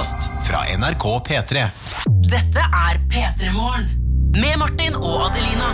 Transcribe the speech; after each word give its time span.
podkast 0.00 0.30
fra 0.48 0.58
NRK 0.78 1.04
P3. 1.28 1.64
Dette 2.24 2.62
er 2.62 2.98
P3 3.12 3.50
Morgen. 3.52 3.88
Med 4.32 4.56
Martin 4.58 4.94
og 4.96 5.26
Adelina. 5.26 5.72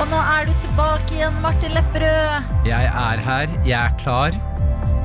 Og 0.00 0.08
nå 0.10 0.18
er 0.18 0.48
du 0.48 0.52
tilbake 0.64 1.14
igjen, 1.14 1.36
Martin 1.44 1.76
Lepperød. 1.76 2.48
Jeg 2.66 2.88
er 2.88 3.22
her, 3.22 3.54
jeg 3.62 3.78
er 3.78 3.94
klar. 4.00 4.34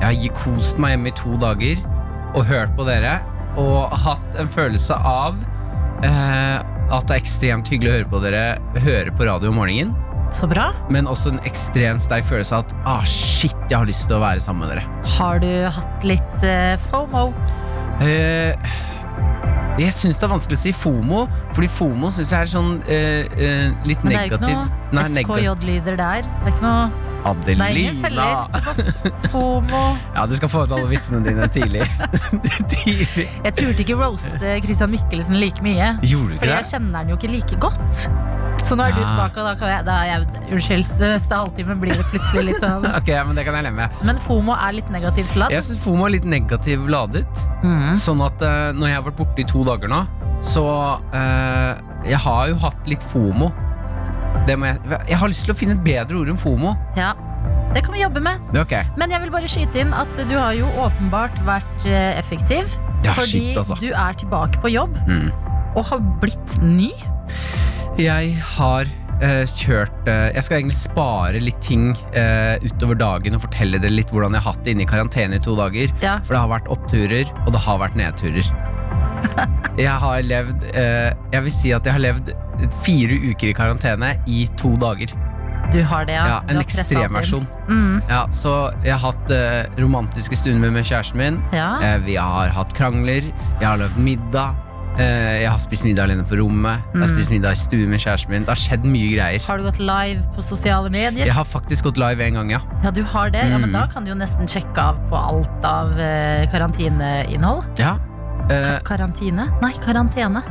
Jeg 0.02 0.18
har 0.24 0.38
kost 0.40 0.82
meg 0.82 0.96
hjemme 0.96 1.12
i 1.12 1.16
to 1.20 1.38
dager 1.38 1.84
og 2.34 2.48
hørt 2.50 2.74
på 2.78 2.88
dere. 2.88 3.20
Og 3.62 3.94
hatt 4.08 4.40
en 4.42 4.50
følelse 4.50 4.98
av 4.98 5.38
eh, 6.02 6.58
at 6.64 7.06
det 7.06 7.14
er 7.14 7.22
ekstremt 7.22 7.70
hyggelig 7.70 7.92
å 7.92 7.98
høre 8.00 8.10
på 8.10 8.24
dere 8.24 8.46
høre 8.82 9.14
på 9.14 9.28
radio 9.30 9.54
om 9.54 9.62
morgenen. 9.62 9.94
Så 10.34 10.50
bra. 10.50 10.72
Men 10.90 11.06
også 11.06 11.36
en 11.36 11.44
ekstremt 11.46 12.02
sterk 12.02 12.26
følelse 12.26 12.58
av 12.58 12.66
at 12.66 12.74
ah, 12.90 13.06
shit, 13.06 13.54
jeg 13.70 13.78
har 13.78 13.86
lyst 13.86 14.08
til 14.10 14.18
å 14.18 14.24
være 14.24 14.42
sammen 14.42 14.66
med 14.66 14.74
dere. 14.74 15.04
Har 15.20 15.44
du 15.44 15.52
hatt 15.78 16.08
litt 16.10 16.48
eh, 16.48 16.74
FOMO? 16.90 17.28
Eh, 18.04 18.74
jeg 19.80 19.94
syns 19.96 20.20
det 20.20 20.28
er 20.28 20.32
vanskelig 20.36 20.58
å 20.58 20.62
si 20.62 20.74
FOMO, 20.76 21.24
fordi 21.56 21.70
FOMO 21.72 22.12
syns 22.14 22.34
jeg 22.34 22.46
er 22.46 22.52
sånn 22.52 22.76
eh, 22.86 23.32
eh, 23.34 23.88
litt 23.88 24.04
Men 24.06 24.14
det 24.14 24.20
er 24.20 24.28
jo 24.28 24.38
ikke 24.38 24.52
noe. 24.52 25.08
SKJ-lyder 25.08 25.98
der. 25.98 26.28
Det 26.28 26.52
er 26.52 26.54
ikke 26.54 26.66
noe 26.68 27.40
Det 27.48 27.56
er 27.56 27.80
ingen 27.80 27.98
feller. 28.04 28.52
FOMO. 29.34 29.82
Ja, 30.14 30.28
du 30.30 30.36
skal 30.38 30.52
få 30.52 30.66
ut 30.68 30.76
alle 30.76 30.92
vitsene 30.92 31.24
dine 31.26 31.48
tidlig. 31.48 31.88
tidlig. 32.76 33.26
Jeg 33.48 33.58
turte 33.58 33.88
ikke 33.88 33.98
roaste 34.04 34.60
Christian 34.68 34.94
Mikkelsen 34.94 35.40
like 35.42 35.66
mye. 35.66 35.96
Gjorde 36.04 36.36
du 36.36 36.38
ikke 36.38 36.44
Fordi 36.44 36.54
ikke 36.54 36.62
jeg 36.62 36.72
kjenner 36.76 37.02
han 37.02 37.14
jo 37.16 37.20
ikke 37.22 37.34
like 37.34 37.62
godt. 37.64 38.08
Så 38.64 38.78
nå 38.80 38.86
er 38.88 38.94
du 38.96 39.02
tilbake, 39.02 39.42
og 39.42 39.48
da 39.50 39.54
kan 39.60 39.72
jeg, 39.74 39.86
da 39.88 39.96
er 40.02 40.10
jeg 40.12 40.28
Unnskyld. 40.54 40.90
Den 41.00 41.12
neste 41.12 41.40
halvtimen 41.40 41.80
blir 41.82 41.96
det 41.98 42.06
plutselig 42.12 42.44
litt 42.52 42.60
sånn 42.62 42.86
Ok, 43.00 43.10
men 43.28 43.36
det 43.38 43.46
kan 43.48 43.58
jeg 43.58 43.68
leve 43.68 43.78
med. 43.80 43.98
Men 44.08 44.22
FOMO 44.24 44.56
er 44.56 44.78
litt 44.78 44.92
negativt 44.94 45.36
ladd. 45.40 45.56
Jeg 45.56 45.66
syns 45.68 45.82
FOMO 45.84 46.08
er 46.08 46.16
litt 46.18 46.28
negativ 46.30 46.88
ladet. 46.92 47.44
Mm. 47.64 47.92
Sånn 48.00 48.24
at 48.24 48.44
uh, 48.44 48.72
når 48.78 48.92
jeg 48.92 49.00
har 49.00 49.06
vært 49.10 49.20
borte 49.20 49.44
i 49.44 49.48
to 49.50 49.66
dager 49.68 49.92
nå, 49.92 50.04
så 50.44 50.64
uh, 51.14 51.74
Jeg 52.04 52.20
har 52.20 52.50
jo 52.52 52.58
hatt 52.64 52.90
litt 52.90 53.04
FOMO. 53.14 53.52
Jeg, 54.48 54.60
jeg 55.08 55.20
har 55.22 55.32
lyst 55.32 55.46
til 55.48 55.54
å 55.54 55.58
finne 55.58 55.78
et 55.78 55.86
bedre 55.86 56.20
ord 56.20 56.32
enn 56.34 56.40
FOMO. 56.40 56.74
Ja, 57.00 57.14
det 57.74 57.82
kan 57.86 57.96
vi 57.96 58.02
jobbe 58.04 58.22
med. 58.22 58.42
Er. 58.54 58.90
Men 59.00 59.14
jeg 59.14 59.24
vil 59.24 59.32
bare 59.34 59.50
skyte 59.50 59.82
inn 59.82 59.94
at 59.98 60.12
du 60.30 60.36
har 60.38 60.54
jo 60.58 60.68
åpenbart 60.84 61.40
vært 61.48 61.88
eh, 61.90 62.12
effektiv. 62.20 62.76
Ja, 63.04 63.16
fordi 63.18 63.32
shit, 63.32 63.58
altså. 63.58 63.78
du 63.82 63.90
er 63.90 64.20
tilbake 64.20 64.62
på 64.62 64.70
jobb 64.72 64.96
Mm. 65.08 65.32
og 65.76 65.86
har 65.90 66.04
blitt 66.22 66.58
ny. 66.62 66.92
Jeg 68.00 68.34
har 68.56 68.88
eh, 69.22 69.44
kjørt 69.46 70.08
eh, 70.10 70.30
Jeg 70.34 70.44
skal 70.48 70.58
egentlig 70.60 70.78
spare 70.80 71.42
litt 71.44 71.60
ting 71.62 71.92
eh, 72.18 72.56
utover 72.66 72.98
dagen 72.98 73.38
og 73.38 73.44
fortelle 73.46 73.78
dere 73.82 73.94
litt 73.94 74.14
hvordan 74.14 74.34
jeg 74.34 74.42
har 74.46 74.56
hatt 74.56 74.64
det 74.66 74.74
inne 74.74 74.86
i 74.86 74.90
karantene 74.90 75.38
i 75.38 75.44
to 75.44 75.54
dager. 75.60 75.94
Ja. 76.02 76.16
For 76.26 76.34
det 76.36 76.42
har 76.42 76.52
vært 76.56 76.72
oppturer, 76.74 77.30
og 77.46 77.52
det 77.54 77.62
har 77.68 77.82
vært 77.84 78.00
nedturer. 78.00 78.54
Jeg 79.80 79.94
har 80.04 80.20
levd 80.28 80.66
eh, 80.76 81.14
Jeg 81.32 81.44
vil 81.46 81.54
si 81.56 81.70
at 81.74 81.86
jeg 81.88 81.96
har 81.96 82.02
levd 82.04 82.28
fire 82.84 83.16
uker 83.32 83.50
i 83.50 83.54
karantene 83.56 84.10
i 84.30 84.44
to 84.60 84.74
dager. 84.78 85.14
Du 85.74 85.80
har 85.88 86.06
det, 86.06 86.14
ja. 86.18 86.26
Ja, 86.28 86.40
En 86.52 86.60
ekstremversjon. 86.62 87.46
Mm. 87.70 88.02
Ja, 88.10 88.26
så 88.36 88.52
jeg 88.84 88.94
har 88.94 89.02
hatt 89.08 89.32
eh, 89.34 89.64
romantiske 89.80 90.38
stunder 90.38 90.70
med 90.76 90.86
kjæresten 90.86 91.18
min. 91.22 91.40
Ja. 91.56 91.70
Eh, 91.82 91.98
vi 92.06 92.18
har 92.20 92.52
hatt 92.54 92.76
krangler. 92.78 93.26
Jeg 93.32 93.66
har 93.66 93.80
lagd 93.82 93.98
middag. 93.98 94.60
Eh, 94.94 95.42
jeg 95.42 95.50
har 95.50 95.58
spist 95.58 95.84
middag 95.88 96.04
alene 96.06 96.24
på 96.24 96.38
rommet. 96.38 96.78
Jeg 96.94 97.00
har 97.02 97.08
Mm. 97.08 97.16
spist 97.18 97.32
middag 97.32 97.52
i 97.52 97.56
stuen 97.56 97.90
med 97.90 98.00
kjæresten 98.00 98.30
min. 98.30 98.42
Det 98.46 98.50
har 98.50 98.56
skjedd 98.62 98.84
mye 98.86 99.16
greier. 99.16 99.42
Har 99.42 99.58
du 99.58 99.64
gått 99.64 99.80
live 99.80 100.22
på 100.36 100.42
sosiale 100.44 100.90
medier? 100.92 101.26
Jeg 101.26 101.34
har 101.34 101.44
faktisk 101.46 101.84
gått 101.84 101.98
live 101.98 102.22
en 102.22 102.34
gang, 102.34 102.50
ja. 102.52 102.60
Ja, 102.84 102.92
du 102.92 103.02
har 103.04 103.30
det. 103.32 103.42
Ja, 103.50 103.58
men 103.58 103.70
Mm. 103.70 103.74
da 103.74 103.88
kan 103.88 104.04
du 104.04 104.12
jo 104.12 104.16
nesten 104.18 104.46
sjekke 104.48 104.78
av 104.78 105.00
på 105.10 105.16
alt 105.18 105.66
av 105.66 105.98
eh, 106.00 106.46
karantineinnhold. 106.52 107.80
ja. 107.80 107.98
Eh, 108.50 108.80
Ka 108.84 108.96
karantine? 108.98 109.48
Nei, 109.62 109.72
karantene. 109.72 110.44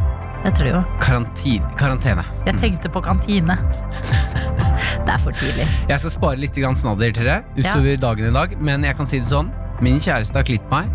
Heter 0.45 0.65
det 0.65 0.73
jo. 0.73 0.85
karantin 0.99 1.63
karantene. 1.77 2.25
Jeg 2.47 2.55
Mm. 2.57 2.61
tenkte 2.61 2.89
på 2.91 3.01
kantine. 3.03 3.57
det 5.07 5.09
er 5.15 5.19
for 5.19 5.31
tidlig. 5.31 5.69
Jeg 5.89 6.01
skal 6.01 6.11
spare 6.11 6.37
litt 6.37 6.55
grann 6.55 6.75
snadder 6.75 7.13
til 7.15 7.25
dere 7.25 7.45
utover 7.57 7.97
dagen 8.01 8.27
i 8.27 8.33
dag, 8.33 8.61
men 8.61 8.83
jeg 8.83 8.97
kan 8.97 9.07
si 9.07 9.19
det 9.21 9.29
sånn. 9.29 9.51
Min 9.81 9.99
kjæreste 10.01 10.35
har 10.35 10.43
klippet 10.43 10.71
meg. 10.71 10.89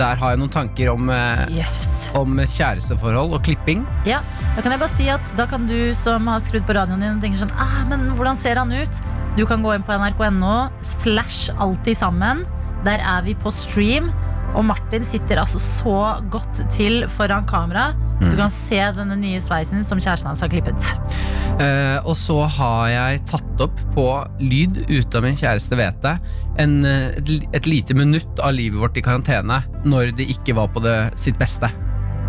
Der 0.00 0.16
har 0.16 0.30
jeg 0.32 0.38
noen 0.40 0.50
tanker 0.50 0.88
om, 0.92 1.10
eh, 1.12 1.44
Yes. 1.52 2.10
om 2.16 2.36
kjæresteforhold 2.38 3.34
og 3.36 3.42
klipping. 3.44 3.84
Ja, 4.08 4.20
da 4.56 4.62
kan 4.62 4.72
jeg 4.72 4.80
bare 4.80 4.88
si 4.96 5.08
at 5.12 5.36
da 5.36 5.46
kan 5.46 5.66
du 5.66 5.92
som 5.94 6.26
har 6.26 6.40
skrudd 6.40 6.64
på 6.66 6.74
radioen 6.74 7.00
din 7.00 7.16
og 7.16 7.20
tenker 7.22 7.38
sånn 7.44 7.52
ah, 7.58 7.84
men 7.88 8.10
hvordan 8.16 8.36
ser 8.36 8.56
han 8.56 8.72
ut? 8.72 9.00
Du 9.36 9.44
kan 9.46 9.62
gå 9.62 9.74
inn 9.74 9.82
på 9.84 9.92
nrk.no 9.96 10.70
slash 10.82 11.50
alltid 11.58 11.96
sammen. 11.96 12.44
Der 12.84 12.98
er 12.98 13.22
vi 13.22 13.34
på 13.34 13.52
stream. 13.52 14.10
Og 14.52 14.64
Martin 14.68 15.04
sitter 15.06 15.40
altså 15.40 15.60
så 15.62 15.98
godt 16.32 16.60
til 16.72 17.06
foran 17.10 17.46
kamera, 17.48 17.92
så 18.20 18.30
du 18.30 18.36
kan 18.38 18.52
se 18.52 18.80
denne 18.96 19.16
nye 19.18 19.40
sveisen 19.42 19.84
som 19.86 20.00
kjæresten 20.00 20.30
hans 20.30 20.42
har 20.44 20.52
klippet. 20.52 20.90
Uh, 21.52 21.98
og 22.08 22.14
så 22.16 22.38
har 22.58 22.90
jeg 22.92 23.22
tatt 23.28 23.64
opp 23.64 23.80
på 23.96 24.06
lyd 24.40 24.82
uten 24.88 25.18
at 25.18 25.24
min 25.24 25.38
kjæreste 25.38 25.78
vet 25.78 25.98
det, 26.04 26.14
en, 26.62 26.78
eh, 26.88 27.08
et, 27.20 27.32
et 27.56 27.68
lite 27.68 27.96
minutt 27.96 28.40
av 28.44 28.54
livet 28.56 28.80
vårt 28.80 28.98
i 29.00 29.04
karantene 29.04 29.62
når 29.88 30.12
det 30.18 30.28
ikke 30.36 30.56
var 30.58 30.72
på 30.72 30.84
det 30.84 30.96
sitt 31.20 31.40
beste. 31.40 31.70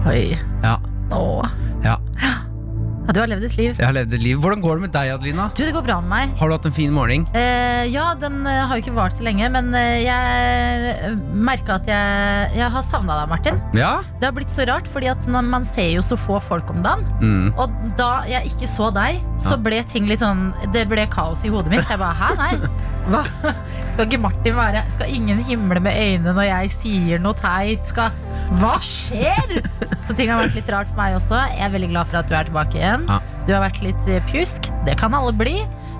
Oi. 0.07 0.33
Ja, 0.63 0.77
Nå. 1.11 1.23
ja. 1.85 1.99
Ja, 3.03 3.11
du 3.11 3.19
har 3.19 3.27
levd 3.27 3.43
et 3.49 3.55
liv. 3.59 3.73
Jeg 3.75 3.83
har 3.83 3.95
levd 3.95 4.13
et 4.15 4.23
liv. 4.23 4.37
Hvordan 4.39 4.61
går 4.63 4.77
det 4.79 4.85
med 4.85 4.93
deg, 4.95 5.09
Adelina? 5.17 5.49
Du, 5.51 5.63
det 5.65 5.73
går 5.75 5.83
bra 5.83 5.97
med 6.03 6.11
meg. 6.13 6.35
Har 6.39 6.49
du 6.49 6.55
hatt 6.55 6.67
en 6.69 6.75
fin 6.75 6.93
morgen? 6.95 7.25
Eh, 7.35 7.83
ja, 7.91 8.05
den 8.19 8.45
eh, 8.47 8.61
har 8.63 8.79
jo 8.79 8.85
ikke 8.85 8.95
vart 8.95 9.15
så 9.17 9.25
lenge, 9.27 9.49
men 9.51 9.73
eh, 9.75 10.05
jeg 10.05 11.17
merka 11.35 11.77
at 11.81 11.89
jeg, 11.91 12.53
jeg 12.61 12.71
har 12.77 12.85
savna 12.85 13.19
deg, 13.19 13.31
Martin. 13.33 13.59
Ja? 13.75 13.91
Det 14.21 14.29
har 14.29 14.37
blitt 14.37 14.53
så 14.53 14.67
rart, 14.69 14.87
fordi 14.87 15.11
at 15.11 15.27
man 15.27 15.67
ser 15.67 15.91
jo 15.97 16.05
så 16.05 16.15
få 16.19 16.39
folk 16.43 16.71
om 16.71 16.79
dagen. 16.85 17.03
Mm. 17.19 17.51
Og 17.59 17.75
da 17.99 18.11
jeg 18.29 18.53
ikke 18.53 18.71
så 18.71 18.87
deg, 18.95 19.19
så 19.41 19.59
ble 19.59 19.83
ting 19.89 20.07
litt 20.07 20.23
sånn 20.23 20.51
Det 20.73 20.85
ble 20.87 21.03
kaos 21.11 21.43
i 21.43 21.51
hodet 21.51 21.73
mitt. 21.73 21.87
Jeg 21.89 21.99
bare, 21.99 22.15
hæ, 22.15 22.33
nei 22.39 22.53
Hva? 23.11 23.23
Skal 23.91 24.05
ikke 24.07 24.19
Martin 24.23 24.55
være 24.55 24.85
Skal 24.93 25.11
ingen 25.11 25.41
himle 25.43 25.81
med 25.83 25.97
øynene 25.99 26.31
når 26.37 26.45
jeg 26.47 26.69
sier 26.71 27.19
noe 27.23 27.35
teit? 27.35 27.83
Skal 27.89 28.13
Hva 28.61 28.77
skjer? 28.83 29.57
Så 30.03 30.15
ting 30.15 30.31
har 30.31 30.39
vært 30.39 30.55
litt 30.57 30.69
rart 30.71 30.87
for 30.91 30.99
meg 31.01 31.17
også. 31.17 31.35
Jeg 31.51 31.65
er 31.67 31.73
veldig 31.73 31.89
glad 31.91 32.09
for 32.11 32.19
at 32.21 32.29
du 32.31 32.33
er 32.37 32.47
tilbake 32.47 32.79
igjen. 32.79 33.03
Ja. 33.09 33.19
Du 33.47 33.51
har 33.55 33.61
vært 33.65 33.81
litt 33.83 34.07
eh, 34.11 34.23
pjusk. 34.31 34.69
Det 34.87 34.95
kan 34.99 35.13
alle 35.15 35.33
bli. 35.35 35.57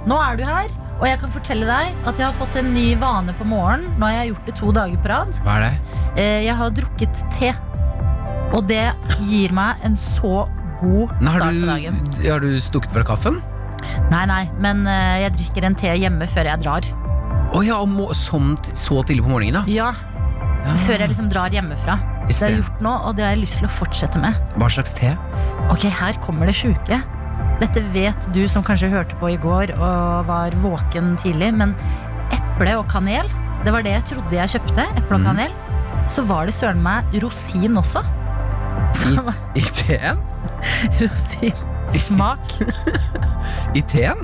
Nå 0.08 0.18
er 0.20 0.40
du 0.40 0.44
her. 0.48 0.72
Og 1.00 1.06
jeg 1.10 1.20
kan 1.24 1.32
fortelle 1.34 1.68
deg 1.68 2.04
at 2.08 2.20
jeg 2.20 2.26
har 2.28 2.36
fått 2.38 2.56
en 2.60 2.70
ny 2.76 2.94
vane 3.02 3.34
på 3.36 3.48
morgenen. 3.48 3.90
Nå 4.00 4.08
har 4.08 4.18
jeg 4.22 4.34
gjort 4.34 4.50
det 4.50 4.56
to 4.60 4.72
dager 4.76 5.00
på 5.04 5.12
rad. 5.12 5.40
Hva 5.44 5.56
er 5.60 5.64
det? 5.68 6.00
Eh, 6.24 6.40
Jeg 6.48 6.56
har 6.60 6.76
drukket 6.80 7.24
te. 7.36 7.54
Og 8.54 8.68
det 8.70 8.84
gir 9.28 9.56
meg 9.56 9.82
en 9.88 9.96
så 10.00 10.46
god 10.84 11.16
start 11.24 11.48
på 11.48 11.68
dagen. 11.72 12.00
du, 12.12 12.22
har 12.30 12.44
du 12.44 12.52
stukket 12.62 12.92
fra 12.96 13.04
kaffen? 13.08 13.40
Nei, 14.12 14.24
nei, 14.30 14.44
men 14.62 14.86
eh, 14.88 15.22
jeg 15.26 15.34
drikker 15.40 15.66
en 15.70 15.76
te 15.80 15.94
hjemme 15.98 16.28
før 16.30 16.50
jeg 16.52 16.62
drar. 16.64 16.88
Å 17.54 17.62
ja, 17.66 17.78
og 17.84 17.90
må, 17.92 18.08
t- 18.12 18.74
så 18.78 19.04
tidlig 19.06 19.24
på 19.26 19.30
morgenen, 19.34 19.62
da? 19.62 19.64
Ja. 19.70 19.92
Før 20.86 21.02
jeg 21.04 21.10
liksom 21.12 21.28
drar 21.30 21.52
hjemmefra. 21.54 21.98
Det 22.30 22.38
har 22.40 22.54
jeg 22.54 22.62
gjort 22.64 22.80
nå, 22.86 22.94
og 23.10 23.18
det 23.18 23.26
har 23.26 23.34
jeg 23.36 23.42
lyst 23.44 23.58
til 23.60 23.68
å 23.68 23.72
fortsette 23.74 24.22
med. 24.24 24.38
Hva 24.56 24.70
slags 24.72 24.94
te? 24.96 25.12
Ok, 25.74 25.84
her 25.92 26.16
kommer 26.24 26.48
det 26.50 26.56
sjuke. 26.56 27.02
Dette 27.60 27.84
vet 27.94 28.30
du 28.34 28.42
som 28.50 28.64
kanskje 28.66 28.90
hørte 28.94 29.18
på 29.20 29.30
i 29.34 29.38
går 29.44 29.74
og 29.76 30.26
var 30.30 30.56
våken 30.64 31.14
tidlig, 31.20 31.52
men 31.60 31.76
eple 32.34 32.78
og 32.80 32.88
kanel, 32.92 33.28
det 33.64 33.72
var 33.76 33.84
det 33.86 33.94
jeg 33.98 34.08
trodde 34.14 34.40
jeg 34.40 34.54
kjøpte. 34.56 34.88
Eple 34.98 35.20
og 35.20 35.22
Mm. 35.22 35.28
kanel. 35.30 35.54
Så 36.10 36.24
var 36.28 36.46
det 36.50 36.54
søren 36.56 36.82
meg 36.84 37.14
rosin 37.24 37.78
også. 37.80 38.02
I, 39.04 39.18
I 39.60 39.62
teen? 39.62 40.20
Rosinsmak. 41.94 42.40
I 43.78 43.82
teen? 43.86 44.18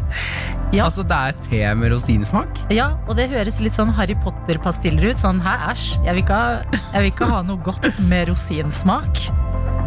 Ja. 0.73 0.85
Altså 0.87 1.03
det 1.05 1.17
er 1.17 1.35
te 1.45 1.59
med 1.77 1.91
rosinsmak? 1.93 2.49
Ja, 2.73 2.87
og 3.07 3.15
det 3.17 3.27
høres 3.31 3.59
litt 3.61 3.75
sånn 3.77 3.91
Harry 3.93 4.15
Potter-pastiller 4.23 5.11
ut. 5.11 5.19
Sånn, 5.21 5.37
hæ, 5.43 5.53
æsj. 5.71 5.85
Jeg, 6.05 6.15
vil 6.17 6.23
ikke 6.23 6.39
ha- 6.39 6.81
jeg 6.95 7.03
vil 7.03 7.11
ikke 7.11 7.29
ha 7.29 7.41
noe 7.45 7.61
godt 7.65 7.85
med 8.09 8.29
rosinsmak. 8.31 9.21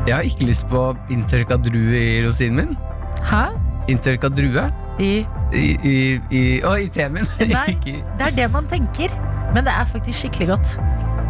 Jeg 0.06 0.14
har 0.14 0.23
ikke 0.26 0.46
lyst 0.49 0.67
på 0.70 0.84
inntørka 1.14 1.58
drue 1.62 1.99
i 1.99 2.23
rosinen 2.26 2.56
min. 2.70 2.79
Hæ? 3.26 3.44
Inntørka 3.90 4.31
drue 4.31 4.69
I 5.02 5.11
i, 5.52 5.67
i, 5.82 5.96
i, 6.31 6.43
Å, 6.64 6.76
i 6.78 6.87
teen 6.94 7.12
min. 7.19 7.26
Nei. 7.50 7.75
Det 7.82 8.28
er 8.31 8.37
det 8.38 8.49
man 8.55 8.67
tenker. 8.70 9.11
Men 9.55 9.67
det 9.67 9.75
er 9.75 9.90
faktisk 9.90 10.23
skikkelig 10.23 10.52
godt. 10.55 10.76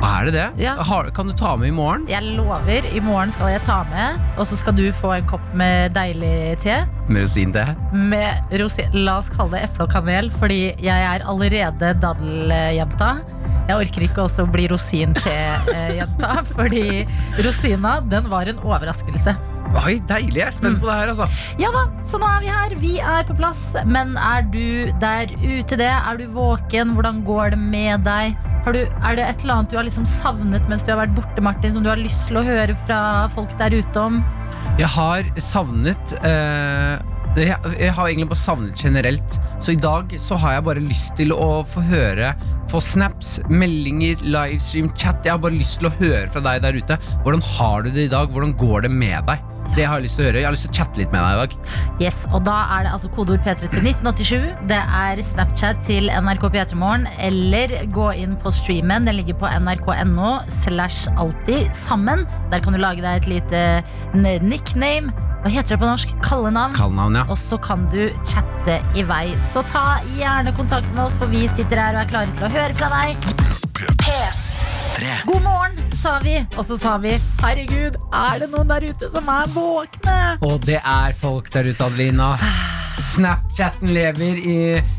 Er 0.03 0.27
det 0.27 0.33
det? 0.35 0.47
Ja. 0.65 0.75
Har, 0.83 1.11
kan 1.15 1.29
du 1.31 1.35
ta 1.37 1.55
med 1.57 1.71
i 1.71 1.75
morgen? 1.75 2.07
Jeg 2.11 2.35
lover, 2.37 2.87
i 2.91 3.03
morgen 3.05 3.33
skal 3.35 3.53
jeg 3.55 3.63
ta 3.67 3.83
med, 3.91 4.19
og 4.37 4.49
så 4.49 4.59
skal 4.59 4.75
du 4.79 4.85
få 4.99 5.13
en 5.19 5.29
kopp 5.31 5.45
med 5.59 5.95
deilig 5.97 6.59
te. 6.65 6.81
Med 7.09 7.25
rosinte? 7.25 7.65
Med 7.95 8.57
rosin. 8.63 8.91
La 9.07 9.19
oss 9.21 9.31
kalle 9.33 9.59
det 9.59 9.69
eple 9.69 9.87
og 9.87 9.95
kanel, 9.95 10.33
fordi 10.35 10.63
jeg 10.83 11.07
er 11.13 11.27
allerede 11.29 11.95
daddeljenta. 12.03 13.15
Jeg 13.69 13.79
orker 13.79 14.09
ikke 14.09 14.27
også 14.27 14.47
å 14.47 14.51
bli 14.51 14.67
rosintejenta, 14.73 16.35
fordi 16.57 17.05
rosina, 17.39 18.01
den 18.11 18.27
var 18.33 18.51
en 18.51 18.63
overraskelse. 18.67 19.37
Oi, 19.73 19.97
deilig. 20.05 20.37
Jeg 20.37 20.47
er 20.51 20.55
spent 20.55 20.81
på 20.83 20.89
det 20.89 20.95
her, 20.99 21.11
altså. 21.15 21.27
Ja 21.61 21.71
da, 21.73 21.87
så 22.05 22.19
nå 22.21 22.29
er 22.29 22.43
vi 22.45 22.51
her. 22.53 22.75
Vi 22.83 22.93
er 23.01 23.25
på 23.29 23.37
plass. 23.39 23.61
Men 23.89 24.15
er 24.21 24.45
du 24.53 24.91
der 25.01 25.33
ute 25.41 25.79
det? 25.81 25.89
Er 25.89 26.21
du 26.21 26.27
våken? 26.35 26.93
Hvordan 26.97 27.23
går 27.25 27.55
det 27.55 27.61
med 27.63 28.05
deg? 28.05 28.37
Har 28.67 28.77
du, 28.77 28.83
er 28.85 29.17
det 29.19 29.25
et 29.27 29.43
eller 29.43 29.63
annet 29.63 29.73
du 29.73 29.79
har 29.81 29.89
liksom 29.89 30.05
savnet 30.07 30.69
mens 30.71 30.85
du 30.85 30.93
har 30.93 31.01
vært 31.01 31.17
borte, 31.17 31.43
Martin, 31.43 31.73
som 31.75 31.83
du 31.83 31.91
har 31.91 31.99
lyst 31.99 32.29
til 32.29 32.39
å 32.39 32.45
høre 32.47 32.77
fra 32.85 33.01
folk 33.33 33.57
der 33.59 33.75
ute 33.75 34.05
om? 34.05 34.21
Jeg 34.79 34.91
har 34.93 35.27
savnet 35.41 36.15
eh, 36.21 37.01
jeg, 37.41 37.57
jeg 37.81 37.93
har 37.97 38.11
egentlig 38.11 38.29
bare 38.29 38.43
savnet 38.43 38.85
generelt. 38.85 39.39
Så 39.57 39.73
i 39.73 39.81
dag 39.81 40.13
så 40.21 40.37
har 40.39 40.59
jeg 40.59 40.67
bare 40.69 40.85
lyst 40.85 41.15
til 41.19 41.33
å 41.33 41.63
få 41.65 41.83
høre, 41.89 42.35
få 42.71 42.83
snaps, 42.85 43.39
meldinger, 43.49 44.21
livestream, 44.23 44.93
chat. 44.93 45.25
Jeg 45.25 45.35
har 45.35 45.41
bare 45.43 45.57
lyst 45.57 45.81
til 45.81 45.89
å 45.89 45.97
høre 45.97 46.27
fra 46.31 46.45
deg 46.45 46.61
der 46.67 46.77
ute. 46.77 47.01
Hvordan 47.25 47.47
har 47.57 47.87
du 47.87 47.91
det 47.91 48.07
i 48.07 48.13
dag? 48.13 48.29
Hvordan 48.31 48.55
går 48.61 48.87
det 48.87 48.93
med 48.93 49.33
deg? 49.33 49.49
Det 49.73 49.87
har 49.89 50.01
jeg 50.01 50.07
lyst 50.07 50.19
til 50.19 50.25
å 50.25 50.29
høre. 50.29 50.41
Jeg 50.43 50.49
har 50.49 50.55
lyst 50.57 50.67
til 50.67 50.73
å 50.73 50.77
chatte 50.77 51.01
litt 51.01 51.15
med 51.15 51.23
deg 51.25 51.33
i 51.33 51.41
dag. 51.41 51.55
Yes, 52.03 52.19
og 52.33 52.45
da 52.45 52.59
er 52.77 52.87
det 52.87 52.93
altså 52.93 53.11
kodeord 53.15 53.45
P3 53.47 53.71
til 53.73 53.89
1987. 53.89 54.67
Det 54.69 54.81
er 54.83 55.23
Snapchat 55.25 55.81
til 55.87 56.11
NRK 56.13 56.47
P3morgen, 56.53 57.09
eller 57.25 57.75
gå 57.95 58.11
inn 58.21 58.37
på 58.43 58.53
streamen. 58.53 59.09
Den 59.09 59.17
ligger 59.21 59.39
på 59.41 59.49
nrk.no 59.49 60.33
slash 60.53 61.09
alltid 61.17 61.73
sammen. 61.77 62.27
Der 62.53 62.65
kan 62.65 62.77
du 62.77 62.83
lage 62.83 63.05
deg 63.05 63.23
et 63.23 63.31
lite 63.33 63.65
nickname. 64.45 65.15
Hva 65.43 65.51
heter 65.51 65.75
det 65.75 65.81
på 65.83 65.89
norsk? 65.89 66.13
Kallenavn. 66.23 66.77
Kallenavn, 66.77 67.19
ja. 67.19 67.25
Og 67.33 67.39
så 67.41 67.59
kan 67.59 67.89
du 67.91 68.05
chatte 68.29 68.79
i 68.95 69.03
vei. 69.09 69.25
Så 69.41 69.65
ta 69.67 69.99
gjerne 70.15 70.55
kontakt 70.55 70.93
med 70.95 71.09
oss, 71.09 71.19
for 71.19 71.33
vi 71.33 71.49
sitter 71.51 71.83
her 71.83 71.99
og 71.99 72.05
er 72.05 72.15
klare 72.15 72.37
til 72.37 72.47
å 72.47 72.55
høre 72.61 72.79
fra 72.79 72.93
deg. 72.93 74.52
God 75.27 75.43
morgen, 75.43 75.79
sa 75.97 76.19
vi. 76.23 76.37
Og 76.57 76.65
så 76.67 76.77
sa 76.81 76.97
vi 77.01 77.15
herregud, 77.41 77.97
er 78.13 78.43
det 78.43 78.49
noen 78.53 78.69
der 78.69 78.85
ute 78.91 79.09
som 79.13 79.29
er 79.33 79.49
våkne? 79.55 80.17
Og 80.45 80.61
det 80.67 80.79
er 80.79 81.17
folk 81.17 81.49
der 81.55 81.71
ute, 81.71 81.87
Adelina. 81.87 82.35
Snapchatten 83.13 83.93
lever 83.97 84.39
i, 84.39 84.59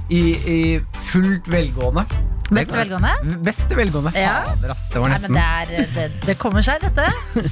i, 0.10 0.22
i 0.50 0.60
fullt 1.12 1.50
velgående. 1.54 2.06
Beste 2.54 2.78
velgående? 2.78 3.38
Beste 3.45 3.78
velgående. 3.78 4.13
Ja. 4.18 4.42
Fader, 4.50 4.74
ass. 4.74 4.88
Det 4.94 5.04
var 5.04 5.13
Nei, 5.13 5.19
men 5.28 5.38
det, 5.38 5.45
er, 5.45 5.94
det, 5.95 6.07
det 6.25 6.38
kommer 6.42 6.66
seg, 6.66 6.84
dette. 6.84 7.07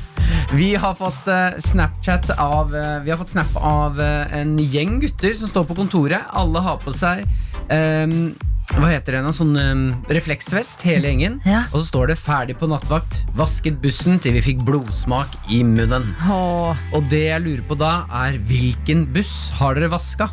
Vi 0.57 0.73
har 0.75 0.95
fått 0.97 1.27
eh, 1.31 1.57
Snapchat 1.63 2.29
av 2.39 2.75
eh, 2.75 3.01
Vi 3.05 3.11
har 3.11 3.19
fått 3.19 3.33
snap 3.33 3.51
av 3.55 3.99
eh, 4.01 4.33
en 4.41 4.55
gjeng 4.59 4.99
gutter 5.03 5.35
som 5.37 5.51
står 5.51 5.67
på 5.69 5.77
kontoret. 5.77 6.25
Alle 6.35 6.63
har 6.63 6.79
på 6.81 6.93
seg 6.95 7.23
ehm, 7.71 8.31
hva 8.77 8.89
heter 8.93 9.15
det? 9.17 9.19
En 9.21 9.35
sånn 9.35 9.55
um, 9.59 9.81
refleksvest, 10.09 10.83
hele 10.87 11.09
gjengen. 11.11 11.39
Ja. 11.47 11.63
Og 11.71 11.81
så 11.81 11.85
står 11.89 12.11
det 12.13 12.17
'ferdig 12.21 12.55
på 12.59 12.69
nattvakt'. 12.71 13.21
Vasket 13.37 13.81
bussen 13.83 14.19
til 14.23 14.33
vi 14.37 14.41
fikk 14.45 14.63
blodsmak 14.67 15.27
i 15.51 15.61
munnen. 15.67 16.07
Åh. 16.23 16.77
Og 16.95 17.09
det 17.11 17.25
jeg 17.27 17.43
lurer 17.43 17.63
på 17.67 17.77
da, 17.77 18.05
er 18.23 18.39
hvilken 18.39 19.05
buss 19.13 19.51
har 19.59 19.75
dere 19.75 19.91
vaska? 19.91 20.29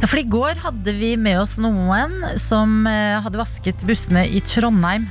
Ja, 0.00 0.06
for 0.06 0.20
I 0.20 0.28
går 0.28 0.60
hadde 0.62 0.92
vi 0.94 1.16
med 1.18 1.40
oss 1.40 1.56
noen 1.58 2.20
som 2.38 2.86
eh, 2.86 3.18
hadde 3.24 3.40
vasket 3.40 3.82
bussene 3.88 4.22
i 4.28 4.38
Trondheim. 4.44 5.08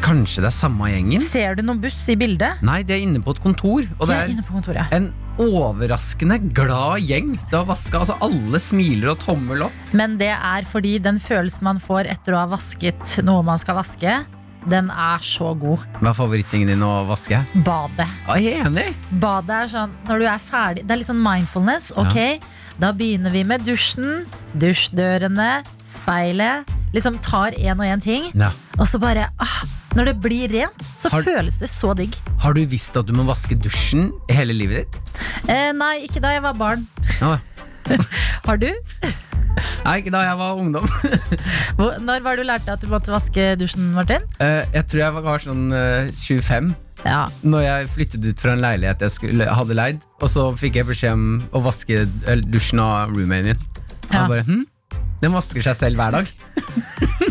Kanskje 0.00 0.44
det 0.46 0.52
er 0.52 0.54
samme 0.54 0.88
gjengen? 0.88 1.20
Ser 1.20 1.58
du 1.58 1.62
noen 1.66 1.80
buss 1.82 1.98
i 2.08 2.16
bildet? 2.16 2.62
Nei, 2.64 2.82
de 2.86 2.94
er 2.94 3.02
inne 3.04 3.20
på 3.20 3.34
et 3.34 3.42
kontor. 3.42 3.82
Og 3.98 4.06
De 4.06 4.12
det 4.12 4.16
er 4.16 4.22
er 4.28 4.32
inne 4.36 4.46
på 4.46 4.54
kontoret. 4.54 4.86
en 4.94 5.10
overraskende 5.38 6.38
glad 6.54 7.00
gjeng. 7.06 7.36
Det 7.50 7.56
har 7.56 7.66
vaska, 7.68 8.00
altså 8.02 8.16
Alle 8.24 8.60
smiler 8.62 9.12
og 9.14 9.20
tommel 9.22 9.62
opp. 9.68 9.92
Men 9.96 10.16
det 10.20 10.32
er 10.34 10.66
fordi 10.68 10.96
den 11.02 11.20
følelsen 11.22 11.64
man 11.68 11.80
får 11.82 12.10
etter 12.12 12.34
å 12.36 12.42
ha 12.44 12.50
vasket 12.56 13.18
noe 13.26 13.44
man 13.46 13.58
skal 13.62 13.78
vaske, 13.78 14.18
den 14.68 14.90
er 14.90 15.22
så 15.22 15.52
god. 15.56 15.84
Hva 16.02 16.10
er 16.10 16.16
favorittingen 16.18 16.68
din 16.74 16.82
å 16.84 17.04
vaske? 17.08 17.38
Badet. 17.64 18.08
Ah, 18.28 18.36
jeg 18.42 18.58
er 18.58 18.66
enig. 18.68 18.88
Badet 19.22 19.54
er 19.54 19.70
sånn 19.72 19.94
når 20.08 20.18
du 20.20 20.26
er 20.28 20.42
ferdig 20.42 20.82
Det 20.84 20.92
er 20.92 21.00
litt 21.00 21.08
sånn 21.08 21.22
mindfulness. 21.24 21.92
Ok, 21.96 22.18
da 22.82 22.90
begynner 22.92 23.32
vi 23.32 23.44
med 23.48 23.64
dusjen, 23.66 24.26
dusjdørene, 24.58 25.62
speilet. 25.86 26.68
Liksom 26.94 27.18
tar 27.24 27.52
én 27.60 27.76
og 27.78 27.84
én 27.86 28.00
ting, 28.02 28.30
Ja. 28.34 28.50
og 28.78 28.86
så 28.88 28.98
bare 29.00 29.28
ah, 29.38 29.58
Når 29.98 30.12
det 30.12 30.16
blir 30.22 30.52
rent, 30.52 30.82
så 30.96 31.10
Har- 31.10 31.24
føles 31.26 31.56
det 31.58 31.66
så 31.72 31.90
digg. 31.98 32.14
Har 32.38 32.54
du 32.54 32.60
visst 32.70 32.96
at 32.96 33.06
du 33.08 33.12
må 33.18 33.24
vaske 33.26 33.56
dusjen 33.58 34.12
hele 34.30 34.54
livet 34.54 34.86
ditt? 34.86 35.00
Eh, 35.50 35.72
nei, 35.74 36.06
ikke 36.06 36.22
da 36.22 36.36
jeg 36.36 36.42
var 36.44 36.54
barn. 36.54 36.84
Ah. 37.20 37.38
Har 38.46 38.60
du? 38.62 38.68
Nei, 39.82 39.94
ikke 39.98 40.12
da 40.14 40.20
jeg 40.22 40.38
var 40.38 40.60
ungdom. 40.60 40.86
Når 42.06 42.22
var 42.22 42.38
du 42.38 42.44
lærte 42.46 42.76
at 42.76 42.84
du 42.84 42.86
måtte 42.92 43.10
vaske 43.10 43.56
dusjen, 43.58 43.90
Martin? 43.96 44.22
Eh, 44.38 44.62
jeg 44.76 44.86
tror 44.86 45.02
jeg 45.02 45.24
var 45.26 45.42
sånn 45.42 45.64
eh, 45.74 46.12
25 46.14 46.70
Ja, 47.02 47.24
Når 47.42 47.64
jeg 47.64 47.88
flyttet 47.96 48.28
ut 48.28 48.38
fra 48.42 48.54
en 48.54 48.62
leilighet 48.62 49.02
jeg 49.02 49.14
skulle, 49.16 49.50
hadde 49.50 49.74
leid. 49.74 50.04
Og 50.22 50.30
så 50.30 50.46
fikk 50.54 50.78
jeg 50.78 50.86
beskjed 50.92 51.16
om 51.18 51.26
å 51.50 51.64
vaske 51.66 52.04
eh, 52.06 52.44
dusjen 52.46 52.84
av 52.84 53.10
roommaten 53.16 53.50
min. 53.50 53.66
Ja. 54.12 54.22
jeg 54.22 54.28
bare, 54.30 54.46
hm? 54.46 54.62
Den 55.18 55.34
vasker 55.34 55.64
seg 55.66 55.74
selv 55.80 55.98
hver 55.98 56.20
dag. 56.20 56.30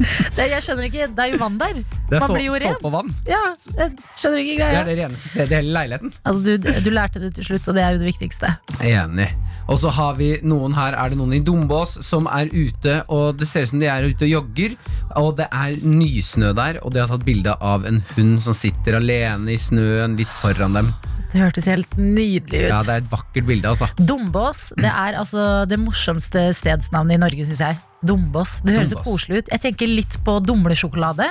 det, 0.36 0.46
Jeg 0.52 0.64
skjønner 0.66 0.86
ikke, 0.88 1.06
det 1.16 1.24
er 1.26 1.32
jo 1.34 1.40
vann 1.42 1.58
der. 1.60 1.74
Det 1.82 2.16
er 2.16 2.20
Man 2.22 2.30
så, 2.30 2.36
blir 2.36 2.46
jo 2.46 2.54
ren. 2.58 2.74
såpe 2.76 2.88
og 2.88 2.94
vann. 2.96 3.12
Ja, 3.28 3.40
jeg 3.78 3.92
skjønner 4.18 4.42
ikke 4.42 4.56
Det 4.58 4.80
er 4.80 4.88
det 4.90 4.96
reneste 5.00 5.32
stedet 5.32 5.52
i 5.52 5.58
hele 5.60 5.74
leiligheten. 5.76 6.14
Altså, 6.24 6.42
du, 6.42 6.70
du 6.86 6.90
lærte 6.94 7.22
det 7.22 7.32
til 7.38 7.48
slutt, 7.50 7.68
og 7.68 7.78
det 7.78 7.84
er 7.84 7.96
jo 7.96 8.02
det 8.02 8.08
viktigste. 8.12 8.52
Enig. 8.80 9.28
Og 9.70 9.78
så 9.78 9.92
har 9.94 10.16
vi 10.18 10.32
noen 10.42 10.74
her, 10.76 10.96
er 10.98 11.12
det 11.12 11.18
noen 11.20 11.36
i 11.36 11.42
Dombås 11.44 11.94
som 12.04 12.26
er 12.30 12.50
ute, 12.50 12.98
og 13.12 13.38
det 13.38 13.46
ser 13.48 13.64
ut 13.66 13.72
som 13.72 13.82
de 13.82 13.88
er 13.92 14.08
ute 14.08 14.26
og 14.26 14.32
jogger. 14.32 14.74
Og 15.20 15.30
det 15.38 15.46
er 15.54 15.78
nysnø 15.86 16.52
der, 16.58 16.80
og 16.82 16.92
de 16.94 17.02
har 17.04 17.10
tatt 17.12 17.24
bilde 17.26 17.54
av 17.62 17.86
en 17.88 18.02
hund 18.16 18.36
som 18.42 18.56
sitter 18.56 18.98
alene 18.98 19.54
i 19.54 19.60
snøen 19.60 20.16
litt 20.18 20.32
foran 20.42 20.76
dem. 20.76 20.92
Det 21.32 21.40
hørtes 21.40 21.64
helt 21.70 21.94
nydelig 21.96 22.66
ut. 22.66 22.68
Ja, 22.68 22.80
det 22.84 22.92
er 22.92 23.00
et 23.02 23.10
vakkert 23.12 23.46
bilde, 23.48 23.68
altså. 23.70 23.88
Dombås 23.96 24.58
det 24.76 24.90
er 24.90 25.16
altså 25.16 25.44
det 25.70 25.78
morsomste 25.80 26.50
stedsnavnet 26.56 27.16
i 27.16 27.20
Norge, 27.22 27.46
syns 27.48 27.62
jeg. 27.64 27.78
Dombås. 28.04 28.58
Det 28.66 28.74
høres 28.76 28.92
så 28.92 29.00
koselig 29.04 29.42
ut. 29.42 29.48
Jeg 29.54 29.62
tenker 29.64 29.88
litt 29.88 30.18
på 30.26 30.36
dumlesjokolade. 30.44 31.30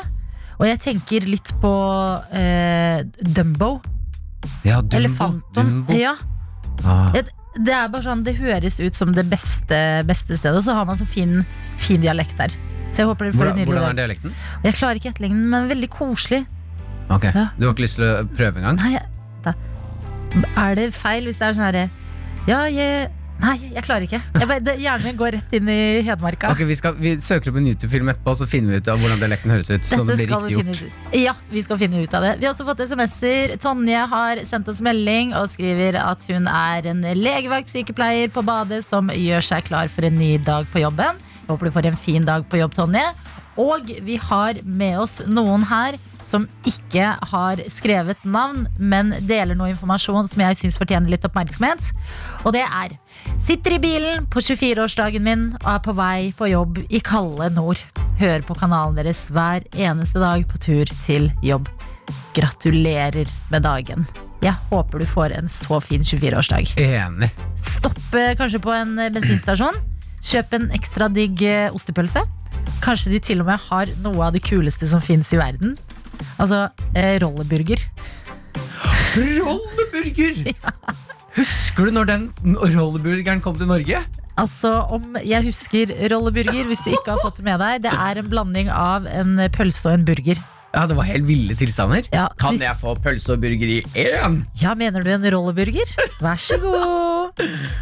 Og 0.61 0.65
jeg 0.67 0.79
tenker 0.83 1.25
litt 1.29 1.49
på 1.61 1.69
eh, 2.37 3.01
Dumbo. 3.21 3.75
Ja, 4.65 4.81
Dumbo. 4.81 4.97
Elefanten. 4.99 5.53
Dumbo. 5.55 5.97
Ja, 5.97 6.15
Ah. 6.81 7.11
det, 7.13 7.27
det 7.61 7.73
er 7.75 7.89
bare 7.93 8.01
sånn 8.01 8.23
Det 8.25 8.31
høres 8.39 8.79
ut 8.81 8.95
som 8.97 9.11
det 9.13 9.27
beste, 9.29 9.77
beste 10.07 10.33
stedet, 10.39 10.55
og 10.57 10.63
så 10.65 10.73
har 10.73 10.87
man 10.89 10.97
så 10.97 11.05
fin, 11.05 11.43
fin 11.77 12.01
dialekt 12.01 12.33
der. 12.39 12.55
Så 12.89 13.03
jeg 13.03 13.09
håper 13.11 13.27
dere 13.27 13.35
får 13.37 13.43
Hvordan, 13.51 13.59
det 13.59 13.65
hvordan 13.69 13.89
er 13.91 13.99
dialekten? 13.99 14.33
Jeg 14.65 14.77
klarer 14.79 14.97
ikke 14.97 15.11
etterligne 15.11 15.43
den, 15.43 15.49
men 15.53 15.67
veldig 15.69 15.89
koselig. 15.93 16.41
Ok, 17.11 17.27
Ja. 17.35 17.49
Du 17.59 17.67
har 17.67 17.75
ikke 17.75 17.85
lyst 17.85 17.99
til 17.99 18.07
å 18.07 18.23
prøve 18.33 18.63
engang? 18.63 18.79
Nei, 18.81 18.95
jeg-. 18.95 19.10
Er 20.55 20.77
det 20.79 20.91
feil 20.95 21.27
hvis 21.27 21.41
det 21.41 21.49
er 21.49 21.57
sånn 21.57 21.67
herre 21.67 21.87
Ja, 22.47 22.63
jeg 22.71 23.09
Nei, 23.41 23.55
jeg 23.73 23.81
klarer 23.81 24.03
ikke. 24.05 24.19
Jeg 24.37 24.45
bare, 24.45 24.61
det, 24.61 24.73
hjernen 24.77 25.07
min 25.07 25.15
går 25.17 25.31
rett 25.33 25.53
inn 25.57 25.69
i 25.71 25.77
Hedmarka. 26.05 26.51
Ok, 26.53 26.59
vi, 26.69 26.75
skal, 26.77 26.93
vi 27.01 27.15
søker 27.23 27.49
opp 27.49 27.57
en 27.57 27.69
YouTube-film 27.71 28.11
etterpå, 28.13 28.35
så 28.37 28.45
finner 28.45 28.75
vi 28.75 28.81
ut 28.83 28.91
av 28.93 29.01
hvordan 29.01 29.17
dialekten 29.17 29.53
høres 29.53 29.71
ut. 29.71 29.87
så 29.87 29.97
det 30.05 30.17
blir 30.19 30.29
riktig 30.29 30.59
gjort. 30.59 30.81
ut. 30.85 31.15
Ja, 31.17 31.33
vi 31.49 31.63
skal 31.65 31.79
finne 31.81 32.03
ut 32.03 32.13
av 32.13 32.27
det. 32.27 32.35
Vi 32.37 32.45
har 32.45 32.53
også 32.53 32.67
fått 32.69 32.83
SMS-er. 32.85 33.55
Tonje 33.63 34.05
har 34.13 34.43
sendt 34.45 34.69
oss 34.69 34.83
melding 34.85 35.33
og 35.39 35.49
skriver 35.49 35.97
at 36.03 36.27
hun 36.29 36.45
er 36.45 36.91
en 36.93 37.01
legevaktsykepleier 37.17 38.29
på 38.35 38.45
badet 38.45 38.83
som 38.85 39.09
gjør 39.09 39.49
seg 39.49 39.65
klar 39.71 39.89
for 39.89 40.05
en 40.05 40.21
ny 40.21 40.35
dag 40.45 40.69
på 40.69 40.85
jobben. 40.85 41.17
Jeg 41.41 41.49
håper 41.49 41.71
du 41.71 41.77
får 41.79 41.89
en 41.89 42.01
fin 42.05 42.29
dag 42.29 42.45
på 42.45 42.61
jobb, 42.61 42.77
Tonje. 42.77 43.07
Og 43.59 43.91
vi 44.05 44.15
har 44.21 44.61
med 44.63 44.99
oss 45.01 45.19
noen 45.27 45.65
her 45.67 45.97
som 46.25 46.45
ikke 46.67 47.15
har 47.31 47.61
skrevet 47.71 48.21
navn, 48.23 48.67
men 48.77 49.11
deler 49.27 49.57
noe 49.57 49.71
informasjon 49.73 50.29
som 50.31 50.43
jeg 50.45 50.59
syns 50.59 50.77
fortjener 50.79 51.11
litt 51.11 51.25
oppmerksomhet. 51.27 51.91
Og 52.45 52.55
det 52.55 52.63
er 52.65 52.97
Sitter 53.41 53.75
i 53.75 53.81
bilen 53.81 54.25
på 54.31 54.41
24-årsdagen 54.41 55.25
min 55.25 55.43
og 55.59 55.69
er 55.75 55.81
på 55.85 55.93
vei 55.97 56.31
på 56.37 56.49
jobb 56.49 56.79
i 56.89 57.01
kalde 57.03 57.51
nord. 57.53 57.81
Hører 58.21 58.45
på 58.45 58.57
kanalen 58.57 58.97
deres 58.97 59.27
hver 59.33 59.65
eneste 59.75 60.21
dag 60.21 60.45
på 60.49 60.61
tur 60.61 60.89
til 61.05 61.29
jobb. 61.45 61.69
Gratulerer 62.37 63.29
med 63.51 63.65
dagen. 63.65 64.05
Jeg 64.41 64.55
håper 64.71 65.03
du 65.03 65.05
får 65.05 65.35
en 65.37 65.49
så 65.51 65.77
fin 65.85 66.01
24-årsdag. 66.01 66.73
Enig. 66.81 67.29
Stopp 67.61 67.99
eh, 68.17 68.33
kanskje 68.39 68.61
på 68.63 68.73
en 68.73 68.95
bensinstasjon. 69.13 69.77
Kjøp 70.21 70.57
en 70.57 70.69
ekstra 70.77 71.09
digg 71.13 71.43
eh, 71.45 71.69
ostepølse. 71.73 72.25
Kanskje 72.81 73.13
de 73.13 73.19
til 73.23 73.43
og 73.43 73.49
med 73.51 73.61
har 73.69 73.91
noe 74.03 74.27
av 74.27 74.35
det 74.35 74.43
kuleste 74.45 74.89
som 74.89 75.03
fins 75.03 75.29
i 75.35 75.39
verden. 75.39 75.75
Altså 76.41 76.67
eh, 76.95 77.17
rolleburger. 77.21 77.83
Rolleburger! 79.15 80.53
Husker 81.37 81.87
du 81.87 81.95
når 81.95 82.09
den 82.09 82.25
rolleburgeren 82.57 83.39
kom 83.43 83.55
til 83.59 83.69
Norge? 83.69 84.01
Altså, 84.39 84.71
om 84.91 85.15
jeg 85.23 85.45
husker 85.45 85.91
rolleburger, 86.11 86.65
hvis 86.67 86.81
du 86.83 86.89
ikke 86.91 87.13
har 87.13 87.21
fått 87.23 87.39
det 87.39 87.45
med 87.45 87.61
deg, 87.61 87.83
det 87.85 87.91
er 87.93 88.19
en 88.19 88.29
blanding 88.31 88.71
av 88.73 89.07
en 89.11 89.37
pølse 89.53 89.87
og 89.87 89.95
en 89.95 90.05
burger. 90.07 90.39
Ja, 90.71 90.85
det 90.87 90.95
var 90.95 91.03
helt 91.03 91.25
ville 91.27 91.55
tilstander. 91.59 92.05
Ja, 92.13 92.29
kan 92.39 92.53
hvis- 92.55 92.61
jeg 92.63 92.75
få 92.79 92.93
pølse 93.03 93.33
og 93.33 93.41
burger 93.41 93.67
i 93.67 93.81
én? 93.95 94.45
Ja, 94.61 94.73
mener 94.73 95.03
du 95.03 95.09
en 95.11 95.25
rolleburger? 95.33 95.89
Vær 96.21 96.39
så 96.39 96.57
god. 96.61 97.41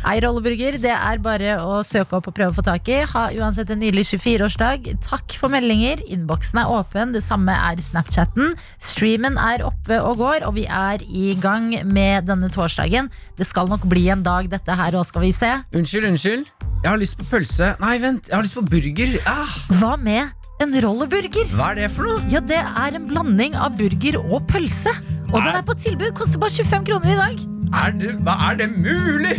Ei 0.09 0.19
rolleburger, 0.23 0.79
det 0.81 0.89
er 0.95 1.17
bare 1.21 1.57
å 1.61 1.83
søke 1.85 2.17
opp 2.17 2.27
og 2.31 2.33
prøve 2.35 2.49
å 2.51 2.55
få 2.57 2.63
tak 2.65 2.87
i. 2.89 3.01
Ha 3.05 3.27
uansett 3.37 3.69
en 3.69 3.79
nydelig 3.79 4.07
24-årsdag. 4.09 4.89
Takk 5.05 5.33
for 5.37 5.49
meldinger. 5.53 6.01
Innboksen 6.09 6.61
er 6.63 6.65
åpen. 6.79 7.13
Det 7.13 7.21
samme 7.21 7.53
er 7.53 7.77
Snapchatten. 7.77 8.55
Streamen 8.81 9.37
er 9.37 9.63
oppe 9.69 10.01
og 10.01 10.17
går, 10.17 10.47
og 10.47 10.55
vi 10.57 10.65
er 10.65 10.97
i 11.09 11.35
gang 11.39 11.69
med 11.85 12.25
denne 12.25 12.49
torsdagen. 12.49 13.09
Det 13.37 13.45
skal 13.45 13.67
nok 13.69 13.85
bli 13.89 14.07
en 14.09 14.23
dag, 14.25 14.49
dette 14.49 14.75
her 14.75 14.97
òg, 14.97 15.05
skal 15.05 15.21
vi 15.27 15.31
se. 15.31 15.53
Unnskyld, 15.77 16.09
unnskyld. 16.09 16.45
Jeg 16.83 16.89
har 16.93 16.97
lyst 16.97 17.17
på 17.19 17.25
pølse. 17.29 17.73
Nei, 17.81 17.97
vent. 17.99 18.29
Jeg 18.29 18.35
har 18.37 18.43
lyst 18.45 18.55
på 18.55 18.65
burger. 18.65 19.19
Ah, 19.27 19.49
Hva 19.77 19.95
med 19.99 20.31
en 20.59 20.75
rolleburger? 20.83 21.47
hva 21.55 21.71
er 21.71 21.79
det 21.83 21.87
for 21.93 22.07
noe? 22.07 22.23
Ja, 22.31 22.41
det 22.43 22.59
er 22.59 22.97
en 22.97 23.07
blanding 23.09 23.55
av 23.55 23.77
burger 23.79 24.19
og 24.19 24.43
pølse. 24.49 24.91
Og 25.29 25.39
den 25.45 25.53
er 25.53 25.63
på 25.65 25.75
tilbud. 25.77 26.11
Koster 26.17 26.41
bare 26.41 26.51
25 26.51 26.87
kroner 26.89 27.13
i 27.13 27.17
dag. 27.19 27.43
Er 27.79 27.93
det, 27.95 28.13
hva 28.25 28.33
er 28.49 28.57
det 28.63 28.67
mulig? 28.73 29.35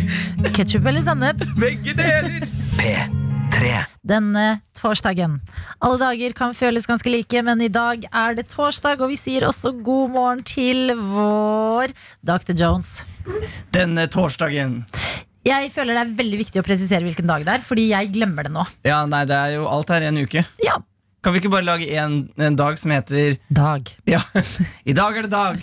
Ketsjup 0.55 0.87
eller 0.87 1.03
sennep? 1.05 1.43
Begge 1.61 1.93
deler. 1.97 2.45
P3. 2.79 3.73
denne 4.07 4.45
torsdagen. 4.79 5.35
Alle 5.83 5.99
dager 6.01 6.33
kan 6.33 6.55
føles 6.57 6.87
ganske 6.89 7.11
like, 7.11 7.43
men 7.45 7.61
i 7.61 7.69
dag 7.69 8.07
er 8.07 8.37
det 8.39 8.47
torsdag, 8.49 9.03
og 9.03 9.11
vi 9.11 9.19
sier 9.19 9.45
også 9.45 9.75
god 9.85 10.15
morgen 10.15 10.41
til 10.47 10.95
vår 10.95 11.93
Dr. 12.25 12.55
Jones. 12.57 13.01
Denne 13.75 14.07
torsdagen. 14.09 14.79
Jeg 15.45 15.69
føler 15.73 15.97
det 15.97 16.01
er 16.05 16.15
veldig 16.17 16.39
viktig 16.39 16.61
å 16.61 16.65
presisere 16.65 17.05
hvilken 17.05 17.29
dag 17.29 17.45
det 17.45 17.59
er, 17.59 17.63
fordi 17.65 17.89
jeg 17.91 18.09
glemmer 18.15 18.47
det 18.47 18.53
nå. 18.55 18.65
Ja, 18.87 19.03
nei, 19.09 19.23
det 19.29 19.37
er 19.37 19.55
jo 19.59 19.67
alt 19.69 19.89
her 19.93 20.05
i 20.05 20.09
en 20.09 20.21
uke. 20.21 20.43
Ja, 20.63 20.79
Kan 21.21 21.35
vi 21.35 21.39
ikke 21.41 21.51
bare 21.53 21.65
lage 21.67 21.85
en, 22.01 22.15
en 22.41 22.55
dag 22.57 22.77
som 22.81 22.89
heter 22.95 23.35
dag. 23.53 23.89
Ja, 24.09 24.23
i 24.89 24.93
dag 24.97 25.17
er 25.19 25.27
det 25.27 25.31
dag. 25.33 25.59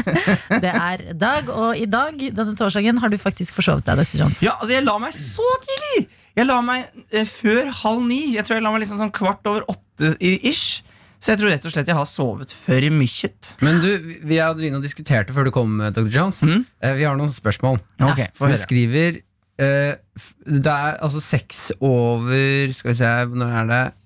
Det 0.64 0.72
er 0.76 1.04
dag, 1.16 1.48
og 1.48 1.78
i 1.78 1.86
dag, 1.88 2.18
denne 2.36 2.52
torsdagen, 2.58 2.98
har 3.00 3.08
du 3.12 3.16
faktisk 3.20 3.56
forsovet 3.56 3.86
deg, 3.86 4.02
Dr. 4.02 4.18
Jones. 4.24 4.42
Ja, 4.44 4.56
altså 4.58 4.74
Jeg 4.76 4.84
la 4.84 4.98
meg 5.00 5.14
så 5.16 5.46
tidlig! 5.64 6.02
Jeg 6.36 6.46
la 6.46 6.58
meg 6.62 6.84
eh, 7.16 7.24
før 7.26 7.70
halv 7.80 8.04
ni. 8.06 8.20
Jeg 8.36 8.44
tror 8.46 8.58
jeg 8.58 8.64
la 8.66 8.70
meg 8.74 8.84
liksom 8.84 9.00
sånn 9.00 9.12
kvart 9.16 9.48
over 9.50 9.64
åtte 9.72 10.12
ish. 10.20 10.82
Så 11.20 11.32
jeg 11.34 11.40
tror 11.40 11.50
rett 11.52 11.66
og 11.68 11.72
slett 11.74 11.88
jeg 11.90 11.96
har 11.98 12.06
sovet 12.08 12.52
for 12.56 12.86
mye. 12.96 13.30
Men 13.64 13.80
du, 13.82 13.88
vi 14.24 14.38
og 14.40 14.54
Adelina 14.54 14.78
diskuterte 14.84 15.34
før 15.36 15.48
du 15.48 15.52
kom, 15.56 15.74
Dr. 15.92 16.06
Jones. 16.12 16.38
Mm? 16.46 16.62
Eh, 16.84 16.94
Vi 17.00 17.08
har 17.08 17.16
noen 17.18 17.32
spørsmål. 17.34 17.80
Ok, 18.04 18.22
få 18.36 18.46
Hun 18.46 18.54
høre. 18.54 18.60
skriver 18.62 19.18
eh, 19.60 19.96
f- 20.20 20.32
Det 20.44 20.72
er 20.76 21.00
altså 21.04 21.20
seks 21.24 21.66
over 21.80 22.72
Skal 22.76 22.92
vi 22.92 22.96
se, 23.02 23.10
når 23.36 23.56
er 23.64 23.68
det 23.72 23.80
eh, 23.88 23.96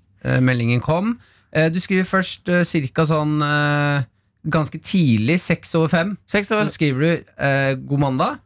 meldingen 0.40 0.82
kom? 0.84 1.16
Eh, 1.54 1.70
du 1.70 1.78
skriver 1.82 2.08
først 2.08 2.50
uh, 2.50 2.62
cirka 2.66 3.06
sånn 3.08 3.38
eh, 3.44 4.10
ganske 4.44 4.80
tidlig, 4.84 5.38
seks 5.42 5.72
over 5.78 5.92
fem. 5.92 6.12
Så 6.28 6.42
skriver 6.72 7.00
du 7.00 7.10
eh, 7.38 7.72
'god 7.78 8.02
mandag'. 8.02 8.38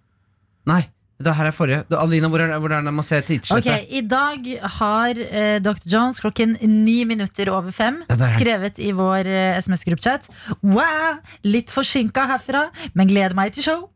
Nei, 0.68 0.82
det 1.18 1.34
her 1.34 1.48
er 1.48 1.54
forrige. 1.54 1.84
Da, 1.90 2.02
Adelina, 2.04 2.28
hvor 2.30 2.42
er, 2.44 2.52
hvor 2.60 2.70
er 2.70 2.84
det 2.84 2.92
man 2.94 3.06
ser 3.06 3.24
Ok, 3.26 3.50
Okay, 3.58 3.86
I 3.90 4.02
dag 4.06 4.44
har 4.78 5.18
eh, 5.18 5.58
Dr. 5.58 5.88
Jones 5.90 6.20
klokken 6.20 6.56
ni 6.62 7.04
minutter 7.04 7.50
over 7.50 7.72
fem 7.72 8.04
Ja, 8.08 8.16
skrevet 8.36 8.78
i 8.78 8.92
vår 8.92 9.26
eh, 9.26 9.58
SMS-gruppechat. 9.58 10.28
Wow, 10.62 11.18
litt 11.42 11.72
forsinka 11.74 12.28
herfra, 12.30 12.68
men 12.94 13.08
gleder 13.08 13.34
meg 13.34 13.56
til 13.56 13.66
show. 13.66 13.88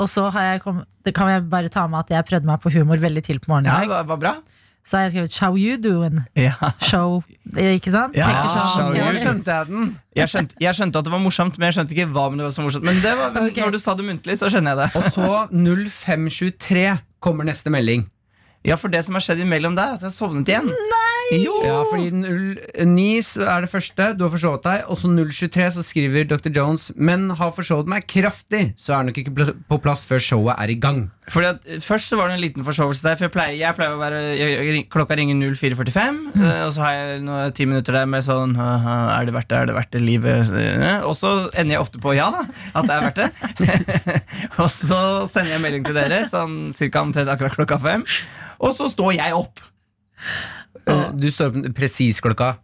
Og 0.00 0.08
så 0.08 0.30
har 0.32 0.54
jeg 0.54 0.62
kom, 0.64 0.80
det 1.04 1.12
kan 1.12 1.28
jeg 1.28 1.44
bare 1.50 1.68
ta 1.68 1.84
med 1.90 2.06
at 2.06 2.14
jeg 2.14 2.28
prøvde 2.30 2.48
meg 2.48 2.62
på 2.62 2.72
humor 2.72 2.96
veldig 2.96 3.22
til 3.26 3.42
på 3.42 3.52
morgenen. 3.52 3.74
Ja, 3.74 3.84
i 3.84 3.90
det 3.90 4.08
var 4.08 4.22
bra. 4.22 4.34
Så 4.84 4.96
har 4.96 5.02
jeg 5.04 5.12
skrevet 5.12 5.30
'Show 5.32 5.56
you 5.56 5.76
doing?' 5.76 6.24
Ja. 6.36 6.52
Show. 6.80 7.22
Ikke 7.56 7.90
sant? 7.90 8.16
Ja, 8.16 8.26
sånn, 8.26 8.50
show 8.50 8.88
skal 8.90 8.96
you. 8.96 9.04
jeg- 9.04 9.22
skjønte 9.22 9.50
jeg 9.56 9.66
den. 9.66 9.96
Jeg 10.16 10.28
skjønte, 10.28 10.54
jeg 10.60 10.74
skjønte 10.74 10.96
at 10.98 11.04
det 11.04 11.12
var 11.12 11.18
morsomt, 11.20 11.58
men 11.58 11.66
jeg 11.66 11.74
skjønte 11.74 11.92
ikke 11.94 12.08
hva 12.12 12.28
men 12.30 12.38
det 12.38 12.44
var 12.44 12.54
så 12.56 12.62
morsomt. 12.62 12.84
Men 12.84 12.94
det 12.94 13.12
var, 13.18 13.30
okay. 13.42 13.62
når 13.62 13.70
du 13.72 13.78
sa 13.78 13.94
det 13.94 14.04
muntlig, 14.06 14.34
så 14.38 14.50
skjønner 14.50 14.70
jeg 14.74 14.78
det. 14.82 14.88
Og 14.96 15.02
så 15.12 15.48
0523 15.52 16.98
kommer 17.20 17.44
neste 17.44 17.70
melding. 17.70 18.08
Ja, 18.64 18.74
For 18.76 18.88
det 18.92 19.04
som 19.06 19.14
har 19.16 19.22
skjedd 19.24 19.40
imellom 19.40 19.74
der, 19.76 19.82
er 19.82 19.94
at 19.96 20.02
jeg 20.04 20.10
har 20.10 20.16
sovnet 20.16 20.48
igjen. 20.48 20.66
Nei! 20.68 20.99
Jo! 21.30 21.54
Ja, 21.62 21.78
fordi 21.86 22.10
09 22.10 23.44
er 23.46 23.62
det 23.64 23.70
første, 23.70 24.10
du 24.18 24.24
har 24.26 24.32
forsovet 24.32 24.64
deg, 24.66 24.88
og 24.90 24.98
så 24.98 25.10
023 25.12 25.68
så 25.76 25.84
skriver 25.86 26.26
Dr. 26.26 26.50
Jones 26.54 26.90
Men 26.96 27.28
har 27.38 27.52
forsovet 27.54 27.90
meg 27.90 28.08
kraftig, 28.10 28.72
så 28.80 28.96
er 28.96 29.08
nok 29.08 29.20
ikke 29.22 29.46
på 29.70 29.78
plass 29.82 30.02
før 30.08 30.22
showet 30.22 30.58
er 30.58 30.72
i 30.74 30.78
gang. 30.80 31.04
Fordi 31.30 31.46
at 31.52 31.68
eh, 31.68 31.78
Først 31.82 32.10
så 32.10 32.18
var 32.18 32.30
det 32.30 32.38
en 32.38 32.42
liten 32.42 32.66
forsovelse 32.66 33.06
der. 33.06 33.14
For 33.18 33.28
jeg 33.28 33.34
pleier, 33.34 33.54
jeg 33.60 33.76
pleier 33.78 33.94
å 33.94 34.00
være 34.00 34.20
jeg, 34.34 34.82
Klokka 34.90 35.14
ringer 35.18 35.38
04.45, 35.54 36.20
mm. 36.34 36.44
og 36.66 36.74
så 36.74 36.84
har 36.86 36.96
jeg 36.98 37.22
noe, 37.28 37.46
ti 37.54 37.68
minutter 37.70 38.00
der 38.00 38.10
med 38.10 38.26
sånn 38.26 38.56
Er 38.58 39.28
det 39.28 39.36
verdt 39.36 39.52
det? 39.52 39.60
Er 39.60 39.70
det 39.70 39.78
verdt 39.78 39.94
det? 39.94 40.02
Livet 40.02 40.54
eh?» 40.58 41.06
Og 41.06 41.14
så 41.18 41.34
ender 41.54 41.76
jeg 41.76 41.84
ofte 41.84 42.02
på 42.02 42.16
ja, 42.18 42.30
da. 42.34 42.44
At 42.74 42.90
det 42.90 42.96
er 42.96 43.06
verdt 43.06 43.22
det. 43.22 43.80
og 44.62 44.70
så 44.72 45.00
sender 45.30 45.54
jeg 45.54 45.64
melding 45.64 45.86
til 45.86 45.98
dere 45.98 46.24
sånn 46.28 46.60
cirka 46.76 47.04
omtrent 47.06 47.30
akkurat 47.30 47.54
klokka 47.54 47.78
fem. 47.82 48.06
Og 48.60 48.74
så 48.76 48.90
står 48.90 49.20
jeg 49.20 49.36
opp. 49.36 49.62
Eh, 50.86 51.10
Du 51.16 51.28
står 51.30 51.50
opp 51.52 51.74
presis 51.76 52.20
klokka 52.20 52.56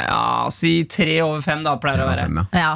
Ja, 0.00 0.48
Si 0.50 0.84
tre 0.90 1.20
over 1.22 1.40
fem, 1.44 1.62
da, 1.62 1.76
pleier 1.76 1.96
det 2.02 2.04
å 2.06 2.10
være. 2.10 2.26
fem, 2.28 2.36
ja. 2.42 2.60
Ja. 2.60 2.72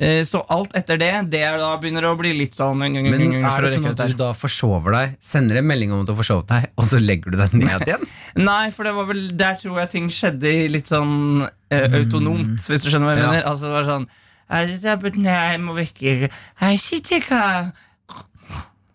Eh, 0.00 0.22
Så 0.26 0.40
alt 0.50 0.72
etter 0.74 0.98
det, 0.98 1.10
det 1.30 1.42
er 1.46 1.58
da 1.58 1.76
begynner 1.78 2.02
å 2.08 2.16
bli 2.18 2.32
litt 2.36 2.54
sånn 2.56 2.78
Men 2.78 2.96
er 2.96 3.60
det 3.62 3.74
sånn 3.76 3.90
at 3.92 4.08
du 4.10 4.14
da 4.18 4.32
forsover 4.32 4.90
deg, 4.96 5.16
sender 5.20 5.60
en 5.60 5.66
melding 5.68 5.92
om 5.92 6.00
at 6.02 6.06
du 6.08 6.12
har 6.14 6.18
forsovet 6.22 6.48
deg, 6.50 6.70
og 6.76 6.84
så 6.84 6.98
legger 6.98 7.30
du 7.30 7.38
deg 7.38 7.54
ned 7.54 7.86
igjen? 7.86 8.02
Nei, 8.48 8.70
for 8.74 8.84
det 8.88 8.94
var 8.96 9.06
vel 9.06 9.28
der 9.38 9.54
tror 9.60 9.78
jeg 9.84 9.90
ting 9.90 10.08
skjedde 10.10 10.54
litt 10.72 10.90
sånn 10.90 11.44
eh, 11.70 11.86
autonomt, 12.00 12.58
hvis 12.58 12.82
du 12.82 12.90
skjønner 12.90 13.06
hva 13.12 13.14
jeg 13.14 13.22
Ja. 13.22 13.30
mener. 13.30 13.46
Altså 13.52 13.70
det 13.70 13.74
var 13.78 13.90
sånn 13.92 14.08
«Er 14.50 14.66
det 14.66 14.82
der, 14.82 15.14
Nei, 15.16 15.36
jeg 15.54 15.60
må 15.64 15.72
vekke 15.72 16.28
Hei, 16.60 16.74
sitter 16.76 17.16
ikke 17.22 17.38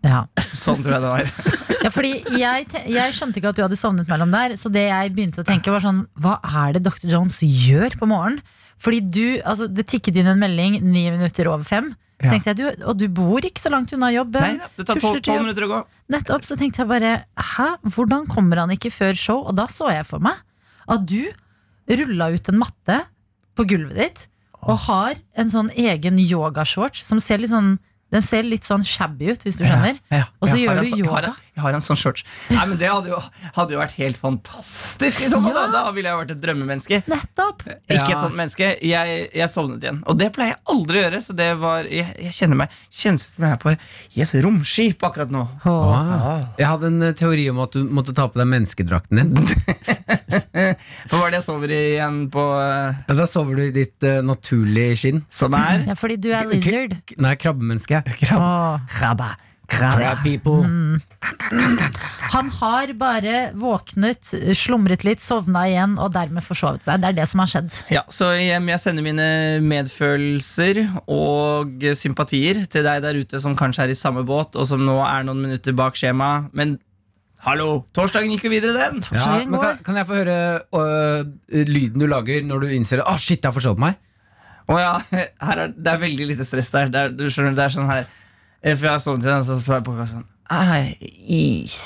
ja. 0.05 0.25
Sånn 0.55 0.79
tror 0.83 0.95
jeg 0.97 1.03
det 1.03 1.13
var. 1.15 1.33
Ja, 1.79 1.87
fordi 1.95 2.09
jeg, 2.35 2.65
jeg 2.91 3.13
skjønte 3.15 3.39
ikke 3.39 3.51
at 3.53 3.55
du 3.55 3.61
hadde 3.63 3.77
sovnet 3.79 4.09
mellom 4.11 4.33
der, 4.33 4.51
så 4.59 4.67
det 4.67 4.81
jeg 4.89 5.13
begynte 5.15 5.39
å 5.39 5.45
tenke, 5.47 5.71
var 5.71 5.79
sånn 5.79 6.01
Hva 6.19 6.33
er 6.43 6.73
det 6.75 6.81
Dr. 6.83 7.05
Jones 7.07 7.37
gjør 7.39 7.95
på 8.01 8.09
morgenen? 8.11 8.41
Fordi 8.83 8.99
du, 9.07 9.23
altså 9.47 9.69
Det 9.71 9.85
tikket 9.87 10.17
inn 10.19 10.27
en 10.27 10.41
melding 10.41 10.75
ni 10.83 11.05
minutter 11.07 11.47
over 11.47 11.63
fem. 11.63 11.87
Så 12.19 12.27
Ja. 12.27 12.33
tenkte 12.33 12.51
jeg, 12.51 12.57
du, 12.59 12.83
Og 12.83 12.97
du 12.99 13.05
bor 13.07 13.39
ikke 13.47 13.63
så 13.63 13.71
langt 13.71 13.93
unna 13.95 14.09
jobben. 14.11 14.43
Nei, 14.43 14.57
da, 14.59 14.67
det 14.75 14.87
tar 14.89 14.99
tolv 14.99 15.21
jobb. 15.23 15.39
minutter 15.45 15.63
å 15.63 15.71
gå. 15.71 15.79
Nettopp, 16.11 16.43
så 16.49 16.57
tenkte 16.59 16.83
jeg 16.83 16.91
bare 16.91 17.13
Hæ, 17.55 17.67
hvordan 17.87 18.27
kommer 18.27 18.59
han 18.65 18.75
ikke 18.75 18.91
før 18.91 19.15
show? 19.15 19.45
Og 19.47 19.55
da 19.55 19.69
så 19.71 19.87
jeg 19.95 20.03
for 20.09 20.19
meg 20.19 20.35
at 20.89 21.05
du 21.07 21.29
rulla 21.87 22.27
ut 22.35 22.51
en 22.51 22.59
matte 22.59 22.99
på 23.55 23.65
gulvet 23.71 23.95
ditt 24.03 24.25
og 24.67 24.75
har 24.89 25.15
en 25.39 25.47
sånn 25.47 25.71
egen 25.79 26.19
yogashorts 26.19 27.05
som 27.07 27.21
ser 27.23 27.39
litt 27.39 27.53
sånn 27.55 27.77
Den 28.11 28.21
ser 28.25 28.41
litt 28.43 28.63
sånn 28.65 28.81
shabby 28.83 29.29
ut, 29.31 29.43
hvis 29.45 29.55
du 29.59 29.63
skjønner. 29.65 29.99
Ja, 30.11 30.23
Og 30.41 30.49
så 30.49 30.55
gjør 30.57 30.79
du 30.81 30.87
jeg 30.89 31.05
har 31.05 31.21
yoga. 31.21 31.27
en- 31.27 31.35
Jeg 31.59 31.65
har 31.65 31.75
en 31.75 31.83
sånn 31.83 31.99
shorts. 31.99 32.23
Nei, 32.53 32.63
men 32.71 32.77
Det 32.79 32.87
hadde 32.87 33.11
jo, 33.11 33.19
hadde 33.57 33.75
jo 33.75 33.79
vært 33.81 33.95
helt 33.99 34.17
fantastisk. 34.19 35.25
I 35.25 35.29
så 35.33 35.41
fall, 35.43 35.57
da. 35.57 35.65
da 35.73 35.81
ville 35.95 36.07
jeg 36.07 36.21
vært 36.21 36.31
et 36.37 36.41
drømmemenneske. 36.43 37.01
Nettopp! 37.11 37.65
Ikke 37.67 37.97
Ja. 37.99 38.05
et 38.15 38.21
sånt 38.23 38.37
menneske. 38.39 38.69
Jeg, 38.85 39.19
jeg 39.35 39.51
sovnet 39.51 39.83
igjen. 39.83 39.99
Og 40.07 40.15
det 40.21 40.31
pleier 40.35 40.53
jeg 40.55 40.61
aldri 40.71 41.01
å 41.01 41.03
gjøre. 41.03 41.21
Så 41.25 41.35
det 41.35 41.49
var 41.59 41.83
Jeg, 41.89 42.07
jeg 42.23 42.33
kjenner 42.37 42.61
meg 42.63 42.75
Kjennes 42.95 43.25
ut 43.27 43.35
som 43.35 43.45
jeg 43.45 43.55
er 43.57 43.59
på 43.61 43.73
i 43.73 44.21
et 44.23 44.33
romskip 44.45 45.03
akkurat 45.03 45.31
nå. 45.33 45.43
Åh. 45.67 45.91
Ah. 45.99 46.45
Jeg 46.59 46.67
hadde 46.69 46.89
en 46.93 47.01
eh, 47.09 47.13
teori 47.17 47.45
om 47.51 47.59
at 47.65 47.75
du 47.75 47.83
måtte 47.91 48.15
ta 48.15 48.27
på 48.31 48.39
deg 48.39 48.47
menneskedrakten 48.55 49.19
din. 49.19 49.35
For 51.09 51.17
hva 51.19 51.27
er 51.27 51.33
det 51.35 51.39
jeg 51.41 51.47
sover 51.49 51.73
i 51.73 51.79
igjen 51.95 52.21
på 52.33 52.45
eh, 52.61 53.01
Ja, 53.09 53.17
Da 53.19 53.27
sover 53.29 53.59
du 53.59 53.65
i 53.67 53.73
ditt 53.75 54.07
uh, 54.07 54.19
naturlige 54.25 54.97
skinn. 55.03 55.23
Som 55.33 55.57
er 55.59 55.85
Ja, 55.89 55.97
fordi 55.99 56.19
du 56.21 56.31
er 56.35 56.47
lizard. 56.49 56.97
Nei, 57.19 57.35
krabbemenneske. 57.39 58.03
Åh. 58.35 58.87
Krabba. 58.99 59.33
Crab 59.69 60.23
people. 60.23 60.63
Mm. 60.65 60.99
Han 62.33 62.49
har 62.59 62.91
bare 62.97 63.35
våknet, 63.57 64.31
slumret 64.57 65.05
litt, 65.05 65.21
sovna 65.21 65.65
igjen 65.69 65.95
og 66.01 66.13
dermed 66.15 66.43
forsovet 66.45 66.85
seg. 66.87 67.03
Det 67.03 67.11
er 67.11 67.17
det 67.19 67.27
som 67.29 67.43
har 67.43 67.51
skjedd. 67.51 67.77
Ja, 67.93 68.03
så 68.11 68.31
jeg, 68.37 68.79
sender 68.81 69.05
mine 69.05 69.29
medfølelser 69.65 70.81
og 71.05 71.85
sympatier 71.97 72.63
til 72.71 72.85
deg 72.87 73.05
der 73.05 73.21
ute 73.21 73.41
som 73.41 73.57
kanskje 73.59 73.87
er 73.87 73.93
i 73.93 73.97
samme 73.97 74.25
båt, 74.27 74.57
og 74.57 74.67
som 74.69 74.83
nå 74.85 74.99
er 75.05 75.27
noen 75.27 75.45
minutter 75.45 75.77
bak 75.77 75.97
skjema. 75.99 76.49
Men 76.57 76.77
hallo, 77.45 77.83
torsdagen 77.95 78.33
gikk 78.35 78.49
jo 78.49 78.53
videre, 78.57 78.75
den. 78.89 79.03
Ja, 79.15 79.39
men 79.45 79.61
kan, 79.61 79.81
kan 79.85 80.01
jeg 80.01 80.09
få 80.09 80.21
høre 80.23 80.37
øh, 80.75 81.65
lyden 81.69 82.01
du 82.01 82.09
lager 82.09 82.45
når 82.45 82.65
du 82.65 82.77
innser 82.77 83.05
Å, 83.05 83.17
shit, 83.17 83.39
jeg 83.39 83.51
har 83.51 83.55
forsovet 83.55 83.85
meg? 83.85 83.99
Å 84.69 84.77
ja, 84.77 84.93
her 85.47 85.65
er, 85.65 85.73
det 85.73 85.93
er 85.93 86.01
veldig 86.01 86.31
lite 86.33 86.45
stress 86.47 86.73
der. 86.73 86.89
Det 86.93 87.05
er, 87.05 87.13
du 87.13 87.27
skjønner, 87.29 87.55
det 87.57 87.69
er 87.69 87.77
sånn 87.77 87.89
her 87.89 88.09
For 88.61 88.85
jeg 88.85 88.91
har 88.91 88.99
sovnet 88.99 89.25
i 89.25 89.29
den, 89.29 89.45
så 89.47 89.59
så 89.63 89.77
jeg 89.77 89.83
på 89.87 89.95
klokka 89.95 90.09
sånn 90.09 90.27
is. 91.29 91.77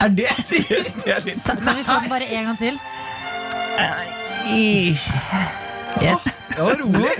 Er 0.00 0.08
det 0.08 0.30
det 0.50 1.18
litt 1.26 1.44
kan 1.46 1.76
vi 1.76 1.84
få 1.84 1.98
den 2.00 2.10
bare 2.10 2.26
en 2.26 2.44
gang 2.50 2.58
til? 2.58 2.78
is. 4.48 5.08
Yes. 6.02 6.24
Det 6.52 6.62
var 6.62 6.76
rolig. 6.80 7.12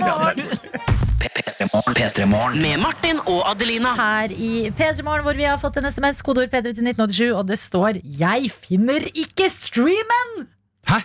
P3morgen. 1.93 2.59
Med 2.61 2.79
Martin 2.81 3.21
og 3.25 3.45
Adelina. 3.49 3.93
Her 3.97 4.33
i 4.33 4.69
P3 4.75 5.05
Morgen 5.05 5.23
hvor 5.25 5.37
vi 5.37 5.45
har 5.47 5.57
fått 5.61 5.77
en 5.79 5.87
SMS, 5.89 6.21
kodeord 6.25 6.51
P3 6.51 6.73
til 6.73 6.83
1987, 6.89 7.31
og 7.33 7.47
det 7.47 7.59
står 7.59 8.01
'Jeg 8.03 8.51
finner 8.51 9.01
ikke 9.13 9.49
streamen'! 9.49 10.47
Hæ? 10.89 10.99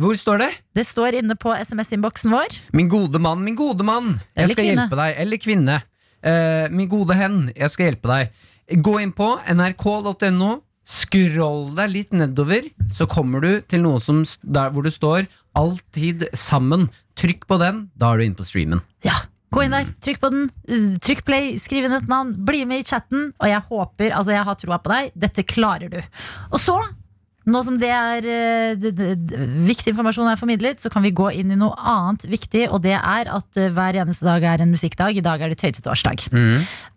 Hvor 0.00 0.14
står 0.16 0.36
det? 0.38 0.50
Det 0.76 0.86
står 0.86 1.20
inne 1.20 1.36
på 1.36 1.54
SMS-innboksen 1.54 2.30
vår. 2.30 2.60
Min 2.72 2.88
gode 2.88 3.18
mann, 3.18 3.42
min 3.44 3.56
gode 3.56 3.84
mann, 3.84 4.20
jeg 4.36 4.50
skal 4.50 4.64
kvinne. 4.64 4.86
hjelpe 4.88 4.96
deg. 4.96 5.14
Eller 5.18 5.36
kvinne. 5.36 5.82
Eh, 6.22 6.66
min 6.72 6.88
gode 6.90 7.16
hen, 7.16 7.46
jeg 7.56 7.72
skal 7.72 7.90
hjelpe 7.90 8.10
deg. 8.10 8.34
Gå 8.84 8.98
inn 9.02 9.14
på 9.16 9.32
nrk.no. 9.50 10.58
Scroll 10.90 11.68
deg 11.76 11.92
litt 11.92 12.14
nedover, 12.16 12.64
så 12.90 13.06
kommer 13.06 13.44
du 13.44 13.50
til 13.68 13.84
noe 13.84 14.00
som, 14.02 14.24
der 14.42 14.72
hvor 14.74 14.82
det 14.82 14.94
står 14.96 15.28
'Alltid 15.54 16.30
sammen'. 16.34 16.88
Trykk 17.14 17.46
på 17.46 17.58
den, 17.60 17.90
da 17.94 18.10
er 18.10 18.16
du 18.18 18.24
inne 18.24 18.38
på 18.38 18.48
streamen. 18.48 18.80
Ja, 19.04 19.14
Gå 19.50 19.64
inn 19.64 19.72
der, 19.74 19.88
trykk 19.98 20.20
på 20.22 20.28
den, 20.30 20.44
uh, 20.70 20.98
trykk 21.02 21.24
play, 21.26 21.56
skriv 21.58 21.88
inn 21.88 21.94
et 21.96 22.06
navn, 22.10 22.30
bli 22.46 22.62
med 22.70 22.84
i 22.84 22.86
chatten. 22.86 23.32
Og 23.34 23.50
jeg 23.50 23.62
håper, 23.66 24.12
altså 24.14 24.36
jeg 24.36 24.46
har 24.46 24.58
troa 24.60 24.78
på 24.78 24.92
deg, 24.92 25.10
dette 25.18 25.42
klarer 25.42 25.90
du. 25.90 25.98
Og 26.52 26.60
så, 26.62 26.76
nå 27.52 27.60
som 27.66 27.76
det 27.80 27.90
er 27.92 28.26
eh, 28.26 28.72
det, 28.78 28.92
det, 28.98 29.08
det, 29.30 29.40
viktig 29.68 29.92
informasjon 29.92 30.30
er 30.30 30.38
formidlet, 30.40 30.80
så 30.82 30.90
kan 30.92 31.04
vi 31.04 31.12
gå 31.16 31.30
inn 31.40 31.52
i 31.54 31.58
noe 31.58 31.76
annet 31.78 32.26
viktig, 32.30 32.66
og 32.70 32.82
det 32.84 32.96
er 32.96 33.30
at 33.30 33.60
eh, 33.60 33.70
hver 33.74 33.98
eneste 34.02 34.26
dag 34.26 34.46
er 34.52 34.64
en 34.64 34.72
musikkdag. 34.72 35.18
I 35.18 35.24
dag 35.24 35.42
er 35.42 35.52
det 35.52 35.60
tøytetorsdag. 35.62 36.26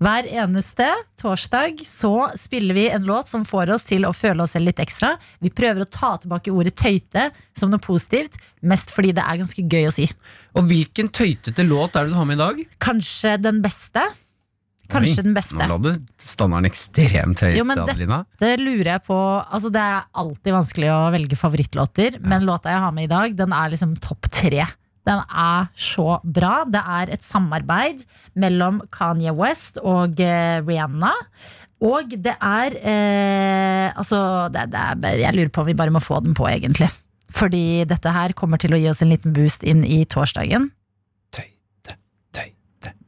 Hver 0.03 0.29
eneste 0.31 0.89
torsdag 1.19 1.83
så 1.87 2.29
spiller 2.39 2.77
vi 2.77 2.87
en 2.93 3.07
låt 3.07 3.31
som 3.31 3.45
får 3.47 3.73
oss 3.75 3.87
til 3.87 4.07
å 4.07 4.13
føle 4.15 4.45
oss 4.45 4.55
selv 4.57 4.69
litt 4.69 4.81
ekstra. 4.83 5.13
Vi 5.43 5.53
prøver 5.53 5.85
å 5.85 5.91
ta 5.91 6.15
tilbake 6.21 6.53
ordet 6.53 6.75
tøyte 6.79 7.29
som 7.57 7.71
noe 7.71 7.83
positivt, 7.83 8.37
mest 8.61 8.93
fordi 8.93 9.13
det 9.15 9.23
er 9.23 9.41
ganske 9.41 9.67
gøy 9.67 9.89
å 9.89 9.95
si. 9.95 10.09
Og 10.57 10.67
hvilken 10.69 11.09
tøytete 11.13 11.65
låt 11.67 11.97
er 11.97 12.05
det 12.05 12.13
du 12.13 12.19
har 12.19 12.29
med 12.29 12.39
i 12.39 12.43
dag? 12.43 12.61
Kanskje 12.83 13.37
den 13.41 13.63
beste. 13.63 14.05
Kanskje 14.91 15.21
Oi, 15.21 15.23
den 15.23 15.33
beste. 15.33 15.55
Nå 15.57 15.67
la 15.71 15.77
du 15.79 15.91
standarden 16.19 16.67
ekstremt 16.69 17.39
høyt, 17.39 17.55
Jo, 17.57 17.63
men 17.63 17.77
det- 17.79 17.85
Adelina. 17.95 18.25
Det 18.39 18.59
lurer 18.59 18.89
jeg 18.93 19.03
på 19.07 19.15
Altså 19.47 19.71
Det 19.71 19.81
er 19.81 20.03
alltid 20.13 20.53
vanskelig 20.53 20.89
å 20.91 21.11
velge 21.13 21.37
favorittlåter, 21.39 22.19
men 22.21 22.43
låta 22.45 22.69
jeg 22.73 22.79
har 22.83 22.91
med 22.91 23.03
i 23.05 23.13
dag, 23.15 23.35
den 23.35 23.53
er 23.53 23.69
liksom 23.71 23.95
topp 23.99 24.27
tre. 24.29 24.65
Den 25.05 25.19
er 25.29 25.67
så 25.75 26.19
bra. 26.23 26.63
Det 26.65 26.79
er 26.79 27.09
et 27.11 27.21
samarbeid 27.23 28.05
mellom 28.35 28.81
Kanye 28.91 29.33
West 29.35 29.77
og 29.83 30.19
eh, 30.19 30.61
Rihanna. 30.63 31.11
Og 31.83 32.07
det 32.23 32.37
er 32.39 32.77
eh, 32.79 33.91
Altså, 33.99 34.49
det, 34.53 34.69
det 34.71 34.79
er, 34.79 35.17
jeg 35.25 35.35
lurer 35.35 35.49
på 35.51 35.61
om 35.61 35.67
vi 35.67 35.73
bare 35.75 35.91
må 35.91 35.99
få 36.03 36.21
den 36.23 36.33
på, 36.33 36.47
egentlig. 36.47 36.87
Fordi 37.33 37.83
dette 37.89 38.11
her 38.13 38.31
kommer 38.37 38.57
til 38.61 38.71
å 38.75 38.79
gi 38.79 38.87
oss 38.91 39.01
en 39.03 39.09
liten 39.11 39.33
boost 39.35 39.63
inn 39.67 39.83
i 39.83 40.03
torsdagen. 40.05 40.69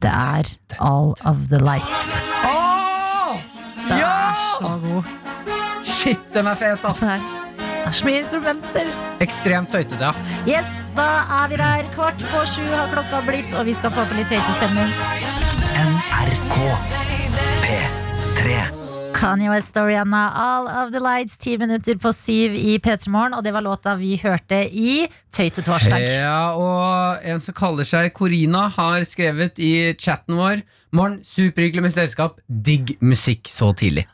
Tøyte, 0.06 0.46
tøyte. 0.46 0.58
Det 0.70 0.78
er 0.78 0.84
All 0.86 1.14
of 1.26 1.38
the 1.50 1.60
Lights. 1.60 2.22
Den 3.86 4.00
er 4.02 4.34
så 4.60 4.80
god. 4.84 5.04
Shit, 5.86 6.20
den 6.34 6.48
er 6.48 6.56
fet, 6.56 6.86
ass! 6.86 7.00
Det 7.00 7.92
er 7.92 7.92
så 7.94 8.06
mye 8.06 8.22
instrumenter. 8.22 8.90
Ekstremt 9.22 9.70
tøytete, 9.74 10.02
ja. 10.02 10.14
Yes, 10.50 10.70
Da 10.96 11.08
er 11.44 11.50
vi 11.52 11.58
der. 11.60 11.84
Kvart 11.96 12.24
på 12.32 12.46
sju 12.48 12.64
har 12.72 12.88
klokka 12.94 13.22
blitt, 13.28 13.54
og 13.60 13.66
vi 13.66 13.74
skal 13.74 13.92
få 13.92 14.06
på 14.10 14.18
litt 14.20 14.32
høytestemning. 14.32 14.96
NRK 15.76 16.58
P3 17.66 18.75
Kanye 19.16 19.48
West 19.48 19.78
og 19.80 19.88
Rihanna, 19.88 20.22
All 20.36 20.66
of 20.68 20.90
the 20.92 21.00
Lights, 21.00 21.38
ti 21.40 21.56
minutter 21.60 21.96
på 22.02 22.12
syv 22.16 22.56
i 22.60 22.76
P3 22.84 23.12
Morgen. 23.14 23.36
Og 23.38 23.46
det 23.46 23.54
var 23.56 23.64
låta 23.64 23.94
vi 24.00 24.18
hørte 24.20 24.60
i 24.68 25.06
Tøytetorsdag. 25.36 26.04
Ja, 26.04 26.52
og 26.60 27.24
en 27.24 27.40
som 27.44 27.56
kaller 27.56 27.88
seg 27.88 28.12
Corina, 28.18 28.66
har 28.76 29.06
skrevet 29.08 29.62
i 29.64 29.72
chatten 30.02 30.36
vår 30.40 30.66
Morgen, 30.96 31.18
superhyggelig 31.28 31.86
med 31.88 31.96
selskap. 31.96 32.40
Digg 32.48 32.96
musikk 33.04 33.50
så 33.52 33.72
tidlig. 33.76 34.06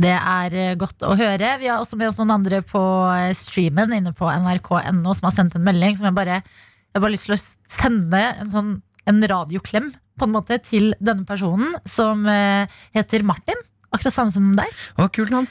Det 0.00 0.14
er 0.14 0.56
eh, 0.60 0.76
godt 0.80 1.04
å 1.04 1.16
høre. 1.18 1.56
Vi 1.60 1.68
har 1.68 1.80
også 1.80 1.98
med 2.00 2.10
oss 2.10 2.20
noen 2.20 2.36
andre 2.36 2.60
på 2.64 2.80
eh, 3.12 3.32
streamen 3.36 3.92
inne 3.96 4.14
på 4.16 4.28
nrk.no 4.28 5.12
som 5.16 5.28
har 5.28 5.36
sendt 5.36 5.56
en 5.58 5.64
melding 5.66 5.96
som 5.98 6.08
jeg 6.08 6.16
bare 6.16 6.40
Jeg 6.40 6.98
har 6.98 7.04
bare 7.04 7.16
lyst 7.16 7.28
til 7.28 7.36
å 7.36 7.44
sende 7.80 8.26
en 8.40 8.50
sånn 8.52 8.74
en 9.04 9.20
radioklem 9.28 9.90
på 10.18 10.26
en 10.28 10.32
måte 10.32 10.56
til 10.64 10.92
denne 11.02 11.26
personen, 11.28 11.74
som 11.84 12.24
eh, 12.30 12.70
heter 12.96 13.24
Martin. 13.26 13.58
Akkurat 13.94 14.16
samme 14.16 14.34
som 14.34 14.50
deg. 14.58 14.74
Å, 14.98 15.06
kult 15.14 15.30
navn. 15.34 15.46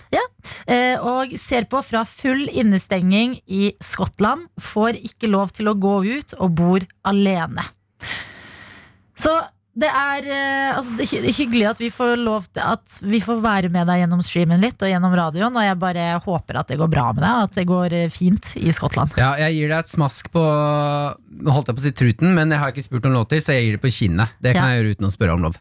Eh, 0.68 1.00
og 1.00 1.32
ser 1.40 1.66
på 1.72 1.80
fra 1.86 2.04
full 2.08 2.46
innestenging 2.52 3.38
i 3.48 3.72
Skottland. 3.84 4.46
Får 4.60 5.00
ikke 5.00 5.32
lov 5.32 5.56
til 5.56 5.72
å 5.72 5.78
gå 5.80 5.98
ut 6.12 6.36
og 6.44 6.56
bor 6.60 6.86
alene. 7.08 7.64
Så 9.16 9.32
det 9.74 9.90
er 9.90 10.28
eh, 10.30 10.76
altså, 10.78 10.92
det 11.00 11.06
er 11.18 11.34
hyggelig 11.34 11.66
at 11.72 11.80
vi 11.82 11.88
får 11.90 12.12
lov 12.22 12.44
til 12.54 12.62
At 12.62 12.98
vi 13.10 13.18
får 13.26 13.40
være 13.42 13.72
med 13.74 13.88
deg 13.90 14.04
gjennom 14.04 14.20
streamen 14.22 14.62
litt 14.62 14.84
og 14.86 14.92
gjennom 14.92 15.16
radioen. 15.18 15.56
Og 15.58 15.66
jeg 15.66 15.80
bare 15.82 16.04
håper 16.22 16.60
at 16.62 16.70
det 16.70 16.78
går 16.78 16.92
bra 16.94 17.08
med 17.16 17.24
deg, 17.26 17.32
og 17.40 17.48
at 17.48 17.58
det 17.58 17.66
går 17.72 17.96
eh, 18.04 18.12
fint 18.14 18.52
i 18.62 18.70
Skottland. 18.76 19.16
Ja, 19.18 19.32
jeg 19.42 19.58
gir 19.58 19.74
deg 19.74 19.80
et 19.88 19.94
smask 19.96 20.30
på 20.36 20.44
holdt 20.44 21.72
jeg 21.72 21.78
på 21.80 21.82
å 21.82 21.86
si 21.88 21.94
truten, 22.04 22.36
men 22.38 22.54
jeg 22.54 22.62
har 22.62 22.74
ikke 22.76 22.86
spurt 22.86 23.08
om 23.10 23.16
låter, 23.18 23.42
så 23.42 23.56
jeg 23.56 23.66
gir 23.70 23.80
det 23.80 23.84
på 23.88 23.94
kinnet. 23.98 24.36
Det 24.44 24.54
kan 24.54 24.68
Ja. 24.68 24.76
jeg 24.76 24.84
gjøre 24.84 24.94
uten 24.98 25.10
å 25.10 25.14
spørre 25.16 25.40
om 25.40 25.48
lov. 25.48 25.58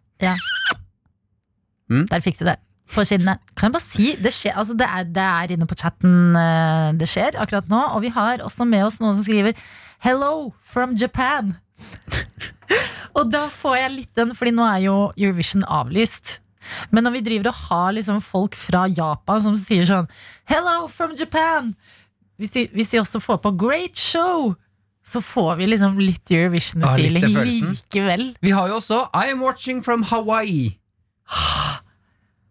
Mm. 1.93 2.06
Der 2.09 2.21
fikk 2.25 2.39
du 2.39 2.45
det. 2.49 2.56
På 2.92 3.04
kinnet. 3.06 3.40
Kan 3.56 3.71
jeg 3.71 3.76
bare 3.76 3.84
si, 3.84 4.08
det, 4.21 4.32
skjer, 4.34 4.56
altså 4.58 4.75
det, 4.76 4.88
er, 4.88 5.06
det 5.08 5.25
er 5.25 5.54
inne 5.54 5.68
på 5.68 5.78
chatten 5.78 6.36
eh, 6.36 6.90
det 6.99 7.08
skjer 7.08 7.38
akkurat 7.40 7.71
nå. 7.71 7.80
Og 7.97 8.02
vi 8.04 8.12
har 8.12 8.42
også 8.45 8.66
med 8.68 8.84
oss 8.88 8.99
noen 9.00 9.16
som 9.16 9.25
skriver 9.26 9.54
'Hello 10.02 10.52
from 10.60 10.97
Japan'. 10.99 11.54
og 13.16 13.30
da 13.30 13.47
får 13.49 13.76
jeg 13.78 13.95
litt 13.97 14.14
den, 14.18 14.34
fordi 14.34 14.54
nå 14.56 14.66
er 14.66 14.80
jo 14.88 14.97
Eurovision 15.16 15.64
avlyst. 15.64 16.40
Men 16.90 17.06
når 17.06 17.16
vi 17.16 17.25
driver 17.26 17.50
og 17.50 17.60
har 17.68 17.95
liksom 17.97 18.21
folk 18.23 18.58
fra 18.58 18.84
Japan 18.90 19.40
som 19.47 19.56
sier 19.56 19.86
sånn 19.88 20.10
'Hello 20.50 20.88
from 20.88 21.14
Japan', 21.14 21.75
hvis 22.36 22.50
de, 22.50 22.66
hvis 22.75 22.90
de 22.90 23.00
også 23.00 23.23
får 23.23 23.40
på 23.47 23.54
'Great 23.54 23.97
show', 23.97 24.56
så 25.04 25.21
får 25.21 25.56
vi 25.58 25.66
liksom 25.66 25.99
litt 25.99 26.30
Ah, 26.30 26.36
Eurovision-feeling 26.36 27.34
ja, 27.34 27.42
likevel. 27.45 28.36
Vi 28.40 28.50
har 28.50 28.68
jo 28.68 28.78
også 28.78 29.08
I 29.14 29.30
am 29.32 29.42
watching 29.42 29.82
from 29.82 30.02
Hawaii. 30.02 30.78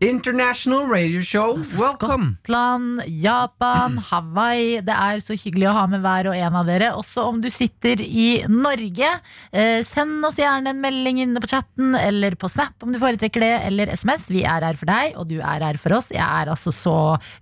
International 0.01 0.87
Radio 0.89 1.21
Show. 1.21 1.57
Altså, 1.59 1.77
Welcome. 1.77 2.31
Skottland, 2.41 3.01
Japan, 3.21 3.99
Hawaii. 4.09 4.79
Det 4.81 4.95
er 4.95 5.21
så 5.21 5.35
hyggelig 5.37 5.67
å 5.69 5.73
ha 5.77 5.83
med 5.91 6.01
hver 6.01 6.31
og 6.31 6.37
en 6.41 6.57
av 6.57 6.65
dere. 6.69 6.89
Også 6.97 7.27
om 7.29 7.37
du 7.43 7.49
sitter 7.53 8.01
i 8.01 8.41
Norge. 8.49 9.11
Eh, 9.53 9.83
send 9.85 10.25
oss 10.25 10.39
gjerne 10.41 10.73
en 10.73 10.81
melding 10.81 11.21
inne 11.21 11.43
på 11.43 11.51
chatten 11.51 11.93
eller 11.99 12.33
på 12.41 12.49
Snap 12.49 12.81
om 12.81 12.89
du 12.91 12.97
foretrekker 13.01 13.45
det, 13.45 13.51
eller 13.69 13.93
SMS. 13.93 14.25
Vi 14.33 14.41
er 14.41 14.65
her 14.65 14.79
for 14.79 14.89
deg, 14.89 15.13
og 15.21 15.29
du 15.29 15.37
er 15.37 15.67
her 15.69 15.77
for 15.81 15.93
oss. 15.99 16.09
Jeg 16.15 16.25
er 16.25 16.49
altså 16.49 16.73
så 16.73 16.95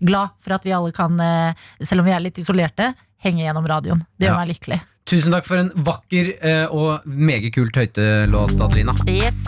glad 0.03 0.35
for 0.43 0.57
at 0.59 0.67
vi 0.67 0.75
alle 0.75 0.91
kan, 0.91 1.15
eh, 1.23 1.53
selv 1.79 2.03
om 2.03 2.11
vi 2.11 2.17
er 2.17 2.25
litt 2.27 2.37
isolerte, 2.43 2.91
henge 3.23 3.45
gjennom 3.47 3.67
radioen. 3.71 4.03
Det 4.19 4.27
gjør 4.27 4.35
Ja. 4.35 4.45
meg 4.45 4.51
lykkelig. 4.51 4.81
Tusen 5.09 5.31
takk 5.31 5.45
for 5.47 5.57
en 5.57 5.71
vakker 5.73 6.35
eh, 6.43 6.67
og 6.69 7.01
meget 7.07 7.53
kult 7.55 7.73
høytelåt, 7.73 8.59
Adelina. 8.61 8.93
Yes. 9.07 9.47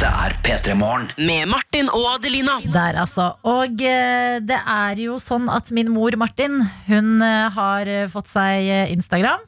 Dette 0.00 0.16
er 0.16 0.32
P3 0.40 0.74
Morgen 0.80 1.10
Med 1.28 1.50
Martin 1.52 1.90
og 1.92 2.06
Adelina. 2.14 2.54
Der, 2.72 2.96
altså. 3.02 3.34
Og 3.44 3.82
eh, 3.84 4.38
det 4.40 4.56
er 4.56 5.02
jo 5.02 5.18
sånn 5.20 5.44
at 5.52 5.68
min 5.76 5.90
mor 5.92 6.16
Martin, 6.16 6.56
hun 6.86 7.20
eh, 7.20 7.50
har 7.52 7.84
eh, 7.84 8.06
fått 8.08 8.30
seg 8.32 8.64
Instagram. 8.94 9.44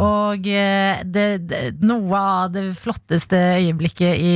Og 0.00 0.48
det, 0.48 1.28
det, 1.52 1.60
noe 1.84 2.16
av 2.16 2.56
det 2.56 2.64
flotteste 2.80 3.36
øyeblikket 3.58 4.24
i 4.24 4.34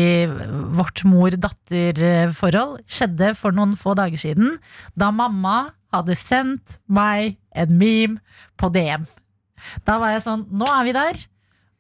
vårt 0.76 1.00
mor-datter-forhold 1.08 2.82
skjedde 2.84 3.32
for 3.40 3.56
noen 3.56 3.72
få 3.80 3.96
dager 3.96 4.20
siden, 4.20 4.58
da 4.92 5.08
mamma 5.16 5.70
hadde 5.96 6.20
sendt 6.20 6.82
meg 6.84 7.38
en 7.56 7.72
meme 7.80 8.42
på 8.60 8.68
DM. 8.74 9.08
Da 9.88 9.96
var 9.96 10.12
jeg 10.12 10.26
sånn 10.28 10.44
Nå 10.52 10.68
er 10.68 10.84
vi 10.84 11.00
der. 11.00 11.28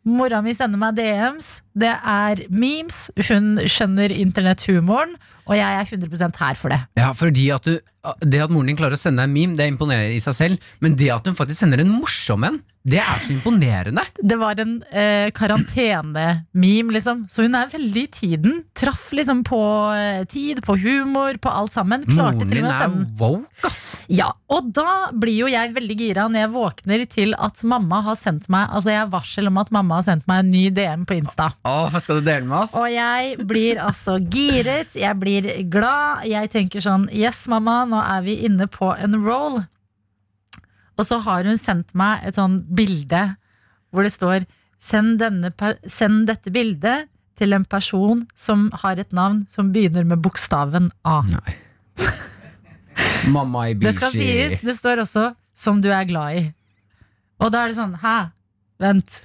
Mora 0.04 0.42
mi 0.44 0.52
sender 0.52 0.80
meg 0.80 0.98
DMs. 0.98 1.62
Det 1.72 1.90
er 1.90 2.44
memes. 2.52 3.06
Hun 3.28 3.56
skjønner 3.64 4.12
internetthumoren, 4.12 5.16
og 5.44 5.56
jeg 5.58 5.80
er 5.80 5.90
100% 5.98 6.40
her 6.40 6.60
for 6.60 6.74
det. 6.74 6.80
Ja, 7.00 7.10
fordi 7.16 7.48
at 7.54 7.66
du, 7.68 7.78
Det 8.20 8.42
at 8.44 8.52
moren 8.52 8.68
din 8.68 8.76
klarer 8.76 8.98
å 8.98 9.00
sende 9.00 9.22
deg 9.22 9.30
en 9.30 9.36
meme, 9.36 9.56
det 9.56 9.68
imponerer 9.70 10.12
i 10.12 10.20
seg 10.20 10.36
selv. 10.36 10.70
Men 10.84 10.96
det 11.00 11.10
at 11.14 11.26
hun 11.28 11.36
faktisk 11.38 11.62
sender 11.62 11.80
en 11.80 11.92
morsom 11.94 12.44
en, 12.44 12.60
det 12.84 12.98
er 13.00 13.16
så 13.16 13.30
imponerende. 13.32 14.02
Det 14.20 14.36
var 14.36 14.58
en 14.60 14.74
eh, 14.92 15.30
karantene-meme, 15.32 16.92
liksom. 16.92 17.22
Så 17.32 17.46
hun 17.46 17.56
er 17.56 17.70
veldig 17.72 18.02
i 18.04 18.10
tiden. 18.12 18.58
Traff 18.76 19.06
liksom 19.16 19.40
på 19.48 19.60
eh, 19.96 20.26
tid, 20.28 20.60
på 20.66 20.76
humor, 20.82 21.38
på 21.40 21.48
alt 21.48 21.72
sammen. 21.72 22.04
Klarte 22.04 22.44
Moren 22.44 22.52
til 22.52 22.60
din 22.60 22.68
er 22.68 22.98
woke, 23.16 23.48
ass. 23.64 24.02
Ja, 24.12 24.34
og 24.52 24.68
da 24.76 25.08
blir 25.16 25.46
jo 25.46 25.48
jeg 25.48 25.72
veldig 25.72 25.96
gira 25.96 26.26
når 26.28 26.42
jeg 26.44 26.52
våkner 26.58 27.06
til 27.08 27.32
at 27.40 27.64
mamma 27.64 28.02
har 28.04 28.18
sendt 28.20 28.50
meg 28.52 28.68
Altså 28.74 28.92
jeg 28.92 29.00
har 29.00 29.08
varsel 29.12 29.48
om 29.48 29.56
at 29.62 29.70
mamma 29.72 29.98
har 30.02 30.04
sendt 30.06 30.28
meg 30.28 30.42
en 30.42 30.52
ny 30.52 30.66
DM 30.76 31.06
på 31.08 31.16
Insta. 31.16 31.48
Åh, 31.64 31.98
skal 32.04 32.20
du 32.20 32.28
dele 32.28 32.44
med 32.44 32.58
oss? 32.66 32.76
Og 32.76 32.90
jeg 32.92 33.48
blir 33.48 33.80
altså 33.80 34.18
giret, 34.20 34.92
jeg 35.00 35.20
blir 35.24 35.33
glad. 35.42 36.24
Jeg 36.28 36.50
tenker 36.52 36.80
sånn 36.84 37.08
Yes, 37.12 37.46
mamma, 37.50 37.84
nå 37.88 38.00
er 38.00 38.22
vi 38.22 38.36
inne 38.46 38.66
på 38.70 38.92
en 38.94 39.16
roll. 39.24 39.62
Og 40.94 41.06
så 41.06 41.18
har 41.24 41.44
hun 41.44 41.58
sendt 41.58 41.94
meg 41.98 42.22
et 42.26 42.38
sånn 42.38 42.60
bilde 42.74 43.34
hvor 43.94 44.06
det 44.06 44.14
står 44.14 44.46
Send, 44.84 45.16
denne, 45.22 45.48
send 45.88 46.26
dette 46.28 46.50
bildet 46.52 47.06
til 47.40 47.54
en 47.56 47.64
person 47.64 48.26
som 48.36 48.66
har 48.82 48.98
et 49.00 49.14
navn 49.16 49.46
som 49.48 49.70
begynner 49.72 50.04
med 50.04 50.20
bokstaven 50.20 50.90
A. 51.08 51.22
Nei. 51.24 51.54
Mamma 53.32 53.70
i 53.70 53.78
Det 53.80 53.94
skal 53.96 54.12
sies, 54.12 54.58
det 54.60 54.76
står 54.76 55.00
også 55.06 55.34
'som 55.54 55.80
du 55.80 55.88
er 55.88 56.04
glad 56.04 56.36
i'. 56.36 56.52
Og 57.40 57.50
da 57.52 57.64
er 57.64 57.68
det 57.68 57.76
sånn 57.76 57.96
Hæ? 58.02 58.30
Vent. 58.78 59.22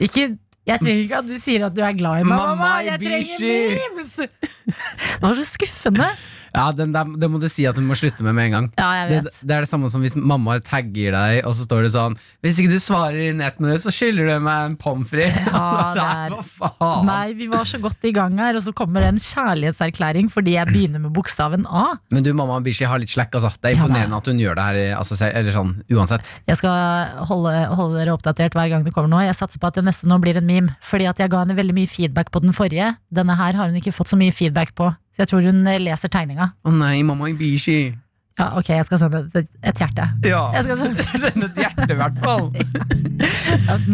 Ikke 0.00 0.38
jeg 0.64 0.80
trenger 0.80 1.02
ikke 1.02 1.18
at 1.20 1.26
du 1.28 1.34
sier 1.40 1.66
at 1.66 1.74
du 1.76 1.82
er 1.84 1.96
glad 1.96 2.22
i 2.22 2.28
meg, 2.28 2.38
mamma. 2.40 2.70
Jeg 2.86 3.00
trenger 3.02 3.74
memes! 3.80 4.14
Det 5.14 5.20
var 5.22 5.36
så 5.36 5.44
skuffende. 5.48 6.08
Ja, 6.54 6.68
den 6.72 6.92
der, 6.94 7.04
Det 7.18 7.28
må 7.30 7.40
du 7.42 7.48
si 7.50 7.64
at 7.66 7.74
du 7.74 7.82
må 7.82 7.96
slutte 7.98 8.22
med 8.22 8.34
med 8.38 8.46
en 8.46 8.52
gang. 8.56 8.66
Ja, 8.78 8.90
jeg 9.02 9.24
vet. 9.24 9.40
det 9.42 9.56
er 9.56 9.64
det 9.66 9.70
samme 9.70 9.90
som 9.90 10.00
hvis 10.04 10.14
mamma 10.16 10.56
tagger 10.62 11.12
deg, 11.16 11.40
og 11.48 11.54
så 11.58 11.66
står 11.66 11.82
det 11.86 11.90
sånn 11.96 12.14
Hvis 12.44 12.60
ikke 12.62 12.70
du 12.72 12.78
svarer 12.82 13.18
innen 13.30 13.42
ett 13.46 13.58
minutt, 13.62 13.82
så 13.82 13.90
skylder 13.94 14.30
du 14.30 14.44
meg 14.46 14.70
en 14.70 14.76
pommes 14.80 15.08
frites. 15.10 15.48
Ja, 15.50 16.28
det 16.32 16.44
faen? 16.46 17.06
Nei, 17.08 17.32
vi 17.38 17.48
var 17.50 17.64
så 17.68 17.80
godt 17.82 18.04
i 18.06 18.12
gang 18.14 18.38
her, 18.38 18.54
og 18.58 18.62
så 18.66 18.72
kommer 18.76 19.02
det 19.04 19.10
en 19.14 19.20
kjærlighetserklæring 19.22 20.30
fordi 20.32 20.54
jeg 20.56 20.70
begynner 20.70 21.02
med 21.04 21.12
bokstaven 21.16 21.66
A. 21.66 21.96
Men 22.14 22.24
du, 22.26 22.32
mamma 22.36 22.60
Bishi 22.64 22.86
har 22.88 22.98
litt 23.02 23.10
slack, 23.12 23.34
altså. 23.34 23.50
Det 23.60 23.72
er 23.72 23.76
Ja, 23.76 23.84
imponerende 23.84 24.16
at 24.22 24.26
hun 24.30 24.38
gjør 24.42 24.54
det 24.58 24.64
her, 24.68 24.80
altså, 24.98 25.18
eller 25.26 25.54
sånn, 25.54 25.74
uansett. 25.92 26.32
Jeg 26.48 26.58
skal 26.60 27.24
holde, 27.30 27.54
holde 27.74 27.98
dere 28.00 28.14
oppdatert 28.16 28.54
hver 28.56 28.70
gang 28.72 28.84
det 28.86 28.94
kommer 28.94 29.10
noe. 29.12 29.24
Jeg 29.26 29.36
satser 29.38 29.58
på 29.62 29.68
at 29.70 29.78
det 29.78 29.84
neste 29.86 30.08
nå 30.10 30.18
blir 30.22 30.38
en 30.40 30.46
meme, 30.48 30.76
fordi 30.84 31.08
at 31.10 31.18
jeg 31.22 31.32
ga 31.32 31.42
henne 31.44 31.56
veldig 31.58 31.74
mye 31.76 31.90
feedback 31.90 32.30
på 32.34 32.42
den 32.44 32.54
forrige. 32.56 32.94
Denne 33.14 33.36
her 33.38 33.58
har 33.58 33.70
hun 33.70 33.78
ikke 33.80 33.94
fått 33.94 34.12
så 34.12 34.18
mye 34.20 34.34
feedback 34.34 34.74
på, 34.78 34.90
så 35.14 35.22
jeg 35.22 35.30
tror 35.30 35.46
hun 35.46 35.62
eh, 35.70 35.78
leser 35.82 36.10
tegninga. 36.10 36.50
Å 36.66 36.74
nei, 36.74 36.96
mamma 37.06 37.30
Ibishi. 37.30 37.94
Ja, 38.34 38.48
ok, 38.58 38.72
jeg 38.74 38.86
skal 38.88 38.98
sende 38.98 39.20
et, 39.38 39.50
et 39.62 39.78
hjerte. 39.78 40.08
Ja. 40.26 40.40
Jeg 40.56 40.66
skal 40.66 40.80
sende 40.80 41.04
sende 41.22 41.48
et 41.52 41.60
hjerte, 41.62 41.86
i 41.86 41.98
hvert 42.00 42.16
fall. 42.18 42.48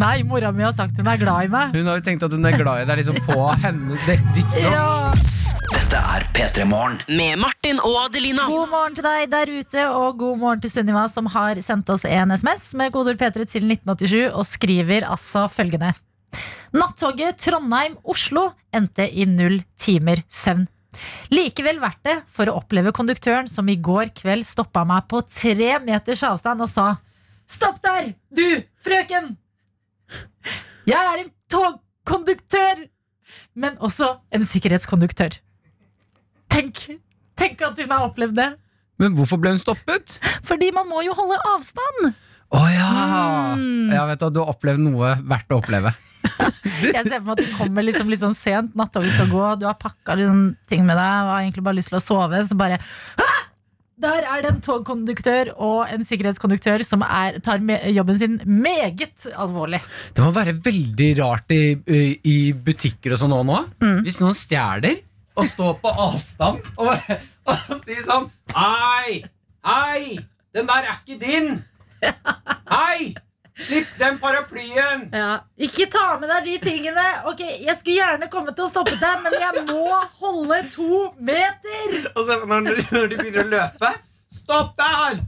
Nei, 0.01 0.15
mora 0.25 0.49
mi 0.55 0.65
har 0.65 0.73
sagt 0.73 0.97
hun 0.97 1.11
er 1.11 1.19
glad 1.21 1.45
i 1.45 1.51
meg. 1.53 1.75
Hun 1.77 1.91
har 1.91 1.99
jo 1.99 2.05
tenkt 2.07 2.25
at 2.25 2.33
hun 2.33 2.49
er 2.49 2.57
glad 2.57 2.81
i 2.81 2.87
deg 2.89 3.03
liksom 3.03 3.21
på 3.27 3.37
henne, 3.61 3.99
det, 4.07 4.17
ditt 4.33 4.49
språk. 4.49 4.73
Ja. 4.73 5.41
Dette 5.71 6.01
er 6.15 6.25
P3 6.33 6.65
Morgen. 6.67 6.97
Med 7.13 7.37
Martin 7.39 7.77
og 7.85 7.99
Adelina. 8.07 8.47
God 8.49 8.73
morgen 8.73 8.97
til 8.97 9.05
deg 9.05 9.29
der 9.31 9.53
ute, 9.53 9.85
og 9.93 10.17
god 10.19 10.41
morgen 10.41 10.65
til 10.65 10.73
Sunniva, 10.73 11.05
som 11.11 11.29
har 11.31 11.61
sendt 11.61 11.93
oss 11.93 12.07
en 12.09 12.33
SMS 12.33 12.71
med 12.81 12.95
kodeord 12.95 13.21
P3 13.21 13.45
til 13.45 13.69
1987, 13.69 14.31
og 14.33 14.47
skriver 14.49 15.05
altså 15.05 15.45
følgende. 15.53 15.93
Nattoget 16.73 17.37
Trondheim-Oslo 17.43 18.49
endte 18.73 19.05
i 19.05 19.29
null 19.29 19.61
timer 19.79 20.25
søvn. 20.31 20.65
Likevel 21.31 21.79
verdt 21.81 22.01
det 22.07 22.17
for 22.31 22.49
å 22.51 22.57
oppleve 22.59 22.93
konduktøren 22.95 23.47
som 23.49 23.69
i 23.71 23.77
går 23.79 24.11
kveld 24.17 24.45
stoppa 24.47 24.83
meg 24.87 25.07
på 25.11 25.21
tre 25.29 25.77
meters 25.83 26.23
avstand 26.27 26.65
og 26.65 26.71
sa 26.71 26.87
Stopp 27.51 27.81
der, 27.83 28.13
du, 28.31 28.63
frøken! 28.79 29.33
Jeg 30.87 30.97
er 30.97 31.23
en 31.23 31.31
togkonduktør, 31.51 32.85
men 33.59 33.75
også 33.83 34.07
en 34.31 34.45
sikkerhetskonduktør. 34.47 35.35
Tenk, 36.51 36.79
tenk 37.35 37.63
at 37.67 37.81
hun 37.83 37.91
har 37.91 38.05
opplevd 38.07 38.37
det. 38.39 38.49
Men 39.01 39.17
hvorfor 39.17 39.41
ble 39.41 39.51
hun 39.55 39.59
stoppet? 39.59 40.15
Fordi 40.47 40.69
man 40.75 40.87
må 40.87 41.03
jo 41.03 41.15
holde 41.17 41.41
avstand. 41.51 42.13
Å 42.51 42.63
ja! 42.71 42.93
Mm. 43.59 43.91
Jeg 43.91 44.07
vet 44.13 44.25
at 44.27 44.33
du 44.35 44.39
har 44.43 44.53
opplevd 44.53 44.83
noe 44.83 45.13
verdt 45.27 45.51
å 45.51 45.59
oppleve. 45.61 45.93
Jeg 46.95 47.05
ser 47.07 47.19
for 47.19 47.29
meg 47.29 47.35
at 47.37 47.43
du 47.43 47.53
kommer 47.57 47.85
liksom 47.85 48.09
litt 48.11 48.23
sånn 48.23 48.37
sent, 48.37 48.75
nattoget 48.77 49.13
skal 49.15 49.29
gå, 49.31 49.45
du 49.61 49.67
har 49.69 49.77
pakka 49.79 50.17
liksom 50.19 50.43
ting 50.71 50.85
med 50.87 50.99
deg 50.99 51.27
og 51.27 51.31
har 51.33 51.45
egentlig 51.45 51.65
bare 51.65 51.79
lyst 51.79 51.93
til 51.93 51.99
å 52.01 52.03
sove, 52.03 52.43
så 52.47 52.57
bare 52.59 52.81
«Hæ! 53.19 53.29
Der 54.01 54.25
er 54.25 54.41
det 54.41 54.49
en 54.49 54.61
togkonduktør 54.65 55.51
og 55.61 55.91
en 55.93 56.01
sikkerhetskonduktør 56.05 56.81
som 56.85 57.03
er, 57.05 57.37
tar 57.45 57.61
jobben 57.93 58.17
sin 58.17 58.39
meget 58.49 59.27
alvorlig. 59.29 59.77
Det 60.17 60.25
må 60.25 60.31
være 60.33 60.55
veldig 60.65 61.09
rart 61.19 61.53
i, 61.53 61.77
i, 62.25 62.37
butikker 62.65 63.13
og 63.13 63.21
sånn 63.21 63.35
nå. 63.45 63.59
Mm. 63.83 63.99
Hvis 64.07 64.17
noen 64.23 64.37
stjeler 64.37 65.03
og 65.37 65.45
står 65.47 65.77
på 65.83 65.91
avstand 66.07 66.65
og, 66.81 67.11
og 67.47 67.75
sier 67.85 68.01
sånn 68.07 68.25
Hei! 68.55 69.21
Hei! 69.63 70.17
Den 70.51 70.67
der 70.67 70.89
er 70.89 70.97
ikke 70.97 71.21
din! 71.21 71.53
Hei! 72.73 73.13
Slipp 73.59 73.87
den 73.99 74.15
paraplyen! 74.21 75.09
Ikke 75.61 75.85
ta 75.91 76.15
med 76.21 76.29
deg 76.31 76.45
de 76.47 76.55
tingene. 76.63 77.03
Ok, 77.29 77.41
Jeg 77.43 77.75
skulle 77.77 77.97
gjerne 77.99 78.29
kommet 78.31 78.59
og 78.63 78.69
stoppet 78.71 79.01
deg, 79.01 79.19
men 79.25 79.35
jeg 79.37 79.65
må 79.67 79.99
holde 80.21 80.61
to 80.71 81.01
meter. 81.19 81.97
Og 82.15 82.23
så 82.27 82.39
når, 82.47 82.71
når 82.95 83.11
de 83.11 83.19
begynner 83.19 83.43
å 83.43 83.51
løpe 83.51 83.91
Stopp 84.31 84.77
der! 84.79 85.19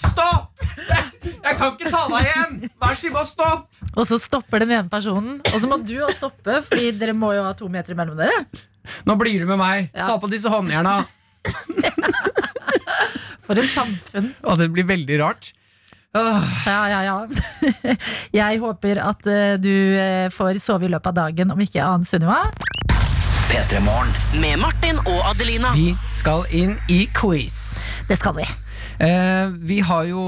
Stopp! 0.00 0.50
Jeg 1.20 1.56
kan 1.56 1.76
ikke 1.76 1.92
ta 1.92 2.02
deg 2.10 2.26
igjen! 2.26 2.56
Vær 2.80 2.96
så 2.96 3.00
snill, 3.04 3.20
stopp! 3.28 3.68
Og 3.94 4.06
så 4.08 4.18
stopper 4.22 4.62
den 4.64 4.74
ene 4.74 4.90
personen, 4.90 5.38
og 5.44 5.56
så 5.62 5.70
må 5.70 5.78
du 5.82 5.94
også 6.02 6.16
stoppe, 6.26 6.58
Fordi 6.66 6.90
dere 6.98 7.14
må 7.16 7.32
jo 7.36 7.46
ha 7.46 7.54
to 7.58 7.70
meter 7.72 7.96
mellom 7.98 8.18
dere. 8.18 8.42
Nå 9.06 9.16
blir 9.20 9.38
du 9.42 9.46
med 9.48 9.60
meg. 9.60 9.88
Ja. 9.94 10.10
Ta 10.10 10.18
på 10.22 10.30
disse 10.30 10.50
håndjerna. 10.50 11.00
For 13.46 13.58
et 13.58 13.70
samfunn. 13.70 14.32
Og 14.46 14.60
det 14.60 14.70
blir 14.74 14.86
veldig 14.88 15.18
rart. 15.22 15.52
Åh. 16.10 16.66
Ja, 16.66 16.88
ja, 16.90 17.02
ja. 17.04 17.26
Jeg 18.40 18.58
håper 18.58 18.98
at 18.98 19.26
eh, 19.30 19.52
du 19.62 19.74
eh, 19.94 20.26
får 20.34 20.58
sove 20.58 20.88
i 20.88 20.90
løpet 20.90 21.12
av 21.12 21.18
dagen, 21.20 21.52
om 21.54 21.60
ikke 21.62 21.84
annet 21.86 22.08
Sunniva. 22.08 22.40
Med 24.42 24.58
Martin 24.58 24.98
og 25.04 25.20
Adelina. 25.28 25.70
Vi 25.78 25.92
skal 26.10 26.42
inn 26.50 26.74
i 26.90 27.04
quiz. 27.14 27.78
Det 28.08 28.18
skal 28.18 28.34
vi. 28.40 28.46
Eh, 29.00 29.54
vi 29.64 29.78
har 29.86 30.08
jo 30.10 30.20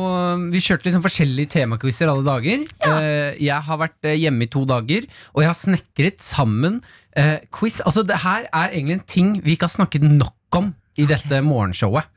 Vi 0.53 0.63
kjørte 0.63 0.87
liksom 0.87 1.03
forskjellige 1.03 1.51
temaquizer 1.57 2.13
alle 2.13 2.25
dager. 2.31 2.63
Eh, 2.87 3.43
jeg 3.43 3.59
har 3.67 3.81
vært 3.83 4.07
eh, 4.07 4.21
hjemme 4.23 4.47
i 4.47 4.53
to 4.55 4.63
dager, 4.71 5.11
og 5.35 5.43
jeg 5.43 5.51
har 5.51 5.59
snekret 5.59 6.23
sammen 6.23 6.79
eh, 7.19 7.43
quiz. 7.51 7.81
Altså 7.83 8.07
Det 8.07 8.23
her 8.23 8.47
er 8.47 8.71
egentlig 8.71 9.01
en 9.01 9.09
ting 9.19 9.35
vi 9.43 9.57
ikke 9.57 9.67
har 9.67 9.75
snakket 9.81 10.07
nok 10.07 10.63
om 10.63 10.71
i 11.01 11.07
dette 11.09 11.41
morgenshowet. 11.45 12.09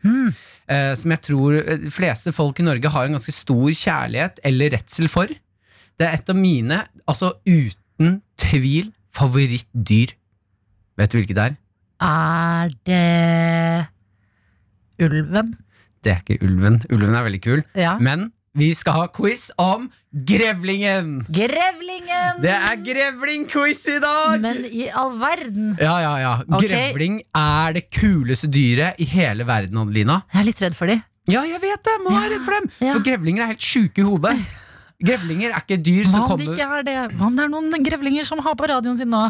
Eh, 0.65 0.93
som 0.97 1.13
jeg 1.13 1.21
tror 1.27 1.57
eh, 1.61 1.77
de 1.79 1.91
fleste 1.93 2.33
folk 2.35 2.59
i 2.59 2.65
Norge 2.65 2.91
har 2.91 3.07
en 3.07 3.15
ganske 3.17 3.33
stor 3.33 3.69
kjærlighet 3.69 4.41
eller 4.47 4.73
redsel 4.75 5.09
for. 5.11 5.31
Det 5.95 6.07
er 6.07 6.17
et 6.17 6.31
av 6.31 6.37
mine, 6.39 6.81
altså 7.07 7.33
uten 7.47 8.19
tvil, 8.41 8.91
favorittdyr. 9.15 10.15
Vet 10.99 11.11
du 11.11 11.19
hvilket 11.19 11.37
det 11.37 11.45
er? 11.45 11.59
Er 12.05 12.73
det 12.87 13.85
ulven? 15.05 15.53
Det 16.03 16.11
er 16.11 16.23
ikke 16.23 16.43
ulven. 16.45 16.81
Ulven 16.91 17.15
er 17.15 17.25
veldig 17.25 17.41
kul. 17.43 17.63
Ja. 17.77 17.95
Men 18.03 18.29
vi 18.55 18.69
skal 18.75 18.95
ha 19.01 19.07
quiz 19.11 19.49
om 19.59 19.89
grevlingen! 20.27 21.25
Grevlingen! 21.27 22.39
Det 22.43 22.53
er 22.55 22.77
grevlingquiz 22.85 23.81
i 23.91 23.97
dag! 24.03 24.39
Men 24.43 24.63
i 24.69 24.87
all 24.87 25.17
verden. 25.19 25.73
Ja, 25.81 25.97
ja, 25.99 26.13
ja. 26.23 26.33
Okay. 26.47 26.69
Grevling 26.69 27.19
er 27.35 27.75
det 27.75 27.85
kuleste 27.91 28.47
dyret 28.47 29.01
i 29.03 29.07
hele 29.11 29.47
verden, 29.47 29.81
Adelina. 29.83 30.21
Jeg 30.31 30.41
er 30.41 30.47
litt 30.47 30.63
redd 30.63 30.77
for 30.77 30.91
dem. 30.91 31.03
Ja, 31.27 31.43
jeg 31.43 31.59
vet 31.65 31.83
det! 31.83 31.97
Må 32.05 32.15
være 32.15 32.35
redd 32.37 32.45
for 32.47 32.57
dem! 32.59 32.71
For 32.79 33.03
grevlinger 33.03 33.43
er 33.43 33.51
helt 33.51 33.67
sjuke 33.73 34.05
i 34.05 34.07
hodet. 34.07 34.35
Grevlinger 35.03 35.51
er 35.51 35.63
ikke 35.65 35.81
dyr 35.83 36.07
som 36.07 36.23
kommer 36.29 36.55
ikke 36.55 36.67
er 36.79 36.85
det? 36.87 36.99
Om 37.19 37.35
det 37.35 37.43
er 37.43 37.51
noen 37.51 37.83
grevlinger 37.83 38.27
som 38.27 38.39
har 38.45 38.55
på 38.55 38.71
radioen 38.71 38.95
sin 38.99 39.11
nå? 39.11 39.25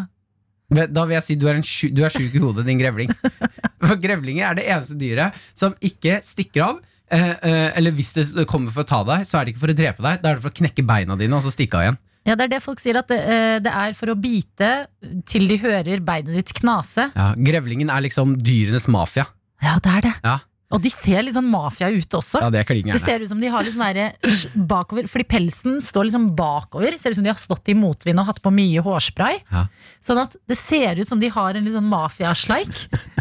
Da 0.70 1.06
vil 1.06 1.16
jeg 1.18 1.26
si 1.26 1.36
du 1.38 1.46
er, 1.50 1.58
en 1.60 1.66
sju, 1.66 1.90
du 1.94 2.04
er 2.06 2.14
sjuk 2.14 2.34
i 2.34 2.42
hodet, 2.42 2.66
din 2.68 2.78
grevling. 2.82 3.10
For 3.86 3.98
grevlinger 4.02 4.52
er 4.52 4.60
det 4.60 4.66
eneste 4.70 4.98
dyret 4.98 5.38
som 5.58 5.74
ikke 5.82 6.20
stikker 6.26 6.70
av. 6.70 6.84
Eh, 7.14 7.32
eh, 7.46 7.70
eller 7.78 7.94
hvis 7.94 8.14
det 8.18 8.48
kommer 8.50 8.74
for 8.74 8.86
å 8.86 8.90
ta 8.90 9.04
deg, 9.06 9.26
så 9.30 9.38
er 9.40 9.46
det 9.46 9.54
ikke 9.54 9.64
for 9.66 9.74
å 9.74 9.78
drepe 9.78 10.06
deg. 10.06 10.22
Da 10.24 10.32
er 10.32 10.38
det 10.40 10.46
for 10.46 10.54
å 10.54 10.60
knekke 10.62 10.86
beina 10.88 11.18
dine 11.20 11.38
og 11.38 11.46
så 11.46 11.54
stikke 11.54 11.78
av 11.78 11.86
igjen. 11.86 12.00
Ja, 12.26 12.34
Det 12.34 12.48
er 12.48 12.54
det 12.56 12.64
folk 12.64 12.80
sier, 12.82 12.98
at 12.98 13.08
det, 13.08 13.20
eh, 13.22 13.60
det 13.62 13.70
er 13.70 13.94
for 13.94 14.10
å 14.10 14.18
bite 14.18 14.88
til 15.30 15.48
de 15.48 15.60
hører 15.62 16.02
beinet 16.02 16.34
ditt 16.34 16.54
knase. 16.58 17.12
Ja, 17.14 17.34
grevlingen 17.38 17.92
er 17.94 18.02
liksom 18.02 18.36
dyrenes 18.42 18.88
mafia. 18.90 19.28
Ja, 19.62 19.78
det 19.78 19.92
er 19.92 20.02
det. 20.02 20.14
Ja, 20.24 20.40
Og 20.74 20.82
de 20.82 20.90
ser 20.90 21.22
litt 21.22 21.36
sånn 21.36 21.48
mafia 21.50 21.92
ut 21.94 22.16
også. 22.18 22.40
ja 22.42 22.50
det 22.50 22.64
er 22.64 22.68
klin 22.68 22.90
Det 22.90 23.02
ser 23.04 23.22
ut 23.22 23.30
som 23.30 23.42
de 23.42 23.52
har 23.54 23.66
litt 23.66 23.76
sånn 23.76 23.86
der 23.94 24.56
bakover 24.70 25.06
Fordi 25.12 25.28
pelsen 25.30 25.78
står 25.84 26.08
liksom 26.10 26.32
bakover. 26.38 26.98
Ser 26.98 27.14
ut 27.14 27.20
som 27.20 27.26
de 27.28 27.30
har 27.30 27.40
stått 27.40 27.70
i 27.70 27.78
motvind 27.78 28.22
og 28.22 28.32
hatt 28.32 28.42
på 28.42 28.54
mye 28.54 28.82
hårspray. 28.86 29.42
Ja. 29.54 29.68
Sånn 30.04 30.22
at 30.24 30.34
det 30.50 30.58
ser 30.58 31.02
ut 31.02 31.12
som 31.12 31.22
de 31.22 31.30
har 31.30 31.54
en 31.54 31.68
litt 31.68 31.78
sånn 31.78 31.90
mafiasleik. 31.92 32.74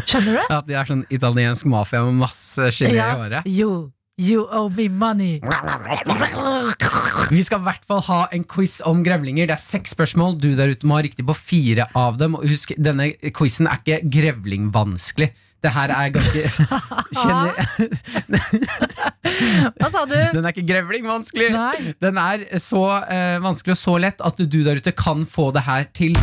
Skjønner 0.05 0.39
du? 0.39 0.41
At 0.57 0.65
de 0.69 0.77
er 0.79 0.89
sånn 0.89 1.05
italiensk 1.13 1.69
mafia 1.69 2.01
med 2.07 2.17
masse 2.25 2.71
gelé 2.73 2.97
i 2.97 3.19
håret. 3.21 3.47
Jo. 3.49 3.91
you 4.17 4.45
owe 4.47 4.69
me 4.71 4.87
money. 4.87 5.41
Vi 7.29 7.41
skal 7.43 7.59
i 7.59 7.65
hvert 7.65 7.85
fall 7.85 8.01
ha 8.07 8.19
en 8.31 8.45
quiz 8.47 8.79
om 8.87 9.03
grevlinger. 9.05 9.49
Det 9.49 9.57
er 9.57 9.61
seks 9.61 9.91
spørsmål. 9.95 10.37
Du 10.39 10.53
der 10.55 10.71
ute 10.71 10.87
må 10.87 10.97
ha 10.97 11.03
riktig 11.05 11.25
på 11.27 11.35
fire 11.37 11.89
av 11.93 12.17
dem. 12.21 12.37
Og 12.39 12.47
husk, 12.47 12.73
denne 12.79 13.11
quizen 13.35 13.67
er 13.69 13.81
ikke 13.81 13.99
grevlingvanskelig. 14.17 15.33
Det 15.65 15.71
her 15.73 15.89
er 15.95 16.09
ganske 16.13 16.41
kjenner, 17.19 17.53
Hva 19.79 19.89
sa 19.89 20.03
du? 20.05 20.13
Den 20.35 20.45
er 20.45 20.53
ikke 20.53 20.65
grevlingvanskelig. 20.69 21.47
Nei. 21.55 21.93
Den 22.03 22.19
er 22.21 22.43
så 22.61 22.83
eh, 23.09 23.37
vanskelig 23.43 23.73
og 23.73 23.81
så 23.81 23.95
lett 24.03 24.21
at 24.25 24.37
du 24.45 24.59
der 24.67 24.77
ute 24.77 24.93
kan 24.95 25.25
få 25.29 25.47
det 25.55 25.63
her 25.65 25.87
til. 25.97 26.13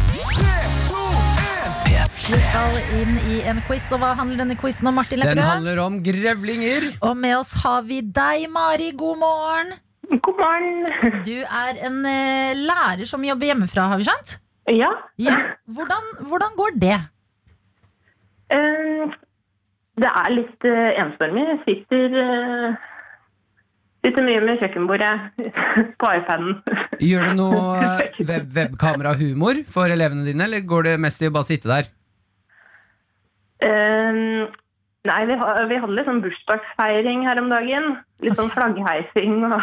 Vi 2.23 2.39
skal 2.39 2.77
inn 3.01 3.17
i 3.35 3.41
en 3.51 3.59
quiz, 3.67 3.85
og 3.93 3.99
hva 4.03 4.13
handler 4.17 4.39
denne 4.45 4.55
quizen 4.61 4.87
om, 4.89 4.95
Martin 5.01 5.19
Den 5.21 5.33
Lepperød? 5.33 5.49
handler 5.49 5.81
om 5.83 5.97
grevlinger. 6.07 6.87
Og 7.05 7.17
med 7.19 7.35
oss 7.41 7.51
har 7.65 7.83
vi 7.89 7.99
deg, 8.05 8.47
Mari. 8.53 8.93
God 8.97 9.19
morgen. 9.21 9.73
God 10.23 10.39
morgen. 10.39 11.23
Du 11.27 11.35
er 11.43 11.81
en 11.89 11.99
eh, 12.09 12.53
lærer 12.63 13.03
som 13.11 13.25
jobber 13.27 13.51
hjemmefra, 13.51 13.89
har 13.91 14.01
vi 14.01 14.07
skjønt? 14.07 14.37
Ja. 14.71 14.93
Ja. 15.21 15.35
Hvordan, 15.67 16.13
hvordan 16.31 16.55
går 16.61 16.79
det? 16.87 17.01
eh, 18.53 19.19
det 20.01 20.09
er 20.09 20.31
litt 20.33 20.65
uh, 20.65 20.91
ensformig. 21.05 21.45
Jeg 21.51 21.61
sitter 21.67 22.17
uh, 22.17 22.89
Sitter 24.03 24.25
mye 24.27 24.41
med 24.43 24.59
kjøkkenbordet 24.59 25.11
på 26.03 26.09
iPaden. 26.11 26.57
Gjør 26.99 27.29
du 27.29 27.37
noe 27.39 27.99
web 28.33 28.49
webkamerahumor 28.57 29.61
for 29.71 29.93
elevene 29.95 30.25
dine, 30.27 30.49
eller 30.49 30.65
går 30.67 30.89
det 30.89 30.95
mest 31.05 31.23
i 31.23 31.29
å 31.31 31.35
bare 31.37 31.47
sitte 31.47 31.71
der? 31.71 31.87
Uh, 33.63 34.49
nei, 35.07 35.21
vi, 35.31 35.37
ha- 35.39 35.55
vi 35.71 35.79
hadde 35.79 35.95
litt 35.95 36.09
sånn 36.11 36.19
bursdagsfeiring 36.25 37.23
her 37.29 37.39
om 37.45 37.53
dagen. 37.53 37.93
Litt 38.27 38.35
sånn 38.41 38.51
flaggheising 38.55 39.39
og 39.47 39.63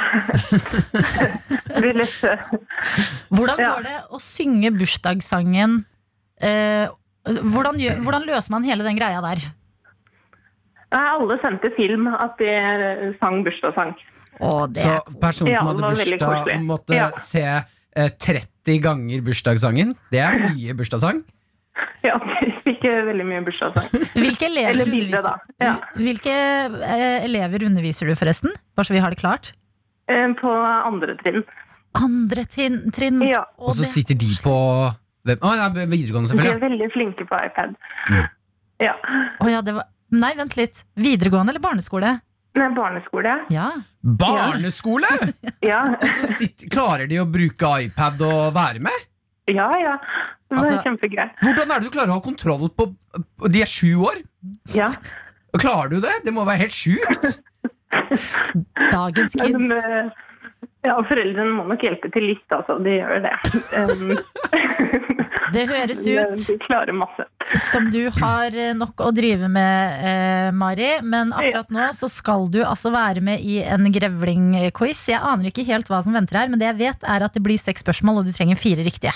litt 1.99 2.15
eh, 2.27 2.41
Hvordan 3.31 3.59
Ja. 3.61 3.73
går 3.75 3.85
det 3.87 3.97
å 4.15 4.19
synge 4.23 4.71
bursdagssangen? 4.75 5.81
Eh, 6.39 6.87
hvordan, 7.27 7.75
hvordan 8.03 8.23
løser 8.27 8.55
man 8.55 8.63
hele 8.67 8.87
den 8.87 8.95
greia 8.99 9.19
der? 9.23 9.49
Nei, 10.89 11.06
alle 11.13 11.36
sendte 11.43 11.69
film 11.75 12.08
at 12.12 12.38
de 12.41 12.47
eh, 12.49 13.02
sang 13.21 13.43
bursdagssang. 13.45 13.91
Så 14.39 14.93
er 14.95 15.02
personen 15.21 15.54
som 15.54 15.67
hadde 15.69 15.89
bursdag, 15.91 16.54
måtte 16.65 16.95
Ja. 16.95 17.10
se 17.21 17.43
eh, 17.43 18.10
30 18.23 18.80
ganger 18.82 19.21
bursdagssangen? 19.25 19.93
Det 20.13 20.21
er 20.23 20.39
mye 20.47 20.73
bursdagssang. 20.80 21.21
Ja, 22.04 22.15
fikk 22.65 22.86
eh, 22.88 23.02
veldig 23.10 23.25
mye 23.28 23.41
bursdagssang. 23.45 24.08
Hvilke 24.15 24.47
elever, 24.47 24.71
Eller 24.73 24.89
bilde, 24.89 25.19
underviser, 25.19 25.28
da. 25.60 25.65
Ja. 25.65 25.73
Hvilke 25.99 26.36
eh, 26.95 27.25
elever 27.28 27.65
underviser 27.67 28.10
du, 28.10 28.15
forresten? 28.19 28.56
Bare 28.75 28.88
så 28.89 28.95
vi 28.95 29.04
har 29.04 29.13
det 29.13 29.19
klart. 29.21 29.52
Eh, 30.10 30.25
På 30.39 30.56
andre 30.65 31.17
trinn. 31.21 31.43
Andre 31.99 32.45
trinn. 32.49 32.82
trinn. 32.95 33.21
Ja. 33.28 33.43
Og 33.60 33.75
så 33.78 33.86
sitter 33.89 34.17
de 34.17 34.32
på 34.45 34.56
hvem? 35.28 35.39
Oh, 35.43 35.54
ja, 35.58 35.67
videregående, 35.75 36.34
De 36.34 36.47
er 36.47 36.62
veldig 36.62 36.89
flinke 36.95 37.25
på 37.30 37.38
iPad. 37.45 37.75
Mm. 38.10 38.28
Ja. 38.80 38.93
Oh, 39.43 39.49
ja, 39.52 39.60
det 39.62 39.75
var 39.75 39.86
Nei, 40.11 40.31
vent 40.37 40.55
litt. 40.57 40.83
Videregående 40.97 41.53
eller 41.53 41.61
barneskole? 41.63 42.15
Er 42.59 42.71
barneskole. 42.75 43.35
Ja. 43.53 43.69
Barneskole! 44.03 45.07
Ja, 45.69 45.83
Og 45.93 46.07
så 46.09 46.33
sitter, 46.39 46.69
klarer 46.73 47.07
de 47.07 47.19
å 47.21 47.25
bruke 47.29 47.69
iPad 47.85 48.21
og 48.25 48.53
være 48.55 48.79
med? 48.83 49.05
ja. 49.51 49.69
ja. 49.81 49.95
Det 50.49 50.57
var 50.57 50.63
Altså- 50.63 50.81
kjempegøy. 50.81 51.27
Hvordan 51.45 51.71
er 51.71 51.79
det 51.83 51.85
du 51.85 51.93
klarer 51.93 52.09
å 52.09 52.15
ha 52.17 52.21
kontroll 52.25 52.69
på 52.73 52.87
De 53.53 53.61
er 53.61 53.69
sju 53.69 53.91
år. 54.01 54.17
Ja. 54.73 54.87
Klarer 55.61 55.89
du 55.93 55.99
det? 56.01 56.15
Det 56.25 56.33
må 56.33 56.41
være 56.47 56.63
helt 56.65 56.73
sjukt. 56.73 57.37
Dagens 58.93 59.35
kids. 59.37 59.71
eh, 59.77 60.09
ja, 60.87 60.95
foreldrene 61.05 61.53
må 61.53 61.67
nok 61.69 61.81
hjelpe 61.85 62.09
til 62.13 62.25
litt, 62.31 62.49
altså. 62.55 62.79
De 62.81 62.97
gjør 62.97 63.21
det. 63.27 63.35
Det 65.53 65.65
høres 65.69 66.01
ut 66.05 66.47
De 66.47 66.57
klarer 66.63 66.95
masse. 66.95 67.25
som 67.71 67.88
du 67.89 68.03
har 68.19 68.53
eh, 68.53 68.73
nok 68.77 69.01
å 69.01 69.09
drive 69.15 69.49
med, 69.49 70.03
eh, 70.05 70.49
Mari. 70.55 70.89
Men 71.01 71.33
akkurat 71.33 71.71
nå 71.73 71.88
så 71.97 72.09
skal 72.12 72.47
du 72.53 72.59
altså 72.63 72.91
være 72.93 73.23
med 73.25 73.41
i 73.41 73.59
en 73.63 73.89
grevlingquiz. 73.93 75.01
Jeg 75.09 75.21
aner 75.21 75.49
ikke 75.49 75.65
helt 75.69 75.89
hva 75.89 76.01
som 76.05 76.13
venter 76.13 76.41
her, 76.41 76.51
men 76.51 76.62
det 76.62 76.69
jeg 76.69 76.79
vet 76.83 77.09
er 77.15 77.25
at 77.25 77.33
det 77.33 77.43
blir 77.45 77.57
seks 77.62 77.85
spørsmål, 77.85 78.21
og 78.21 78.29
du 78.29 78.35
trenger 78.35 78.59
fire 78.59 78.85
riktige. 78.85 79.15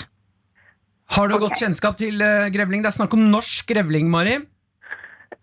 Har 1.14 1.28
du 1.28 1.36
godt 1.38 1.60
kjennskap 1.60 1.98
til 2.00 2.22
eh, 2.24 2.50
grevling? 2.54 2.82
Det 2.82 2.90
er 2.90 2.98
snakk 2.98 3.14
om 3.14 3.28
norsk 3.30 3.68
grevling, 3.70 4.10
Mari. 4.10 4.40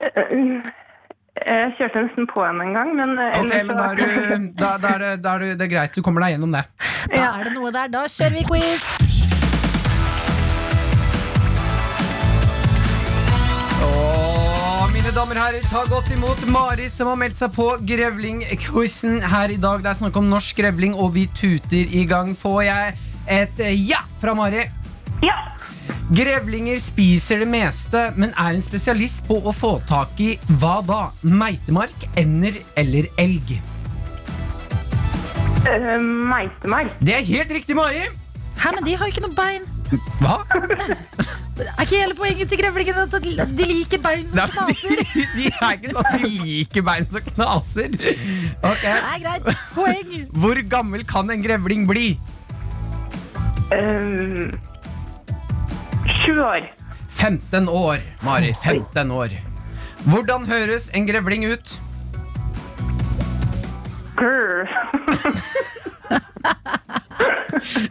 Jeg 0.02 1.70
kjørte 1.78 2.04
nesten 2.06 2.28
på 2.30 2.44
henne 2.44 2.66
en 2.68 2.76
gang, 2.76 2.92
men 2.98 3.16
Ok, 3.30 3.54
men 3.54 3.72
da 3.72 3.86
er, 3.92 4.02
du, 4.02 4.50
da, 4.58 4.74
da, 4.82 4.96
er 4.96 5.06
det, 5.06 5.14
da 5.24 5.38
er 5.38 5.56
det, 5.62 5.70
greit. 5.72 5.96
Du 5.96 6.04
kommer 6.06 6.26
deg 6.26 6.36
gjennom 6.36 6.58
det. 6.58 6.66
Da 7.14 7.32
er 7.32 7.50
det 7.50 7.56
noe 7.56 7.72
der. 7.74 7.94
Da 7.94 8.06
kjører 8.10 8.38
vi 8.42 8.46
quiz! 8.50 9.11
Mine 15.12 15.26
damer 15.26 15.40
og 15.42 15.44
herrer, 15.44 15.64
ta 15.68 15.80
godt 15.92 16.12
imot 16.14 16.44
Mari 16.48 16.86
som 16.88 17.10
har 17.10 17.18
meldt 17.20 17.36
seg 17.36 17.52
på 17.52 17.66
grevlingquizen 17.84 19.18
her 19.28 19.52
i 19.52 19.58
dag. 19.60 19.82
Det 19.84 19.90
er 19.92 19.98
snakk 20.00 20.16
om 20.22 20.30
norsk 20.32 20.62
grevling, 20.62 20.94
og 20.96 21.18
vi 21.18 21.26
tuter 21.36 21.90
i 22.00 22.06
gang. 22.08 22.32
Får 22.38 22.62
jeg 22.64 22.94
et 23.28 23.60
eh, 23.60 23.76
ja 23.90 24.00
fra 24.22 24.32
Mari? 24.38 24.64
Ja. 25.20 25.36
Grevlinger 26.16 26.80
spiser 26.80 27.44
det 27.44 27.50
meste, 27.52 28.06
men 28.16 28.32
er 28.40 28.56
en 28.56 28.64
spesialist 28.64 29.26
på 29.28 29.42
å 29.44 29.52
få 29.52 29.74
tak 29.90 30.16
i 30.24 30.30
hva 30.62 30.78
da? 30.88 31.02
Meitemark, 31.28 32.08
ender 32.16 32.62
eller 32.80 33.12
elg? 33.20 33.58
Uh, 35.68 36.00
Meitemark. 36.00 36.96
Det 37.04 37.20
er 37.20 37.32
helt 37.36 37.56
riktig, 37.60 37.76
Mari! 37.76 38.08
Hæ, 38.62 38.78
men 38.78 38.88
de 38.88 38.96
har 38.96 39.12
ikke 39.12 39.28
noe 39.28 39.36
bein. 39.36 39.68
Hva? 40.24 40.40
Er 41.68 41.86
ikke 41.86 42.00
hele 42.00 42.16
poenget 42.18 42.50
til 42.50 42.60
grevlingen 42.62 42.98
at 43.02 43.16
de 43.58 43.66
liker 43.70 44.02
bein 44.02 44.28
som 44.30 44.50
knaser? 44.54 45.02
de, 45.02 45.26
de 45.38 45.46
er 45.52 45.78
ikke 45.78 45.94
sånn 45.94 46.10
at 46.10 46.24
de 46.24 46.32
liker 46.42 46.86
bein 46.88 47.08
som 47.12 47.26
knaser. 47.28 47.96
Okay. 47.96 48.82
Det 48.84 48.96
er 48.98 49.24
greit. 49.26 49.50
Poeng. 49.76 50.14
Hvor 50.44 50.62
gammel 50.76 51.06
kan 51.08 51.32
en 51.34 51.44
grevling 51.46 51.88
bli? 51.90 52.08
Uh, 53.72 54.52
Sju 56.22 56.42
år. 56.44 56.68
15 57.10 57.70
år, 57.70 58.02
Mari. 58.26 58.54
15 58.64 59.12
år. 59.12 59.38
Hvordan 60.10 60.46
høres 60.50 60.90
en 60.98 61.08
grevling 61.08 61.46
ut? 61.54 61.78
Grr. 64.18 64.66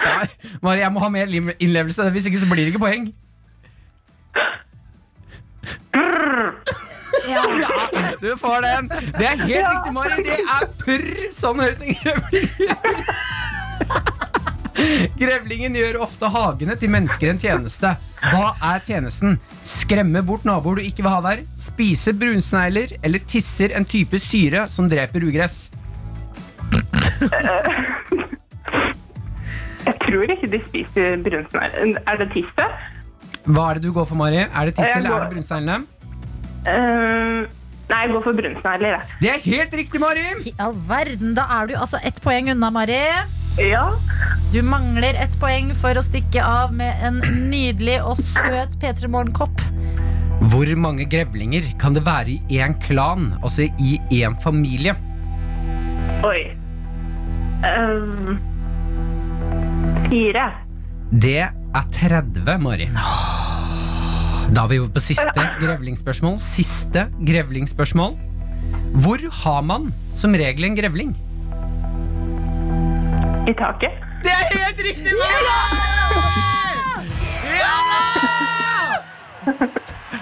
Ja, 0.01 0.25
Mari, 0.63 0.81
jeg 0.81 0.93
må 0.93 1.01
ha 1.03 1.09
mer 1.13 1.31
innlevelse, 1.31 2.11
hvis 2.11 2.27
ikke 2.27 2.41
så 2.43 2.49
blir 2.51 2.65
det 2.65 2.73
ikke 2.73 2.83
poeng. 2.83 3.11
Ja. 7.31 7.43
Du 8.21 8.37
får 8.39 8.63
den. 8.63 8.89
Det 9.19 9.27
er 9.27 9.37
helt 9.37 9.67
riktig, 9.67 9.93
Mari. 9.95 10.23
Det 10.25 10.39
er 10.41 10.67
purr. 10.81 11.09
Sånn 11.35 11.61
høres 11.63 11.83
en 11.85 11.95
grevling 12.01 12.45
ut. 12.47 12.61
Grevlingen 15.21 15.75
gjør 15.77 15.99
ofte 16.07 16.29
hagene 16.33 16.75
til 16.81 16.89
mennesker 16.93 17.29
en 17.33 17.41
tjeneste. 17.41 17.91
Hva 18.33 18.55
er 18.73 18.81
tjenesten? 18.87 19.37
Skremme 19.67 20.23
bort 20.25 20.47
naboer 20.49 20.81
du 20.81 20.87
ikke 20.87 21.05
vil 21.05 21.13
ha 21.13 21.21
der? 21.25 21.43
Spise 21.59 22.15
brunsnegler? 22.17 22.89
Eller 23.05 23.21
tisser 23.29 23.75
en 23.77 23.85
type 23.89 24.19
syre 24.25 24.67
som 24.73 24.89
dreper 24.89 25.25
ugress? 25.29 25.69
Jeg 29.85 29.95
tror 30.07 30.33
ikke 30.33 30.49
de 30.55 30.61
spiser 30.71 31.21
brunsnegler. 31.27 32.01
Er 32.07 32.17
det 32.23 32.29
tisset? 32.35 32.71
Hva 33.47 33.71
er 33.71 33.75
det 33.81 33.83
du 33.89 33.93
går 33.97 34.07
for, 34.07 34.17
Mari? 34.21 34.43
Er 34.45 34.69
det 34.69 34.75
tiss 34.77 34.87
Jeg 34.87 34.97
eller 35.01 35.11
er 35.11 35.31
går- 35.31 35.35
det? 35.35 35.81
Uh, 36.61 37.47
nei, 37.89 38.01
jeg 38.05 38.11
går 38.13 38.23
for 38.27 38.33
brunsnegler, 38.37 38.89
jeg. 38.89 39.01
Det 39.23 39.31
er 39.31 39.39
helt 39.47 39.73
riktig, 39.81 40.01
Mari! 40.03 40.27
I 40.47 40.53
all 40.61 40.75
verden, 40.89 41.35
da 41.35 41.47
er 41.61 41.67
du 41.71 41.75
altså 41.81 41.99
ett 42.05 42.21
poeng 42.23 42.51
unna, 42.53 42.71
Mari. 42.71 42.99
Ja. 43.59 43.87
Du 44.53 44.61
mangler 44.63 45.17
ett 45.19 45.35
poeng 45.41 45.73
for 45.75 45.97
å 45.99 46.03
stikke 46.05 46.43
av 46.45 46.73
med 46.77 47.01
en 47.03 47.19
nydelig 47.51 47.99
og 48.05 48.17
søt 48.21 48.77
P3 48.83 49.09
Morgen-kopp. 49.11 49.65
Hvor 50.53 50.71
mange 50.77 51.05
grevlinger 51.11 51.67
kan 51.81 51.95
det 51.97 52.05
være 52.07 52.37
i 52.49 52.61
én 52.61 52.77
klan, 52.85 53.33
altså 53.43 53.67
i 53.79 53.99
én 54.23 54.37
familie? 54.43 54.95
Oi. 56.25 56.53
Um, 57.65 58.39
fire. 60.09 60.47
Det 61.13 61.49
er 61.75 61.85
30, 61.95 62.59
Mari. 62.63 62.89
Da 64.51 64.65
er 64.65 64.71
vi 64.73 64.79
på 64.91 65.03
siste 65.03 65.45
grevlingsspørsmål. 65.61 66.39
Siste 66.43 67.07
grevlingsspørsmål. 67.27 68.17
Hvor 69.05 69.23
har 69.43 69.63
man 69.63 69.91
som 70.17 70.35
regel 70.35 70.67
en 70.67 70.77
grevling? 70.79 71.13
I 73.47 73.55
taket. 73.59 73.95
Det 74.25 74.33
er 74.35 74.51
helt 74.53 74.83
riktig, 74.85 75.15
Mari! 75.17 75.45
Ja 77.61 77.77
da! 77.89 78.01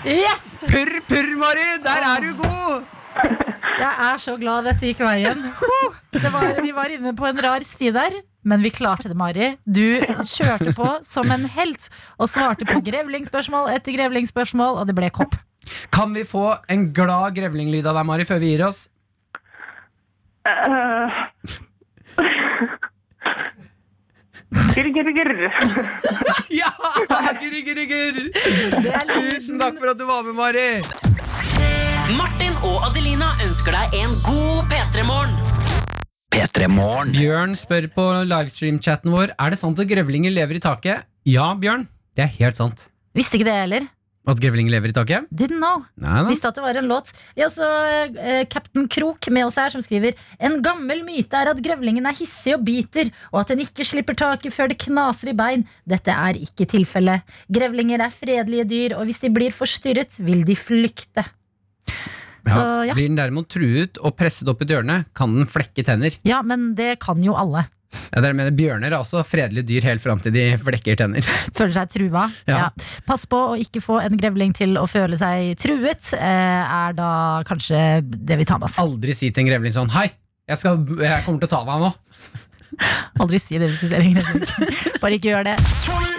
Yes! 0.05 0.45
Purr, 0.69 1.01
purr, 1.09 1.33
Mari! 1.41 1.67
Der 1.85 2.07
er 2.13 2.23
du 2.23 2.31
god! 2.39 2.85
Jeg 3.79 3.95
er 4.13 4.21
så 4.23 4.37
glad 4.39 4.69
dette 4.69 4.87
gikk 4.87 5.01
veien. 5.03 5.41
Det 6.13 6.31
var, 6.35 6.61
vi 6.63 6.73
var 6.75 6.93
inne 6.95 7.13
på 7.17 7.27
en 7.29 7.41
rar 7.43 7.65
sti 7.67 7.91
der, 7.95 8.15
men 8.49 8.65
vi 8.65 8.73
klarte 8.73 9.11
det, 9.11 9.17
Mari. 9.19 9.53
Du 9.65 10.01
kjørte 10.25 10.73
på 10.77 10.89
som 11.05 11.29
en 11.35 11.45
helt 11.53 11.89
og 12.17 12.31
svarte 12.33 12.67
på 12.69 12.81
grevlingsspørsmål 12.87 13.71
etter 13.75 13.97
grevlingsspørsmål, 13.99 14.81
og 14.81 14.89
det 14.89 14.97
ble 14.97 15.11
kopp. 15.15 15.37
Kan 15.93 16.15
vi 16.17 16.25
få 16.25 16.55
en 16.73 16.89
glad 16.97 17.37
grevlinglyd 17.37 17.87
av 17.87 17.99
deg, 18.01 18.09
Mari, 18.09 18.29
før 18.29 18.41
vi 18.43 18.55
gir 18.55 18.65
oss? 18.69 18.87
Uh, 20.49 21.13
grr, 24.79 25.13
grr. 25.19 25.45
Ja! 26.49 26.73
Gurr, 27.39 27.59
gurr, 27.67 27.83
gurr. 27.91 28.21
Tusen 29.13 29.61
takk 29.61 29.77
for 29.77 29.93
at 29.93 30.01
du 30.01 30.07
var 30.09 30.25
med, 30.25 30.39
Mari. 30.39 30.69
Martin 32.17 32.57
og 32.65 32.89
Adelina 32.89 33.35
ønsker 33.45 33.77
deg 33.77 34.01
en 34.01 34.17
god 34.25 34.73
P3-morgen. 34.73 35.78
P3 36.39 36.69
Morgen. 36.71 37.09
Bjørn 37.11 37.55
spør 37.59 37.89
på 37.91 38.03
livestream-chatten 38.31 39.11
vår 39.11 39.33
Er 39.35 39.51
det 39.51 39.57
sant 39.59 39.81
at 39.83 39.89
grevlinger 39.91 40.31
lever 40.31 40.61
i 40.61 40.63
taket. 40.63 41.03
Ja, 41.27 41.49
Bjørn. 41.59 41.89
Det 42.15 42.23
er 42.23 42.31
helt 42.37 42.61
sant. 42.61 42.85
Visste 43.19 43.35
ikke 43.35 43.49
det 43.49 43.55
heller. 43.57 43.89
At 44.31 44.39
grevlinger 44.39 44.71
lever 44.71 44.93
i 44.93 44.95
taket? 44.95 45.27
Didn't 45.35 45.59
know. 45.59 45.83
Nei. 45.99 46.21
Visste 46.29 46.53
at 46.53 46.61
det 46.61 46.63
var 46.63 46.79
en 46.79 46.87
låt. 46.87 47.11
Vi 47.35 47.43
har 47.43 47.51
også 47.51 47.67
uh, 47.67 48.45
Captain 48.53 48.87
Krok 48.87 49.27
med 49.35 49.49
oss 49.49 49.59
her, 49.59 49.75
som 49.75 49.83
skriver 49.83 50.15
En 50.39 50.55
gammel 50.63 51.03
myte 51.09 51.41
er 51.41 51.51
at 51.51 51.63
grevlingen 51.65 52.07
er 52.07 52.15
hissig 52.21 52.55
og 52.55 52.63
biter, 52.69 53.11
og 53.33 53.41
at 53.43 53.51
den 53.51 53.65
ikke 53.65 53.89
slipper 53.89 54.15
taket 54.23 54.55
før 54.55 54.71
det 54.71 54.79
knaser 54.85 55.33
i 55.33 55.37
bein. 55.43 55.67
Dette 55.91 56.15
er 56.15 56.39
ikke 56.39 56.69
tilfellet. 56.71 57.27
Grevlinger 57.51 58.07
er 58.07 58.15
fredelige 58.15 58.69
dyr, 58.77 58.95
og 59.01 59.11
hvis 59.11 59.25
de 59.27 59.35
blir 59.35 59.59
forstyrret, 59.59 60.21
vil 60.23 60.47
de 60.47 60.55
flykte. 60.55 61.27
Så 62.53 62.67
ja. 62.89 62.95
Blir 62.97 63.11
den 63.11 63.19
derimot 63.19 63.49
truet 63.53 63.99
og 64.03 64.17
presset 64.19 64.49
opp 64.51 64.63
i 64.63 64.69
et 64.69 64.77
hjørne, 64.77 65.03
kan 65.17 65.35
den 65.37 65.49
flekke 65.51 65.85
tenner. 65.87 66.15
ja, 66.27 66.43
men 66.47 66.73
det 66.79 66.97
kan 67.05 67.21
jo 67.25 67.37
alle. 67.39 67.67
Ja, 67.89 68.21
dere 68.21 68.37
mener 68.37 68.53
Bjørner 68.53 68.93
er 68.93 68.99
også 68.99 69.23
fredelige 69.25 69.65
dyr 69.71 69.87
helt 69.89 70.03
fram 70.05 70.21
til 70.21 70.35
de 70.35 70.43
flekker 70.61 70.99
tenner. 71.01 71.25
Føler 71.57 71.73
seg 71.73 71.95
trua. 71.95 72.27
Ja. 72.51 72.59
Ja. 72.59 72.99
Pass 73.09 73.25
på 73.31 73.41
å 73.55 73.57
ikke 73.57 73.81
få 73.85 73.97
en 74.03 74.19
grevling 74.21 74.53
til 74.57 74.77
å 74.77 74.85
føle 74.91 75.17
seg 75.21 75.55
truet, 75.61 76.13
eh, 76.19 76.77
er 76.83 76.99
da 76.99 77.11
kanskje 77.49 78.03
det 78.05 78.41
vi 78.43 78.49
tar 78.49 78.61
med 78.61 78.69
oss. 78.69 78.77
Aldri 78.83 79.17
si 79.17 79.33
til 79.33 79.47
en 79.47 79.53
grevling 79.55 79.75
sånn 79.75 79.93
Hei, 79.97 80.11
jeg, 80.49 80.61
skal, 80.61 80.85
jeg 81.01 81.25
kommer 81.25 81.41
til 81.45 81.49
å 81.49 81.55
ta 81.57 81.65
deg 81.65 81.87
nå. 81.87 81.93
Aldri 83.25 83.41
si 83.41 83.57
det 83.57 83.73
hvis 83.73 83.81
du 83.81 83.89
ser 83.89 84.05
en 84.05 84.17
grevling. 84.21 84.49
Bare 85.03 85.17
ikke 85.17 85.33
gjør 85.33 85.53
det. 85.55 86.18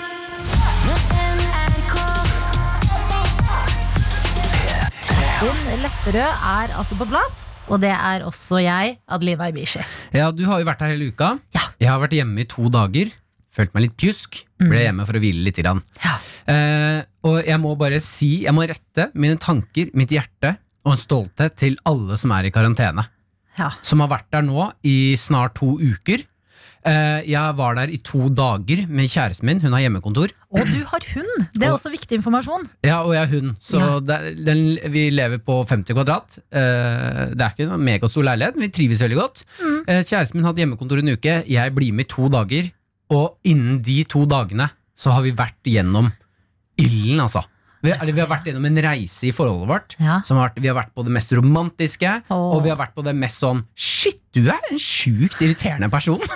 Din 5.40 5.80
Lepperød 5.84 6.42
er 6.44 6.74
altså 6.76 6.98
på 7.00 7.06
plass, 7.08 7.46
og 7.72 7.80
det 7.84 7.92
er 7.94 8.26
også 8.28 8.60
jeg, 8.64 8.98
Adelina 9.08 9.48
Ibishi. 9.52 9.82
Ja, 10.16 10.32
Du 10.36 10.44
har 10.50 10.60
jo 10.60 10.68
vært 10.68 10.82
her 10.84 10.92
hele 10.92 11.12
uka. 11.14 11.38
Ja. 11.56 11.62
Jeg 11.80 11.90
har 11.92 12.02
vært 12.02 12.16
hjemme 12.18 12.44
i 12.44 12.48
to 12.50 12.68
dager. 12.74 13.12
Følt 13.56 13.72
meg 13.76 13.86
litt 13.86 13.96
pjusk. 14.00 14.42
Ble 14.60 14.82
hjemme 14.84 15.06
for 15.08 15.16
å 15.18 15.22
hvile 15.24 15.46
litt. 15.46 15.60
Grann. 15.64 15.80
Ja. 16.04 16.16
Eh, 16.50 17.00
og 17.28 17.40
jeg 17.46 17.60
må 17.62 17.72
bare 17.80 18.02
si, 18.04 18.44
jeg 18.46 18.56
må 18.56 18.66
rette 18.68 19.10
mine 19.16 19.40
tanker, 19.42 19.94
mitt 19.98 20.12
hjerte 20.14 20.58
og 20.86 20.94
en 20.96 21.00
stolthet 21.02 21.56
til 21.60 21.78
alle 21.90 22.18
som 22.20 22.34
er 22.36 22.50
i 22.50 22.54
karantene. 22.54 23.06
Ja. 23.60 23.72
Som 23.86 24.04
har 24.04 24.12
vært 24.12 24.30
der 24.36 24.44
nå 24.46 24.70
i 24.88 25.16
snart 25.20 25.56
to 25.60 25.76
uker. 25.80 26.24
Eh, 26.88 27.26
jeg 27.28 27.56
var 27.58 27.76
der 27.76 27.90
i 27.92 27.98
to 27.98 28.30
dager 28.32 28.86
med 28.88 29.10
kjæresten 29.12 29.44
min. 29.50 29.60
Hun 29.62 29.74
har 29.76 29.82
hjemmekontor. 29.84 30.32
Og 30.56 30.66
du 30.66 30.80
har 30.88 31.04
hund! 31.14 31.34
Det 31.54 31.64
er 31.64 31.72
Og- 31.74 31.78
også 31.80 31.92
viktig 31.92 32.16
informasjon. 32.18 32.70
Ja, 32.86 33.02
og 33.04 33.14
jeg 33.14 33.28
har 33.28 33.34
hund. 33.36 33.56
Så 33.60 33.80
Ja. 33.80 34.00
det, 34.00 34.46
den, 34.46 34.80
vi 34.92 35.10
lever 35.10 35.38
på 35.40 35.64
50 35.68 35.94
kvadrat. 35.94 36.40
Eh, 36.52 37.36
det 37.36 37.42
er 37.42 37.50
ikke 37.52 37.68
en 37.74 37.84
megastor 37.84 38.24
leilighet, 38.24 38.56
men 38.56 38.70
vi 38.70 38.72
trives 38.72 39.02
veldig 39.02 39.18
godt. 39.20 39.44
Mm. 39.62 39.84
Eh, 39.88 40.04
kjæresten 40.04 40.36
min 40.36 40.46
hadde 40.46 40.58
hjemmekontor 40.64 41.00
en 41.00 41.10
uke. 41.18 41.44
Jeg 41.48 41.76
blir 41.76 41.92
med 41.94 42.06
i 42.06 42.10
to 42.16 42.30
dager. 42.30 42.72
Og 43.12 43.38
innen 43.44 43.82
de 43.84 44.04
to 44.06 44.26
dagene 44.26 44.70
så 44.96 45.12
har 45.12 45.22
vi 45.22 45.32
vært 45.32 45.60
gjennom 45.66 46.12
ilden, 46.78 47.20
altså. 47.20 47.44
Vi, 47.80 47.92
eller, 47.94 48.12
vi 48.12 48.20
har 48.20 48.30
vært 48.30 48.50
gjennom 48.50 48.66
en 48.68 48.82
reise 48.84 49.30
i 49.30 49.34
forholdet 49.36 49.70
vårt. 49.70 49.96
Ja. 50.04 50.20
Som 50.28 50.42
har 50.42 50.52
vi 50.58 50.68
har 50.68 50.76
vært 50.78 50.92
på 50.96 51.06
det 51.08 51.14
mest 51.16 51.32
romantiske, 51.38 52.16
oh. 52.28 52.58
og 52.58 52.64
vi 52.66 52.74
har 52.74 52.80
vært 52.80 52.96
på 52.98 53.06
det 53.06 53.16
mest 53.16 53.44
sånn 53.44 53.64
Shit, 53.80 54.20
du 54.36 54.50
er 54.52 54.60
en 54.72 54.82
sjukt 54.82 55.40
irriterende 55.44 55.92
person! 55.92 56.24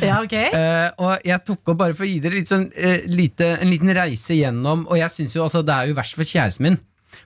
Ja, 0.00 0.22
ok 0.22 0.32
uh, 0.32 0.88
og 1.04 1.26
jeg 1.28 1.44
tok 1.44 1.72
opp 1.72 1.80
bare 1.82 1.96
for 1.96 2.06
å 2.06 2.08
gi 2.08 2.22
dere 2.24 2.38
litt 2.38 2.48
sånn, 2.48 2.70
uh, 2.72 3.02
lite, 3.12 3.50
en 3.60 3.68
liten 3.68 3.92
reise 3.92 4.36
gjennom 4.38 4.86
Og 4.88 4.96
jeg 4.96 5.12
synes 5.12 5.36
jo 5.36 5.44
altså 5.44 5.60
det 5.66 5.74
er 5.76 5.90
jo 5.90 5.96
verst 5.98 6.16
for 6.16 6.24
kjæresten 6.24 6.66
min. 6.66 6.78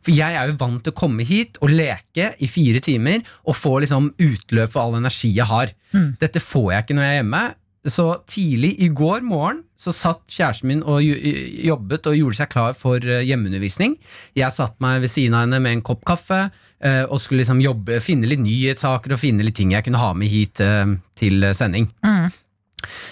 For 0.03 0.11
jeg 0.11 0.35
er 0.35 0.51
jo 0.51 0.57
vant 0.59 0.83
til 0.83 0.91
å 0.91 0.99
komme 0.99 1.27
hit 1.27 1.61
og 1.63 1.71
leke 1.71 2.33
i 2.43 2.49
fire 2.51 2.83
timer 2.83 3.23
og 3.47 3.55
få 3.55 3.77
liksom 3.85 4.11
utløp 4.19 4.73
for 4.73 4.83
all 4.83 4.99
energi 4.99 5.31
jeg 5.37 5.47
har. 5.47 5.71
Dette 6.19 6.43
får 6.43 6.73
jeg 6.73 6.85
ikke 6.85 6.97
når 6.99 7.07
jeg 7.07 7.15
er 7.15 7.21
hjemme. 7.21 7.43
Så 7.87 8.07
tidlig 8.27 8.75
i 8.83 8.89
går 8.91 9.23
morgen 9.27 9.63
så 9.79 9.93
satt 9.95 10.25
kjæresten 10.33 10.71
min 10.71 10.81
og 10.83 11.05
jobbet 11.05 12.09
og 12.11 12.17
gjorde 12.17 12.39
seg 12.41 12.51
klar 12.51 12.73
for 12.75 13.03
eh, 13.03 13.23
hjemmeundervisning. 13.29 13.95
Jeg 14.39 14.55
satt 14.57 14.79
meg 14.83 15.03
ved 15.05 15.13
siden 15.13 15.37
av 15.37 15.45
henne 15.45 15.61
med 15.63 15.77
en 15.77 15.85
kopp 15.87 16.03
kaffe 16.09 16.47
eh, 16.47 17.05
og 17.05 17.21
skulle 17.21 17.45
liksom 17.45 17.61
jobbe, 17.63 18.01
finne 18.03 18.31
litt 18.31 18.43
nyhetssaker 18.43 19.15
og 19.15 19.21
finne 19.23 19.47
litt 19.47 19.59
ting 19.61 19.77
jeg 19.77 19.87
kunne 19.87 20.01
ha 20.03 20.11
med 20.17 20.33
hit 20.33 20.65
eh, 20.65 20.97
til 21.21 21.47
sending. 21.55 21.91
Mm. 22.03 22.27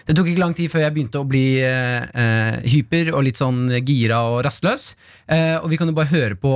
Det 0.06 0.14
tok 0.16 0.28
ikke 0.30 0.42
lang 0.42 0.54
tid 0.56 0.70
før 0.72 0.84
jeg 0.84 0.94
begynte 0.94 1.20
å 1.20 1.28
bli 1.28 1.44
eh, 1.64 2.60
hyper 2.70 3.12
og 3.14 3.24
litt 3.26 3.40
sånn 3.40 3.66
gira 3.86 4.20
og 4.30 4.42
rastløs. 4.46 4.90
Eh, 5.26 5.56
og 5.58 5.68
vi 5.72 5.78
kan 5.80 5.90
jo 5.90 5.96
bare 5.96 6.12
høre 6.12 6.38
på 6.38 6.52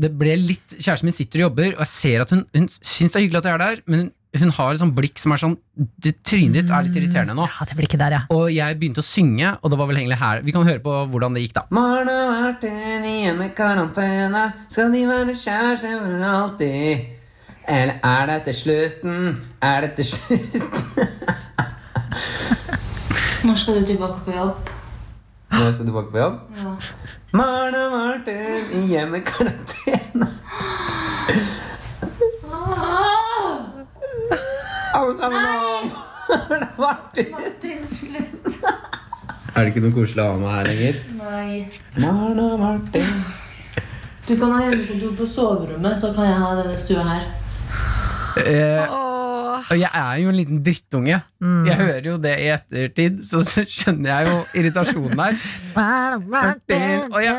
Det 0.00 0.12
ble 0.20 0.36
litt 0.38 0.76
Kjæresten 0.76 1.08
min 1.08 1.16
sitter 1.16 1.42
og 1.42 1.50
jobber, 1.50 1.74
og 1.76 1.84
jeg 1.84 1.92
ser 1.92 2.24
at 2.24 2.34
hun, 2.34 2.44
hun 2.56 2.68
syns 2.70 3.12
det 3.12 3.20
er 3.20 3.26
hyggelig 3.26 3.42
at 3.42 3.50
jeg 3.50 3.56
er 3.56 3.64
der, 3.64 3.84
men 3.86 4.04
hun, 4.04 4.10
hun 4.38 4.52
har 4.54 4.70
et 4.70 4.78
sånt 4.78 4.94
blikk 4.94 5.18
som 5.18 5.32
er 5.34 5.40
sånn 5.42 5.56
det, 5.74 6.12
Trynet 6.26 6.54
ditt 6.60 6.70
er 6.70 6.84
litt 6.86 6.96
irriterende 7.00 7.34
nå. 7.34 7.46
Ja, 7.50 7.66
det 7.66 7.74
blir 7.74 7.88
ikke 7.88 7.98
der, 7.98 8.14
ja. 8.14 8.20
Og 8.34 8.46
jeg 8.54 8.76
begynte 8.78 9.02
å 9.02 9.06
synge, 9.06 9.56
og 9.58 9.72
det 9.72 9.78
var 9.80 9.90
vel 9.90 9.98
egentlig 9.98 10.20
her 10.20 10.42
Vi 10.46 10.54
kan 10.54 10.66
høre 10.68 10.82
på 10.84 10.94
hvordan 11.10 11.34
det 11.34 11.42
gikk, 11.42 11.56
da. 11.58 11.64
Maren 11.74 12.10
enig 12.12 12.28
Martin 12.30 13.06
i 13.08 13.14
hjemmekarantene. 13.24 14.44
Skal 14.70 14.94
de 14.94 15.02
være 15.08 15.34
kjærester 15.34 15.98
for 16.04 16.26
alltid? 16.30 17.08
Eller 17.70 17.96
er 18.06 18.26
det 18.30 18.38
til 18.46 18.56
slutten? 18.60 19.40
Er 19.62 19.86
det 19.86 19.92
til 19.98 20.06
slutten? 20.12 20.70
Når 23.46 23.56
skal 23.56 23.80
du 23.80 23.86
tilbake 23.86 24.20
på 24.24 24.30
jobb? 24.36 24.70
Når 25.50 25.64
jeg 25.64 25.74
skal 25.74 25.86
tilbake 25.90 26.10
på 26.12 26.18
jobb? 26.18 26.38
Ja. 26.60 26.74
Maren 27.32 27.74
og 27.74 28.26
hjemme 28.26 28.78
i 28.78 28.86
hjemmekarantene. 28.94 30.28
Alle 34.94 35.18
sammen 35.18 35.42
nå! 35.42 35.90
Martin. 36.78 37.30
Martin, 37.32 37.84
slutt. 37.90 38.64
Er 39.50 39.64
det 39.66 39.72
ikke 39.72 39.82
noe 39.82 39.94
koselig 39.94 40.22
å 40.22 40.30
ha 40.30 40.38
med 40.38 40.50
her 40.54 40.68
lenger? 40.70 40.98
Nei. 41.18 41.52
Maren 41.98 42.40
og 42.44 42.56
Martin. 42.60 43.12
Du 44.28 44.36
kan 44.38 44.52
ha 44.54 44.60
hjemmekontor 44.68 45.14
på 45.18 45.26
soverommet, 45.26 45.98
så 45.98 46.12
kan 46.14 46.28
jeg 46.28 46.38
ha 46.38 46.50
denne 46.60 46.76
stua 46.78 47.06
her. 47.08 47.24
Eh, 48.46 48.92
og 49.70 49.74
jeg 49.74 49.90
er 49.90 50.20
jo 50.22 50.30
en 50.30 50.38
liten 50.38 50.60
drittunge. 50.64 51.16
Jeg 51.66 51.76
hører 51.80 52.06
jo 52.06 52.14
det 52.22 52.36
i 52.38 52.46
ettertid, 52.54 53.18
så 53.26 53.42
skjønner 53.44 54.10
jeg 54.12 54.30
jo 54.30 54.36
irritasjonen 54.60 55.18
her. 55.18 55.34
Martin, 55.74 57.10
oh, 57.10 57.18
ja. 57.22 57.34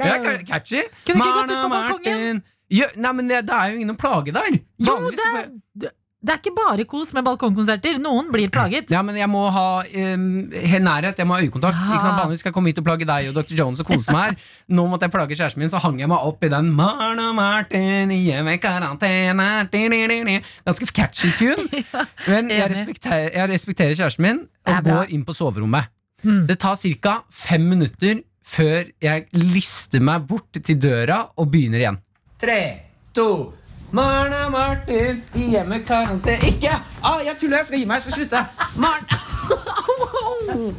Det 0.00 0.08
er 0.08 0.46
catchy. 0.48 0.82
Kunne 1.04 1.20
ikke 1.20 1.36
gått 1.36 1.52
ut 1.52 1.58
på 1.58 1.68
balkongen? 1.76 2.42
Ja, 2.72 2.88
nei, 2.96 3.12
men 3.18 3.28
det, 3.28 3.42
er 3.44 3.72
jo 3.72 3.80
ingen 3.80 3.92
å 3.92 3.98
plage 4.00 4.32
der. 4.34 4.56
Jo, 4.80 4.96
det 5.12 5.26
er, 5.28 5.50
det 6.22 6.30
er 6.30 6.38
ikke 6.38 6.52
bare 6.54 6.84
kos 6.86 7.08
med 7.16 7.24
balkongkonserter. 7.26 7.96
Noen 8.02 8.28
blir 8.30 8.50
plaget. 8.54 8.92
Ja, 8.94 9.00
men 9.02 9.16
jeg 9.18 9.26
må 9.30 9.40
ha 9.50 9.82
um, 9.82 10.26
nærhet, 10.86 11.18
jeg 11.18 11.26
må 11.26 11.34
ha 11.34 11.42
øyekontakt. 11.42 11.74
Ja. 11.74 11.98
Sant? 11.98 12.14
Vanligvis 12.14 12.44
skal 12.44 12.52
jeg 12.52 12.54
komme 12.54 12.70
hit 12.70 12.78
og 12.78 12.86
plage 12.86 13.08
deg 13.08 13.30
og 13.32 13.40
Dr. 13.40 13.56
Jones 13.58 13.82
og 13.82 13.88
kose 13.90 14.14
meg 14.14 14.30
her. 14.30 14.36
Nå 14.78 14.84
måtte 14.90 15.08
jeg 15.08 15.14
plage 15.16 15.34
kjæresten 15.34 15.64
min, 15.64 15.72
så 15.72 15.80
hang 15.82 15.98
jeg 15.98 16.06
meg 16.12 16.22
opp 16.30 16.46
i 16.46 16.50
den 16.52 16.70
Marne 16.78 17.26
Martin 17.34 18.14
di, 18.14 18.20
di. 18.30 20.36
Ganske 20.68 20.86
catchy 20.94 21.32
tune. 21.40 21.82
Men 22.30 22.54
jeg 22.54 22.70
respekterer, 22.70 23.34
jeg 23.34 23.50
respekterer 23.56 23.98
kjæresten 23.98 24.26
min 24.28 24.44
og 24.46 24.86
går 24.86 25.10
inn 25.16 25.26
på 25.26 25.34
soverommet. 25.34 25.90
Mm. 26.22 26.46
Det 26.46 26.54
tar 26.62 26.78
ca. 26.78 27.18
fem 27.34 27.66
minutter 27.66 28.22
før 28.46 28.86
jeg 29.02 29.26
lister 29.34 29.98
meg 30.02 30.22
bort 30.30 30.54
til 30.54 30.78
døra 30.78 31.24
og 31.34 31.50
begynner 31.50 31.82
igjen. 31.82 31.98
Tre, 32.42 32.82
to 33.14 33.52
Marna 33.92 34.48
Martin 34.50 35.22
i 35.34 35.44
hjemmekarantene 35.52 36.48
Ikke! 36.48 36.72
Ah, 37.04 37.20
jeg 37.22 37.36
tuller, 37.38 37.56
jeg 37.60 37.66
skal 37.68 37.78
gi 37.78 37.84
meg. 37.86 37.94
Jeg 37.94 38.02
skal 38.02 38.12
slutte. 38.16 38.40
Marn... 38.82 39.06
Au! 40.50 40.74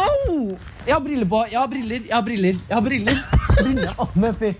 Au! 0.00 0.58
Jeg 0.86 0.94
har 0.96 1.00
briller 1.04 1.28
på. 1.30 1.44
Jeg 1.52 1.60
har 1.60 1.70
briller. 1.70 2.00
Jeg 2.08 2.16
har 2.16 2.24
briller. 2.26 2.58
Jeg 2.68 2.74
har 2.74 2.80
briller. 2.80 3.22
briller. 3.62 3.94
Oh, 4.02 4.18
men 4.18 4.34
fy. 4.34 4.50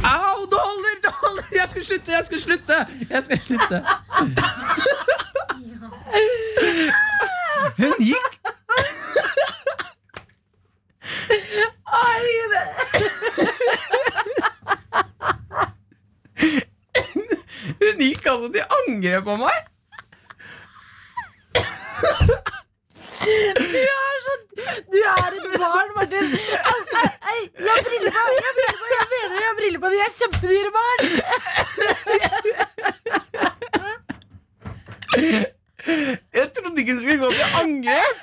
Au, 0.00 0.38
det 0.48 0.60
holder! 0.64 0.96
Det 1.04 1.12
holder! 1.20 1.44
Jeg 1.60 1.68
skal 1.74 1.84
slutte! 1.84 2.12
Jeg 2.12 2.24
skal 2.24 2.40
slutte! 2.40 2.76
Jeg 3.10 3.22
skal 3.24 3.38
slutte. 3.50 3.84
Hun 7.76 7.94
gikk 8.00 8.42
Hun 17.80 17.96
gikk 17.98 18.26
altså 18.26 18.48
til 18.52 18.64
angrep 18.78 19.24
på 19.24 19.34
meg. 19.40 19.58
Du 24.92 24.98
er 24.98 25.26
et 25.30 25.46
barn, 25.62 25.88
Martin! 25.96 26.26
Au, 26.68 26.78
Jeg 27.58 27.70
har 27.70 27.82
briller 27.86 28.12
på! 28.16 28.22
Jeg 28.36 28.44
har 28.48 28.54
briller 28.58 28.78
på, 28.80 28.86
jeg 28.92 29.06
mener 29.14 29.36
jeg 29.38 29.48
har 29.48 29.56
briller 29.60 29.80
på! 29.80 29.88
De 29.94 29.98
er 30.04 30.10
kjempedyre 30.18 30.70
barn! 30.78 31.02
Jeg 35.82 36.48
trodde 36.54 36.78
ikke 36.78 36.94
du 36.94 37.00
skulle 37.02 37.18
gå 37.22 37.30
til 37.34 37.56
angrep. 37.58 38.20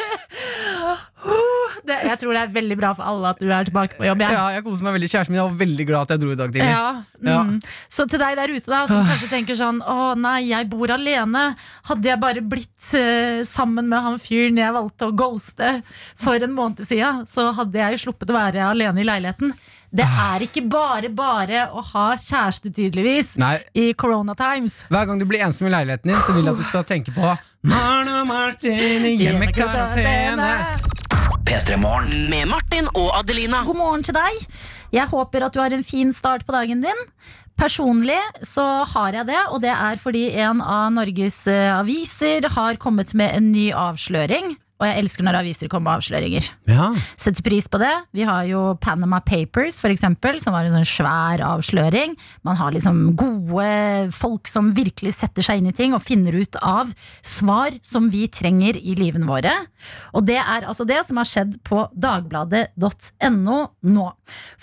Det, 1.89 1.95
jeg 2.07 2.19
tror 2.21 2.35
det 2.35 2.41
er 2.41 2.51
veldig 2.53 2.77
bra 2.79 2.91
for 2.95 3.07
alle 3.11 3.31
at 3.33 3.41
du 3.41 3.49
er 3.51 3.67
tilbake 3.67 3.97
på 3.97 4.05
jobb. 4.07 4.21
jeg. 4.23 4.35
Ja, 4.35 4.45
jeg 4.55 4.63
koser 4.65 4.85
meg 4.85 4.95
veldig. 4.95 5.09
Kjæresten 5.11 5.35
min 5.35 5.41
var 5.41 5.57
veldig 5.59 5.85
glad 5.89 6.07
at 6.07 6.13
jeg 6.13 6.21
dro 6.23 6.31
i 6.31 6.37
dag 6.39 6.53
tidlig. 6.53 6.69
Ja, 6.69 7.41
mm. 7.43 7.57
Så 7.91 8.05
til 8.09 8.21
deg 8.21 8.37
der 8.39 8.53
ute 8.55 8.71
da 8.71 8.81
som 8.89 9.07
kanskje 9.07 9.31
tenker 9.31 9.57
sånn 9.59 9.81
Å 9.83 10.13
nei, 10.19 10.37
jeg 10.49 10.69
bor 10.71 10.93
alene. 10.95 11.43
Hadde 11.89 12.11
jeg 12.11 12.21
bare 12.21 12.45
blitt 12.53 12.93
uh, 12.95 13.41
sammen 13.47 13.89
med 13.91 14.05
han 14.05 14.19
fyren 14.21 14.59
jeg 14.59 14.75
valgte 14.75 15.09
å 15.09 15.15
ghoste 15.19 15.73
for 16.19 16.39
en 16.39 16.55
måned 16.55 16.85
siden, 16.87 17.25
så 17.29 17.49
hadde 17.57 17.81
jeg 17.81 17.97
jo 17.97 18.05
sluppet 18.07 18.31
å 18.31 18.37
være 18.37 18.69
alene 18.69 19.03
i 19.03 19.07
leiligheten. 19.07 19.53
Det 19.89 20.05
er 20.05 20.43
ikke 20.45 20.61
bare 20.69 21.09
bare 21.09 21.63
å 21.73 21.81
ha 21.81 22.05
kjæreste, 22.13 22.69
tydeligvis, 22.69 23.31
Nei, 23.41 23.55
i 23.73 23.87
corona 23.97 24.35
times. 24.37 24.83
Hver 24.93 25.07
gang 25.09 25.17
du 25.17 25.25
blir 25.25 25.41
ensom 25.47 25.65
i 25.65 25.71
leiligheten 25.73 26.11
din, 26.11 26.19
så 26.27 26.35
vil 26.35 26.45
jeg 26.45 26.53
at 26.53 26.61
du 26.61 26.67
skal 26.67 26.85
tenke 26.85 27.13
på 27.15 27.31
Marna 27.65 28.21
Martin 28.27 29.07
i 29.09 29.15
hjemmekarantene. 29.17 30.51
Med 32.29 32.45
Martin 32.51 32.85
og 32.93 33.09
Adelina. 33.17 33.63
God 33.65 33.79
morgen 33.81 34.05
til 34.05 34.13
deg. 34.13 34.45
Jeg 34.93 35.09
håper 35.09 35.47
at 35.47 35.57
du 35.57 35.61
har 35.63 35.73
en 35.73 35.85
fin 35.85 36.13
start 36.13 36.45
på 36.45 36.53
dagen 36.53 36.85
din. 36.85 37.05
Personlig 37.59 38.19
så 38.45 38.85
har 38.93 39.17
jeg 39.17 39.27
det, 39.31 39.41
og 39.49 39.63
det 39.65 39.73
er 39.73 39.97
fordi 39.99 40.27
en 40.45 40.61
av 40.61 40.93
Norges 40.95 41.41
eh, 41.49 41.73
aviser 41.73 42.45
har 42.53 42.77
kommet 42.79 43.15
med 43.17 43.33
en 43.35 43.49
ny 43.51 43.71
avsløring. 43.73 44.53
Og 44.79 44.87
jeg 44.87 45.01
elsker 45.01 45.25
når 45.27 45.41
aviser 45.41 45.67
kommer 45.67 45.89
med 45.89 45.99
avsløringer. 45.99 46.45
Ja. 46.71 46.85
Setter 47.19 47.43
pris 47.43 47.65
på 47.67 47.81
det. 47.81 47.91
Vi 48.15 48.23
har 48.27 48.45
jo 48.47 48.61
Panama 48.79 49.19
Papers, 49.19 49.75
for 49.81 49.91
eksempel, 49.91 50.39
som 50.39 50.55
var 50.55 50.67
en 50.67 50.77
sånn 50.77 50.87
svær 50.87 51.43
avsløring. 51.43 52.15
Man 52.47 52.59
har 52.59 52.71
liksom 52.71 53.01
gode 53.19 53.67
folk 54.15 54.47
som 54.47 54.71
virkelig 54.77 55.17
setter 55.17 55.43
seg 55.43 55.59
inn 55.59 55.67
i 55.73 55.75
ting 55.75 55.95
og 55.97 56.05
finner 56.05 56.37
ut 56.39 56.55
av 56.63 56.93
svar 57.25 57.75
som 57.83 58.07
vi 58.13 58.23
trenger 58.31 58.79
i 58.79 58.95
livene 58.95 59.27
våre. 59.27 59.51
Og 60.15 60.23
det 60.29 60.39
er 60.39 60.63
altså 60.63 60.87
det 60.87 61.01
som 61.09 61.19
har 61.19 61.27
skjedd 61.27 61.59
på 61.67 61.83
dagbladet.no 61.99 63.59
nå. 63.83 64.07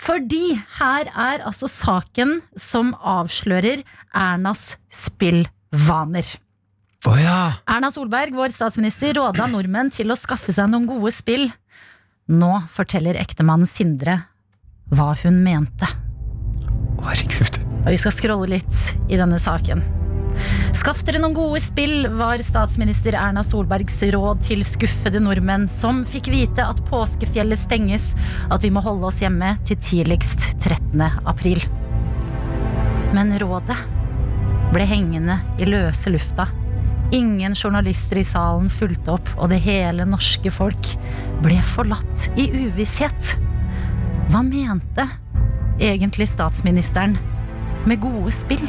Fordi 0.01 0.43
her 0.79 1.13
er 1.13 1.45
altså 1.45 1.69
saken 1.69 2.39
som 2.57 2.95
avslører 2.97 3.85
Ernas 4.17 4.79
spillvaner. 4.89 6.37
Å 7.05 7.13
ja. 7.19 7.41
Erna 7.69 7.91
Solberg, 7.93 8.33
vår 8.35 8.55
statsminister, 8.55 9.13
råda 9.19 9.45
nordmenn 9.51 9.91
til 9.93 10.09
å 10.11 10.17
skaffe 10.17 10.55
seg 10.55 10.71
noen 10.71 10.87
gode 10.89 11.13
spill. 11.13 11.45
Nå 12.27 12.49
forteller 12.73 13.19
ektemannen 13.21 13.69
Sindre 13.69 14.23
hva 14.91 15.13
hun 15.21 15.43
mente. 15.43 15.87
Herregud. 17.03 17.61
Og 17.85 17.93
vi 17.93 17.99
skal 18.01 18.15
scrolle 18.15 18.49
litt 18.57 18.83
i 19.11 19.19
denne 19.19 19.39
saken. 19.39 19.83
Skaff 20.77 21.01
dere 21.07 21.21
noen 21.21 21.35
gode 21.35 21.59
spill, 21.63 22.05
var 22.19 22.41
statsminister 22.43 23.15
Erna 23.17 23.41
Solbergs 23.45 23.97
råd 24.13 24.43
til 24.45 24.61
skuffede 24.67 25.21
nordmenn 25.23 25.65
som 25.71 26.03
fikk 26.07 26.29
vite 26.31 26.63
at 26.63 26.83
påskefjellet 26.89 27.59
stenges, 27.59 28.11
at 28.51 28.63
vi 28.63 28.71
må 28.73 28.83
holde 28.85 29.09
oss 29.09 29.21
hjemme 29.23 29.55
til 29.67 29.79
tidligst 29.81 30.51
13. 30.59 31.01
april. 31.27 31.63
Men 33.15 33.33
rådet 33.41 33.79
ble 34.75 34.87
hengende 34.87 35.39
i 35.57 35.67
løse 35.67 36.11
lufta. 36.13 36.47
Ingen 37.11 37.55
journalister 37.55 38.17
i 38.19 38.23
salen 38.27 38.67
fulgte 38.69 39.13
opp, 39.15 39.29
og 39.39 39.47
det 39.53 39.61
hele 39.63 40.03
norske 40.07 40.51
folk 40.51 40.89
ble 41.43 41.55
forlatt 41.63 42.27
i 42.35 42.49
uvisshet. 42.51 43.37
Hva 44.27 44.41
mente 44.43 45.05
egentlig 45.79 46.27
statsministeren 46.27 47.15
med 47.87 48.01
gode 48.03 48.33
spill? 48.35 48.65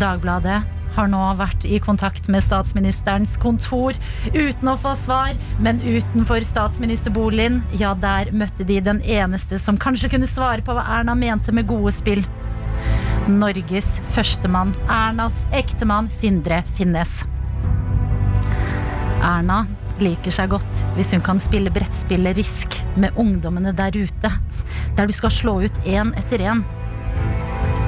Dagbladet 0.00 0.58
har 0.96 1.10
nå 1.10 1.20
vært 1.38 1.64
i 1.70 1.78
kontakt 1.82 2.26
med 2.32 2.42
statsministerens 2.42 3.36
kontor 3.38 3.94
uten 4.34 4.72
å 4.72 4.78
få 4.80 4.96
svar, 4.98 5.38
men 5.62 5.78
utenfor 5.84 6.42
statsministerboligen, 6.42 7.62
ja, 7.78 7.94
der 7.94 8.32
møtte 8.34 8.66
de 8.66 8.80
den 8.82 8.98
eneste 9.06 9.60
som 9.62 9.78
kanskje 9.78 10.10
kunne 10.16 10.30
svare 10.30 10.66
på 10.66 10.74
hva 10.74 10.88
Erna 10.98 11.14
mente 11.14 11.54
med 11.54 11.70
gode 11.70 11.94
spill. 11.94 12.26
Norges 13.30 13.98
førstemann, 14.14 14.72
Ernas 14.90 15.44
ektemann 15.54 16.10
Sindre 16.12 16.62
Finnes. 16.76 17.20
Erna 19.20 19.64
liker 20.00 20.32
seg 20.32 20.50
godt 20.54 20.84
hvis 20.96 21.12
hun 21.14 21.22
kan 21.24 21.40
spille 21.42 21.72
brettspillet 21.72 22.38
Risk 22.40 22.78
med 23.00 23.16
ungdommene 23.20 23.74
der 23.76 23.94
ute, 23.94 24.32
der 24.96 25.08
du 25.08 25.14
skal 25.14 25.34
slå 25.34 25.58
ut 25.66 25.82
én 25.84 26.14
etter 26.18 26.42
én. 26.42 26.64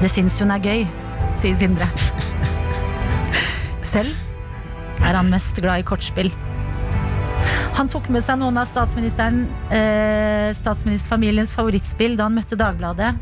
Det 0.01 0.11
syns 0.11 0.39
hun 0.43 0.53
er 0.53 0.63
gøy, 0.63 0.85
sier 1.37 1.57
Sindre. 1.57 1.89
Selv 3.83 4.09
er 5.03 5.17
han 5.17 5.29
mest 5.31 5.59
glad 5.61 5.83
i 5.83 5.87
kortspill. 5.87 6.31
Han 7.73 7.89
tok 7.89 8.07
med 8.13 8.21
seg 8.21 8.37
noen 8.37 8.59
av 8.61 8.69
eh, 8.69 10.49
statsministerfamiliens 10.53 11.53
favorittspill 11.55 12.17
da 12.19 12.27
han 12.29 12.37
møtte 12.37 12.57
Dagbladet. 12.59 13.15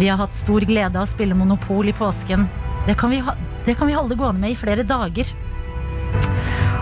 Vi 0.00 0.08
har 0.08 0.18
hatt 0.18 0.34
stor 0.34 0.64
glede 0.66 0.98
av 0.98 1.06
å 1.06 1.10
spille 1.10 1.36
Monopol 1.36 1.90
i 1.90 1.94
påsken. 1.96 2.46
Det 2.86 2.96
kan 2.98 3.12
vi, 3.12 3.20
det 3.66 3.76
kan 3.78 3.90
vi 3.90 3.96
holde 3.96 4.18
gående 4.18 4.42
med 4.42 4.54
i 4.54 4.58
flere 4.58 4.84
dager. 4.86 5.28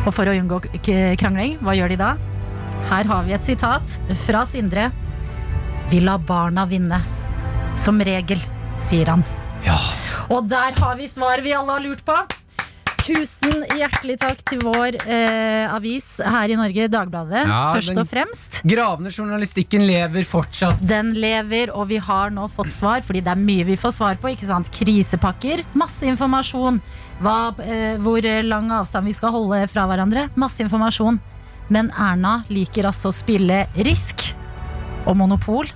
Og 0.06 0.12
for 0.16 0.30
å 0.30 0.34
unngå 0.34 0.62
krangling, 1.20 1.58
hva 1.60 1.76
gjør 1.76 1.92
de 1.92 2.00
da? 2.00 2.14
Her 2.88 3.08
har 3.10 3.26
vi 3.26 3.36
et 3.36 3.44
sitat 3.44 3.98
fra 4.24 4.46
Sindre. 4.48 4.88
Vi 5.90 6.00
lar 6.00 6.22
barna 6.24 6.64
vinne. 6.70 7.02
Som 7.76 8.00
regel, 8.02 8.40
sier 8.80 9.12
han. 9.12 9.24
Ja. 9.66 9.76
Og 10.30 10.48
der 10.48 10.74
har 10.78 10.96
vi 10.98 11.08
svar 11.10 11.42
vi 11.44 11.52
alle 11.54 11.76
har 11.76 11.84
lurt 11.84 12.04
på. 12.06 12.16
Tusen 13.00 13.64
hjertelig 13.78 14.18
takk 14.20 14.42
til 14.46 14.60
vår 14.62 14.98
eh, 15.00 15.66
avis 15.72 16.06
her 16.20 16.52
i 16.52 16.56
Norge, 16.58 16.86
Dagbladet. 16.92 17.42
Ja, 17.48 17.60
først 17.74 17.96
og 17.96 18.08
fremst. 18.10 18.60
Gravende 18.68 19.12
journalistikken 19.14 19.86
lever 19.88 20.26
fortsatt. 20.28 20.82
Den 20.84 21.14
lever, 21.16 21.72
og 21.74 21.88
vi 21.90 22.00
har 22.02 22.34
nå 22.34 22.46
fått 22.52 22.72
svar, 22.74 23.02
fordi 23.06 23.22
det 23.24 23.32
er 23.32 23.40
mye 23.40 23.66
vi 23.68 23.78
får 23.80 23.96
svar 23.96 24.20
på. 24.20 24.32
ikke 24.34 24.48
sant? 24.48 24.70
Krisepakker, 24.74 25.64
masse 25.80 26.06
informasjon. 26.08 26.80
Hva, 27.24 27.38
eh, 27.64 27.96
hvor 28.00 28.24
lang 28.44 28.70
avstand 28.80 29.08
vi 29.08 29.16
skal 29.16 29.34
holde 29.34 29.64
fra 29.72 29.86
hverandre. 29.90 30.28
Masse 30.40 30.62
informasjon. 30.64 31.20
Men 31.70 31.92
Erna 31.94 32.40
liker 32.50 32.88
altså 32.90 33.10
å 33.10 33.14
spille 33.14 33.64
Risk 33.86 34.26
og 35.06 35.16
Monopol. 35.16 35.70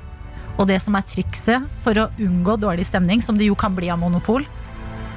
Og 0.59 0.69
det 0.71 0.81
som 0.83 0.95
er 0.95 1.07
trikset 1.07 1.65
for 1.83 1.99
å 1.99 2.11
unngå 2.23 2.59
dårlig 2.63 2.87
stemning, 2.87 3.23
som 3.23 3.39
det 3.39 3.49
jo 3.49 3.57
kan 3.59 3.75
bli 3.75 3.89
av 3.91 3.99
Monopol, 4.03 4.45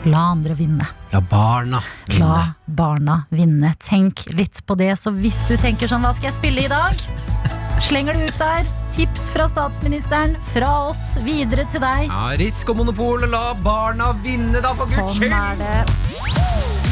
la 0.07 0.23
andre 0.31 0.53
vinne. 0.53 0.87
La 1.11 1.21
barna 1.21 1.81
vinne. 2.07 2.19
La 2.19 2.53
barna 2.65 3.25
vinne. 3.29 3.73
Tenk 3.83 4.25
litt 4.33 4.63
på 4.65 4.75
det. 4.79 4.93
Så 4.99 5.11
hvis 5.15 5.39
du 5.49 5.55
tenker 5.61 5.89
sånn, 5.91 6.03
hva 6.05 6.13
skal 6.15 6.31
jeg 6.31 6.37
spille 6.39 6.65
i 6.65 6.71
dag? 6.71 6.95
Slenger 7.83 8.17
du 8.17 8.25
ut 8.27 8.39
der. 8.41 8.67
Tips 8.97 9.27
fra 9.29 9.45
statsministeren, 9.51 10.33
fra 10.53 10.71
oss, 10.89 11.03
videre 11.21 11.67
til 11.69 11.83
deg. 11.83 12.07
Ja, 12.09 12.31
Risk 12.39 12.71
og 12.73 12.79
monopol, 12.81 13.27
og 13.27 13.29
la 13.29 13.51
barna 13.53 14.13
vinne, 14.23 14.63
da, 14.63 14.73
for 14.73 14.89
guds 14.89 15.19
Sånn 15.19 15.21
skyld! 15.21 15.37
er 15.37 15.55
det. 15.61 16.87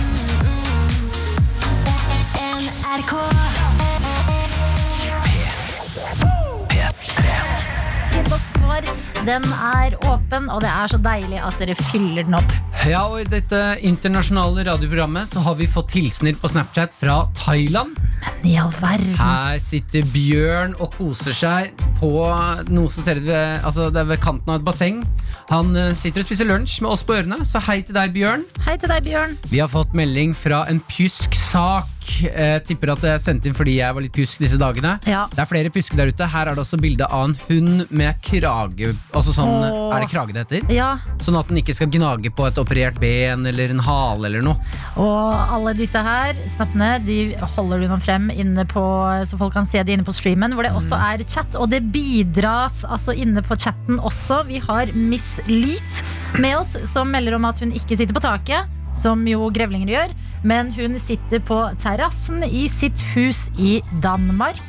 Innboksen 8.16 8.68
vår 8.70 9.15
den 9.26 9.46
er 9.50 9.96
åpen, 10.06 10.50
og 10.54 10.62
det 10.62 10.70
er 10.70 10.92
så 10.92 11.00
deilig 11.02 11.40
at 11.42 11.58
dere 11.62 11.76
fyller 11.80 12.26
den 12.28 12.38
opp. 12.38 12.56
Ja, 12.86 13.02
og 13.10 13.24
I 13.24 13.26
dette 13.26 13.60
internasjonale 13.88 14.62
radioprogrammet 14.68 15.32
Så 15.32 15.42
har 15.42 15.56
vi 15.58 15.66
fått 15.66 15.96
hilsener 15.96 16.36
på 16.38 16.52
Snapchat 16.52 16.94
fra 16.94 17.16
Thailand. 17.40 17.96
Men 18.22 18.46
I 18.46 18.54
all 18.62 18.70
verden. 18.78 19.16
Her 19.18 19.58
sitter 19.64 20.06
Bjørn 20.14 20.76
og 20.78 20.94
koser 20.94 21.34
seg 21.34 21.86
på 21.98 22.12
noe 22.70 22.92
som 22.92 23.06
ser 23.08 23.22
ut 23.22 23.26
ved, 23.26 23.64
altså 23.66 23.88
det 23.90 24.04
er 24.04 24.12
ved 24.12 24.22
kanten 24.22 24.52
av 24.54 24.60
et 24.60 24.68
basseng. 24.68 25.02
Han 25.50 25.74
eh, 25.80 25.94
sitter 25.98 26.22
og 26.22 26.30
spiser 26.30 26.50
lunsj 26.50 26.78
med 26.84 26.92
oss 26.94 27.06
på 27.08 27.18
ørene, 27.18 27.42
så 27.48 27.62
hei 27.66 27.80
til 27.86 27.98
deg, 27.98 28.14
Bjørn. 28.16 28.46
Hei 28.68 28.78
til 28.82 28.92
deg, 28.92 29.08
Bjørn. 29.08 29.38
Vi 29.50 29.64
har 29.64 29.72
fått 29.72 29.96
melding 29.98 30.36
fra 30.38 30.66
en 30.70 30.84
pjusk 30.92 31.34
sak. 31.48 31.95
Eh, 32.30 32.58
tipper 32.66 32.92
at 32.94 33.02
det 33.04 33.10
er 33.16 33.22
sendt 33.24 33.46
inn 33.50 33.56
fordi 33.58 33.78
jeg 33.80 33.96
var 33.96 34.04
litt 34.04 34.14
pjusk 34.16 34.42
disse 34.44 34.58
dagene. 34.62 34.96
Ja. 35.10 35.26
Det 35.32 35.42
er 35.42 35.50
flere 35.50 35.72
pjusker 35.74 36.00
der 36.00 36.12
ute. 36.14 36.28
Her 36.32 36.52
er 36.52 36.58
det 36.58 36.64
også 36.64 36.80
bilde 36.82 37.08
av 37.08 37.26
en 37.30 37.36
hund 37.48 37.86
med 37.90 38.20
krage. 38.26 38.92
Altså 39.16 39.34
sånn, 39.36 39.54
Åh. 39.66 39.94
Er 39.96 40.04
det 40.04 40.10
krage 40.12 40.36
det 40.36 40.46
heter? 40.46 40.74
Ja, 40.74 40.94
Sånn 41.26 41.38
at 41.40 41.50
den 41.50 41.60
ikke 41.62 41.74
skal 41.76 41.90
gnage 41.94 42.30
på 42.36 42.46
et 42.48 42.58
operert 42.62 43.00
ben 43.02 43.46
eller 43.50 43.72
en 43.74 43.82
hale 43.86 44.28
eller 44.30 44.44
noe. 44.46 44.58
Og 45.02 45.54
alle 45.56 45.74
disse 45.78 46.00
her 46.06 46.38
snappene 46.52 46.92
De 47.06 47.18
holder 47.56 47.82
du 47.84 47.88
nå 47.90 47.98
frem 48.04 48.28
inne 48.34 48.66
på 48.70 48.84
Så 49.28 49.40
folk 49.40 49.56
kan 49.56 49.68
se 49.70 49.82
det 49.86 49.96
inne 49.96 50.06
på 50.08 50.14
streamen 50.16 50.54
Hvor 50.56 50.68
det 50.68 50.74
også 50.76 51.00
er 51.12 51.24
chat 51.28 51.58
Og 51.60 51.70
det 51.72 51.82
bidras 51.94 52.84
altså 52.88 53.16
inne 53.18 53.44
på 53.46 53.58
chatten 53.60 54.00
også 54.00 54.44
Vi 54.50 54.62
har 54.64 54.92
Miss 54.96 55.36
Leet 55.50 56.02
med 56.42 56.58
oss 56.60 56.76
Som 56.92 57.12
melder 57.16 57.38
om 57.38 57.48
at 57.50 57.62
hun 57.64 57.74
ikke 57.76 57.98
sitter 57.98 58.16
på 58.16 58.24
taket 58.24 58.72
Som 58.96 59.26
jo 59.30 59.50
grevlinger 59.54 59.92
gjør 59.92 60.16
Men 60.48 60.72
hun 60.76 60.98
sitter 61.02 61.42
på 61.44 61.58
terrassen 61.82 62.44
i 62.48 62.66
sitt 62.72 63.02
hus 63.14 63.46
i 63.60 63.78
Danmark 64.04 64.62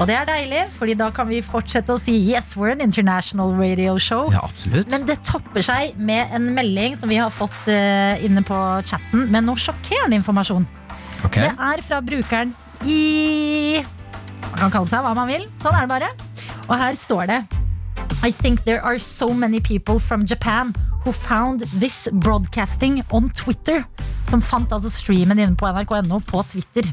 Og 0.00 0.06
det 0.08 0.16
er 0.16 0.28
deilig 0.28 0.64
Fordi 0.76 0.96
da 0.98 1.10
kan 1.14 1.28
vi 1.30 1.42
fortsette 1.44 1.92
å 1.94 2.00
si 2.00 2.14
Yes, 2.30 2.54
we're 2.56 2.72
an 2.72 2.84
international 2.84 3.52
radio 3.58 3.96
show 4.00 4.30
Ja, 4.32 4.44
absolutt. 4.46 4.90
men 4.92 5.06
det 5.08 5.20
topper 5.26 5.64
seg 5.66 5.96
med 5.98 6.32
en 6.36 6.50
melding 6.56 6.96
som 6.98 7.10
vi 7.10 7.18
har 7.20 7.32
fått 7.34 7.58
uh, 7.68 8.16
inne 8.24 8.44
på 8.46 8.58
chatten 8.86 9.26
med 9.32 9.44
noe 9.46 9.58
sjokkerende 9.58 10.16
informasjon. 10.20 10.66
Okay. 11.26 11.48
Det 11.48 11.52
er 11.52 11.82
fra 11.84 12.00
brukeren 12.04 12.54
i 12.86 13.82
Man 13.82 14.58
kan 14.62 14.72
kalle 14.78 14.88
seg 14.90 15.04
hva 15.04 15.12
man 15.16 15.28
vil. 15.30 15.44
Sånn 15.60 15.76
er 15.76 15.84
det 15.84 15.92
bare. 15.92 16.12
Og 16.68 16.76
her 16.80 16.96
står 16.98 17.28
det 17.30 17.40
I 18.22 18.32
think 18.32 18.64
there 18.64 18.82
are 18.82 18.98
so 18.98 19.32
many 19.32 19.60
people 19.60 19.98
from 19.98 20.26
Japan 20.26 20.74
who 21.04 21.12
found 21.12 21.60
this 21.80 22.08
broadcasting 22.12 23.02
on 23.10 23.30
Twitter. 23.30 23.84
Som 24.28 24.42
fant 24.42 24.70
altså 24.72 24.90
streamen 24.92 25.38
inne 25.42 25.56
på 25.58 25.66
nrk.no 25.66 26.20
på 26.28 26.42
Twitter. 26.52 26.84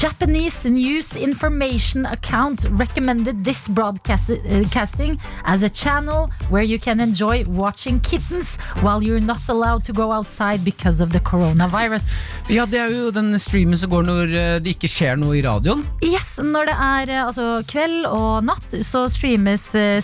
Japanese 0.00 0.70
news 0.70 1.10
information 1.16 2.06
account 2.06 2.64
recommended 2.78 3.44
this 3.44 3.68
broadcasting 3.68 5.18
as 5.44 5.62
a 5.62 5.68
channel 5.68 6.30
where 6.48 6.62
you 6.62 6.78
can 6.78 7.00
enjoy 7.00 7.44
watching 7.48 8.00
kittens 8.00 8.56
while 8.80 9.02
you're 9.02 9.20
not 9.20 9.42
allowed 9.48 9.84
to 9.84 9.92
go 9.92 10.12
outside 10.12 10.64
because 10.64 11.02
of 11.02 11.12
the 11.12 11.20
coronavirus. 11.20 12.04
Ja, 12.48 12.64
det 12.66 12.78
er 12.80 12.94
jo 12.94 13.10
den 13.10 13.38
streamen 13.38 13.78
som 13.78 13.90
går 13.90 14.06
når 14.06 14.32
eh, 14.32 14.56
det 14.62 14.76
ikke 14.76 14.88
skjer 14.88 15.18
noe 15.20 15.36
i 15.36 15.42
radioen. 15.44 15.84
Yes, 16.02 16.38
Når 16.42 16.70
det 16.70 16.78
er 16.86 17.12
eh, 17.12 17.26
altså, 17.26 17.46
kveld 17.68 18.06
og 18.08 18.46
natt, 18.48 18.78
så 18.86 19.04
streames 19.12 19.66
eh, 19.78 20.00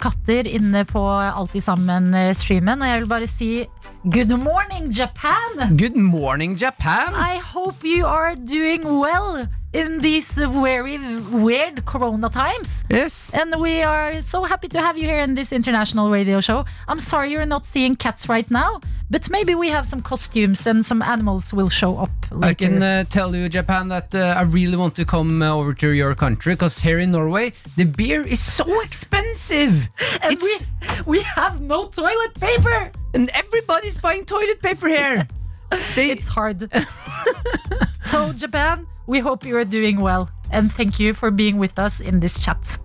søte 0.00 0.10
katter 0.10 0.48
inne 0.48 0.84
på 0.84 1.00
Alltid 1.00 1.62
sammen-streamen. 1.62 2.82
Og 2.82 2.88
jeg 2.88 3.00
vil 3.00 3.08
bare 3.08 3.26
si 3.26 3.66
good 4.04 4.30
morning, 4.30 4.90
Japan! 4.90 5.76
Good 5.76 5.96
morning, 5.96 6.56
Japan! 6.56 7.14
I 7.14 7.38
hope 7.38 7.84
you 7.84 8.06
are 8.06 8.34
doing 8.34 8.82
well 8.84 9.46
in 9.72 9.98
these 9.98 10.32
very 10.34 10.98
weird 11.30 11.84
corona 11.84 12.28
times. 12.28 12.84
Yes. 12.90 13.30
And 13.32 13.54
we 13.60 13.82
are 13.82 14.20
so 14.20 14.42
happy 14.44 14.68
to 14.68 14.80
have 14.80 14.98
you 14.98 15.04
here 15.04 15.20
in 15.20 15.34
this 15.34 15.52
international 15.52 16.10
radio 16.10 16.40
show. 16.40 16.64
I'm 16.88 16.98
sorry 16.98 17.30
you're 17.30 17.46
not 17.46 17.64
seeing 17.66 17.94
cats 17.94 18.28
right 18.28 18.50
now, 18.50 18.80
but 19.10 19.30
maybe 19.30 19.54
we 19.54 19.68
have 19.68 19.86
some 19.86 20.02
costumes 20.02 20.66
and 20.66 20.84
some 20.84 21.02
animals 21.02 21.54
will 21.54 21.68
show 21.68 21.98
up 21.98 22.10
later. 22.32 22.46
I 22.46 22.54
can 22.54 22.82
uh, 22.82 23.04
tell 23.04 23.34
you, 23.36 23.48
Japan, 23.48 23.88
that 23.88 24.12
uh, 24.14 24.34
I 24.36 24.42
really 24.42 24.76
want 24.76 24.96
to 24.96 25.04
come 25.04 25.40
uh, 25.40 25.54
over 25.54 25.72
to 25.74 25.90
your 25.90 26.14
country 26.16 26.54
because 26.54 26.80
here 26.80 26.98
in 26.98 27.12
Norway, 27.12 27.52
the 27.76 27.84
beer 27.84 28.22
is 28.26 28.40
so 28.40 28.64
expensive. 28.82 29.88
and 30.22 30.32
It's- 30.32 30.64
we, 31.06 31.18
we 31.18 31.22
have 31.22 31.60
no 31.60 31.86
toilet 31.86 32.34
paper. 32.40 32.90
and 33.14 33.30
everybody's 33.34 33.98
buying 33.98 34.24
toilet 34.24 34.60
paper 34.62 34.88
here. 34.88 35.26
They, 35.94 36.10
It's 36.10 36.28
hard. 36.28 36.68
so, 38.02 38.32
Japan, 38.32 38.88
we 39.10 39.20
hope 39.20 39.48
you 39.48 39.58
are 39.58 39.64
doing 39.64 40.00
well. 40.00 40.28
And 40.52 40.72
thank 40.72 41.00
you 41.00 41.14
for 41.14 41.30
being 41.30 41.58
with 41.58 41.78
us 41.78 42.00
in 42.00 42.20
this 42.20 42.38
chat. 42.44 42.78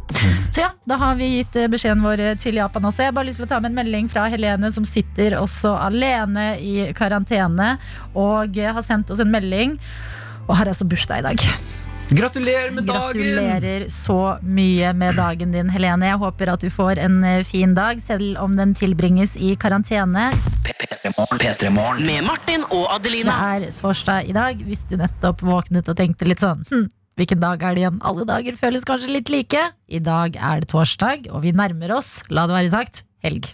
Så 0.52 0.62
ja, 0.62 0.72
Da 0.86 0.96
har 0.96 1.16
vi 1.16 1.28
gitt 1.38 1.56
eh, 1.56 1.68
beskjeden 1.68 2.04
vår 2.06 2.22
til 2.42 2.60
Japan 2.60 2.86
også. 2.86 3.04
Jeg 3.04 3.12
har 3.12 3.16
bare 3.18 3.30
lyst 3.30 3.42
til 3.42 3.48
å 3.48 3.50
ta 3.50 3.60
med 3.62 3.72
en 3.74 3.80
melding 3.80 4.10
fra 4.10 4.28
Helene, 4.30 4.70
som 4.72 4.86
sitter 4.86 5.38
også 5.40 5.74
alene 5.88 6.56
i 6.62 6.92
karantene. 6.98 7.76
Og 8.14 8.58
eh, 8.58 8.74
har 8.74 8.86
sendt 8.86 9.10
oss 9.14 9.22
en 9.22 9.34
melding. 9.34 9.80
Og 10.46 10.56
har 10.60 10.70
altså 10.70 10.86
bursdag 10.86 11.24
i 11.24 11.28
dag. 11.30 11.48
gratulerer 12.22 12.72
med 12.72 12.86
dagen! 12.86 13.18
Gratulerer 13.18 13.88
så 13.90 14.38
mye 14.42 14.94
med 14.94 15.18
dagen 15.18 15.54
din, 15.58 15.74
Helene. 15.74 16.14
Jeg 16.14 16.22
håper 16.22 16.54
at 16.54 16.66
du 16.66 16.70
får 16.70 17.02
en 17.02 17.22
eh, 17.26 17.42
fin 17.46 17.74
dag, 17.78 18.02
selv 18.02 18.38
om 18.46 18.58
den 18.58 18.78
tilbringes 18.78 19.38
i 19.42 19.56
karantene. 19.58 20.30
P3morgen. 21.16 21.40
P3morgen. 21.40 22.02
Med 22.04 22.26
Martin 22.28 22.64
og 22.76 22.90
Det 23.00 23.22
er 23.24 23.70
torsdag 23.80 24.28
i 24.28 24.34
dag. 24.36 24.60
Hvis 24.68 24.84
du 24.90 24.98
nettopp 25.00 25.40
våknet 25.48 25.88
og 25.88 25.96
tenkte 25.96 26.28
litt 26.28 26.44
sånn 26.44 26.66
hm, 26.68 26.90
Hvilken 27.16 27.40
dag 27.40 27.62
er 27.64 27.78
det 27.78 27.84
igjen? 27.86 28.02
Alle 28.04 28.26
dager 28.28 28.58
føles 28.60 28.84
kanskje 28.84 29.14
litt 29.14 29.32
like. 29.32 29.62
I 29.88 30.02
dag 30.04 30.36
er 30.36 30.60
det 30.60 30.68
torsdag, 30.74 31.30
og 31.32 31.46
vi 31.46 31.54
nærmer 31.56 31.94
oss, 31.96 32.18
la 32.28 32.44
det 32.50 32.58
være 32.58 32.74
sagt, 32.74 33.06
helg. 33.24 33.48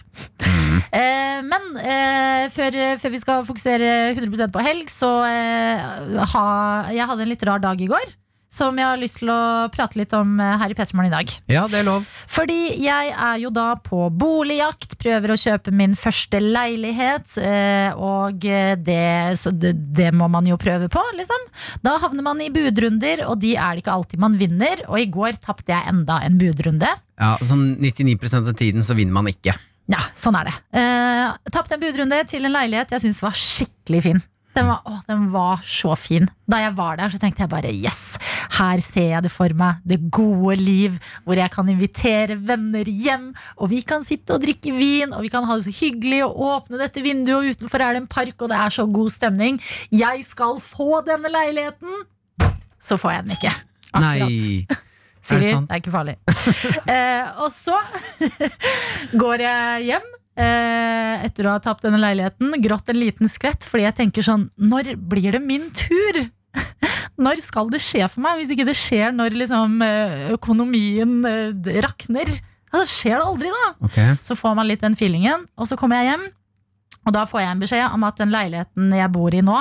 Eh, 0.92 1.38
men 1.46 1.78
eh, 1.78 2.48
før, 2.52 2.74
før 2.98 3.12
vi 3.14 3.20
skal 3.22 3.44
fokusere 3.46 3.92
100% 4.16 4.50
på 4.52 4.64
helg, 4.64 4.90
så 4.90 5.12
eh, 5.28 6.18
ha, 6.32 6.44
Jeg 6.90 7.06
hadde 7.08 7.22
en 7.22 7.30
litt 7.30 7.44
rar 7.46 7.62
dag 7.62 7.80
i 7.80 7.88
går. 7.92 8.16
Som 8.52 8.76
jeg 8.76 8.84
har 8.84 8.98
lyst 9.00 9.16
til 9.22 9.30
å 9.32 9.38
prate 9.72 9.96
litt 9.96 10.12
om 10.12 10.34
eh, 10.42 10.56
her 10.60 10.72
i 10.72 10.76
Petermorgen 10.76 11.08
i 11.08 11.14
dag. 11.14 11.30
Ja, 11.48 11.62
det 11.72 11.78
er 11.80 11.86
lov. 11.88 12.04
Fordi 12.28 12.58
jeg 12.84 13.12
er 13.16 13.38
jo 13.40 13.48
da 13.54 13.70
på 13.80 14.10
boligjakt, 14.12 14.98
prøver 15.00 15.32
å 15.32 15.38
kjøpe 15.40 15.72
min 15.72 15.94
første 15.96 16.36
leilighet. 16.42 17.32
eh, 17.40 17.96
Og 17.96 18.44
det, 18.84 19.38
så 19.40 19.54
det, 19.56 19.72
det 19.96 20.10
må 20.12 20.28
man 20.28 20.44
jo 20.48 20.58
prøve 20.60 20.90
på, 20.92 21.00
liksom. 21.16 21.48
Da 21.84 21.96
havner 22.02 22.26
man 22.26 22.42
i 22.44 22.50
budrunder, 22.52 23.24
og 23.30 23.40
de 23.40 23.54
er 23.56 23.72
det 23.78 23.86
ikke 23.86 23.96
alltid 23.96 24.20
man 24.20 24.36
vinner. 24.36 24.84
Og 24.90 25.00
i 25.00 25.08
går 25.08 25.40
tapte 25.40 25.72
jeg 25.72 25.88
enda 25.88 26.20
en 26.26 26.36
budrunde. 26.40 26.92
Ja, 27.22 27.32
sånn 27.40 27.78
99% 27.80 28.52
av 28.52 28.56
tiden 28.58 28.84
så 28.84 28.96
vinner 28.98 29.16
man 29.16 29.32
ikke. 29.32 29.56
Ja, 29.90 30.04
sånn 30.16 30.36
er 30.38 30.50
det. 30.50 30.54
Uh, 30.76 31.32
tapte 31.52 31.74
en 31.78 31.82
budrunde 31.82 32.20
til 32.30 32.44
en 32.46 32.54
leilighet 32.54 32.92
jeg 32.94 33.02
syns 33.06 33.22
var 33.24 33.34
skikkelig 33.36 34.04
fin. 34.04 34.22
Den 34.52 34.66
var, 34.68 34.82
å, 34.84 34.98
den 35.08 35.30
var 35.32 35.62
så 35.64 35.94
fin. 35.96 36.26
Da 36.44 36.58
jeg 36.60 36.74
var 36.76 36.98
der, 37.00 37.08
så 37.08 37.16
tenkte 37.20 37.40
jeg 37.46 37.50
bare 37.52 37.70
yes, 37.72 38.18
her 38.58 38.82
ser 38.84 39.08
jeg 39.14 39.24
det 39.24 39.32
for 39.32 39.54
meg. 39.58 39.80
Det 39.88 39.98
gode 40.12 40.56
liv, 40.60 40.98
hvor 41.24 41.38
jeg 41.38 41.52
kan 41.54 41.68
invitere 41.72 42.36
venner 42.36 42.88
hjem, 42.88 43.30
og 43.58 43.72
vi 43.72 43.82
kan 43.86 44.04
sitte 44.06 44.36
og 44.36 44.44
drikke 44.44 44.74
vin, 44.76 45.14
og 45.16 45.24
vi 45.24 45.32
kan 45.32 45.46
ha 45.48 45.58
det 45.58 45.66
så 45.68 45.74
hyggelig 45.76 46.22
og 46.26 46.40
åpne 46.50 46.80
dette 46.82 47.04
vinduet, 47.04 47.34
og 47.38 47.56
utenfor 47.56 47.84
er 47.84 47.96
det 47.96 48.04
en 48.04 48.12
park, 48.12 48.36
og 48.40 48.52
det 48.52 48.60
er 48.60 48.76
så 48.76 48.86
god 48.86 49.12
stemning. 49.14 49.60
Jeg 49.94 50.24
skal 50.28 50.60
få 50.62 51.02
denne 51.06 51.32
leiligheten! 51.32 52.02
Så 52.82 52.98
får 52.98 53.14
jeg 53.14 53.26
den 53.28 53.36
ikke. 53.36 53.52
Akkurat. 53.92 54.24
Nei. 54.26 54.80
Siri, 55.22 55.36
Er 55.36 55.42
det 55.44 55.50
sant? 55.52 55.68
Det 55.68 55.76
er 55.76 55.82
ikke 55.84 55.94
farlig. 55.94 56.16
eh, 56.96 57.42
og 57.44 57.52
så 57.54 57.78
går 59.22 59.44
jeg 59.44 59.84
hjem 59.86 60.08
eh, 60.42 61.26
etter 61.28 61.46
å 61.46 61.54
ha 61.54 61.62
tapt 61.62 61.86
denne 61.86 62.00
leiligheten. 62.02 62.56
Grått 62.64 62.90
en 62.90 62.98
liten 62.98 63.30
skvett, 63.30 63.62
fordi 63.68 63.86
jeg 63.86 63.98
tenker 64.00 64.26
sånn 64.26 64.48
Når 64.58 64.96
blir 64.98 65.36
det 65.36 65.42
min 65.44 65.68
tur? 65.76 66.24
Når 67.20 67.42
skal 67.44 67.68
det 67.72 67.82
skje 67.84 68.06
for 68.08 68.22
meg? 68.24 68.38
Hvis 68.40 68.52
ikke 68.54 68.66
det 68.68 68.76
skjer 68.78 69.12
når 69.14 69.36
liksom, 69.36 69.74
eh, 69.84 70.30
økonomien 70.36 71.18
eh, 71.28 71.80
rakner. 71.84 72.30
Ja, 72.72 72.80
Da 72.80 72.86
skjer 72.88 73.18
det 73.20 73.26
aldri, 73.26 73.50
da. 73.52 73.66
Okay. 73.84 74.14
Så 74.24 74.36
får 74.38 74.54
man 74.56 74.68
litt 74.68 74.80
den 74.80 74.96
feelingen, 74.96 75.44
og 75.60 75.68
så 75.68 75.76
kommer 75.76 76.00
jeg 76.00 76.12
hjem. 76.12 76.24
Og 77.02 77.12
da 77.12 77.26
får 77.28 77.42
jeg 77.42 77.50
en 77.50 77.62
beskjed 77.62 77.94
om 77.98 78.04
at 78.06 78.16
den 78.22 78.32
leiligheten 78.32 78.92
jeg 78.96 79.12
bor 79.12 79.34
i 79.34 79.42
nå, 79.44 79.58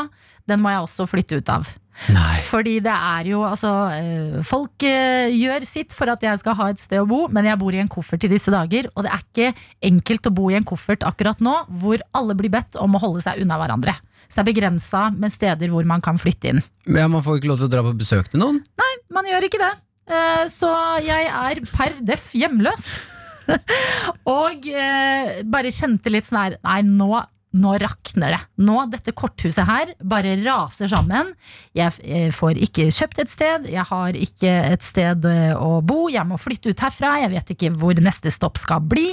den 0.47 0.61
må 0.61 0.71
jeg 0.71 0.85
også 0.85 1.07
flytte 1.09 1.41
ut 1.41 1.49
av. 1.51 1.67
Nei. 2.09 2.37
Fordi 2.47 2.77
det 2.81 2.93
er 2.93 3.27
jo 3.29 3.41
altså 3.45 3.69
eh, 3.93 4.37
Folk 4.47 4.81
eh, 4.87 5.29
gjør 5.35 5.65
sitt 5.67 5.93
for 5.93 6.09
at 6.09 6.23
jeg 6.25 6.39
skal 6.41 6.55
ha 6.57 6.69
et 6.71 6.79
sted 6.81 7.01
å 7.01 7.07
bo, 7.09 7.25
men 7.29 7.45
jeg 7.45 7.59
bor 7.61 7.75
i 7.75 7.81
en 7.83 7.91
koffert 7.91 8.23
i 8.25 8.31
disse 8.31 8.49
dager. 8.53 8.87
Og 8.95 9.05
det 9.05 9.11
er 9.13 9.21
ikke 9.25 9.51
enkelt 9.91 10.29
å 10.29 10.33
bo 10.33 10.47
i 10.49 10.57
en 10.57 10.65
koffert 10.67 11.05
akkurat 11.07 11.43
nå, 11.43 11.53
hvor 11.83 12.01
alle 12.17 12.37
blir 12.39 12.53
bedt 12.53 12.79
om 12.81 12.95
å 12.97 13.01
holde 13.03 13.21
seg 13.25 13.43
unna 13.43 13.59
hverandre. 13.61 13.93
Så 14.25 14.39
det 14.39 14.43
er 14.45 14.49
begrensa 14.53 15.03
med 15.13 15.33
steder 15.33 15.71
hvor 15.73 15.85
man 15.87 16.01
kan 16.03 16.17
flytte 16.21 16.53
inn. 16.53 16.63
Ja, 16.87 17.05
man 17.11 17.23
får 17.25 17.39
ikke 17.41 17.51
lov 17.51 17.61
til 17.61 17.67
å 17.69 17.73
dra 17.75 17.83
på 17.85 17.93
besøk 17.99 18.31
til 18.31 18.41
noen? 18.43 18.61
Nei, 18.81 18.91
Man 19.11 19.27
gjør 19.27 19.49
ikke 19.49 19.61
det. 19.61 19.71
Eh, 20.11 20.45
Så 20.49 20.71
jeg 21.05 21.27
er 21.27 21.61
per 21.75 21.99
deff 22.07 22.31
hjemløs. 22.37 22.87
Og 24.31 24.67
bare 25.51 25.71
kjente 25.73 26.11
litt 26.13 26.27
sånn 26.29 26.37
her 26.39 26.53
Nei, 26.63 26.81
nå, 26.87 27.09
nå 27.51 27.75
rakner 27.81 28.35
det. 28.35 28.39
Nå, 28.63 28.77
dette 28.91 29.13
korthuset 29.17 29.67
her 29.67 29.93
bare 29.99 30.37
raser 30.43 30.89
sammen. 30.91 31.33
Jeg 31.77 31.97
eh, 32.03 32.29
får 32.35 32.59
ikke 32.67 32.87
kjøpt 32.93 33.23
et 33.25 33.31
sted, 33.33 33.69
jeg 33.71 33.85
har 33.91 34.17
ikke 34.17 34.51
et 34.71 34.85
sted 34.85 35.27
eh, 35.27 35.51
å 35.55 35.81
bo, 35.83 36.05
jeg 36.11 36.27
må 36.27 36.39
flytte 36.39 36.71
ut 36.71 36.85
herfra, 36.85 37.17
jeg 37.25 37.33
vet 37.35 37.55
ikke 37.55 37.73
hvor 37.75 37.99
neste 37.99 38.31
stopp 38.33 38.61
skal 38.61 38.83
bli. 38.83 39.09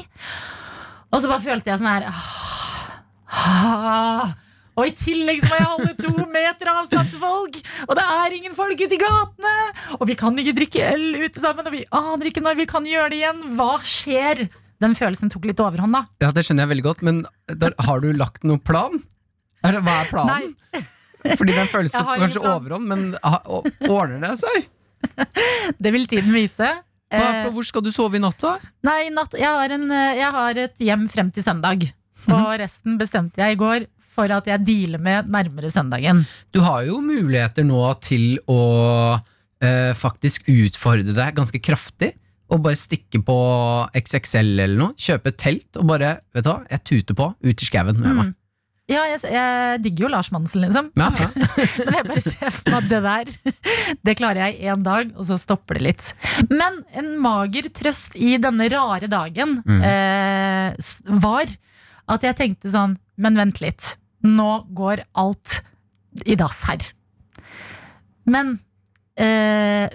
Og 1.09 1.22
så 1.22 1.30
bare 1.30 1.43
følte 1.43 1.72
jeg 1.72 1.80
sånn 1.80 1.91
her 1.91 2.07
ah, 2.12 2.99
ah, 3.32 4.36
og 4.78 4.86
i 4.86 4.95
tillegg 4.95 5.41
så 5.43 5.49
må 5.51 5.57
jeg 5.59 5.70
holde 5.72 5.95
to 5.99 6.26
meter 6.30 6.70
avstand 6.70 7.11
til 7.11 7.18
folk! 7.18 7.57
Og 7.89 7.97
det 7.99 8.05
er 8.14 8.36
ingen 8.36 8.55
folk 8.55 8.78
ute 8.78 8.95
i 8.95 9.01
gatene! 9.01 9.55
Og 9.99 10.07
vi 10.07 10.14
kan 10.20 10.39
ikke 10.39 10.55
drikke 10.61 10.84
øl 10.93 11.09
ute 11.24 11.43
sammen, 11.43 11.66
og 11.66 11.74
vi 11.74 11.82
aner 11.99 12.30
ikke 12.30 12.45
når 12.45 12.61
vi 12.61 12.68
kan 12.70 12.86
gjøre 12.86 13.11
det 13.11 13.18
igjen. 13.18 13.41
Hva 13.59 13.72
skjer? 13.82 14.45
Den 14.83 14.95
følelsen 14.95 15.31
tok 15.33 15.49
litt 15.51 15.61
overhånd, 15.62 15.97
da. 15.97 16.05
Ja, 16.22 16.31
Det 16.35 16.45
skjønner 16.47 16.66
jeg 16.66 16.72
veldig 16.76 16.87
godt, 16.87 17.05
men 17.07 17.22
der, 17.51 17.74
har 17.83 18.03
du 18.05 18.12
lagt 18.14 18.45
noen 18.47 18.62
plan? 18.62 19.01
Hva 19.64 19.74
er 19.74 20.11
planen? 20.12 20.53
Fordi 21.39 21.55
den 21.57 21.66
føles 21.70 21.95
kanskje 21.97 22.43
overhånd, 22.47 22.87
men 22.87 23.09
ordner 23.91 24.22
det 24.22 24.37
seg? 24.45 24.68
Det 25.83 25.91
vil 25.95 26.07
tiden 26.11 26.35
vise. 26.35 26.68
Hva, 26.68 26.85
Eh, 27.09 27.47
hvor 27.55 27.64
skal 27.64 27.81
du 27.81 27.89
sove 27.89 28.18
i 28.18 28.20
natt, 28.20 28.37
da? 28.43 28.59
nei, 28.85 29.09
natt, 29.09 29.33
jeg, 29.39 29.49
har 29.49 29.72
en, 29.72 29.87
eh, 29.91 30.18
jeg 30.18 30.33
har 30.35 30.59
et 30.61 30.83
hjem 30.85 31.07
frem 31.09 31.31
til 31.33 31.41
søndag. 31.47 31.87
Og 32.29 32.51
resten 32.61 32.99
bestemte 33.01 33.41
jeg 33.41 33.57
i 33.57 33.59
går 33.61 33.87
for 34.18 34.29
at 34.35 34.49
jeg 34.51 34.61
dealer 34.66 35.01
med 35.01 35.31
nærmere 35.33 35.70
søndagen. 35.72 36.20
Du 36.53 36.61
har 36.66 36.83
jo 36.85 36.99
muligheter 37.01 37.64
nå 37.64 37.81
til 38.05 38.37
å 38.51 38.59
eh, 39.64 39.95
faktisk 39.97 40.51
utfordre 40.53 41.14
deg 41.16 41.39
ganske 41.39 41.61
kraftig. 41.64 42.12
Og 42.49 42.62
bare 42.64 42.78
stikke 42.80 43.20
på 43.26 43.34
XXL 43.99 44.55
eller 44.64 44.78
noe. 44.80 44.94
Kjøpe 44.96 45.34
telt 45.36 45.76
og 45.76 45.88
bare 45.90 46.14
Vet 46.34 46.46
du 46.46 46.51
hva, 46.53 46.61
jeg 46.70 46.84
tuter 46.88 47.14
på. 47.18 47.26
Ut 47.44 47.62
i 47.64 47.66
skauen 47.68 47.99
med 48.01 48.14
meg. 48.16 48.34
Ja, 48.88 49.03
jeg, 49.05 49.18
jeg 49.28 49.80
digger 49.84 50.07
jo 50.07 50.09
Lars 50.14 50.30
Monsen, 50.32 50.62
liksom. 50.64 50.86
Ja, 50.96 51.11
ja. 51.20 51.26
Men 51.84 51.96
jeg 51.99 52.07
bare 52.09 52.22
ser 52.24 52.55
for 52.57 52.70
meg 52.72 52.78
at 52.78 52.86
det 52.88 53.01
der 53.05 53.32
Det 54.09 54.14
klarer 54.16 54.40
jeg 54.46 54.62
én 54.72 54.84
dag, 54.86 55.11
og 55.12 55.26
så 55.28 55.36
stopper 55.36 55.76
det 55.76 55.84
litt. 55.90 56.07
Men 56.49 56.78
en 56.96 57.11
mager 57.20 57.68
trøst 57.76 58.16
i 58.16 58.38
denne 58.40 58.70
rare 58.72 59.11
dagen 59.12 59.59
Mm. 59.68 59.82
eh, 59.84 61.18
var 61.20 61.53
at 62.09 62.24
jeg 62.24 62.38
tenkte 62.38 62.72
sånn 62.72 62.96
Men 63.20 63.36
vent 63.36 63.61
litt. 63.61 63.90
Nå 64.24 64.49
går 64.72 65.05
alt 65.20 65.59
i 66.24 66.34
dass 66.40 66.62
her. 66.64 66.80
Men 68.24 68.57
eh, 69.21 69.87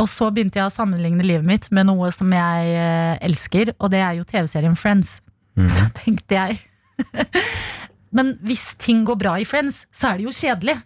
og 0.00 0.08
så 0.10 0.30
begynte 0.34 0.60
jeg 0.60 0.68
å 0.68 0.74
sammenligne 0.74 1.24
livet 1.26 1.46
mitt 1.46 1.70
med 1.74 1.88
noe 1.90 2.10
som 2.14 2.30
jeg 2.34 2.74
eh, 2.74 3.16
elsker, 3.28 3.74
og 3.78 3.92
det 3.94 4.02
er 4.04 4.18
jo 4.18 4.26
TV-serien 4.28 4.78
Friends. 4.78 5.18
Så 5.60 5.88
tenkte 5.98 6.36
jeg 6.36 6.60
Men 8.16 8.34
hvis 8.46 8.72
ting 8.80 9.02
går 9.06 9.18
bra 9.20 9.34
i 9.40 9.44
Friends, 9.46 9.84
så 9.94 10.12
er 10.12 10.20
det 10.20 10.26
jo 10.28 10.32
kjedelig. 10.34 10.76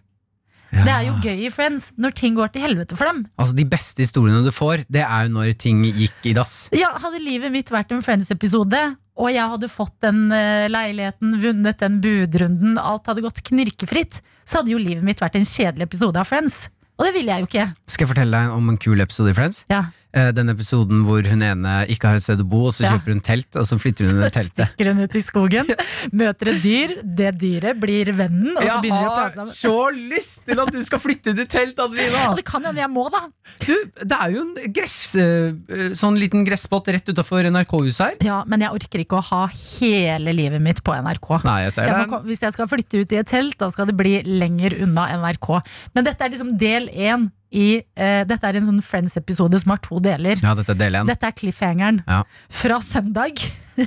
Det 0.75 0.91
er 0.91 1.05
jo 1.07 1.13
gøy 1.23 1.45
i 1.47 1.51
Friends 1.53 1.91
når 2.01 2.13
ting 2.17 2.35
går 2.37 2.51
til 2.53 2.65
helvete 2.65 2.97
for 2.97 3.07
dem. 3.09 3.23
Altså 3.39 3.55
De 3.57 3.65
beste 3.69 4.03
historiene 4.03 4.43
du 4.45 4.51
får, 4.53 4.83
det 4.91 5.03
er 5.05 5.27
jo 5.27 5.33
når 5.37 5.53
ting 5.61 5.81
gikk 5.87 6.29
i 6.29 6.35
dass. 6.35 6.67
Ja, 6.75 6.91
Hadde 7.01 7.21
livet 7.23 7.53
mitt 7.53 7.71
vært 7.73 7.93
en 7.95 8.03
Friends-episode, 8.05 8.81
og 9.15 9.31
jeg 9.31 9.51
hadde 9.53 9.71
fått 9.71 9.95
den 10.03 10.27
eh, 10.35 10.67
leiligheten, 10.71 11.37
vunnet 11.41 11.79
den 11.79 11.99
budrunden, 12.03 12.79
alt 12.81 13.07
hadde 13.07 13.23
gått 13.23 13.43
knirkefritt, 13.47 14.19
så 14.43 14.59
hadde 14.59 14.73
jo 14.73 14.81
livet 14.81 15.05
mitt 15.07 15.23
vært 15.23 15.37
en 15.39 15.47
kjedelig 15.47 15.87
episode 15.87 16.19
av 16.19 16.27
Friends. 16.27 16.65
Og 16.97 17.05
det 17.05 17.13
ville 17.13 17.31
jeg 17.31 17.43
jo 17.43 17.47
ikke. 17.49 17.65
Skal 17.91 18.05
jeg 18.05 18.11
fortelle 18.13 18.37
deg 18.37 18.53
om 18.55 18.69
en 18.71 18.77
kul 18.79 19.01
episode 19.03 19.33
i 19.33 19.35
Friends? 19.35 19.65
Ja, 19.71 19.81
Den 20.15 20.47
episoden 20.53 21.01
hvor 21.03 21.25
hun 21.27 21.41
ene 21.43 21.71
ikke 21.91 22.07
har 22.07 22.19
et 22.19 22.23
sted 22.23 22.39
å 22.39 22.45
bo, 22.47 22.61
og 22.69 22.75
så 22.75 22.87
kjøper 22.87 23.11
hun 23.11 23.21
telt, 23.25 23.49
og 23.59 23.65
så 23.67 23.75
flytter 23.81 24.07
hun 24.07 24.19
under 24.21 24.31
teltet. 24.37 24.71
Stikker 24.71 24.91
hun 24.93 25.03
ut 25.03 25.17
i 25.19 25.23
skogen, 25.25 25.71
møter 26.21 26.51
et 26.53 26.61
dyr, 26.63 26.93
det 27.03 27.33
dyret 27.41 27.81
blir 27.81 28.11
vennen, 28.15 28.53
og 28.55 28.63
så 28.63 28.77
begynner 28.83 29.03
de 29.03 29.09
å 29.09 29.15
prate 29.17 29.35
sammen. 29.35 29.51
Jeg 29.51 29.71
har 29.75 29.91
så 29.91 30.13
lyst 30.15 30.39
til 30.47 30.63
at 30.63 30.71
du 30.71 30.79
skal 30.87 31.03
flytte 31.03 31.35
til 31.35 31.49
telt, 31.51 31.81
Adelina! 31.83 32.23
Og 32.31 32.39
det 32.39 32.45
kan 32.47 32.63
hende 32.63 32.79
jeg 32.83 32.91
må, 32.95 33.05
da. 33.13 33.25
Du, 33.65 33.73
det 34.01 34.19
er 34.21 34.35
jo 34.37 34.45
en 34.45 34.73
gress, 34.79 34.97
eh, 35.19 35.85
sånn 35.99 36.19
liten 36.21 36.47
gresspott 36.47 36.87
rett 36.95 37.11
utafor 37.11 37.45
NRK-huset 37.51 38.05
her. 38.05 38.17
Ja, 38.25 38.39
Men 38.47 38.63
jeg 38.63 38.71
orker 38.79 39.03
ikke 39.03 39.19
å 39.19 39.25
ha 39.33 39.43
hele 39.51 40.35
livet 40.35 40.63
mitt 40.63 40.79
på 40.85 40.95
NRK. 40.95 41.31
Nei, 41.45 41.59
jeg 41.67 41.75
ser 41.75 41.91
Jeg 41.91 42.11
må, 42.11 42.21
hvis 42.29 42.45
jeg 42.45 42.55
skal 42.55 42.69
flytte 42.71 43.03
ut 43.03 43.15
i 43.15 43.19
et 43.21 43.29
telt, 43.35 43.57
da 43.59 43.69
skal 43.73 43.89
det 43.91 43.97
bli 43.99 44.19
lenger 44.25 44.79
unna 44.85 45.09
NRK. 45.19 45.49
Men 45.97 46.07
dette 46.07 46.23
er 46.25 46.33
liksom 46.33 46.55
del 46.61 46.87
én 46.93 47.29
i 47.55 47.67
eh, 47.95 48.21
Dette 48.27 48.49
er 48.51 48.59
en 48.59 48.67
sånn 48.67 48.83
Friends-episode 48.83 49.59
som 49.61 49.71
har 49.75 49.79
to 49.85 50.01
deler. 50.03 50.39
Ja, 50.43 50.53
dette 50.57 50.75
er 50.75 50.79
del 50.83 50.97
én. 50.99 51.07
Dette 51.09 51.29
er 51.29 51.35
cliffhangeren 51.37 52.01
Ja. 52.07 52.21
fra 52.51 52.81
søndag. 52.83 53.39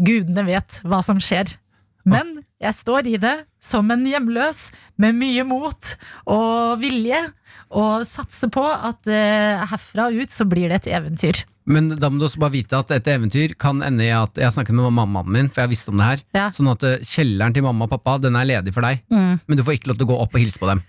Gudene 0.00 0.44
vet 0.48 0.80
hva 0.86 1.02
som 1.04 1.20
skjer. 1.22 1.54
Men 2.08 2.38
jeg 2.62 2.72
står 2.78 3.06
i 3.12 3.18
det 3.20 3.34
som 3.62 3.90
en 3.92 4.06
hjemløs 4.08 4.70
med 5.00 5.18
mye 5.20 5.42
mot 5.46 5.90
og 6.32 6.80
vilje, 6.80 7.18
og 7.76 8.06
satser 8.08 8.48
på 8.52 8.64
at 8.64 9.04
eh, 9.12 9.60
herfra 9.70 10.08
og 10.08 10.22
ut 10.24 10.32
så 10.32 10.46
blir 10.48 10.72
det 10.72 10.80
et 10.80 10.88
eventyr. 10.96 11.42
Men 11.70 11.90
da 12.00 12.08
må 12.10 12.18
du 12.18 12.24
også 12.26 12.40
bare 12.40 12.54
vite 12.56 12.78
at 12.80 12.90
et 12.96 13.10
eventyr 13.12 13.52
kan 13.60 13.82
ende 13.84 14.02
i 14.02 14.08
at 14.16 14.38
Jeg 14.40 14.50
snakket 14.56 14.74
med 14.74 14.88
mammaen 14.96 15.28
min, 15.30 15.50
for 15.52 15.60
jeg 15.62 15.70
visste 15.76 15.92
om 15.92 16.00
det 16.00 16.06
her. 16.08 16.22
Ja. 16.34 16.46
Sånn 16.56 16.72
at 16.72 16.82
eh, 16.88 16.96
kjelleren 17.04 17.54
til 17.54 17.66
mamma 17.68 17.84
og 17.86 17.92
pappa 17.92 18.16
Den 18.24 18.40
er 18.40 18.48
ledig 18.48 18.72
for 18.74 18.86
deg, 18.88 19.04
men 19.12 19.60
du 19.60 19.62
får 19.66 19.76
ikke 19.78 19.92
lov 19.92 20.00
til 20.00 20.08
å 20.08 20.12
gå 20.14 20.18
opp 20.24 20.34
og 20.34 20.42
hilse 20.42 20.58
på 20.62 20.70
dem. 20.72 20.80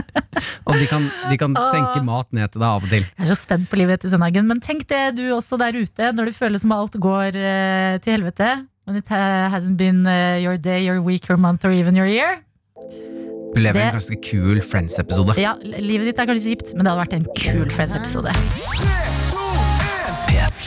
og 0.66 0.76
de 0.80 0.86
kan, 0.90 1.08
de 1.30 1.38
kan 1.40 1.56
senke 1.70 2.02
mat 2.06 2.30
ned 2.36 2.52
til 2.52 2.62
deg 2.62 2.68
av 2.68 2.86
og 2.86 2.92
til. 2.92 3.06
Jeg 3.06 3.26
er 3.26 3.32
så 3.32 3.38
spent 3.38 3.70
på 3.70 3.80
livet 3.80 3.98
etter 3.98 4.12
søndagen. 4.12 4.48
Men 4.50 4.62
tenk 4.64 4.86
det 4.90 5.02
du 5.18 5.24
også 5.34 5.58
der 5.60 5.76
ute, 5.76 6.12
når 6.16 6.30
du 6.30 6.36
føler 6.36 6.62
som 6.62 6.74
alt 6.76 6.98
går 7.00 7.38
uh, 7.38 7.96
til 8.04 8.18
helvete. 8.18 8.54
When 8.84 8.98
it 9.00 9.08
hasn't 9.08 9.78
been 9.80 10.06
uh, 10.06 10.36
your 10.36 10.58
day, 10.58 10.84
your 10.84 11.00
week, 11.00 11.28
your 11.28 11.38
month 11.38 11.64
or 11.64 11.72
even 11.72 11.96
your 11.96 12.06
year. 12.06 12.42
Du 13.54 13.60
lever 13.60 13.78
det, 13.78 13.86
en 13.86 13.96
ganske 13.96 14.16
kul 14.18 14.60
Friends-episode. 14.62 15.36
Ja, 15.38 15.54
livet 15.62 16.10
ditt 16.10 16.18
er 16.18 16.26
kanskje 16.26 16.50
kjipt, 16.50 16.74
men 16.74 16.82
det 16.82 16.90
hadde 16.90 17.04
vært 17.04 17.14
en 17.20 17.26
kul 17.38 17.70
Friends-episode. 17.70 18.34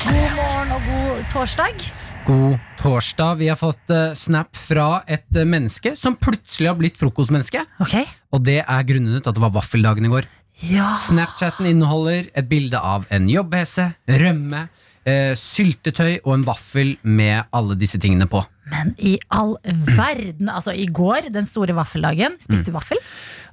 God 0.07 0.29
morgen 0.37 0.71
og 0.71 0.85
god 0.87 1.25
torsdag. 1.33 1.83
God 2.27 2.55
torsdag. 2.79 3.41
Vi 3.41 3.49
har 3.51 3.59
fått 3.59 3.91
uh, 3.91 4.13
snap 4.15 4.55
fra 4.55 5.01
et 5.03 5.27
uh, 5.35 5.43
menneske 5.43 5.93
som 5.99 6.15
plutselig 6.15 6.71
har 6.71 6.79
blitt 6.79 6.99
frokostmenneske. 6.99 7.65
Ok. 7.83 7.99
Og 8.35 8.43
det 8.43 8.59
er 8.63 8.87
grunnet 8.87 9.27
at 9.27 9.35
det 9.37 9.43
var 9.43 9.53
vaffeldagen 9.55 10.07
i 10.07 10.11
går. 10.11 10.27
Ja. 10.67 10.95
Snapchatten 10.99 11.67
inneholder 11.69 12.27
et 12.35 12.47
bilde 12.49 12.79
av 12.81 13.05
en 13.13 13.27
jobb-PC, 13.29 13.85
rømme, 14.19 14.63
eh, 15.05 15.33
syltetøy 15.37 16.17
og 16.25 16.33
en 16.33 16.45
vaffel 16.47 16.95
med 17.03 17.45
alle 17.55 17.77
disse 17.79 17.99
tingene 18.01 18.27
på. 18.31 18.41
Men 18.71 18.95
i 18.99 19.15
all 19.31 19.55
verden, 19.95 20.49
altså 20.51 20.73
i 20.75 20.87
går, 20.91 21.29
den 21.31 21.45
store 21.47 21.75
vaffeldagen, 21.77 22.35
spiste 22.41 22.71
du 22.71 22.75
vaffel? 22.75 22.99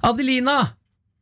Adelina! 0.03 0.73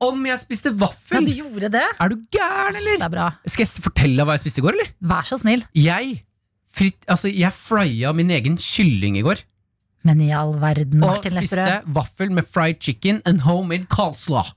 Om 0.04 0.26
jeg 0.28 0.40
spiste 0.42 0.72
Ja, 0.74 0.80
vaffel! 0.82 1.24
du 1.24 1.32
gjorde 1.32 1.70
det. 1.72 1.84
Er 2.02 2.10
du 2.12 2.18
gæren, 2.34 2.76
Det 2.84 3.02
er 3.06 3.10
bra. 3.14 3.28
Skal 3.48 3.64
jeg 3.64 3.84
fortelle 3.84 4.18
deg 4.18 4.26
hva 4.28 4.34
jeg 4.36 4.44
spiste 4.44 4.60
i 4.60 4.66
går, 4.66 4.76
eller? 4.76 4.90
Vær 5.00 5.24
så 5.30 5.38
snill. 5.40 5.64
Jeg, 5.78 6.24
fritt, 6.74 7.06
altså, 7.08 7.30
jeg 7.32 7.54
frya 7.54 8.12
min 8.14 8.32
egen 8.32 8.58
kylling 8.58 9.16
i 9.18 9.24
går. 9.24 9.44
Men 10.04 10.20
i 10.22 10.32
all 10.36 10.54
verden, 10.60 11.00
Martin 11.00 11.38
Lepperød. 11.38 11.64
Og 11.64 11.70
spiste 11.70 11.96
vaffel 11.96 12.34
med 12.36 12.50
fried 12.50 12.82
chicken 12.84 13.22
and 13.26 13.46
homemade 13.48 13.88
coleslaw. 13.92 14.52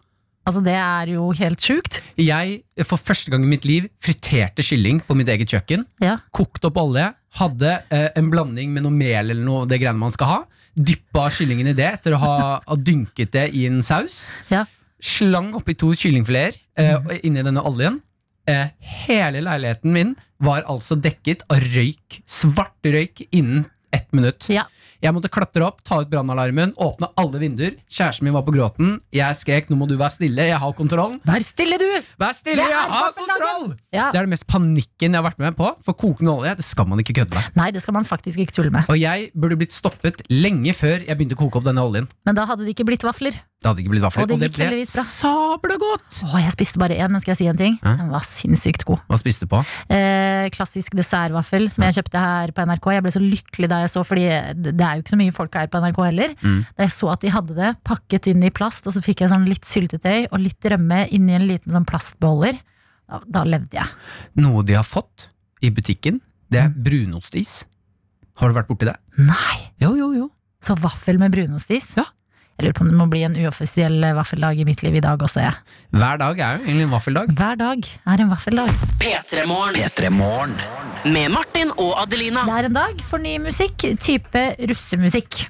Altså, 0.47 0.63
det 0.63 0.77
er 0.79 1.11
jo 1.11 1.33
helt 1.35 1.63
sjukt. 1.63 1.99
Jeg, 2.23 2.61
for 2.87 3.03
første 3.03 3.33
gang 3.33 3.43
i 3.43 3.51
mitt 3.51 3.65
liv, 3.67 3.89
friterte 4.03 4.63
kylling 4.63 5.01
på 5.03 5.17
mitt 5.19 5.31
eget 5.33 5.51
kjøkken. 5.51 5.83
Ja. 6.03 6.21
Kokte 6.35 6.71
opp 6.71 6.79
olje. 6.83 7.09
Hadde 7.41 7.73
eh, 7.93 8.09
en 8.17 8.31
blanding 8.31 8.71
med 8.75 8.87
noe 8.87 8.95
mel 8.95 9.35
eller 9.35 9.43
noe 9.43 9.67
det 9.69 9.81
greiene 9.83 9.99
man 9.99 10.15
skal 10.15 10.31
ha. 10.31 10.39
Dyppa 10.77 11.27
kyllingen 11.35 11.73
i 11.73 11.75
det 11.77 11.89
etter 11.89 12.15
å 12.15 12.23
ha, 12.23 12.37
ha 12.63 12.79
dynket 12.79 13.35
det 13.35 13.49
i 13.59 13.67
en 13.67 13.83
saus. 13.87 14.25
Ja. 14.53 14.65
Slang 15.03 15.51
oppi 15.59 15.75
to 15.79 15.91
kyllingfileter 15.99 16.61
eh, 16.79 17.19
inni 17.27 17.43
denne 17.43 17.67
oljen. 17.67 17.99
Eh, 18.47 18.71
hele 19.09 19.43
leiligheten 19.43 19.91
min 19.93 20.15
var 20.39 20.63
altså 20.71 20.95
dekket 20.95 21.43
av 21.51 21.59
røyk. 21.75 22.21
Svart 22.31 22.87
røyk 22.87 23.27
innen 23.33 23.67
ett 23.97 24.13
minutt. 24.17 24.49
Ja. 24.53 24.67
Jeg 25.05 25.13
måtte 25.13 25.29
klatre 25.33 25.67
opp, 25.67 25.83
ta 25.85 25.99
ut 26.03 26.09
brannalarmen, 26.13 26.73
åpne 26.81 27.11
alle 27.21 27.41
vinduer. 27.43 27.75
Kjæresten 27.93 28.25
min 28.27 28.35
var 28.37 28.47
på 28.47 28.55
gråten. 28.55 28.97
Jeg 29.15 29.37
skrek 29.37 29.69
'nå 29.69 29.77
må 29.77 29.89
du 29.89 29.97
være 30.01 30.15
stille, 30.15 30.47
jeg 30.49 30.59
har 30.63 30.73
kontrollen'. 30.73 31.21
Vær 31.27 31.45
stille, 31.45 31.77
du! 31.79 31.89
Vær 32.19 32.33
stille, 32.33 32.65
er 32.65 32.73
jeg 32.73 32.91
har 32.95 33.13
kontroll! 33.13 33.77
Ja. 33.93 34.09
Det 34.13 34.21
er 34.21 34.25
det 34.25 34.33
mest 34.33 34.47
panikken 34.49 35.13
jeg 35.13 35.21
har 35.21 35.27
vært 35.27 35.39
med 35.43 35.57
på. 35.59 35.69
For 35.85 35.93
kokende 35.93 36.33
olje, 36.33 36.57
det 36.57 36.65
skal 36.65 36.89
man 36.89 37.03
ikke 37.03 37.13
kødde 37.21 37.37
med. 37.37 37.45
Nei, 37.61 37.71
det 37.77 37.83
skal 37.85 37.95
man 37.99 38.09
faktisk 38.09 38.41
ikke 38.41 38.57
tulle 38.57 38.73
med. 38.73 38.89
Og 38.89 38.99
jeg 38.99 39.31
burde 39.37 39.59
blitt 39.61 39.77
stoppet 39.77 40.25
lenge 40.33 40.73
før 40.77 41.05
jeg 41.05 41.13
begynte 41.17 41.37
å 41.37 41.43
koke 41.45 41.61
opp 41.61 41.69
denne 41.69 41.85
oljen. 41.85 42.09
Men 42.25 42.35
da 42.39 42.47
hadde 42.49 42.65
det 42.65 42.73
ikke 42.77 42.89
blitt 42.89 43.05
vafler. 43.05 43.37
Det 43.37 43.71
hadde 43.71 43.83
ikke 43.83 43.93
blitt 43.95 44.05
vafler. 44.05 44.23
Og 44.23 44.29
det 44.29 44.37
Og 44.37 44.41
det 44.41 44.53
ble 44.55 45.05
sabla 45.05 45.77
godt! 45.81 46.21
Å, 46.25 46.41
jeg 46.41 46.53
spiste 46.55 46.81
bare 46.81 46.97
én, 46.97 47.11
men 47.13 47.21
skal 47.21 47.33
jeg 47.35 47.41
si 47.41 47.47
en 47.51 47.57
ting? 47.61 47.79
Hæ? 47.83 47.97
Den 48.01 48.11
var 48.13 48.25
sinnssykt 48.27 48.85
god. 48.89 49.01
Hva 49.09 49.19
spiste 49.21 49.47
du 49.47 49.53
på? 49.53 49.63
Eh, 49.93 50.49
klassisk 50.55 50.95
dessertvaffel 50.97 51.69
som 51.73 51.87
jeg 51.87 51.97
kjøpte 51.99 52.21
her 52.21 52.53
på 52.57 52.67
NRK. 52.69 52.91
Jeg 52.97 53.07
ble 53.07 53.15
så 53.17 53.23
lykkelig 53.25 53.71
da 53.73 53.81
jeg 53.85 53.86
så, 53.93 54.03
fordi 54.07 54.26
det 54.57 54.74
er 54.74 54.97
jo 54.97 55.05
ikke 55.05 55.14
så 55.14 55.20
mye 55.20 55.34
folk 55.34 55.59
her 55.59 55.70
på 55.72 55.80
NRK 55.82 56.01
heller. 56.05 56.34
Mm. 56.43 56.61
Da 56.76 56.87
jeg 56.87 56.95
så 56.95 57.11
at 57.12 57.24
de 57.24 57.32
hadde 57.34 57.57
det 57.59 57.72
pakket 57.87 58.30
inn 58.32 58.45
i 58.47 58.53
plast, 58.55 58.87
og 58.89 58.97
så 58.97 59.03
fikk 59.05 59.24
jeg 59.24 59.32
sånn 59.32 59.47
litt 59.49 59.68
syltetøy 59.68 60.28
og 60.30 60.41
litt 60.43 60.70
rømme 60.72 61.05
inni 61.14 61.37
en 61.37 61.47
liten 61.49 61.76
sånn 61.76 61.89
plastbeholder. 61.89 62.59
Da, 63.07 63.22
da 63.39 63.45
levde 63.47 63.78
jeg. 63.78 63.97
Noe 64.43 64.64
de 64.66 64.74
har 64.78 64.87
fått 64.87 65.28
i 65.64 65.70
butikken, 65.74 66.20
det 66.51 66.64
er 66.64 66.72
brunostis. 66.74 67.61
Har 68.41 68.51
du 68.51 68.57
vært 68.59 68.68
borti 68.70 68.89
det? 68.89 68.97
Nei! 69.22 69.59
Jo, 69.82 69.95
jo, 69.99 70.11
jo. 70.16 70.26
Så 70.62 70.76
vaffel 70.80 71.20
med 71.20 71.32
brunostis? 71.34 71.93
Ja. 71.97 72.05
Jeg 72.57 72.65
lurer 72.65 72.77
på 72.79 72.85
om 72.87 72.89
det 72.89 72.97
må 72.97 73.05
bli 73.13 73.21
en 73.27 73.35
uoffisiell 73.37 74.05
vaffeldag 74.17 74.63
i 74.63 74.65
mitt 74.65 74.81
liv 74.81 74.95
i 74.97 75.03
dag 75.05 75.21
også, 75.21 75.43
jeg. 75.45 75.57
Hver 75.93 76.17
dag 76.23 76.39
er 76.41 76.55
jo 76.57 76.63
egentlig 76.65 76.87
en 76.87 76.95
vaffeldag. 76.95 77.33
Hver 77.37 77.59
dag 77.61 77.83
er 77.85 78.23
en 78.25 78.31
vaffeldag. 78.33 78.71
P3morgen. 79.03 80.55
Med 81.05 81.29
Martin 81.35 81.75
og 81.77 81.93
Adelina. 82.01 82.47
Det 82.49 82.55
er 82.57 82.71
en 82.71 82.79
dag 82.79 83.05
for 83.05 83.21
ny 83.21 83.35
musikk, 83.45 83.85
type 84.01 84.47
russemusikk. 84.73 85.43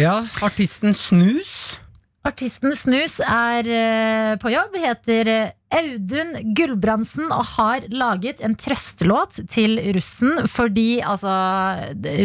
Ja, 0.00 0.16
artisten 0.42 0.98
Snus. 0.98 1.78
Artisten 2.26 2.74
Snus 2.74 3.20
er 3.22 3.70
eh, 3.78 4.34
på 4.42 4.50
jobb, 4.50 4.74
heter 4.82 5.30
eh, 5.30 5.54
Audun 5.72 6.34
Gulbrandsen 6.56 7.30
og 7.32 7.46
har 7.54 7.86
laget 7.92 8.42
en 8.44 8.54
trøstelåt 8.58 9.38
til 9.52 9.78
russen 9.96 10.44
fordi 10.50 11.00
altså 11.00 11.32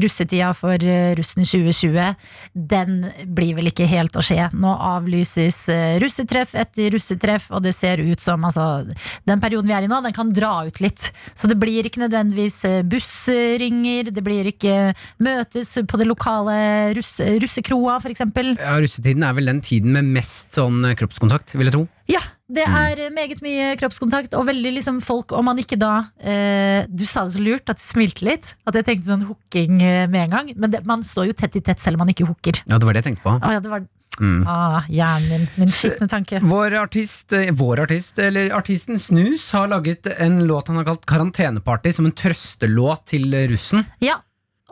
russetida 0.03 0.51
for 0.57 0.75
eh, 0.83 1.13
russen 1.17 1.45
2020 1.47 2.15
den 2.53 2.97
blir 3.37 3.55
vel 3.57 3.71
ikke 3.71 3.87
helt 3.89 4.17
å 4.17 4.23
skje. 4.25 4.49
Nå 4.57 4.73
avlyses 4.89 5.59
eh, 5.71 5.97
russetreff 6.03 6.55
etter 6.57 6.91
russetreff, 6.93 7.49
og 7.55 7.63
det 7.65 7.73
ser 7.77 8.01
ut 8.03 8.23
som 8.23 8.43
altså, 8.47 8.85
den 9.27 9.43
perioden 9.43 9.69
vi 9.69 9.77
er 9.77 9.87
i 9.87 9.91
nå, 9.91 10.01
den 10.05 10.15
kan 10.15 10.33
dra 10.35 10.53
ut 10.67 10.81
litt. 10.83 11.09
Så 11.37 11.49
det 11.49 11.59
blir 11.61 11.87
ikke 11.87 12.03
nødvendigvis 12.03 12.59
eh, 12.67 12.79
bussringer, 12.87 14.11
det 14.11 14.25
blir 14.25 14.51
ikke 14.51 14.77
møtes 15.23 15.75
på 15.87 16.01
det 16.01 16.09
lokale 16.09 16.57
russ, 16.97 17.17
russekroa, 17.43 17.99
eksempel. 18.07 18.55
Ja, 18.59 18.77
Russetiden 18.81 19.25
er 19.25 19.35
vel 19.37 19.49
den 19.49 19.63
tiden 19.65 19.95
med 19.95 20.09
mest 20.17 20.55
sånn 20.55 20.85
kroppskontakt, 20.97 21.55
vil 21.57 21.69
jeg 21.69 21.75
tro. 21.75 21.87
Ja, 22.07 22.23
det 22.47 22.63
er 22.63 23.01
meget 23.11 23.41
mye 23.43 23.73
kroppskontakt, 23.79 24.33
og 24.39 24.45
veldig 24.47 24.71
liksom 24.77 25.01
folk 25.03 25.33
Om 25.35 25.49
man 25.49 25.57
ikke 25.59 25.75
da 25.75 25.97
eh, 26.23 26.85
Du 26.87 27.03
sa 27.03 27.25
det 27.27 27.33
så 27.35 27.41
lurt, 27.43 27.67
at 27.67 27.75
du 27.75 27.83
smilte 27.83 28.23
litt. 28.23 28.53
At 28.65 28.77
jeg 28.79 28.87
tenkte 28.87 29.11
sånn 29.11 29.25
hooking 29.27 29.81
eh, 29.83 30.05
med 30.07 30.27
en 30.29 30.35
gang. 30.37 30.53
Men 30.55 30.71
det, 30.71 30.85
man 30.87 31.03
står 31.03 31.27
jo 31.31 31.35
tett 31.35 31.57
i 31.59 31.61
tett 31.61 31.83
selv 31.83 31.99
om 31.99 32.05
man 32.05 32.13
ikke 32.15 32.27
hooker. 32.29 32.61
Ja, 32.63 32.79
det 32.79 32.87
var 32.87 32.95
det 32.95 33.03
jeg 33.03 33.09
tenkte 33.11 33.25
på. 33.27 33.35
Ah, 33.41 33.57
ja, 33.57 33.63
det 33.63 33.73
var 33.75 33.85
Mm. 34.17 34.47
ah, 34.49 34.81
hjernen 34.89 35.29
min. 35.29 35.43
Min 35.61 35.69
skitne 35.69 36.07
tanke. 36.09 36.39
Vår 36.41 36.73
artist, 36.79 37.33
eh, 37.37 37.51
vår 37.53 37.83
artist, 37.83 38.17
eller 38.17 38.49
artisten 38.57 38.97
Snus, 38.97 39.51
har 39.53 39.67
laget 39.69 40.07
en 40.17 40.39
låt 40.49 40.71
han 40.71 40.79
har 40.79 40.87
kalt 40.87 41.05
Karanteneparty, 41.05 41.91
som 41.93 42.07
en 42.09 42.15
trøstelåt 42.17 43.05
til 43.11 43.29
russen. 43.51 43.85
Ja, 44.01 44.15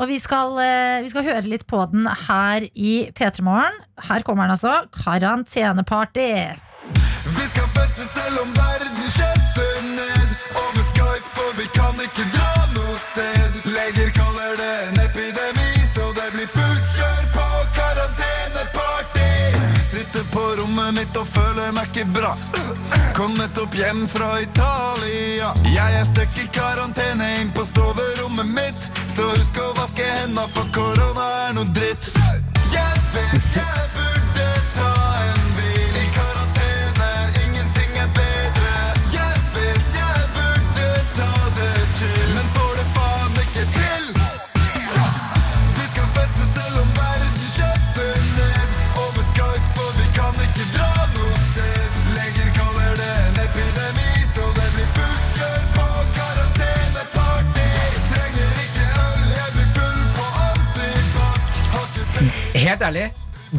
og 0.02 0.10
vi 0.10 0.18
skal, 0.18 0.58
eh, 0.64 1.04
vi 1.06 1.12
skal 1.14 1.28
høre 1.30 1.46
litt 1.46 1.68
på 1.70 1.84
den 1.92 2.08
her 2.26 2.66
i 2.74 3.12
P3 3.14 3.46
Morgen. 3.46 3.78
Her 4.10 4.26
kommer 4.26 4.48
den 4.50 4.56
altså. 4.58 4.80
Karanteneparty 4.98 6.58
selv 8.36 8.48
om 8.48 8.54
verden 8.54 9.12
skjøtter 9.16 9.82
ned. 9.96 10.30
Over 10.56 10.84
Skype, 10.90 11.28
for 11.36 11.52
vi 11.58 11.68
kan 11.78 11.96
ikke 12.04 12.26
dra 12.36 12.66
noe 12.76 12.96
sted. 13.00 13.60
Leger 13.76 14.10
kaller 14.16 14.56
det 14.60 14.76
en 14.88 15.00
epidemi, 15.06 15.72
så 15.94 16.12
det 16.18 16.28
blir 16.34 16.50
fullt 16.52 16.88
kjør 16.96 17.24
på 17.36 17.46
karanteneparty. 17.78 19.30
Sitter 19.92 20.26
på 20.34 20.44
rommet 20.60 20.98
mitt 20.98 21.20
og 21.22 21.28
føler 21.28 21.72
meg 21.78 21.92
ikke 21.92 22.08
bra. 22.18 22.34
Kom 23.16 23.38
nettopp 23.40 23.78
hjem 23.80 24.04
fra 24.12 24.34
Italia. 24.44 25.54
Jeg 25.64 26.00
er 26.02 26.10
stuck 26.10 26.42
i 26.44 26.50
karantene 26.60 27.30
inn 27.40 27.54
på 27.56 27.64
soverommet 27.70 28.52
mitt. 28.58 28.90
Så 29.06 29.30
husk 29.32 29.62
å 29.64 29.72
vaske 29.80 30.10
henda, 30.20 30.48
for 30.52 30.68
korona 30.76 31.30
er 31.46 31.56
noe 31.60 31.72
dritt. 31.78 32.12
Jeg 32.74 33.08
vet 33.14 33.56
jeg 33.56 33.88
burde 33.96 34.15
Helt 62.66 62.82
ærlig, 62.82 63.10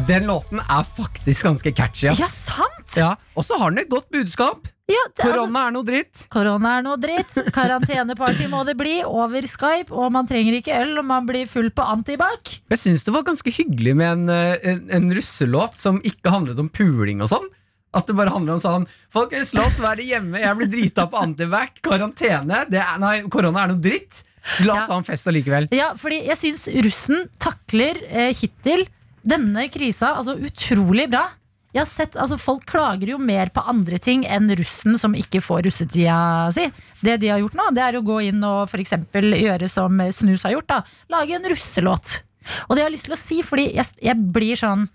den 0.07 0.25
låten 0.27 0.59
er 0.61 0.83
faktisk 0.83 1.45
ganske 1.47 1.71
catchy. 1.75 2.09
Ja, 2.19 2.27
sant! 2.27 2.73
Ja. 2.97 3.13
Og 3.37 3.45
så 3.47 3.55
har 3.59 3.71
den 3.71 3.85
et 3.85 3.91
godt 3.91 4.09
budskap. 4.11 4.67
Ja, 4.87 5.01
det, 5.11 5.19
altså, 5.25 5.33
Korona 5.41 5.61
er 5.67 5.73
noe 5.75 5.83
dritt. 5.87 6.21
korona 6.31 6.73
er 6.77 6.83
noe 6.85 6.95
dritt. 6.99 7.33
Karanteneparty 7.55 8.47
må 8.51 8.61
det 8.67 8.77
bli 8.79 8.97
over 9.07 9.43
Skype, 9.47 9.91
og 9.91 10.11
man 10.15 10.27
trenger 10.29 10.55
ikke 10.59 10.75
øl, 10.79 10.93
og 11.01 11.07
man 11.09 11.27
blir 11.27 11.47
full 11.51 11.69
på 11.75 11.83
antibac. 11.83 12.53
Jeg 12.71 12.79
syns 12.83 13.03
det 13.07 13.15
var 13.15 13.25
ganske 13.27 13.51
hyggelig 13.51 13.95
med 13.99 14.11
en, 14.13 14.29
eh, 14.31 14.69
en, 14.73 14.83
en 14.99 15.09
russelåt 15.17 15.75
som 15.79 15.99
ikke 16.07 16.31
handlet 16.31 16.59
om 16.63 16.69
puling 16.71 17.23
og 17.23 17.31
sånn. 17.31 17.47
At 17.95 18.07
det 18.07 18.15
bare 18.19 18.31
handler 18.33 18.57
om 18.57 18.61
sånn 18.61 18.83
Folkens, 19.15 19.53
la 19.55 19.63
oss 19.67 19.79
være 19.81 20.03
hjemme. 20.05 20.39
Jeg 20.43 20.57
blir 20.59 20.67
drita 20.71 21.07
på 21.11 21.19
antivac. 21.23 21.79
Karantene. 21.83 22.65
Det 22.69 22.79
er, 22.83 22.97
nei, 23.01 23.21
korona 23.31 23.63
er 23.63 23.71
noe 23.73 23.81
dritt. 23.83 24.21
La 24.63 24.75
oss 24.77 24.85
Ja. 24.85 24.91
ha 24.93 24.97
en 25.01 25.07
fest 25.07 25.27
allikevel. 25.27 25.67
Ja, 25.75 25.93
fordi 25.99 26.21
jeg 26.27 26.37
syns 26.39 26.67
russen 26.85 27.25
takler 27.43 27.99
eh, 28.07 28.29
hittil 28.37 28.85
denne 29.27 29.67
krisa 29.73 30.15
altså 30.17 30.37
utrolig 30.39 31.07
bra. 31.11 31.27
Jeg 31.75 31.83
har 31.83 31.89
sett, 31.89 32.15
altså 32.17 32.39
Folk 32.39 32.63
klager 32.69 33.11
jo 33.11 33.17
mer 33.21 33.51
på 33.53 33.61
andre 33.69 33.99
ting 34.01 34.23
enn 34.25 34.47
russen 34.57 34.95
som 34.97 35.15
ikke 35.17 35.43
får 35.43 35.65
russetida 35.67 36.19
si. 36.55 36.69
Det 37.03 37.17
de 37.21 37.33
har 37.33 37.43
gjort 37.43 37.57
nå, 37.59 37.67
det 37.75 37.83
er 37.83 37.99
å 37.99 38.05
gå 38.07 38.21
inn 38.29 38.39
og 38.47 38.71
eksempel 38.79 39.35
gjøre 39.37 39.69
som 39.69 39.99
Snus 40.15 40.47
har 40.47 40.55
gjort. 40.55 40.71
da 40.71 40.79
Lage 41.13 41.37
en 41.37 41.51
russelåt. 41.51 42.21
Og 42.67 42.75
det 42.75 42.81
jeg 42.81 42.87
har 42.87 42.95
lyst 42.95 43.09
til 43.09 43.17
å 43.17 43.19
si, 43.19 43.37
fordi 43.43 43.67
jeg, 43.75 43.93
jeg 44.07 44.27
blir 44.33 44.59
sånn 44.59 44.87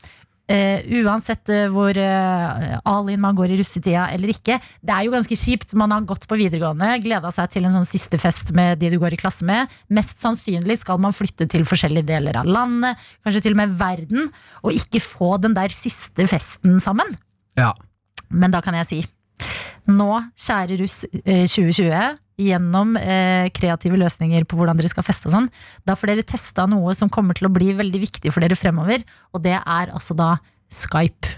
eh, 0.51 0.83
uansett 1.03 1.51
uh, 1.53 1.67
hvor 1.73 1.97
uh, 1.97 2.79
all 2.89 3.11
in 3.13 3.23
man 3.23 3.37
går 3.39 3.53
i 3.53 3.59
russetida 3.61 4.09
eller 4.15 4.33
ikke. 4.35 4.59
Det 4.83 4.95
er 4.95 5.07
jo 5.07 5.15
ganske 5.15 5.39
kjipt. 5.39 5.77
Man 5.79 5.95
har 5.95 6.07
gått 6.09 6.27
på 6.31 6.39
videregående, 6.41 6.91
gleda 7.05 7.33
seg 7.35 7.53
til 7.53 7.69
en 7.69 7.77
sånn 7.77 7.89
siste 7.89 8.21
fest 8.23 8.55
med 8.57 8.81
de 8.83 8.93
du 8.93 8.99
går 9.03 9.17
i 9.17 9.21
klasse 9.21 9.47
med. 9.49 9.71
Mest 9.93 10.23
sannsynlig 10.23 10.81
skal 10.83 11.01
man 11.03 11.17
flytte 11.17 11.49
til 11.51 11.67
forskjellige 11.69 12.11
deler 12.13 12.43
av 12.43 12.49
landet, 12.49 13.01
kanskje 13.25 13.47
til 13.47 13.57
og 13.57 13.63
med 13.63 13.79
verden, 13.81 14.31
og 14.63 14.77
ikke 14.77 15.03
få 15.05 15.37
den 15.43 15.57
der 15.59 15.73
siste 15.75 16.29
festen 16.31 16.79
sammen. 16.83 17.11
Ja. 17.59 17.73
Men 18.33 18.55
da 18.55 18.63
kan 18.65 18.77
jeg 18.81 18.89
si 18.89 19.03
nå, 19.91 20.11
kjære 20.39 20.79
russ 20.79 21.03
eh, 21.25 21.47
2020, 21.51 22.19
gjennom 22.41 22.95
eh, 22.97 23.49
kreative 23.55 23.99
løsninger 24.01 24.47
på 24.49 24.57
hvordan 24.59 24.79
dere 24.79 24.91
skal 24.91 25.05
feste 25.07 25.29
og 25.29 25.35
sånn, 25.37 25.51
da 25.89 25.97
får 25.99 26.13
dere 26.13 26.27
testa 26.27 26.67
noe 26.71 26.95
som 26.97 27.11
kommer 27.13 27.37
til 27.39 27.49
å 27.49 27.53
bli 27.53 27.73
veldig 27.79 28.01
viktig 28.07 28.33
for 28.33 28.45
dere 28.45 28.59
fremover, 28.59 29.05
og 29.33 29.45
det 29.45 29.59
er 29.59 29.93
altså 29.93 30.17
da 30.19 30.37
Skype 30.73 31.29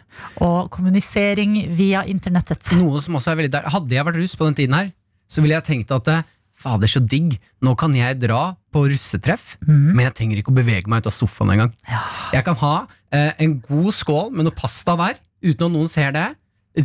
og 0.47 0.69
kommunisering 0.71 1.57
via 1.75 2.05
internettet. 2.07 2.71
Noe 2.79 3.01
som 3.03 3.17
også 3.19 3.33
er 3.33 3.41
veldig 3.41 3.51
der 3.57 3.67
Hadde 3.75 3.97
jeg 3.97 4.07
vært 4.07 4.21
russ 4.21 4.37
på 4.39 4.47
den 4.47 4.59
tiden 4.61 4.77
her, 4.79 4.93
så 5.27 5.43
ville 5.43 5.57
jeg 5.57 5.67
tenkt 5.67 5.91
at 5.95 6.11
eh, 6.13 6.23
Fader, 6.55 6.87
så 6.87 7.01
digg. 7.03 7.35
Nå 7.67 7.73
kan 7.75 7.91
jeg 7.99 8.21
dra 8.23 8.55
på 8.73 8.85
russetreff, 8.87 9.57
men 9.67 10.05
jeg 10.05 10.15
trenger 10.15 10.39
ikke 10.39 10.53
å 10.53 10.57
bevege 10.61 10.91
meg 10.91 11.03
ut 11.03 11.09
av 11.11 11.17
sofaen 11.17 11.51
engang. 11.51 11.73
Jeg 12.31 12.47
kan 12.47 12.55
ha 12.61 12.75
eh, 13.11 13.33
en 13.43 13.57
god 13.67 13.91
skål 13.99 14.31
med 14.31 14.47
noe 14.47 14.55
pasta 14.55 14.95
der, 15.01 15.19
uten 15.43 15.67
at 15.67 15.75
noen 15.75 15.91
ser 15.91 16.15
det. 16.15 16.29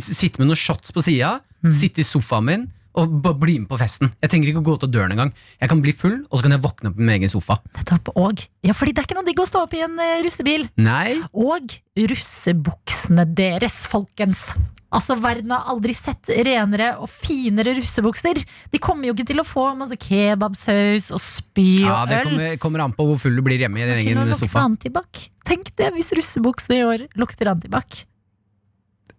Sitte 0.02 0.42
med 0.42 0.50
noen 0.50 0.58
shots 0.58 0.90
på 0.94 1.04
sida, 1.06 1.36
sitte 1.70 2.02
i 2.02 2.06
sofaen 2.06 2.48
min 2.50 2.66
og 2.98 3.20
bli 3.40 3.58
med 3.62 3.68
på 3.70 3.78
festen. 3.80 4.10
Jeg 4.22 4.32
trenger 4.32 4.50
ikke 4.50 4.62
å 4.62 4.66
gå 4.66 4.74
ut 4.78 4.86
av 4.88 4.90
døren 4.94 5.14
engang. 5.14 5.30
Jeg 5.60 5.70
kan 5.70 5.82
bli 5.84 5.92
full, 5.94 6.16
og 6.28 6.38
så 6.40 6.46
kan 6.46 6.56
jeg 6.56 6.64
våkne 6.64 6.90
opp 6.90 6.98
i 6.98 7.04
min 7.04 7.14
egen 7.18 7.30
sofa. 7.32 7.60
Nettopp. 7.76 8.10
Og 8.18 8.42
ja, 8.66 8.74
fordi 8.74 8.94
det 8.96 9.04
er 9.04 9.08
ikke 9.08 9.18
noe 9.20 9.28
digg 9.28 9.40
å 9.42 9.46
stå 9.48 9.62
opp 9.66 9.76
i 9.78 9.84
en 9.86 9.94
eh, 10.02 10.18
russebil. 10.26 10.66
Nei, 10.82 11.14
Og 11.30 11.78
russebuksene 12.00 13.24
deres, 13.36 13.76
folkens. 13.90 14.48
Altså, 14.90 15.14
Verden 15.22 15.52
har 15.54 15.68
aldri 15.70 15.94
sett 15.94 16.32
renere 16.42 16.96
og 16.98 17.06
finere 17.12 17.76
russebukser. 17.78 18.40
De 18.72 18.80
kommer 18.82 19.06
jo 19.06 19.14
ikke 19.14 19.28
til 19.28 19.38
å 19.42 19.46
få 19.46 19.68
masse 19.78 19.94
kebabsaus 20.02 21.12
og 21.14 21.22
spy 21.22 21.84
og 21.84 21.92
ja, 21.92 22.00
det 22.10 22.18
øl. 22.18 22.26
kommer, 22.26 22.56
kommer 22.64 22.84
an 22.88 22.96
på 22.96 23.06
hvor 23.06 23.20
full 23.22 23.38
du 23.38 23.44
blir 23.46 23.62
hjemme 23.62 23.78
i 23.78 23.86
din 23.86 24.02
egen 24.02 24.34
sofa. 24.34 24.64
antibac. 24.66 25.28
Tenk 25.46 25.70
det 25.78 25.92
hvis 25.94 26.10
russebuksene 26.18 26.80
i 26.80 26.86
år 26.88 27.06
lukter 27.22 27.52
antibac. 27.54 28.02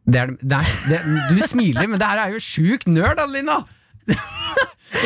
Det 0.06 0.18
er, 0.22 0.32
det 0.42 0.58
er, 0.58 0.72
det, 0.90 1.00
du 1.30 1.42
smiler, 1.48 1.88
men 1.88 2.00
det 2.02 2.08
her 2.10 2.24
er 2.26 2.34
jo 2.34 2.40
sjukt 2.42 2.88
nerd, 2.90 3.20
Adelina! 3.22 3.60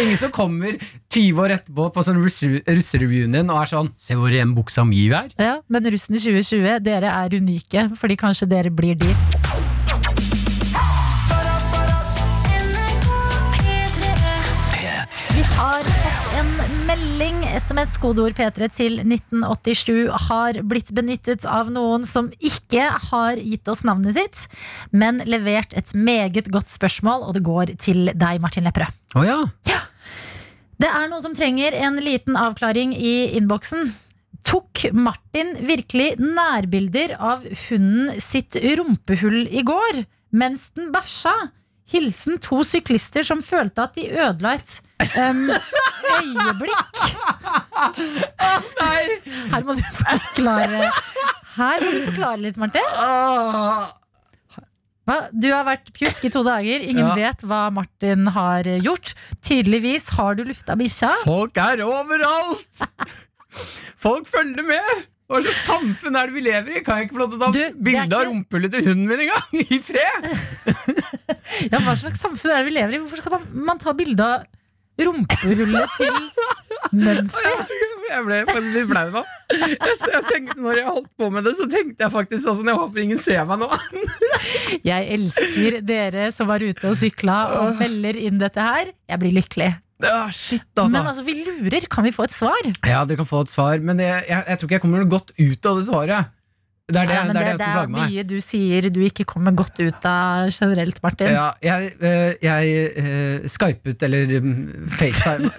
Ingen 0.01 0.17
som 0.17 0.31
kommer 0.33 0.77
20 1.13 1.41
år 1.43 1.51
etterpå 1.59 1.89
på 1.93 2.03
sånn 2.07 2.17
russe- 2.23 2.61
russereviewen 2.65 3.35
din 3.35 3.51
og 3.53 3.59
er 3.61 3.69
sånn 3.69 3.89
Se 4.01 4.15
hvor 4.17 4.31
ren 4.33 4.55
buksa 4.57 4.85
mi 4.87 5.03
er. 5.13 5.27
Ja, 5.37 5.59
Men 5.69 5.85
russen 5.93 6.15
i 6.17 6.21
2020, 6.23 6.79
dere 6.87 7.11
er 7.11 7.35
unike, 7.37 7.89
fordi 7.99 8.17
kanskje 8.17 8.47
dere 8.49 8.71
blir 8.73 8.95
de. 8.97 9.11
SMS, 17.55 17.93
kodeord 18.03 18.35
P3 18.35 18.67
til 18.75 18.97
1987, 18.99 20.09
har 20.27 20.57
blitt 20.67 20.89
benyttet 20.95 21.45
av 21.47 21.69
noen 21.71 22.03
som 22.07 22.27
ikke 22.43 22.89
har 23.09 23.39
gitt 23.39 23.69
oss 23.71 23.85
navnet 23.87 24.17
sitt, 24.17 24.41
men 24.91 25.21
levert 25.23 25.71
et 25.79 25.93
meget 25.95 26.49
godt 26.51 26.73
spørsmål, 26.73 27.23
og 27.23 27.37
det 27.37 27.45
går 27.47 27.71
til 27.79 28.11
deg, 28.11 28.41
Martin 28.43 28.67
Lepperød. 28.67 28.99
Å 29.15 29.23
ja. 29.23 29.39
Det 30.83 30.89
er 30.91 31.07
noen 31.07 31.23
som 31.23 31.35
trenger 31.37 31.77
en 31.79 32.01
liten 32.03 32.35
avklaring 32.35 32.91
i 32.91 33.15
innboksen. 33.39 33.87
Tok 34.45 34.89
Martin 34.91 35.55
virkelig 35.63 36.17
nærbilder 36.19 37.15
av 37.15 37.45
hunden 37.69 38.19
sitt 38.19 38.59
rumpehull 38.59 39.45
i 39.47 39.63
går, 39.63 40.03
mens 40.35 40.67
den 40.75 40.91
bæsja? 40.91 41.33
Hilsen 41.93 42.39
to 42.41 42.63
syklister 42.65 43.23
som 43.27 43.41
følte 43.45 43.83
at 43.85 43.93
de 43.97 44.07
ødela 44.09 44.55
et 44.57 44.81
um, 45.21 45.43
øyeblikk. 46.15 46.97
Her 49.51 49.67
må 49.67 49.75
du 49.77 49.83
forklare 49.99 50.89
Her 51.55 51.83
må 51.85 51.91
du 51.93 51.99
forklare 52.09 52.41
litt, 52.41 52.57
Martin. 52.59 52.89
Hva? 55.05 55.17
Du 55.37 55.45
har 55.53 55.65
vært 55.67 55.91
pjusk 55.93 56.25
i 56.25 56.31
to 56.33 56.41
dager. 56.47 56.81
Ingen 56.81 57.05
Ja. 57.11 57.15
vet 57.19 57.43
hva 57.45 57.67
Martin 57.71 58.25
har 58.33 58.65
gjort. 58.81 59.13
Tydeligvis 59.45 60.09
har 60.17 60.33
du 60.39 60.43
lufta 60.49 60.73
bikkja. 60.79 61.11
Folk 61.23 61.57
er 61.61 61.83
overalt! 61.85 62.81
Folk 64.01 64.25
følger 64.27 64.65
med! 64.65 65.05
Hva 65.29 65.39
slags 65.41 65.61
samfunn 65.65 66.17
er 66.19 66.27
det 66.29 66.35
vi 66.35 66.41
lever 66.45 66.75
i? 66.77 66.81
Kan 66.85 66.97
jeg 66.99 67.07
ikke 67.07 67.15
få 67.15 67.21
lov 67.23 67.31
til 67.31 67.39
å 67.39 67.47
ta 67.53 67.69
bilde 67.85 68.17
av 68.17 68.25
rumpehullet 68.27 68.73
til 68.75 68.83
hunden 68.89 69.07
min 69.09 69.23
engang? 69.23 69.47
I 69.61 69.79
fred! 69.85 70.21
Ja, 71.71 71.79
Hva 71.81 71.95
slags 71.99 72.21
samfunn 72.21 72.53
er 72.53 72.61
det 72.61 72.69
vi 72.69 72.75
lever 72.77 72.97
i? 72.97 73.01
Hvorfor 73.03 73.21
skal 73.23 73.41
man 73.65 73.81
ta 73.81 73.93
bilde 73.97 74.25
av 74.25 74.45
rumpehullet 75.01 75.95
til 75.97 76.19
Mumphy? 77.05 77.53
Jeg 78.05 78.21
ble 78.27 78.37
faktisk 78.47 78.75
litt 78.75 78.89
flau 78.91 79.07
nå. 79.11 79.21
Jeg, 79.51 79.77
jeg 79.81 80.25
tenkte, 80.29 80.57
når 80.61 80.77
jeg 80.79 80.85
holdt 80.87 81.09
på 81.19 81.29
med 81.33 81.47
det, 81.47 81.55
så 81.57 81.65
tenkte 81.69 82.05
jeg 82.05 82.13
faktisk 82.13 82.45
sånn 82.45 82.69
Jeg 82.69 82.77
håper 82.77 83.01
ingen 83.01 83.21
ser 83.21 83.47
meg 83.49 83.63
nå. 83.63 83.69
Jeg 84.91 85.07
elsker 85.17 85.79
dere 85.85 86.27
som 86.33 86.47
var 86.49 86.63
ute 86.63 86.85
og 86.91 86.95
sykla 86.99 87.39
og 87.59 87.81
melder 87.81 88.19
inn 88.21 88.37
dette 88.41 88.61
her. 88.61 88.93
Jeg 89.09 89.21
blir 89.23 89.33
lykkelig. 89.39 89.71
Ah, 90.05 90.29
shit, 90.29 90.65
altså. 90.75 90.91
Men 90.93 91.09
altså, 91.09 91.23
vi 91.25 91.37
lurer. 91.41 91.87
Kan 91.91 92.05
vi 92.05 92.13
få 92.13 92.27
et 92.27 92.35
svar? 92.35 92.61
Ja, 92.85 93.01
dere 93.07 93.19
kan 93.21 93.27
få 93.29 93.41
et 93.45 93.51
svar, 93.51 93.81
men 93.81 93.99
jeg, 94.03 94.25
jeg, 94.29 94.43
jeg 94.51 94.59
tror 94.61 94.69
ikke 94.69 94.77
jeg 94.77 94.83
kommer 94.85 95.01
noe 95.03 95.11
godt 95.15 95.33
ut 95.39 95.69
av 95.71 95.79
det 95.81 95.85
svaret. 95.89 96.34
Det 96.85 96.99
er 97.01 97.07
det, 97.09 97.13
Ja, 97.17 97.21
det, 97.25 97.41
er 97.41 97.47
det, 97.47 97.53
det 97.57 97.67
er 97.67 97.87
mye 97.89 98.23
du 98.29 98.35
sier 98.45 98.85
du 98.93 98.99
ikke 99.01 99.25
kommer 99.25 99.55
godt 99.57 99.79
ut 99.81 100.03
av 100.05 100.51
generelt, 100.53 100.99
Martin. 101.01 101.31
Ja, 101.33 101.47
jeg 101.65 101.95
eh, 101.97 102.35
jeg 102.45 102.75
eh, 103.01 103.47
skypet, 103.49 104.03
eller 104.05 104.35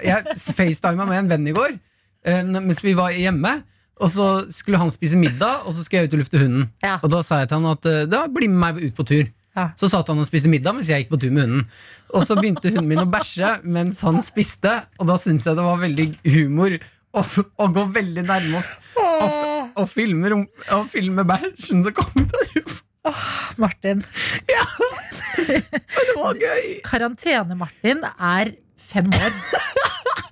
Jeg 0.07 0.37
facetima 0.39 1.03
med 1.03 1.24
en 1.24 1.33
venn 1.33 1.49
i 1.51 1.57
går 1.57 1.72
eh, 1.74 2.45
mens 2.61 2.85
vi 2.85 2.95
var 2.95 3.11
hjemme. 3.11 3.59
Og 3.97 4.12
så 4.12 4.29
skulle 4.53 4.79
han 4.79 4.93
spise 4.93 5.16
middag, 5.18 5.64
og 5.64 5.72
så 5.72 5.83
skulle 5.83 6.05
jeg 6.05 6.11
ut 6.11 6.14
og 6.14 6.22
lufte 6.22 6.39
hunden. 6.39 6.68
Ja. 6.85 6.99
Og 7.01 7.11
da 7.11 7.24
sa 7.24 7.41
jeg 7.41 7.49
til 7.51 7.59
han 7.59 7.70
at 7.72 7.91
da 8.12 8.27
bli 8.31 8.47
med 8.53 8.61
meg 8.61 8.81
ut 8.85 8.95
på 8.95 9.07
tur. 9.09 9.24
Ja. 9.57 9.70
Så 9.81 9.89
satt 9.89 10.12
han 10.12 10.20
og 10.20 10.29
spiste 10.29 10.51
middag 10.53 10.77
mens 10.77 10.91
jeg 10.93 11.07
gikk 11.07 11.14
på 11.14 11.20
tur 11.24 11.33
med 11.33 11.47
hunden. 11.47 11.66
Og 12.12 12.27
så 12.29 12.37
begynte 12.37 12.70
hunden 12.70 12.91
min 12.93 13.03
å 13.03 13.09
bæsje 13.11 13.57
mens 13.64 14.05
han 14.05 14.20
spiste, 14.22 14.83
og 15.01 15.11
da 15.11 15.16
syntes 15.18 15.49
jeg 15.49 15.59
det 15.59 15.64
var 15.64 15.81
veldig 15.81 16.11
humor 16.37 16.77
å, 17.16 17.24
å 17.24 17.70
gå 17.72 17.87
veldig 17.97 18.27
nærme 18.29 18.61
oss. 18.61 18.74
Og 19.77 19.89
filme, 19.93 20.31
rom- 20.33 20.49
og 20.77 20.87
filme 20.91 21.24
bæsjen 21.29 21.85
som 21.85 21.95
kom 21.97 22.12
ut 22.22 22.37
av 22.41 22.53
rumpa 22.57 22.83
Martin. 23.62 24.01
Ja 24.51 24.64
Det 25.37 26.14
var 26.16 26.39
gøy! 26.41 26.81
Karantene-Martin 26.87 28.01
er 28.09 28.51
fem 28.89 29.11
år. 29.14 29.37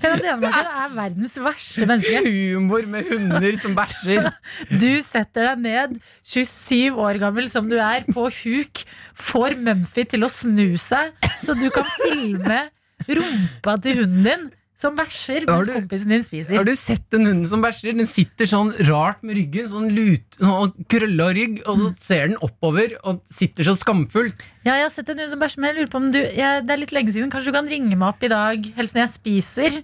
Karantene-Martin 0.02 0.70
er 0.82 0.94
verdens 0.96 1.36
verste 1.44 1.86
menneske. 1.88 2.22
Humor 2.24 2.88
med 2.90 3.06
hunder 3.12 3.58
som 3.62 3.76
bæsjer. 3.78 4.26
Du 4.72 4.90
setter 5.04 5.50
deg 5.52 5.62
ned, 5.64 5.94
27 6.26 6.98
år 7.04 7.20
gammel 7.22 7.46
som 7.52 7.68
du 7.70 7.76
er, 7.78 8.04
på 8.10 8.26
huk, 8.40 8.82
får 9.28 9.56
Mumphy 9.64 10.06
til 10.10 10.26
å 10.26 10.32
snu 10.32 10.74
seg, 10.80 11.14
så 11.44 11.54
du 11.58 11.68
kan 11.74 11.86
filme 12.00 12.64
rumpa 13.06 13.78
til 13.84 14.02
hunden 14.02 14.26
din 14.26 14.44
som 14.84 14.96
bæsjer 14.98 15.46
mens 15.48 15.66
du- 15.68 15.74
kompisen 15.78 16.12
din 16.14 16.22
spiser. 16.26 16.56
Har 16.60 16.68
du 16.68 16.74
sett 16.78 17.04
den 17.14 17.24
hunden 17.26 17.46
som 17.50 17.64
bæsjer? 17.64 17.96
Den 17.96 18.06
sitter 18.10 18.46
sånn 18.50 18.70
rart 18.90 19.22
med 19.24 19.36
ryggen, 19.40 19.68
sånn, 19.72 19.88
lut, 19.96 20.38
sånn 20.38 20.74
krølla 20.92 21.30
rygg, 21.34 21.62
og 21.66 21.78
så 21.80 21.90
ser 21.98 22.28
den 22.28 22.38
oppover 22.44 22.94
og 23.04 23.22
sitter 23.26 23.64
så 23.64 23.74
skamfullt. 23.80 24.48
Ja, 24.64 24.76
jeg 24.78 24.86
har 24.88 24.94
sett 24.94 25.08
en 25.14 25.18
hund 25.24 25.32
som 25.34 25.40
bæsjer, 25.42 25.58
men 25.64 25.72
jeg 25.72 25.80
lurer 25.82 25.92
på 25.92 26.02
om 26.04 26.10
du 26.14 26.20
jeg, 26.22 26.66
Det 26.66 26.70
er 26.76 26.82
litt 26.84 26.92
lenge 26.96 27.12
siden. 27.16 27.30
Kanskje 27.32 27.50
du 27.52 27.56
kan 27.58 27.66
ringe 27.68 27.96
meg 27.96 28.08
opp 28.14 28.22
i 28.22 28.28
dag, 28.32 28.72
helst 28.76 28.94
når 28.94 29.06
jeg 29.08 29.14
spiser? 29.18 29.82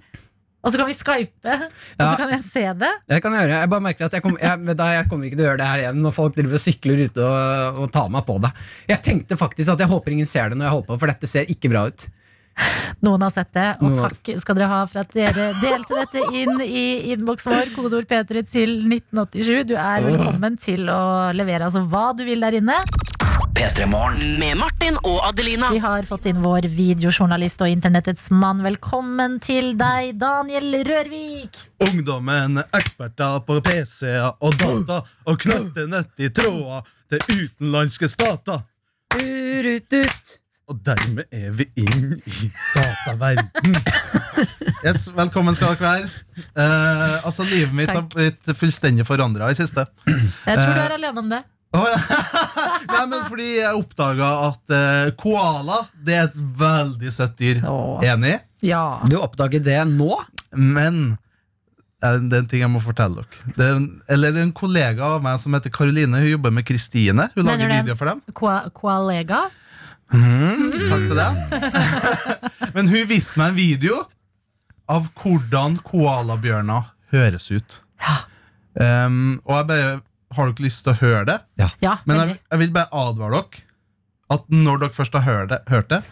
Og 0.61 0.69
så 0.75 0.77
kan 0.77 0.89
vi 0.91 0.93
skype, 0.93 1.53
og 1.57 1.71
så 2.05 2.05
Ja. 2.05 2.17
kan 2.21 2.29
jeg 2.35 2.41
se 2.45 2.61
det. 2.77 2.91
Det 3.09 3.23
kan 3.25 3.33
jeg 3.33 3.49
gjøre. 3.49 3.61
Jeg 3.65 3.71
bare 3.73 3.81
merker 3.81 4.05
at 4.05 4.13
jeg, 4.13 4.23
kom, 4.23 4.37
jeg, 4.37 4.77
da, 4.77 4.89
jeg 4.93 5.09
kommer 5.09 5.25
ikke 5.25 5.39
til 5.39 5.45
å 5.47 5.49
gjøre 5.49 5.57
det 5.63 5.69
her 5.71 5.79
igjen 5.87 6.03
når 6.05 6.13
folk 6.13 6.35
driver 6.37 6.53
og 6.59 6.61
sykler 6.61 7.01
ute 7.07 7.17
og, 7.25 7.79
og 7.81 7.93
tar 7.95 8.11
meg 8.13 8.27
på 8.29 8.37
det. 8.45 8.51
Jeg 8.93 9.01
tenkte 9.07 9.39
faktisk 9.41 9.73
at 9.73 9.79
jeg 9.81 9.89
håper 9.89 10.13
ingen 10.13 10.29
ser 10.29 10.51
det 10.53 10.59
når 10.61 10.69
jeg 10.69 10.75
holder 10.77 10.91
på, 10.93 10.99
for 11.01 11.07
dette 11.15 11.27
ser 11.33 11.49
ikke 11.49 11.71
bra 11.73 11.87
ut. 11.89 12.05
Noen 13.01 13.23
har 13.25 13.31
sett 13.33 13.53
det, 13.57 13.69
og 13.81 13.95
takk 13.97 14.33
skal 14.43 14.59
dere 14.59 14.69
ha 14.69 14.81
for 14.89 15.01
at 15.01 15.15
dere 15.17 15.47
delte 15.63 15.97
dette 16.03 16.25
inn 16.37 16.61
i 16.61 17.13
innboksen 17.15 17.55
vår. 17.55 17.71
Kodeord 17.73 18.09
P3 18.11 18.43
til 18.45 18.75
1987. 18.91 19.71
Du 19.71 19.77
er 19.81 20.05
velkommen 20.05 20.59
til 20.61 20.91
å 20.93 21.01
levere 21.33 21.71
altså 21.71 21.87
hva 21.89 22.11
du 22.17 22.27
vil 22.29 22.45
der 22.45 22.59
inne. 22.61 22.77
P3 23.57 23.87
Morgen. 23.91 24.37
Med 24.41 24.59
Martin 24.61 24.99
og 25.01 25.19
Adelina. 25.31 25.71
Vi 25.73 25.81
har 25.83 26.05
fått 26.09 26.29
inn 26.31 26.43
vår 26.45 26.69
videojournalist 26.71 27.65
og 27.65 27.73
internettets 27.73 28.29
mann. 28.33 28.61
Velkommen 28.65 29.39
til 29.43 29.73
deg, 29.81 30.15
Daniel 30.21 30.79
Rørvik. 30.87 31.59
Ungdommen 31.89 32.61
er 32.63 32.79
eksperter 32.79 33.41
på 33.49 33.59
PC-er 33.65 34.37
og 34.37 34.61
data 34.61 35.01
og 35.25 35.41
knytter 35.41 35.89
nøtt 35.91 36.21
i 36.21 36.31
tråder 36.37 36.85
til 37.11 37.47
utenlandske 37.47 38.13
stater. 38.13 38.63
Og 40.71 40.79
dermed 40.87 41.27
er 41.35 41.51
vi 41.59 41.65
inn 41.83 42.13
i 42.31 42.49
dataverden. 42.77 43.79
Yes, 44.87 45.09
velkommen 45.17 45.57
skal 45.59 45.75
dere 45.75 45.83
være. 45.83 46.11
Eh, 46.55 47.17
altså, 47.27 47.43
Livet 47.51 47.75
mitt 47.75 47.91
har 47.91 48.05
blitt 48.13 48.53
fullstendig 48.57 49.07
forandra 49.09 49.49
i 49.51 49.57
siste. 49.59 49.87
Jeg 50.07 50.55
tror 50.61 50.77
du 50.77 50.79
Eh. 50.81 50.85
er 50.85 50.95
alene 50.99 51.19
om 51.25 51.29
det. 51.33 51.41
Oh, 51.75 51.85
ja. 51.87 51.99
Nei, 52.95 53.03
men 53.11 53.27
fordi 53.31 53.49
jeg 53.61 53.79
oppdaga 53.79 54.31
at 54.49 54.73
eh, 54.75 55.11
koala 55.19 55.81
det 56.07 56.15
er 56.19 56.25
et 56.31 56.39
veldig 56.63 57.13
søtt 57.15 57.37
dyr. 57.39 57.61
Åh. 57.67 58.01
Enig? 58.11 58.37
Ja. 58.67 58.85
Du 59.11 59.19
oppdager 59.23 59.63
det 59.63 59.79
nå? 59.91 60.17
Men 60.55 61.17
eh, 62.03 62.17
det 62.27 62.33
er 62.33 62.43
en 62.45 62.51
ting 62.51 62.63
jeg 62.65 62.71
må 62.75 62.83
fortelle 62.83 63.23
dere. 63.23 63.55
Det 63.59 63.67
er 63.69 63.79
en, 63.79 63.89
eller 64.11 64.35
det 64.35 64.43
er 64.43 64.49
en 64.49 64.55
kollega 64.65 65.13
av 65.17 65.23
meg 65.27 65.39
som 65.43 65.55
heter 65.59 65.71
Karoline. 65.75 66.23
Hun 66.23 66.31
jobber 66.31 66.55
med 66.59 66.67
Kristine. 66.71 67.27
Hun 67.35 67.43
Mener 67.47 67.59
lager 67.59 67.71
du- 67.71 67.79
videoer 67.83 67.99
for 68.05 68.15
dem. 68.15 68.23
Koa- 68.39 68.67
Koalega. 68.75 69.49
Mhm, 70.11 70.71
takk 70.91 71.05
til 71.07 71.19
deg. 71.19 71.33
Men 72.77 72.91
hun 72.91 73.09
viste 73.11 73.39
meg 73.41 73.53
en 73.53 73.59
video 73.59 74.01
av 74.91 75.07
hvordan 75.21 75.79
koalabjørner 75.87 76.91
høres 77.15 77.51
ut. 77.55 77.81
Um, 78.75 79.41
og 79.45 79.57
jeg 79.57 79.67
bare 79.67 79.91
Har 80.37 80.47
dere 80.53 80.63
lyst 80.63 80.85
til 80.87 80.93
å 80.93 80.99
høre 81.01 81.25
det? 81.27 81.39
Ja, 81.83 81.97
Men 82.07 82.21
jeg, 82.23 82.37
jeg 82.53 82.61
vil 82.63 82.71
bare 82.75 82.87
advare 82.95 83.41
dere 83.43 83.67
at 84.31 84.45
når 84.55 84.85
dere 84.85 84.95
først 84.95 85.17
har 85.19 85.25
hørt 85.27 85.49
det, 85.51 85.59
hørt 85.73 85.89
det 85.91 86.05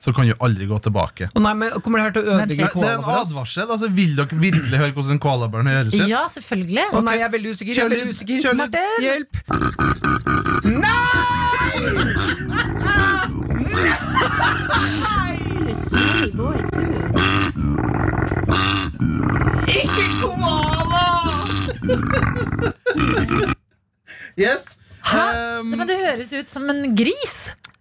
så 0.00 0.12
kan 0.12 0.26
du 0.28 0.34
aldri 0.44 0.66
gå 0.68 0.76
tilbake. 0.84 1.30
Oh, 1.34 1.40
nei, 1.42 1.54
men 1.56 1.70
Kommer 1.82 1.98
det 1.98 2.04
her 2.06 2.12
til 2.14 2.22
å 2.22 2.34
ødelegge 2.34 2.62
Nei, 2.66 2.68
det 2.76 2.88
er 2.90 2.98
en 2.98 3.06
advarsel. 3.16 3.64
Altså, 3.64 3.88
vil 3.96 4.12
dere 4.18 4.38
virkelig 4.38 4.78
høre 4.82 4.92
hvordan 4.92 5.16
en 5.16 5.22
koalabjørn 5.24 5.70
høres 5.72 5.96
ut? 5.96 6.04
Ja, 6.10 6.22
selvfølgelig. 6.34 6.84
Å 6.92 7.00
nei, 7.06 7.14
jeg 7.16 7.26
er 7.26 7.32
veldig 7.32 7.50
usikker. 7.56 7.72
Jeg 7.72 7.80
er 7.82 7.90
veldig 7.94 8.12
usikker. 8.12 8.36
kjør. 8.44 8.54
Martin! 8.60 8.92
Hjelp! 9.06 9.32
Yes. 24.36 24.76
Hæ? 25.06 25.22
Um, 25.60 25.66
Men 25.72 25.88
det 25.88 25.96
høres 26.02 26.32
ut 26.34 26.50
som 26.50 26.66
en 26.70 26.96
gris. 26.96 27.36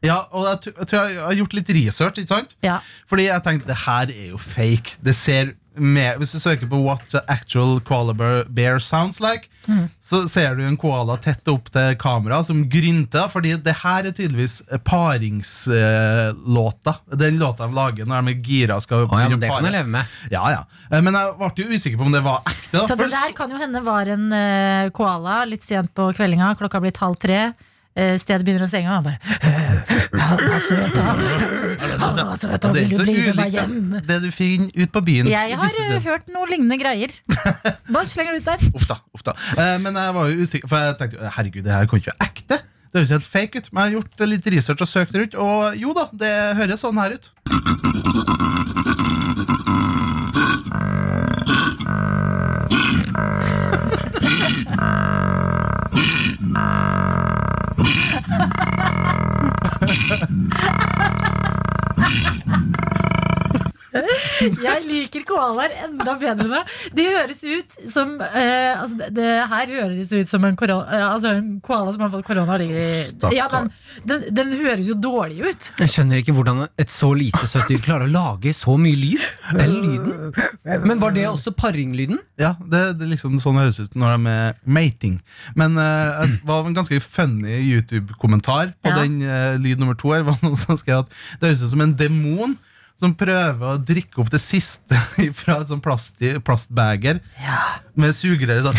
ja, 0.05 0.19
og 0.31 0.45
jeg 0.47 0.73
tror 0.87 1.07
jeg 1.09 1.19
har 1.19 1.33
gjort 1.39 1.53
litt 1.57 1.69
research, 1.75 2.19
ikke 2.21 2.29
sant? 2.31 2.53
Ja. 2.63 2.77
Fordi 3.09 3.25
jeg 3.27 3.43
tenkte 3.43 3.67
det 3.71 3.77
her 3.85 4.11
er 4.13 4.27
jo 4.29 4.37
fake. 4.37 4.95
Det 5.03 5.15
ser 5.17 5.53
med, 5.77 6.17
Hvis 6.19 6.31
du 6.31 6.39
søker 6.39 6.67
på 6.69 6.77
what 6.83 7.01
the 7.11 7.19
actual 7.27 7.79
koala 7.81 8.13
bear- 8.13 8.79
sounds 8.79 9.19
like, 9.19 9.49
så 10.01 10.27
ser 10.29 10.55
du 10.55 10.63
en 10.65 10.77
koala 10.77 11.17
tett 11.17 11.47
opp 11.49 11.69
til 11.73 11.95
kamera 11.97 12.43
som 12.45 12.63
grynter. 12.69 13.27
Fordi 13.33 13.55
det 13.63 13.73
her 13.83 14.05
er 14.05 14.11
tydeligvis 14.13 14.61
paringslåta. 14.85 16.95
Den 17.17 17.37
låta 17.39 17.65
de 17.67 17.73
lager 17.75 18.05
når 18.05 18.21
de 18.21 18.29
er 18.35 18.41
gira. 18.45 18.77
Skal 18.83 19.05
Å 19.05 19.19
ja, 19.19 19.29
men 19.29 19.39
det 19.41 19.49
pare. 19.49 19.61
kan 19.61 19.69
jeg 19.71 19.77
leve 19.79 19.91
med. 19.95 20.05
Ja, 20.31 20.43
ja. 20.53 20.61
Eh, 20.91 21.01
Men 21.01 21.13
jeg 21.13 21.33
ble 21.39 21.65
jo 21.65 21.75
usikker 21.79 21.97
på 22.01 22.05
om 22.09 22.15
det 22.15 22.23
var 22.25 22.41
ekte. 22.45 22.77
Da. 22.79 22.85
Så 22.87 22.97
det 22.99 23.09
der 23.13 23.33
kan 23.37 23.51
jo 23.51 23.57
hende 23.61 23.81
var 23.85 24.05
en 24.11 24.27
eh, 24.33 24.89
koala 24.95 25.43
litt 25.49 25.63
sent 25.65 25.93
på 25.97 26.11
kveldinga. 26.15 26.53
Klokka 26.59 26.81
blitt 26.83 26.97
halv 27.01 27.17
tre. 27.21 27.41
Uh, 27.95 28.17
stedet 28.19 28.43
begynner 28.43 28.65
å 28.65 28.67
senge, 28.67 28.91
og 28.91 28.95
han 28.97 29.05
bare 29.07 29.17
søta. 30.59 31.03
Halla, 32.01 32.35
søta, 32.35 32.67
han 32.67 32.75
er 32.75 32.89
vil 32.89 32.91
du 32.91 33.03
bli 33.03 33.15
med 33.21 33.37
meg 33.37 33.55
hjem? 33.55 33.75
det, 33.93 34.01
det 34.09 34.17
du 34.25 34.29
finner 34.35 34.67
ut 34.75 34.91
på 34.91 35.01
byen. 35.05 35.29
Jeg 35.31 35.59
har 35.61 35.77
eh, 35.85 35.95
hørt 36.03 36.27
noe 36.33 36.49
lignende 36.49 36.77
greier. 36.81 37.13
Bare 37.95 38.05
slenger 38.09 38.35
det 38.35 38.43
ut 38.43 38.49
der. 38.51 38.59
Uff 38.75 38.87
da, 38.89 38.99
uff 39.15 39.23
da. 39.23 39.35
Eh, 39.55 39.75
men 39.83 39.95
jeg 39.95 40.15
var 40.17 40.23
jo 40.27 40.33
usikker, 40.43 40.67
for 40.71 40.77
jeg 40.83 40.97
tenkte 40.99 41.33
herregud, 41.37 41.63
det 41.63 41.75
her 41.75 41.87
kan 41.87 42.03
ikke 42.03 42.11
være 42.13 42.29
ekte. 42.29 42.57
Det 42.91 43.01
høres 43.01 43.15
helt 43.15 43.29
fake 43.31 43.59
ut. 43.59 43.71
Men 43.71 43.79
jeg 43.79 43.87
har 43.87 43.95
gjort 43.99 44.27
litt 44.31 44.51
research 44.55 44.81
og 44.83 44.91
søkt 44.91 45.15
rundt, 45.19 45.39
og 45.39 45.79
jo 45.79 45.95
da, 45.95 46.05
det 46.25 46.33
høres 46.59 46.83
sånn 46.83 46.99
her 46.99 47.15
ut. 47.15 47.25
Ha 57.77 57.83
ha 59.87 60.15
ha 60.19 60.27
ha! 60.27 60.94
Jeg 63.95 64.81
liker 64.85 65.23
koalaer 65.27 65.73
enda 65.85 66.15
bedre 66.19 66.47
nå. 66.49 66.61
De 66.95 67.05
høres 67.07 67.41
ut 67.47 67.75
som 67.91 68.15
eh, 68.21 68.73
altså 68.75 68.97
det, 68.99 69.09
det 69.17 69.29
her 69.51 69.71
høres 69.71 70.11
ut 70.15 70.29
som 70.31 70.45
en, 70.47 70.57
korona, 70.59 70.85
eh, 70.91 71.05
altså 71.07 71.31
en 71.37 71.49
koala 71.65 71.93
som 71.95 72.03
har 72.05 72.11
fått 72.13 72.25
korona. 72.27 72.57
Stakkar. 73.05 73.35
Ja, 73.35 73.47
men 73.53 73.69
den, 74.07 74.25
den 74.35 74.53
høres 74.59 74.87
jo 74.89 74.95
dårlig 74.99 75.41
ut. 75.51 75.69
Jeg 75.81 75.91
skjønner 75.93 76.21
ikke 76.21 76.35
hvordan 76.37 76.65
et 76.81 76.91
så 76.93 77.11
lite 77.17 77.43
søtt 77.49 77.69
dyr 77.71 77.81
klarer 77.85 78.09
å 78.09 78.13
lage 78.13 78.53
så 78.55 78.75
mye 78.81 78.99
lyd. 78.99 79.23
Den 79.55 79.75
lyden. 79.81 80.35
Men 80.85 81.01
var 81.03 81.15
det 81.15 81.25
også 81.29 81.53
paringlyden? 81.55 82.19
Ja, 82.41 82.53
det, 82.61 82.83
det 82.99 83.07
er 83.07 83.13
liksom 83.15 83.39
sånn 83.43 83.55
det 83.59 83.67
høres 83.67 83.81
ut 83.85 83.95
når 83.95 84.15
det 84.25 84.35
er 84.35 84.59
mating. 84.77 85.17
Men 85.59 85.79
eh, 85.81 86.23
det 86.35 86.41
var 86.47 86.67
en 86.67 86.75
ganske 86.77 86.99
funny 87.03 87.59
YouTube-kommentar 87.71 88.73
på 88.83 88.91
Ja. 88.91 88.99
den 89.01 89.19
eh, 89.23 89.55
lyd 89.61 89.79
nummer 89.81 89.95
to. 89.99 90.11
her 90.15 90.23
var 90.27 90.37
noen 90.43 90.57
som 90.59 90.77
skrev 90.79 91.03
at 91.05 91.11
Det 91.39 91.49
høres 91.51 91.63
ut 91.65 91.71
som 91.73 91.83
en 91.85 91.95
demon 91.97 92.57
som 92.99 93.11
prøver 93.19 93.73
å 93.73 93.77
drikke 93.83 94.21
opp 94.23 94.29
det 94.31 94.39
siste 94.39 94.95
fra 95.39 95.57
et 95.61 95.71
sånn 95.71 95.81
plast, 95.83 96.15
plastbeger 96.47 97.19
med 97.99 98.15
sugerør. 98.15 98.69
Sånn. 98.69 98.77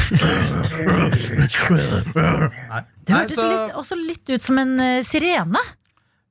Nei. 2.16 2.82
Det 3.06 3.14
hørtes 3.14 3.36
så- 3.38 3.50
litt, 3.52 3.74
også 3.82 3.98
litt 4.00 4.32
ut 4.36 4.42
som 4.42 4.58
en 4.62 4.72
uh, 4.80 5.02
sirene. 5.06 5.60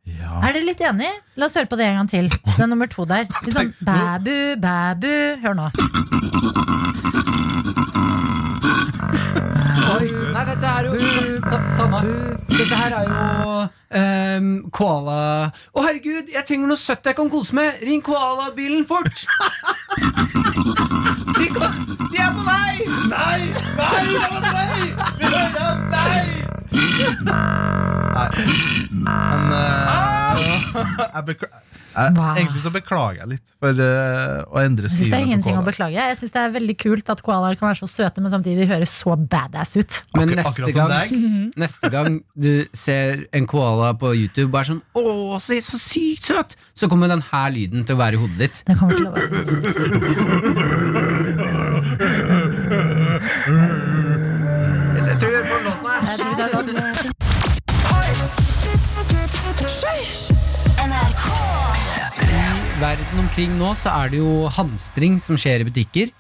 ja. 0.10 0.42
Er 0.44 0.54
dere 0.58 0.66
litt 0.68 0.82
enig? 0.86 1.12
La 1.40 1.46
oss 1.48 1.56
høre 1.58 1.70
på 1.72 1.78
det 1.80 1.86
en 1.92 2.02
gang 2.02 2.10
til. 2.12 2.28
Den 2.58 2.70
nummer 2.74 2.90
to 2.92 3.06
der. 3.10 3.26
Litt 3.46 3.56
sånn 3.56 3.72
bæbu, 3.86 4.36
bæbu. 4.62 5.14
Hør 5.46 5.56
nå. 5.58 5.70
Oi, 9.96 10.10
nei, 10.36 10.46
dette 10.50 10.68
er 10.68 10.84
jo 10.90 10.94
ta, 11.46 11.58
Tanna, 11.78 12.00
dette 12.52 12.76
her 12.76 12.96
er 13.00 13.06
jo 13.10 13.16
um, 14.00 14.50
koala 14.76 15.20
Å 15.72 15.86
herregud, 15.86 16.32
jeg 16.34 16.44
trenger 16.48 16.68
noe 16.72 16.80
søtt 16.80 17.08
jeg 17.08 17.18
kan 17.18 17.32
kose 17.32 17.56
med 17.56 17.80
Ring 17.86 18.04
koalabilen 18.06 18.84
fort 18.90 19.16
de, 21.40 21.48
kom, 21.56 21.72
de 22.12 22.20
er 22.20 22.32
på 22.36 22.44
vei 22.50 22.76
Nei! 23.12 23.42
Nei! 23.80 24.06
det 24.12 24.28
var 24.34 24.42
nei! 24.44 24.52
vei! 24.52 24.84
Nei! 25.96 26.46
Nei. 27.26 28.30
Men 28.92 29.52
eh, 29.56 29.90
jeg, 31.16 31.26
bekla 31.30 31.48
Jeg, 31.96 32.12
Wow. 32.16 32.36
Egentlig 32.36 32.62
så 32.64 32.72
beklager 32.74 33.18
jeg 33.22 33.28
litt 33.36 33.48
for 33.60 33.70
uh, 33.80 34.44
å 34.52 34.58
endre 34.62 34.88
synet 34.92 35.00
på 35.00 35.02
koalaer. 35.02 35.12
det 35.12 35.18
er 35.18 35.22
ingenting 35.30 35.58
å 35.58 35.64
beklage. 35.66 35.94
Jeg 35.96 36.16
synes 36.20 36.32
det 36.36 36.42
er 36.42 36.50
veldig 36.56 36.76
kult 36.82 37.10
at 37.14 37.22
koalaer 37.26 37.56
kan 37.60 37.68
være 37.70 37.80
så 37.82 37.88
søte, 37.92 38.22
men 38.24 38.32
samtidig 38.34 38.68
høres 38.70 38.92
så 39.02 39.12
badass 39.16 39.72
ut. 39.80 39.94
Men 40.18 40.28
Akkur- 40.36 40.44
neste 40.44 40.72
gang, 40.76 40.90
deg. 40.92 41.10
neste 41.66 41.88
gang 41.94 42.10
du 42.36 42.54
ser 42.76 43.26
en 43.36 43.46
koala 43.48 43.94
på 44.00 44.08
YouTube 44.16 44.52
og 44.54 44.60
er 44.62 44.66
sånn 44.74 44.82
'Å, 44.96 45.00
se 45.42 45.56
så 45.64 45.78
sykt 45.80 46.24
søt', 46.32 46.56
så 46.76 46.88
kommer 46.92 47.08
den 47.12 47.22
her 47.32 47.50
lyden 47.52 47.84
til 47.86 47.96
å 47.96 48.00
være 48.00 48.14
i 48.14 48.18
hodet 48.24 48.38
ditt. 48.40 48.64
Det 48.68 48.78
kommer 48.78 48.94
til 48.96 49.08
å 49.08 49.12
være 49.16 49.28
Jeg 55.06 55.16
tror 55.20 55.30
vi 55.30 55.36
hører 55.36 55.50
på 55.50 55.56
låten 55.64 55.86
her. 55.86 55.92
Jeg 56.10 56.18
tror 56.20 56.30
vi 56.30 56.36
tar 56.36 56.50
låt. 62.22 62.82
verden 62.82 63.20
omkring 63.20 63.58
nå 63.60 63.74
så 63.78 63.92
er 64.04 64.12
det 64.14 64.20
jo 64.20 64.48
hamstring 64.52 65.20
som 65.20 65.38
skjer 65.40 65.64
i 65.64 65.68
butikker. 65.68 66.12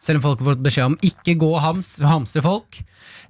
Selv 0.00 0.20
om 0.20 0.22
folk 0.24 0.40
har 0.40 0.54
fått 0.54 0.62
beskjed 0.64 0.88
om 0.88 0.96
ikke 1.04 1.36
gå 1.40 1.48
og 1.52 1.60
hams, 1.60 1.98
hamstre 2.00 2.40
folk. 2.42 2.78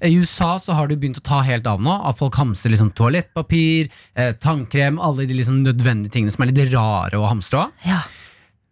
I 0.07 0.13
USA 0.15 0.53
så 0.63 0.77
har 0.79 0.87
det 0.87 1.01
begynt 1.03 1.19
å 1.19 1.25
ta 1.27 1.41
helt 1.43 1.67
av 1.67 1.81
nå. 1.83 1.97
At 2.07 2.21
folk 2.21 2.37
hamstrer 2.39 2.73
liksom 2.75 2.93
toalettpapir, 2.95 3.91
eh, 4.15 4.33
tannkrem, 4.39 5.01
alle 5.03 5.27
de 5.27 5.35
liksom 5.35 5.65
nødvendige 5.65 6.15
tingene 6.15 6.31
som 6.31 6.45
er 6.45 6.53
litt 6.53 6.73
rare 6.73 7.19
å 7.19 7.27
hamstre 7.27 7.65
av. 7.65 7.73
Ja. 7.85 8.03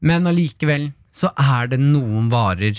Men 0.01 0.31
allikevel 0.31 0.93
så 1.11 1.33
er 1.35 1.73
det 1.73 1.81
noen 1.83 2.31
varer 2.31 2.79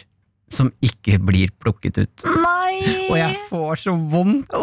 som 0.49 0.71
ikke 0.81 1.19
blir 1.21 1.51
plukket 1.61 1.99
ut. 1.99 2.25
Nei! 2.25 3.09
Og 3.09 3.17
jeg 3.19 3.35
får 3.49 3.83
så 3.83 3.93
vondt 4.09 4.53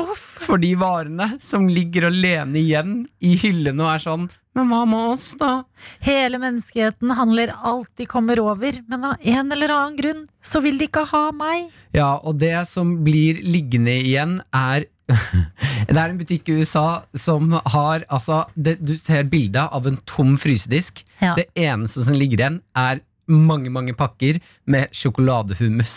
for 0.46 0.62
de 0.62 0.72
varene 0.78 1.36
som 1.42 1.66
ligger 1.68 2.08
alene 2.08 2.60
igjen 2.60 2.98
i 3.24 3.34
hyllene 3.40 3.82
og 3.82 3.92
er 3.92 4.02
sånn 4.04 4.26
Men 4.56 4.70
hva 4.72 4.82
med 4.88 5.12
oss, 5.12 5.26
da? 5.40 5.66
Hele 6.06 6.40
menneskeheten 6.40 7.12
handler 7.18 7.52
alt 7.56 7.90
de 8.00 8.06
kommer 8.08 8.40
over, 8.40 8.78
men 8.88 9.04
av 9.10 9.20
en 9.20 9.52
eller 9.52 9.74
annen 9.74 9.98
grunn 9.98 10.22
så 10.40 10.62
vil 10.64 10.78
de 10.80 10.88
ikke 10.88 11.04
ha 11.10 11.24
meg. 11.36 11.66
Ja, 11.96 12.14
og 12.22 12.38
det 12.40 12.54
som 12.70 12.94
blir 13.04 13.42
liggende 13.44 13.98
igjen, 14.00 14.38
er 14.54 14.88
Det 15.86 15.94
er 15.94 16.08
en 16.08 16.18
butikk 16.18 16.48
i 16.50 16.56
USA 16.58 17.04
som 17.14 17.52
har 17.54 18.02
altså, 18.10 18.40
det, 18.54 18.78
Du 18.82 18.96
ser 18.98 19.28
bilde 19.30 19.62
av 19.62 19.86
en 19.86 20.00
tom 20.08 20.34
frysedisk. 20.40 21.04
Ja. 21.20 21.36
Det 21.38 21.46
eneste 21.54 22.02
som 22.08 22.16
ligger 22.18 22.42
igjen, 22.42 22.58
er 22.74 23.04
mange, 23.30 23.70
mange 23.70 23.94
pakker 23.98 24.40
med 24.66 24.90
sjokoladehummus. 24.94 25.96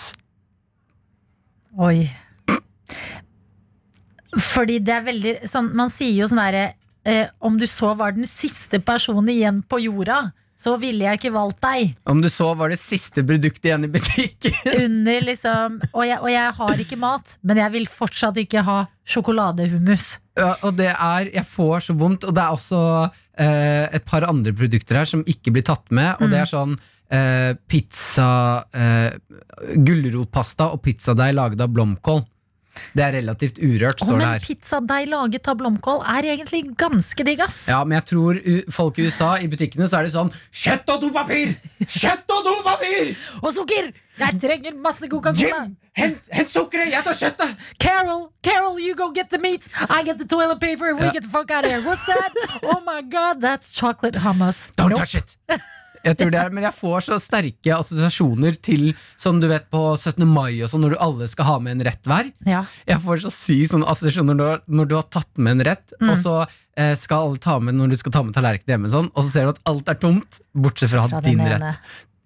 Oi. 1.80 2.10
Fordi 4.38 4.78
det 4.86 4.94
er 4.94 5.06
veldig 5.08 5.32
sånn 5.50 5.72
Man 5.78 5.90
sier 5.90 6.14
jo 6.14 6.28
sånn 6.30 6.42
derre 6.42 6.66
eh, 7.08 7.32
Om 7.42 7.58
du 7.58 7.66
så 7.70 7.96
var 7.98 8.14
den 8.14 8.28
siste 8.30 8.78
personen 8.84 9.32
igjen 9.34 9.64
på 9.66 9.80
jorda, 9.82 10.28
så 10.60 10.74
ville 10.80 11.06
jeg 11.06 11.20
ikke 11.22 11.32
valgt 11.32 11.62
deg. 11.64 11.94
Om 12.12 12.20
du 12.20 12.28
så 12.32 12.50
var 12.60 12.74
det 12.74 12.80
siste 12.82 13.24
produktet 13.24 13.70
igjen 13.70 13.88
i 13.88 13.92
butikken. 13.94 14.58
Under 14.86 15.24
liksom 15.24 15.78
og 15.94 16.04
jeg, 16.04 16.20
og 16.20 16.32
jeg 16.34 16.56
har 16.60 16.84
ikke 16.84 17.00
mat, 17.00 17.36
men 17.48 17.62
jeg 17.64 17.76
vil 17.78 17.88
fortsatt 17.88 18.42
ikke 18.44 18.66
ha 18.68 18.80
sjokoladehummus. 19.08 20.10
Ja, 20.40 20.54
og 20.68 20.76
det 20.80 20.92
er, 20.92 21.30
Jeg 21.32 21.46
får 21.48 21.88
så 21.88 21.96
vondt. 22.00 22.28
Og 22.28 22.36
det 22.36 22.44
er 22.44 22.56
også 22.56 22.82
eh, 23.40 23.88
et 23.96 24.06
par 24.08 24.28
andre 24.28 24.54
produkter 24.56 25.00
her 25.02 25.10
som 25.10 25.24
ikke 25.28 25.56
blir 25.56 25.66
tatt 25.68 25.88
med. 25.96 26.20
Og 26.20 26.32
det 26.32 26.42
er 26.44 26.52
sånn 26.52 26.76
eh, 26.76 27.56
pizza 27.72 28.30
eh, 28.76 29.16
Gulrotpasta 29.76 30.70
og 30.74 30.84
pizzadeig 30.86 31.34
laget 31.40 31.64
av 31.64 31.72
blomkål. 31.72 32.24
Det 32.96 33.04
er 33.04 33.12
relativt 33.18 33.58
urørt, 33.60 34.00
står 34.00 34.12
det 34.14 34.18
men 34.18 34.28
her. 34.28 34.40
pizzadeig 34.46 35.08
laget 35.10 35.48
av 35.52 35.58
blomkål 35.60 36.04
er 36.06 36.28
egentlig 36.36 36.62
ganske 36.80 37.26
digg, 37.26 37.42
ass. 37.42 37.68
Ja, 37.68 37.84
men 37.84 37.98
jeg 37.98 38.06
tror 38.12 38.40
folk 38.72 39.00
i 39.00 39.08
USA 39.10 39.32
i 39.42 39.48
butikkene 39.52 39.88
så 39.90 40.00
er 40.00 40.04
det 40.08 40.14
sånn 40.14 40.30
Kjøtt 40.52 40.90
og 40.94 41.02
dopapir! 41.02 41.56
Kjøtt 41.86 42.30
og 42.36 42.46
dopapir! 42.46 43.16
Og 43.42 43.52
sukker! 43.58 43.92
Jeg 44.20 44.36
trenger 44.42 44.74
masse 44.76 45.08
Coca-Cola. 45.08 45.62
Jim, 45.64 45.76
hent, 45.96 46.26
hent 46.36 46.50
sukkeret! 46.52 46.92
Jeg 46.92 47.04
tar 47.06 47.14
kjøttet! 47.16 47.56
Carol, 47.80 48.26
Carol, 48.44 48.78
you 48.80 48.94
go 48.96 49.10
get 49.16 49.30
the 49.30 49.40
meat. 49.40 49.70
I 49.90 50.04
get 50.04 50.18
the 50.20 50.28
toilet 50.28 50.60
paper. 50.60 50.94
We 50.94 51.06
Ja. 51.06 51.12
get 51.12 51.24
the 51.24 51.30
fuck 51.30 51.50
out 51.52 51.64
of 51.66 51.72
here. 51.72 51.82
What's 51.82 52.06
that? 52.06 52.34
Oh 52.64 52.82
my 52.86 53.02
god, 53.02 53.40
that's 53.42 53.72
chocolate 53.74 54.16
hummus. 54.20 54.68
Don't 54.76 54.90
Nope. 54.90 55.00
touch 55.00 55.16
it! 55.16 55.38
Jeg 56.04 56.16
tror 56.18 56.32
det 56.32 56.40
er, 56.40 56.50
men 56.56 56.64
jeg 56.64 56.74
får 56.78 57.02
så 57.10 57.18
sterke 57.20 57.74
assosiasjoner 57.76 58.56
til 58.64 58.94
sånn 59.20 59.42
du 59.42 59.48
vet 59.52 59.66
på 59.70 59.82
17. 59.98 60.26
mai 60.28 60.62
og 60.64 60.70
sånn, 60.72 60.82
når 60.86 60.96
du 60.96 60.98
alle 61.04 61.28
skal 61.28 61.46
ha 61.46 61.58
med 61.60 61.76
en 61.78 61.86
rett 61.90 62.04
hver. 62.08 62.32
Ja. 62.48 62.64
Jeg 62.88 63.02
får 63.04 63.24
så 63.26 63.32
sykt 63.36 63.72
sånne 63.74 63.90
assosiasjoner 63.92 64.38
når, 64.40 64.62
når 64.68 64.88
du 64.88 64.96
har 64.96 65.04
tatt 65.12 65.30
med 65.38 65.58
en 65.60 65.66
rett, 65.72 65.94
Mm. 66.00 66.10
og 66.12 66.18
så 66.18 66.36
eh, 66.78 66.96
skal 66.96 67.28
alle 67.28 67.38
ta 67.44 67.60
med 67.60 67.76
når 67.76 67.90
du 67.90 67.98
skal 67.98 68.12
ta 68.16 68.24
med 68.24 68.34
tallerkenen 68.34 68.72
hjemme, 68.78 68.90
sånn, 68.94 69.12
og 69.14 69.24
så 69.24 69.30
ser 69.34 69.44
du 69.44 69.50
at 69.50 69.60
alt 69.68 69.90
er 69.90 69.96
tomt, 70.00 70.40
bortsett 70.56 70.90
fra, 70.94 71.08
Fra 71.12 71.20
din 71.22 71.40
ene. 71.42 71.60
rett. 71.60 71.80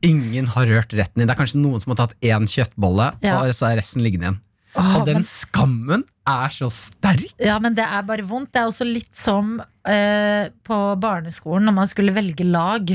Ingen 0.03 0.47
har 0.53 0.65
rørt 0.67 0.91
retten 0.93 1.15
din. 1.23 1.27
Det 1.27 1.33
er 1.33 1.39
kanskje 1.41 1.61
noen 1.63 1.79
som 1.81 1.95
har 1.95 2.05
tatt 2.05 2.15
én 2.21 2.45
kjøttbolle, 2.45 3.15
Ja. 3.23 3.39
og 3.41 3.49
så 3.55 3.71
er 3.71 3.79
resten 3.81 4.03
liggende 4.03 4.27
igjen. 4.29 4.39
Åh, 4.75 4.95
og 4.99 5.05
den 5.05 5.15
men- 5.21 5.23
skammen 5.23 6.03
er 6.27 6.49
så 6.49 6.69
sterk. 6.69 7.33
Ja, 7.39 7.57
men 7.59 7.73
det 7.75 7.85
er 7.85 8.01
bare 8.03 8.21
vondt. 8.25 8.51
Det 8.51 8.61
er 8.61 8.65
også 8.69 8.85
litt 8.91 9.15
som 9.15 9.61
eh, 9.85 10.49
på 10.65 10.99
barneskolen 10.99 11.63
når 11.65 11.73
man 11.73 11.87
skulle 11.87 12.13
velge 12.13 12.43
lag. 12.45 12.89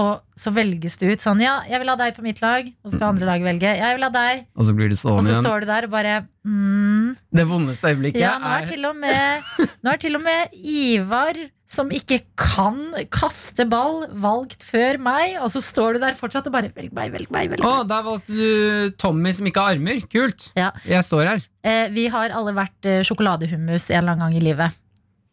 Og 0.00 0.22
så 0.40 0.48
velges 0.56 0.94
det 0.96 1.10
ut 1.12 1.20
sånn 1.20 1.40
Ja, 1.44 1.58
jeg 1.68 1.82
vil 1.82 1.90
ha 1.92 1.96
deg 2.00 2.14
på 2.16 2.22
mitt 2.24 2.38
lag. 2.40 2.68
Og 2.80 2.88
så 2.88 2.96
skal 2.96 3.10
andre 3.12 3.26
lag 3.28 3.42
velge. 3.44 3.72
Jeg 3.76 3.96
vil 3.98 4.06
ha 4.06 4.12
deg. 4.14 4.46
Og 4.56 4.64
så 4.64 4.74
blir 4.76 4.88
det 4.88 4.96
Og 5.04 5.18
så 5.20 5.28
igjen. 5.28 5.42
står 5.44 5.60
du 5.60 5.66
der 5.68 5.84
og 5.84 5.90
bare 5.92 6.14
mm, 6.48 7.10
Det 7.36 7.44
vondeste 7.50 7.90
øyeblikket 7.90 8.22
Ja, 8.22 8.38
nå 8.40 8.54
er 8.56 8.64
til 8.70 8.86
og 8.88 8.96
med 8.96 9.50
Nå 9.84 9.92
er 9.92 10.00
til 10.00 10.16
og 10.16 10.22
med 10.24 10.54
Ivar, 10.56 11.36
som 11.68 11.92
ikke 11.92 12.22
kan 12.40 12.78
kaste 13.12 13.66
ball, 13.68 14.06
valgt 14.12 14.64
før 14.64 14.96
meg. 15.00 15.36
Og 15.44 15.52
så 15.52 15.60
står 15.64 15.96
du 15.98 16.02
der 16.06 16.16
fortsatt 16.16 16.48
og 16.48 16.56
bare 16.56 16.72
Velg 16.72 16.92
meg, 16.96 17.12
velg 17.12 17.28
meg. 17.32 17.50
velg 17.52 17.68
Å, 17.68 17.74
der 17.88 18.06
valgte 18.08 18.32
du 18.32 18.96
Tommy 19.00 19.32
som 19.36 19.48
ikke 19.48 19.66
har 19.66 19.76
armer. 19.76 20.00
Kult. 20.12 20.50
Ja. 20.56 20.70
Jeg 20.88 21.04
står 21.04 21.28
her. 21.34 21.44
Eh, 21.68 21.88
vi 21.92 22.06
har 22.12 22.32
alle 22.32 22.56
vært 22.56 22.88
eh, 22.88 23.02
sjokoladehummus 23.04 23.90
en 23.92 24.00
eller 24.02 24.16
annen 24.16 24.24
gang 24.30 24.40
i 24.40 24.44
livet. 24.48 24.80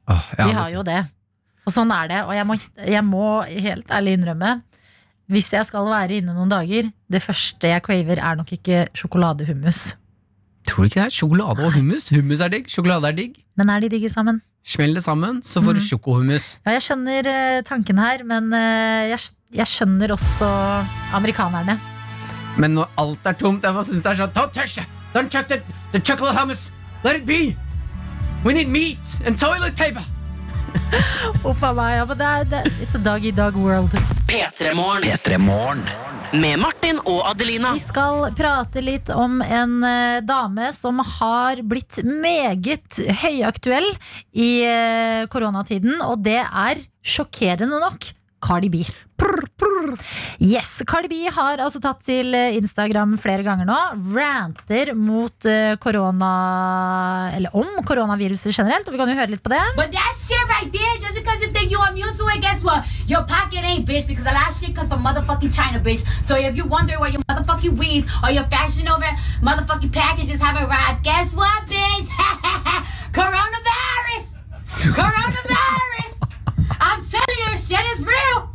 Åh, 0.10 0.30
ja, 0.38 0.46
Vi 0.50 0.58
har 0.60 0.76
jo 0.76 0.84
det. 0.84 1.00
Og 1.70 1.76
sånn 1.76 1.94
er 1.94 2.10
det. 2.10 2.24
Og 2.26 2.34
jeg 2.34 2.50
må, 2.50 2.58
jeg 2.98 3.06
må 3.06 3.30
helt 3.46 3.94
ærlig 3.94 4.18
innrømme 4.18 4.58
hvis 5.30 5.52
jeg 5.54 5.68
skal 5.68 5.86
være 5.86 6.20
inne 6.20 6.34
noen 6.34 6.50
dager, 6.50 6.88
det 7.06 7.20
første 7.22 7.70
jeg 7.70 7.84
craver, 7.86 8.18
er 8.18 8.38
nok 8.40 8.50
ikke 8.56 8.88
sjokoladehummus. 8.98 9.92
Tror 10.66 10.84
du 10.84 10.90
ikke 10.90 11.00
det 11.00 11.06
er 11.06 11.14
sjokolade 11.14 11.68
og 11.68 11.76
hummus? 11.76 12.10
Hummus 12.14 12.42
er 12.42 12.50
digg, 12.54 12.66
sjokolade 12.70 13.12
er 13.12 13.18
digg. 13.18 13.38
Men 13.58 13.70
er 13.70 13.84
de 13.84 13.92
digge 13.94 14.10
sammen? 14.10 14.42
Smell 14.66 14.98
det 14.98 15.04
sammen, 15.06 15.40
så 15.46 15.62
får 15.62 15.78
du 15.78 15.82
mm. 15.84 15.86
sjokohummus. 15.86 16.50
Ja, 16.66 16.74
jeg 16.76 16.86
skjønner 16.88 17.30
eh, 17.30 17.62
tanken 17.66 18.02
her, 18.02 18.26
men 18.28 18.50
eh, 18.58 19.14
jeg, 19.14 19.22
jeg 19.62 19.70
skjønner 19.70 20.18
også 20.18 20.50
amerikanerne. 21.18 21.78
Men 22.60 22.80
når 22.80 22.90
alt 23.00 23.30
er 23.30 23.38
tomt, 23.38 23.66
jeg 23.66 23.86
synes 23.86 24.04
det 24.04 24.12
er 24.16 24.24
sånn 24.24 24.34
Don't 24.36 24.54
touch 24.58 24.82
it! 24.82 25.02
Don't 25.14 25.30
touch 25.30 25.50
the, 25.54 25.62
the 25.94 26.02
chocolate 26.02 26.38
hummus! 26.38 26.72
Let 27.06 27.22
it 27.22 27.30
be! 27.30 27.54
We 28.44 28.58
need 28.58 28.74
meat 28.74 29.22
and 29.26 29.38
toilet 29.38 29.78
paper! 29.78 30.02
Uff 31.50 31.64
a 31.64 31.72
meg, 31.76 31.96
ja, 32.00 32.06
men 32.10 32.20
det 32.20 32.30
er, 32.30 32.48
det, 32.52 32.62
It's 32.84 32.98
a 32.98 33.02
dog 33.04 33.26
dog 33.36 33.58
world. 33.60 33.96
P3morgen. 34.30 35.08
P3 35.08 35.38
Morgen. 35.42 35.84
Med 36.34 36.60
Martin 36.62 37.00
og 37.10 37.24
Adelina. 37.32 37.72
Vi 37.74 37.82
skal 37.82 38.28
prate 38.38 38.84
litt 38.86 39.10
om 39.10 39.40
en 39.42 39.80
eh, 39.88 40.20
dame 40.22 40.70
som 40.76 41.02
har 41.18 41.64
blitt 41.66 42.04
meget 42.06 43.00
høyaktuell 43.24 43.90
i 44.38 44.52
eh, 44.68 45.26
koronatiden, 45.32 45.98
og 46.06 46.22
det 46.28 46.42
er 46.44 46.84
sjokkerende 47.02 47.82
nok 47.82 48.12
Cardi 48.42 48.70
B. 48.70 48.84
Yes, 50.40 50.82
Cardi 50.88 51.10
B 51.12 51.30
har 51.34 51.60
altså 51.60 51.80
tatt 51.84 52.02
til 52.08 52.34
eh, 52.36 52.56
Instagram 52.60 53.16
flere 53.20 53.44
ganger 53.44 53.68
nå. 53.68 53.78
Ranter 54.16 54.94
mot 54.96 55.48
eh, 55.50 55.76
korona 55.82 56.30
Eller 57.36 57.56
om 57.58 57.80
koronaviruset 57.88 58.56
generelt. 58.56 58.88
Og 58.88 58.96
vi 58.96 59.02
kan 59.02 59.12
jo 59.12 59.18
høre 59.20 59.34
litt 59.34 59.44
på 59.44 59.52
det. 59.54 59.62
But 59.76 59.92
that 59.96 60.16
shit 60.20 60.44
right 60.54 60.72
there, 60.72 60.96
just 61.04 61.16
because 61.20 61.42
you 61.44 61.52
think 61.56 61.72
you're 61.72 61.88
immune 61.92 62.16
to 62.16 62.28
it, 62.34 62.42
guess 62.42 62.64
what? 62.64 62.88
Your 63.08 63.24
pocket 63.24 63.64
ain't, 63.66 63.86
bitch, 63.88 64.08
because 64.08 64.26
a 64.26 64.34
lot 64.36 64.50
of 64.50 64.56
shit 64.58 64.76
comes 64.76 64.90
from 64.90 65.04
motherfucking 65.04 65.54
China, 65.54 65.80
bitch. 65.80 66.06
So 66.24 66.36
if 66.36 66.56
you 66.56 66.66
wonder 66.68 67.00
where 67.00 67.10
your 67.10 67.24
motherfucking 67.30 67.78
weave 67.78 68.10
or 68.24 68.32
your 68.32 68.46
fashion 68.46 68.88
over 68.88 69.10
motherfucking 69.44 69.92
packages 69.92 70.42
have 70.42 70.58
arrived, 70.64 71.04
guess 71.04 71.34
what, 71.34 71.68
bitch? 71.68 72.08
Coronavirus! 73.20 74.26
Coronavirus! 75.00 76.09
I'm 76.80 77.04
telling 77.04 77.40
you, 77.46 77.58
shit 77.60 77.86
is 77.94 78.02
real! 78.06 78.50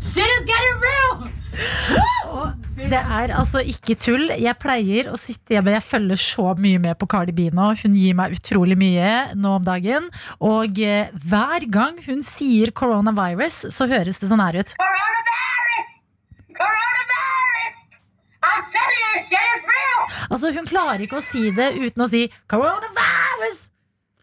Shit 0.00 0.28
is 0.38 0.44
getting 0.44 0.76
real! 0.80 1.30
Det 2.80 2.96
er 2.96 3.32
altså 3.36 3.60
ikke 3.60 3.94
tull. 4.00 4.30
Jeg 4.40 4.56
pleier 4.58 5.10
å 5.12 5.18
sitte 5.20 5.54
hjemme. 5.54 5.74
Jeg 5.74 5.84
følger 5.84 6.20
så 6.20 6.46
mye 6.58 6.80
med 6.80 6.96
på 6.98 7.08
Cardi 7.12 7.34
B 7.36 7.50
nå. 7.54 7.66
Hun 7.82 7.96
gir 7.98 8.16
meg 8.16 8.32
utrolig 8.38 8.76
mye 8.80 9.10
nå 9.36 9.56
om 9.58 9.66
dagen. 9.66 10.08
Og 10.40 10.80
eh, 10.80 11.10
hver 11.12 11.66
gang 11.72 11.98
hun 12.06 12.24
sier 12.26 12.72
coronavirus, 12.72 13.66
så 13.74 13.88
høres 13.90 14.20
det 14.22 14.30
sånn 14.30 14.42
her 14.42 14.60
ut. 14.62 14.72
Coronavirus! 14.80 15.90
Coronavirus! 16.60 17.76
I'm 18.48 18.64
telling 18.72 19.04
you, 19.04 19.12
shit 19.28 19.52
is 19.58 19.68
real! 19.74 20.00
Altså 20.30 20.54
Hun 20.56 20.70
klarer 20.70 21.04
ikke 21.04 21.20
å 21.20 21.26
si 21.26 21.50
det 21.56 21.74
uten 21.76 22.06
å 22.06 22.08
si 22.10 22.24
coronavirus. 22.50 23.68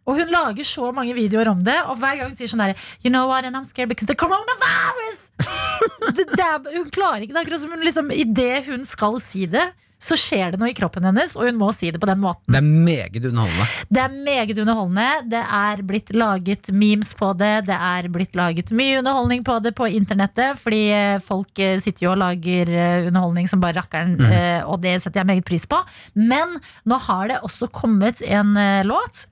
Og 0.08 0.22
hun 0.22 0.32
lager 0.32 0.68
så 0.68 0.92
mange 0.96 1.16
videoer 1.18 1.52
om 1.52 1.64
det, 1.68 1.78
og 1.86 2.00
hver 2.00 2.20
gang 2.20 2.30
hun 2.30 2.38
sier 2.38 2.52
sånn 2.52 2.64
der 2.64 2.78
You 3.04 3.12
know 3.12 3.28
what, 3.28 3.48
and 3.48 3.60
I'm 3.60 3.68
scared 3.68 3.92
because 3.92 4.08
the 4.08 4.16
coronavirus! 4.16 5.26
det, 6.16 6.30
det 6.32 6.46
er, 6.46 6.72
hun 6.78 6.88
klarer 6.94 7.26
ikke 7.26 7.36
det. 7.36 7.44
Akkurat 7.44 7.64
som 7.64 7.76
hun 7.76 7.84
liksom 7.86 8.14
Idet 8.16 8.70
hun 8.72 8.88
skal 8.88 9.20
si 9.24 9.46
det, 9.52 9.68
så 9.98 10.14
skjer 10.20 10.54
det 10.54 10.60
noe 10.62 10.70
i 10.70 10.76
kroppen 10.78 11.06
hennes, 11.08 11.34
og 11.38 11.48
hun 11.48 11.58
må 11.58 11.72
si 11.74 11.90
det 11.90 12.00
på 12.02 12.08
den 12.10 12.20
måten. 12.22 12.54
Det 12.54 12.60
er 12.60 12.66
meget 12.66 13.18
underholdende. 13.18 13.68
Det 13.90 14.02
er 14.04 14.18
meget 14.28 14.60
underholdende. 14.62 15.08
Det 15.34 15.42
er 15.60 15.82
blitt 15.90 16.12
laget 16.14 16.70
memes 16.70 17.14
på 17.18 17.32
det. 17.40 17.54
Det 17.68 17.78
er 17.90 18.10
blitt 18.14 18.38
laget 18.38 18.74
mye 18.78 19.00
underholdning 19.02 19.46
på 19.48 19.58
det 19.66 19.74
på 19.78 19.90
internettet. 19.90 20.62
Fordi 20.62 20.84
eh, 20.94 21.16
folk 21.24 21.64
eh, 21.64 21.80
sitter 21.82 22.06
jo 22.06 22.12
og 22.14 22.22
lager 22.22 22.70
eh, 22.70 23.08
underholdning 23.10 23.50
som 23.50 23.64
bare 23.64 23.80
rakkeren, 23.82 24.20
mm. 24.22 24.70
og 24.70 24.84
det 24.86 25.00
setter 25.02 25.24
jeg 25.24 25.32
meget 25.32 25.50
pris 25.50 25.66
på. 25.70 25.82
Men 26.14 26.60
nå 26.86 27.02
har 27.10 27.34
det 27.34 27.42
også 27.48 27.72
kommet 27.74 28.22
en 28.22 28.54
låt. 28.86 29.26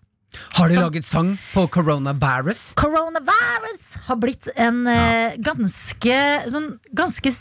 Har 0.58 0.72
de 0.72 0.80
laget 0.80 1.08
sang 1.08 1.34
på 1.54 1.68
coronavirus? 1.74 2.74
Coronavirus 2.80 3.90
har 4.08 4.22
blitt 4.22 4.50
en 4.56 4.86
ja. 4.88 5.34
ganske 5.52 6.22
sånn 6.52 6.72
ganske 6.96 7.34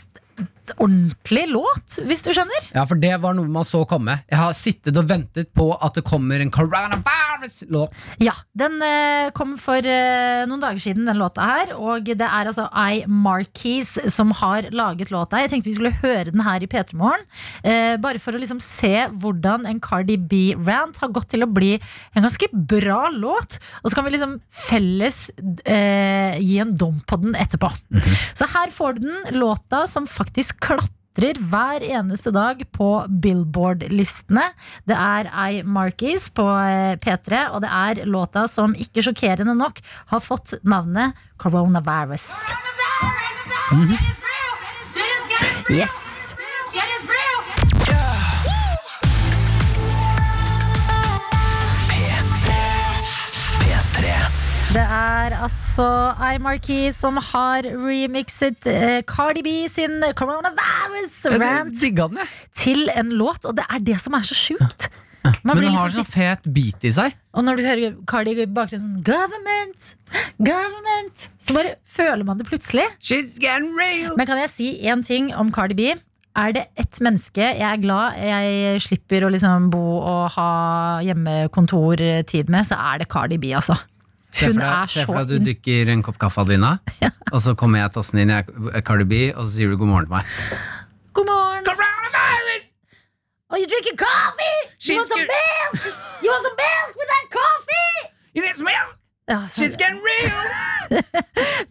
ordentlig 0.77 1.45
låt, 1.51 1.97
hvis 2.07 2.23
du 2.25 2.31
skjønner. 2.33 2.69
Ja, 2.75 2.85
for 2.89 2.99
det 2.99 3.13
var 3.23 3.35
noe 3.37 3.49
man 3.51 3.67
så 3.67 3.83
komme. 3.89 4.17
Jeg 4.29 4.39
har 4.39 4.55
sittet 4.57 4.97
og 4.99 5.07
ventet 5.09 5.51
på 5.55 5.69
at 5.75 5.97
det 5.97 6.05
kommer 6.07 6.41
en 6.41 6.51
coronavirus-låt. 6.53 8.07
Ja, 8.23 8.35
den 8.57 8.81
eh, 8.85 9.31
kom 9.37 9.55
for 9.61 9.79
eh, 9.79 10.43
noen 10.49 10.63
dager 10.63 10.81
siden, 10.81 11.05
den 11.07 11.19
låta 11.21 11.45
her. 11.45 11.73
Og 11.77 12.09
det 12.09 12.25
er 12.25 12.49
altså 12.49 12.67
I 12.71 13.05
Markies 13.07 13.95
som 14.13 14.33
har 14.41 14.69
laget 14.75 15.13
låta. 15.13 15.41
Jeg 15.43 15.53
tenkte 15.53 15.71
vi 15.71 15.77
skulle 15.77 15.93
høre 16.01 16.31
den 16.31 16.43
her 16.45 16.63
i 16.63 16.69
P3 16.71 16.97
Morgen. 16.99 17.25
Eh, 17.63 17.95
bare 18.01 18.21
for 18.21 18.35
å 18.35 18.41
liksom 18.41 18.61
se 18.63 19.07
hvordan 19.13 19.67
en 19.69 19.81
Cardi 19.83 20.17
B-rant 20.17 20.99
har 21.03 21.13
gått 21.15 21.31
til 21.33 21.45
å 21.45 21.51
bli 21.51 21.75
en 21.77 22.25
ganske 22.25 22.49
bra 22.53 23.07
låt. 23.13 23.59
Og 23.83 23.89
så 23.89 23.97
kan 23.97 24.07
vi 24.07 24.15
liksom 24.15 24.37
felles 24.49 25.29
eh, 25.63 26.41
gi 26.41 26.59
en 26.63 26.75
dom 26.75 26.99
på 27.05 27.19
den 27.23 27.37
etterpå. 27.39 27.71
Så 28.35 28.47
her 28.55 28.73
får 28.73 28.97
du 28.97 29.05
den, 29.05 29.39
låta 29.39 29.85
som 29.89 30.07
faktisk 30.09 30.54
klatrer 30.61 31.39
hver 31.39 31.83
eneste 31.85 32.31
dag 32.35 32.61
på 32.75 32.89
Billboard-listene. 33.23 34.49
Det 34.87 34.97
er 34.99 35.29
I 35.31 35.63
Markies 35.63 36.27
på 36.35 36.45
eh, 36.45 36.95
P3, 37.01 37.47
og 37.55 37.63
det 37.65 37.71
er 37.71 38.03
låta 38.09 38.45
som 38.51 38.75
ikke 38.75 39.05
sjokkerende 39.05 39.55
nok 39.57 39.81
har 40.11 40.23
fått 40.23 40.57
navnet 40.63 41.15
Coronavirus. 41.41 42.29
Yes! 45.71 45.95
Det 54.75 54.83
er 54.83 55.31
altså 55.39 55.85
I 56.19 56.35
Marquis 56.43 56.97
som 56.99 57.15
har 57.29 57.63
remixet 57.63 58.65
eh, 58.67 58.97
Cardi 59.07 59.39
B 59.45 59.53
sin 59.71 60.03
Coronavirus-rant 60.19 61.85
ja, 61.85 62.25
til 62.59 62.91
en 62.91 63.13
låt, 63.15 63.47
og 63.47 63.55
det 63.55 63.63
er 63.71 63.85
det 63.87 63.95
som 64.03 64.17
er 64.19 64.25
så 64.27 64.35
sjukt. 64.35 64.89
Man 65.23 65.55
Men 65.55 65.63
den 65.63 65.77
har 65.77 65.87
liksom 65.87 66.03
sånn 66.03 66.11
fet 66.11 66.51
beat 66.57 66.83
i 66.83 66.91
seg. 66.91 67.15
Og 67.31 67.47
når 67.47 67.55
du 67.55 67.63
hører 67.69 67.95
Cardi 68.11 68.35
i 68.35 68.49
bakgrunnen 68.51 68.83
sånn 68.83 69.07
Government! 69.07 69.95
Government! 70.43 71.29
Så 71.39 71.55
bare 71.55 71.77
føler 71.87 72.27
man 72.27 72.43
det 72.43 72.49
plutselig. 72.51 72.89
She's 72.99 73.39
getting 73.39 73.71
real. 73.79 74.19
Men 74.19 74.27
kan 74.27 74.43
jeg 74.43 74.51
si 74.57 74.69
én 74.83 75.07
ting 75.07 75.31
om 75.39 75.55
Cardi 75.55 75.79
B? 75.79 75.95
Er 76.35 76.51
det 76.51 76.67
ett 76.75 76.99
menneske 76.99 77.47
jeg 77.47 77.63
er 77.63 77.79
glad 77.79 78.19
jeg 78.19 78.83
slipper 78.83 79.23
å 79.23 79.31
liksom 79.31 79.71
bo 79.71 80.01
og 80.03 80.33
ha 80.35 80.53
hjemmekontortid 81.07 82.51
med, 82.51 82.67
så 82.67 82.75
er 82.91 83.05
det 83.05 83.13
Cardi 83.15 83.39
B, 83.39 83.55
altså. 83.55 83.79
Se 84.35 84.49
for 84.51 84.59
deg, 84.59 84.89
se 84.91 85.05
for 85.07 85.15
deg 85.15 85.23
at 85.23 85.31
du 85.31 85.37
drikker 85.47 85.91
en 85.93 86.01
kopp 86.03 86.17
kaffe, 86.19 86.43
Adelina, 86.43 86.73
og 87.33 87.39
så 87.43 87.53
kommer 87.59 87.79
jeg 87.79 87.93
tassen 87.95 88.19
inn, 88.19 88.33
jeg 88.33 88.83
Cardi 88.87 89.07
B, 89.07 89.21
og 89.31 89.45
så 89.45 89.51
sier 89.53 89.71
du 89.71 89.77
god 89.79 89.91
morgen 89.93 90.09
til 90.09 90.15
meg. 90.17 90.33
God 91.15 91.29
morgen! 91.29 91.63
Coronavirus! 91.69 92.65
Oh, 93.49 93.55
you 93.61 93.67
drinking 93.71 93.95
coffee? 93.95 94.59
You 94.89 94.99
want 94.99 95.07
some 95.07 95.23
milk? 95.23 95.87
You 96.21 96.29
want 96.33 96.43
some 96.43 96.57
milk 96.59 96.91
with 96.99 97.09
that 97.13 97.25
coffee? 97.31 98.11
You 98.35 98.43
need 98.43 98.55
some 98.59 98.67
milk? 98.67 98.97
Ja, 99.31 99.39
She's 99.47 99.77
getting! 99.79 100.03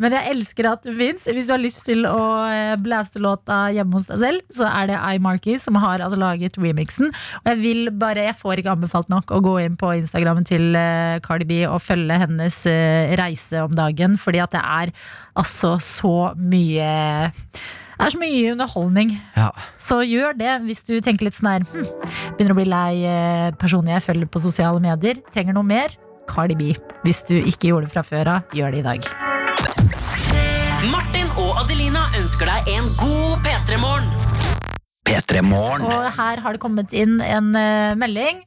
Men 0.05 0.13
jeg 0.19 0.35
elsker 0.35 0.67
at 0.69 0.83
det 0.85 0.93
fins. 0.99 1.23
Hvis 1.25 1.47
du 1.49 1.55
har 1.55 1.63
lyst 1.63 1.85
til 1.87 2.05
å 2.05 2.25
eh, 2.53 2.75
blaste 2.81 3.23
låta 3.23 3.71
hjemme 3.73 3.97
hos 3.97 4.09
deg 4.11 4.21
selv, 4.21 4.43
så 4.53 4.69
er 4.69 4.91
det 4.91 4.99
iMarky 5.17 5.57
som 5.61 5.79
har 5.81 6.05
altså 6.05 6.19
laget 6.21 6.59
remixen. 6.61 7.09
Og 7.41 7.49
jeg 7.49 7.61
vil 7.63 7.89
bare, 7.97 8.27
jeg 8.29 8.37
får 8.37 8.61
ikke 8.61 8.75
anbefalt 8.75 9.09
nok 9.13 9.33
å 9.33 9.41
gå 9.45 9.55
inn 9.65 9.79
på 9.81 9.95
Instagrammen 9.97 10.45
til 10.49 10.77
eh, 10.77 11.17
Cardi 11.25 11.49
B 11.49 11.63
og 11.65 11.81
følge 11.81 12.21
hennes 12.21 12.59
eh, 12.69 13.15
reise 13.17 13.65
om 13.65 13.73
dagen, 13.73 14.19
fordi 14.21 14.45
at 14.45 14.53
det 14.53 14.61
er 14.61 14.93
altså 15.41 15.79
så 15.81 16.15
mye 16.37 16.93
det 17.95 18.09
er 18.09 18.13
så 18.13 18.19
mye 18.21 18.53
underholdning. 18.53 19.13
Ja. 19.39 19.49
Så 19.81 20.03
gjør 20.05 20.35
det 20.37 20.59
hvis 20.67 20.83
du 20.85 20.99
tenker 20.99 21.29
litt 21.29 21.37
sånn 21.39 21.53
her 21.53 21.63
hm, 21.63 21.85
Begynner 22.35 22.53
å 22.53 22.59
bli 22.59 22.67
lei 22.67 23.53
personer 23.61 23.97
jeg 23.97 24.09
følger 24.11 24.33
på 24.35 24.43
sosiale 24.43 24.83
medier. 24.83 25.23
Trenger 25.33 25.57
noe 25.57 25.71
mer? 25.71 25.95
Cardi 26.29 26.59
B. 26.59 26.75
Hvis 27.07 27.23
du 27.31 27.37
ikke 27.39 27.71
gjorde 27.71 27.89
det 27.89 27.95
fra 27.95 28.05
før 28.05 28.35
av, 28.39 28.57
gjør 28.57 28.75
det 28.75 28.83
i 28.83 28.89
dag. 28.91 29.15
Martin 30.91 31.29
og 31.41 31.59
Adelina 31.63 32.03
ønsker 32.19 32.49
deg 32.49 32.69
en 32.75 32.87
god 32.99 33.45
P3-morgen. 33.45 34.09
P3 35.05 35.43
Morgen. 35.45 35.85
Og 35.85 36.07
her 36.17 36.41
har 36.43 36.57
det 36.57 36.61
kommet 36.63 36.93
inn 36.97 37.19
en 37.23 37.51
eh, 37.59 37.95
melding 38.01 38.41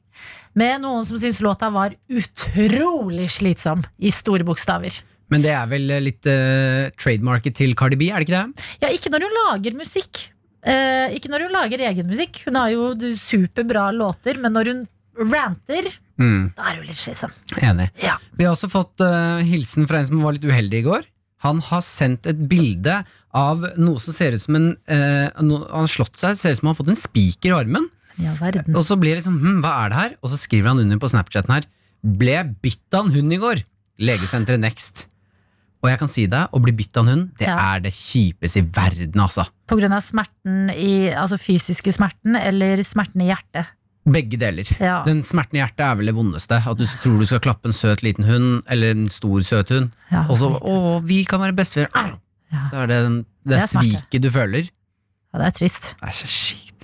med 0.58 0.82
noen 0.82 1.06
som 1.06 1.18
syns 1.20 1.38
låta 1.44 1.68
var 1.70 1.94
utrolig 2.10 3.28
slitsom, 3.30 3.84
i 4.02 4.10
store 4.14 4.46
bokstaver. 4.46 4.96
Men 5.30 5.44
det 5.44 5.52
er 5.54 5.68
vel 5.70 5.86
litt 6.02 6.26
uh, 6.26 6.88
trademarket 6.98 7.54
til 7.60 7.74
Cardi 7.78 7.98
B, 8.00 8.08
er 8.10 8.24
det 8.24 8.26
ikke 8.26 8.40
det? 8.40 8.66
Ja, 8.82 8.90
ikke 8.96 9.12
når 9.12 9.26
hun 9.28 9.36
lager 9.38 9.76
musikk. 9.78 10.22
Eh, 10.66 11.14
ikke 11.14 11.30
når 11.30 11.46
hun 11.46 11.54
lager 11.54 11.84
egen 11.90 12.08
musikk. 12.10 12.40
Hun 12.48 12.58
har 12.58 12.72
jo 12.72 12.88
superbra 13.14 13.90
låter, 13.94 14.40
men 14.42 14.56
når 14.56 14.72
hun 14.74 14.84
ranter, 15.30 15.90
Mm, 16.18 16.48
da 16.58 16.64
er 16.72 16.80
hun 16.80 16.88
litt 16.88 16.98
slitsom. 16.98 17.30
enig. 17.62 17.84
Ja. 18.02 18.16
Vi 18.34 18.42
har 18.42 18.50
også 18.56 18.66
fått 18.72 18.98
eh, 19.06 19.44
hilsen 19.46 19.86
fra 19.86 20.00
en 20.00 20.08
som 20.08 20.24
var 20.24 20.34
litt 20.34 20.42
uheldig 20.48 20.80
i 20.80 20.86
går. 20.88 21.04
Han 21.46 21.60
har 21.62 21.82
sendt 21.86 22.26
et 22.26 22.38
bilde 22.50 22.96
av 23.38 23.62
noe 23.78 24.00
som 24.02 24.14
ser 24.16 24.34
ut 24.34 24.42
som 24.42 24.56
en 24.58 24.68
eh, 24.90 25.28
no, 25.44 25.60
Han 25.70 25.84
har 25.86 25.92
slått 25.92 26.18
seg, 26.18 26.34
ser 26.38 26.56
ut 26.56 26.58
som 26.60 26.66
han 26.68 26.74
har 26.74 26.78
fått 26.80 26.90
en 26.94 26.98
spiker 26.98 27.52
i 27.52 27.58
armen. 27.60 27.86
Ja. 28.18 28.32
Og 28.74 28.82
så 28.82 28.96
blir 28.98 29.14
det 29.14 29.20
liksom, 29.20 29.36
hm, 29.38 29.60
hva 29.62 29.76
er 29.84 29.92
det 29.92 29.98
her? 30.00 30.14
Og 30.22 30.32
så 30.32 30.38
skriver 30.40 30.72
han 30.72 30.80
under 30.82 30.98
på 30.98 31.10
Snapchaten 31.12 31.52
her 31.54 31.68
Ble 32.02 32.40
bitt 32.62 32.94
av 32.94 33.06
en 33.06 33.14
hund 33.14 33.30
i 33.34 33.38
går 33.38 33.60
Legesenteret 34.02 34.58
Next 34.58 35.04
Og 35.84 35.86
jeg 35.92 36.00
kan 36.00 36.10
si 36.10 36.24
deg, 36.26 36.50
å 36.50 36.58
bli 36.62 36.74
bitt 36.74 36.98
av 36.98 37.06
en 37.06 37.12
hund 37.12 37.28
Det 37.38 37.46
Ja. 37.46 37.54
er 37.76 37.84
det 37.86 37.92
kjipeste 37.94 38.58
i 38.58 38.66
verden 38.66 39.22
altså 39.22 39.46
På 39.70 39.78
grunn 39.78 39.94
av 39.94 40.02
smerten 40.02 40.66
i 40.74 41.12
Altså 41.14 41.38
fysiske 41.38 41.94
smerten, 41.94 42.34
eller 42.34 42.82
smerten 42.82 43.22
i 43.22 43.30
hjertet. 43.30 43.70
Begge 44.14 44.38
deler 44.40 44.68
Ja. 44.80 45.00
Den 45.06 45.22
smerten 45.26 45.58
i 45.58 45.62
hjertet 45.62 45.84
er 45.84 45.98
vel 45.98 46.10
det 46.10 46.14
vondeste 46.16 46.60
At 46.60 46.78
du 46.78 46.84
tror 47.02 47.18
du 47.20 47.26
skal 47.28 47.42
klappe 47.44 47.68
en 47.70 47.76
søt 47.76 48.04
liten 48.06 48.26
hund 48.28 48.62
Eller 48.70 48.94
en 48.94 49.08
stor 49.12 49.42
søt 49.46 49.72
hund 49.74 49.90
Ja, 50.12 50.24
Og 50.28 50.38
så, 50.40 50.50
å, 50.54 50.98
vi 51.04 51.24
kan 51.28 51.42
være 51.42 51.56
bestevenner! 51.58 52.16
Ja. 52.48 52.64
Så 52.70 52.80
er 52.80 52.88
det 52.88 53.02
den, 53.04 53.18
det, 53.44 53.52
Det 53.52 53.60
er 53.60 53.70
sviket 53.74 54.24
du 54.24 54.30
føler 54.32 54.64
Ja, 54.64 55.42
det 55.42 55.46
er 55.50 55.56
trist. 55.58 55.90
Det 56.00 56.08
er 56.08 56.16
så 56.16 56.30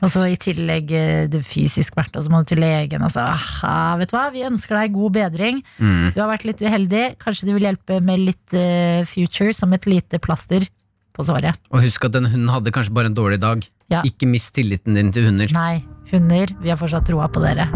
Og 0.05 0.11
så 0.13 0.25
i 0.29 0.37
tillegg 0.37 0.91
du 0.91 1.33
det 1.33 1.41
fysisk 1.47 1.95
smerte, 1.95 2.19
og 2.21 2.27
så 2.27 2.33
må 2.33 2.43
du 2.43 2.51
til 2.51 2.61
legen. 2.61 3.01
og 3.07 3.13
så 3.15 3.23
aha, 3.25 3.97
vet 3.97 4.11
du 4.11 4.17
hva? 4.19 4.27
Vi 4.35 4.43
ønsker 4.45 4.77
deg 4.77 4.93
god 4.93 5.15
bedring. 5.17 5.63
mm. 5.79 6.11
Du 6.13 6.21
har 6.21 6.29
vært 6.29 6.45
litt 6.45 6.61
uheldig. 6.61 7.05
Kanskje 7.23 7.49
det 7.49 7.55
vil 7.57 7.69
hjelpe 7.71 8.01
med 8.05 8.21
litt 8.27 8.57
uh, 8.59 9.07
future 9.09 9.55
som 9.57 9.73
et 9.73 9.89
lite 9.89 10.21
plaster 10.21 10.67
på 11.15 11.25
såret. 11.25 11.57
Og 11.71 11.81
husk 11.87 12.05
at 12.05 12.19
den 12.19 12.27
hunden 12.27 12.51
hadde 12.53 12.75
kanskje 12.75 12.93
bare 12.93 13.09
en 13.09 13.17
dårlig 13.17 13.41
dag. 13.41 13.65
Ikke 14.05 14.27
mist 14.29 14.53
tilliten 14.57 14.97
din 14.99 15.13
til 15.15 15.29
hunder 15.29 15.51
Nei, 15.55 15.85
hunder, 16.13 16.55
vi 16.63 16.71
har 16.71 16.77
fortsatt 16.77 17.07
troa 17.07 17.29
på 17.29 17.41
dere. 17.45 17.69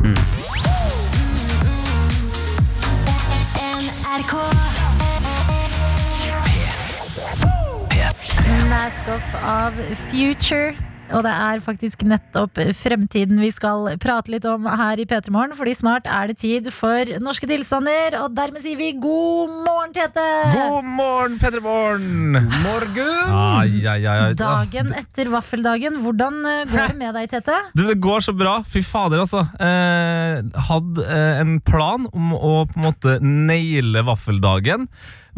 Mask 8.68 9.08
Off 9.14 9.34
av 9.42 9.72
Future. 10.10 10.87
Og 11.16 11.22
det 11.24 11.32
er 11.32 11.60
faktisk 11.64 12.02
nettopp 12.08 12.58
fremtiden 12.76 13.38
vi 13.40 13.48
skal 13.54 13.94
prate 14.00 14.32
litt 14.32 14.44
om 14.48 14.66
her 14.68 15.00
i 15.00 15.06
P3 15.08 15.32
Morgen. 15.32 15.54
Fordi 15.56 15.74
snart 15.76 16.08
er 16.10 16.30
det 16.30 16.38
tid 16.42 16.68
for 16.74 17.08
norske 17.24 17.48
tilstander, 17.48 18.18
og 18.20 18.34
dermed 18.36 18.60
sier 18.62 18.76
vi 18.78 18.90
god 19.00 19.54
morgen, 19.64 19.94
Tete! 19.96 20.24
God 20.52 20.88
morgen, 20.98 21.38
Petter 21.40 21.64
Morgen! 21.64 22.36
Morgen! 22.64 23.32
Ai, 23.32 23.80
ai, 23.88 24.02
ai, 24.02 24.16
ai. 24.26 24.34
Dagen 24.38 24.92
etter 24.98 25.30
vaffeldagen. 25.32 25.96
Hvordan 26.04 26.42
eh, 26.44 26.66
går 26.68 26.92
det 26.92 26.98
med 27.00 27.16
deg, 27.16 27.30
Tete? 27.32 27.56
Du, 27.78 27.84
Det 27.88 27.96
går 28.02 28.26
så 28.28 28.34
bra. 28.36 28.58
Fy 28.68 28.82
fader, 28.84 29.22
altså. 29.24 29.46
Eh, 29.64 30.42
hadde 30.68 31.06
eh, 31.06 31.40
en 31.40 31.56
plan 31.64 32.04
om 32.12 32.36
å 32.36 32.52
på 32.68 32.78
en 32.80 32.86
måte 32.90 33.16
naile 33.24 34.04
vaffeldagen. 34.06 34.88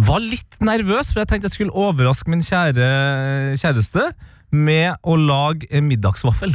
Var 0.00 0.22
litt 0.24 0.58
nervøs, 0.64 1.12
for 1.12 1.22
jeg 1.22 1.30
tenkte 1.30 1.50
jeg 1.50 1.58
skulle 1.58 1.86
overraske 1.86 2.32
min 2.32 2.44
kjære 2.44 2.90
kjæreste 3.60 4.10
med 4.50 4.98
å 5.02 5.16
lage 5.16 5.68
en 5.70 5.88
middagsvaffel. 5.88 6.54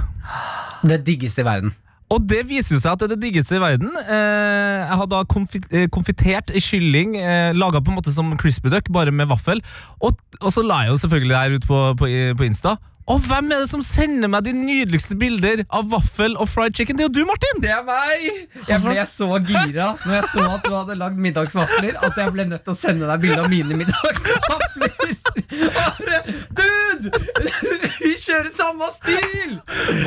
Det 0.85 1.01
diggeste 1.07 1.41
i 1.41 1.45
verden 1.47 1.71
Og 2.13 2.21
det 2.29 2.43
viser 2.45 2.75
jo 2.75 2.81
seg 2.81 2.91
at 2.91 3.01
det 3.01 3.07
er 3.07 3.13
det 3.15 3.23
diggeste 3.23 3.57
i 3.57 3.61
verden. 3.63 3.89
Eh, 4.03 4.81
jeg 4.83 4.97
har 4.99 5.07
da 5.09 5.23
konfi 5.25 5.61
eh, 5.71 5.87
konfitert 5.89 6.51
kylling, 6.61 7.15
eh, 7.17 7.55
laga 7.57 7.81
på 7.81 7.89
en 7.91 7.97
måte 7.97 8.13
som 8.13 8.35
crispy 8.37 8.69
duck, 8.69 8.91
bare 8.93 9.11
med 9.11 9.31
vaffel. 9.31 9.63
Og, 9.99 10.19
og 10.41 10.51
så 10.53 10.61
la 10.61 10.83
jeg 10.85 10.93
jo 10.93 10.99
selvfølgelig 11.05 11.33
det 11.33 11.41
her 11.41 11.55
ut 11.57 11.67
på, 11.71 11.79
på, 12.03 12.11
på 12.37 12.45
Insta. 12.45 12.75
Og 13.05 13.19
hvem 13.21 13.51
er 13.53 13.61
det 13.61 13.69
som 13.69 13.83
sender 13.85 14.29
meg 14.33 14.47
de 14.47 14.51
nydeligste 14.57 15.13
bilder 15.19 15.61
av 15.69 15.91
vaffel 15.91 16.33
og 16.41 16.49
fried 16.49 16.73
chicken? 16.73 16.97
Det 16.97 17.05
er 17.05 17.09
jo 17.11 17.13
du, 17.13 17.21
Martin! 17.29 17.61
Det 17.61 17.69
er 17.69 17.83
meg! 17.85 18.23
Jeg 18.65 18.81
ble 18.81 19.03
så 19.11 19.27
gira 19.45 19.91
når 20.01 20.15
jeg 20.15 20.29
så 20.31 20.45
at 20.55 20.65
du 20.65 20.73
hadde 20.73 20.97
lagd 20.97 21.21
middagsvafler, 21.21 21.99
at 22.01 22.17
jeg 22.17 22.33
ble 22.33 22.47
nødt 22.49 22.65
til 22.65 22.73
å 22.73 22.79
sende 22.79 23.09
deg 23.11 23.21
bilde 23.21 23.43
av 23.43 23.51
mine 23.51 23.77
middagsvafler. 23.77 24.95
Bare, 25.75 26.17
Dude! 26.57 27.11
Vi 28.01 28.15
kjører 28.23 28.49
samme 28.49 28.89
stil! 28.95 29.53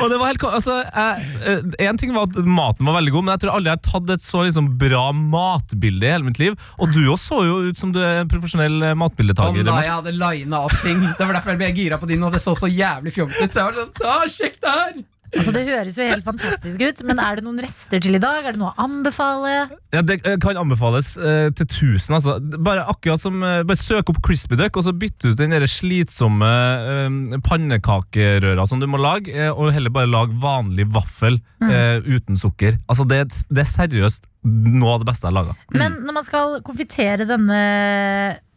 Og 0.01 0.11
det 0.11 0.19
var 0.19 0.33
helt 0.33 0.43
altså, 0.49 0.81
jeg, 0.83 1.25
eh, 1.39 1.87
En 1.87 1.99
ting 1.99 2.11
var 2.15 2.27
at 2.27 2.35
maten 2.43 2.87
var 2.87 2.97
veldig 2.97 3.13
god, 3.15 3.25
men 3.25 3.35
jeg 3.35 3.43
tror 3.45 3.55
aldri 3.55 3.71
jeg 3.71 3.79
har 3.79 3.85
tatt 3.87 4.13
et 4.17 4.25
så 4.25 4.43
liksom, 4.43 4.69
bra 4.81 5.05
matbilde 5.15 6.03
i 6.03 6.11
hele 6.17 6.27
mitt 6.27 6.41
liv. 6.41 6.59
Og 6.81 6.91
du 6.91 6.99
også 7.05 7.29
så 7.29 7.39
jo 7.47 7.57
ut 7.69 7.79
som 7.79 7.95
du 7.95 8.01
er 8.03 8.23
en 8.25 8.31
profesjonell 8.31 8.91
matbildetaker. 8.99 9.63
da 9.63 9.75
nei, 9.77 9.87
jeg 9.87 9.95
hadde 9.95 10.15
lina 10.17 10.63
opp 10.67 10.75
ting. 10.83 10.99
Det 11.05 11.23
var 11.23 11.37
derfor 11.37 11.55
jeg 11.55 11.61
ble 11.63 11.73
gira 11.77 11.99
på 12.01 12.09
din, 12.09 12.23
og 12.27 12.35
det 12.35 12.43
så 12.43 12.55
så 12.57 12.67
jævlig 12.67 12.88
fjomt 12.97 13.15
fjompete. 13.15 13.53
Så 13.53 13.61
jeg 13.61 13.69
var 13.69 13.79
sånn, 13.79 13.95
ah, 14.09 14.27
sjekk 14.35 14.59
det 14.63 14.75
her! 14.75 14.99
Altså, 15.29 15.51
det 15.53 15.61
høres 15.67 15.97
jo 15.97 16.05
helt 16.09 16.25
fantastisk 16.25 16.81
ut, 16.81 17.01
men 17.05 17.19
er 17.21 17.37
det 17.37 17.43
noen 17.45 17.59
rester 17.61 18.01
til 18.01 18.17
i 18.17 18.21
dag? 18.21 18.47
Er 18.49 18.55
det 18.55 18.61
noe 18.61 18.71
å 18.71 18.85
anbefale? 18.87 19.51
Ja, 19.93 20.01
Det 20.01 20.19
eh, 20.23 20.39
kan 20.41 20.57
anbefales 20.57 21.11
eh, 21.21 21.51
til 21.53 21.69
tusen. 21.69 22.15
Altså. 22.17 22.39
Bare 22.65 22.87
akkurat 22.89 23.21
som 23.21 23.37
eh, 23.45 23.61
Bare 23.67 23.77
søk 23.77 24.09
opp 24.09 24.21
crispy 24.25 24.57
duck, 24.57 24.79
og 24.79 24.87
så 24.87 24.95
bytte 24.97 25.33
ut 25.33 25.37
den 25.39 25.53
der 25.53 25.67
slitsomme 25.69 26.49
eh, 26.49 27.37
pannekakerøra 27.45 28.65
som 28.69 28.81
du 28.81 28.89
må 28.89 29.01
lage, 29.01 29.35
eh, 29.35 29.53
og 29.53 29.69
heller 29.75 29.93
bare 29.93 30.09
lag 30.09 30.33
vanlig 30.41 30.89
vaffel 30.97 31.37
eh, 31.61 32.01
uten 32.09 32.39
sukker. 32.39 32.79
Altså, 32.89 33.05
det, 33.09 33.21
det 33.53 33.65
er 33.65 33.73
seriøst 33.75 34.25
noe 34.49 34.95
av 34.95 35.03
det 35.03 35.11
beste 35.11 35.27
jeg 35.27 35.35
har 35.35 35.41
laga. 35.43 35.57
Men 35.75 36.01
når 36.07 36.21
man 36.21 36.25
skal 36.25 36.59
konfitere 36.65 37.29
denne 37.29 37.63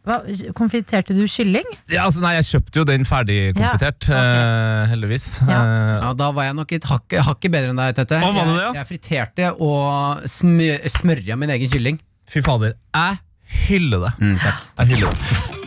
hva, 0.03 0.17
Konfiterte 0.57 1.15
du 1.15 1.23
kylling? 1.31 1.67
Ja, 1.91 2.03
altså, 2.07 2.19
nei, 2.23 2.33
jeg 2.39 2.47
kjøpte 2.49 2.81
jo 2.81 2.85
den 2.89 3.05
ferdig 3.07 3.37
konfitert, 3.55 4.09
Ja, 4.09 4.19
okay. 4.19 4.43
eh, 4.43 4.87
heldigvis. 4.91 5.27
Ja. 5.47 5.59
Eh, 5.63 5.97
Ja, 6.03 6.13
Da 6.19 6.31
var 6.35 6.49
jeg 6.49 6.55
nok 6.59 6.71
et 6.75 6.83
hakk, 6.91 7.17
hakket 7.29 7.51
bedre 7.55 7.71
enn 7.73 7.79
deg, 7.79 7.95
Tette. 7.95 8.19
Hva 8.19 8.31
var 8.35 8.45
jeg, 8.45 8.53
det, 8.57 8.63
ja? 8.65 8.71
jeg 8.81 8.89
friterte 8.91 9.51
og 9.63 10.23
smør, 10.27 10.87
smørja 10.99 11.39
min 11.39 11.55
egen 11.55 11.69
kylling. 11.71 12.01
fy 12.27 12.41
fader, 12.41 12.73
jeg 12.93 13.19
hyller 13.67 14.07
det. 14.07 14.13
Mm, 14.19 14.37
takk. 14.43 14.63
Jeg 14.79 14.95
hyller 14.95 15.11
det. 15.19 15.62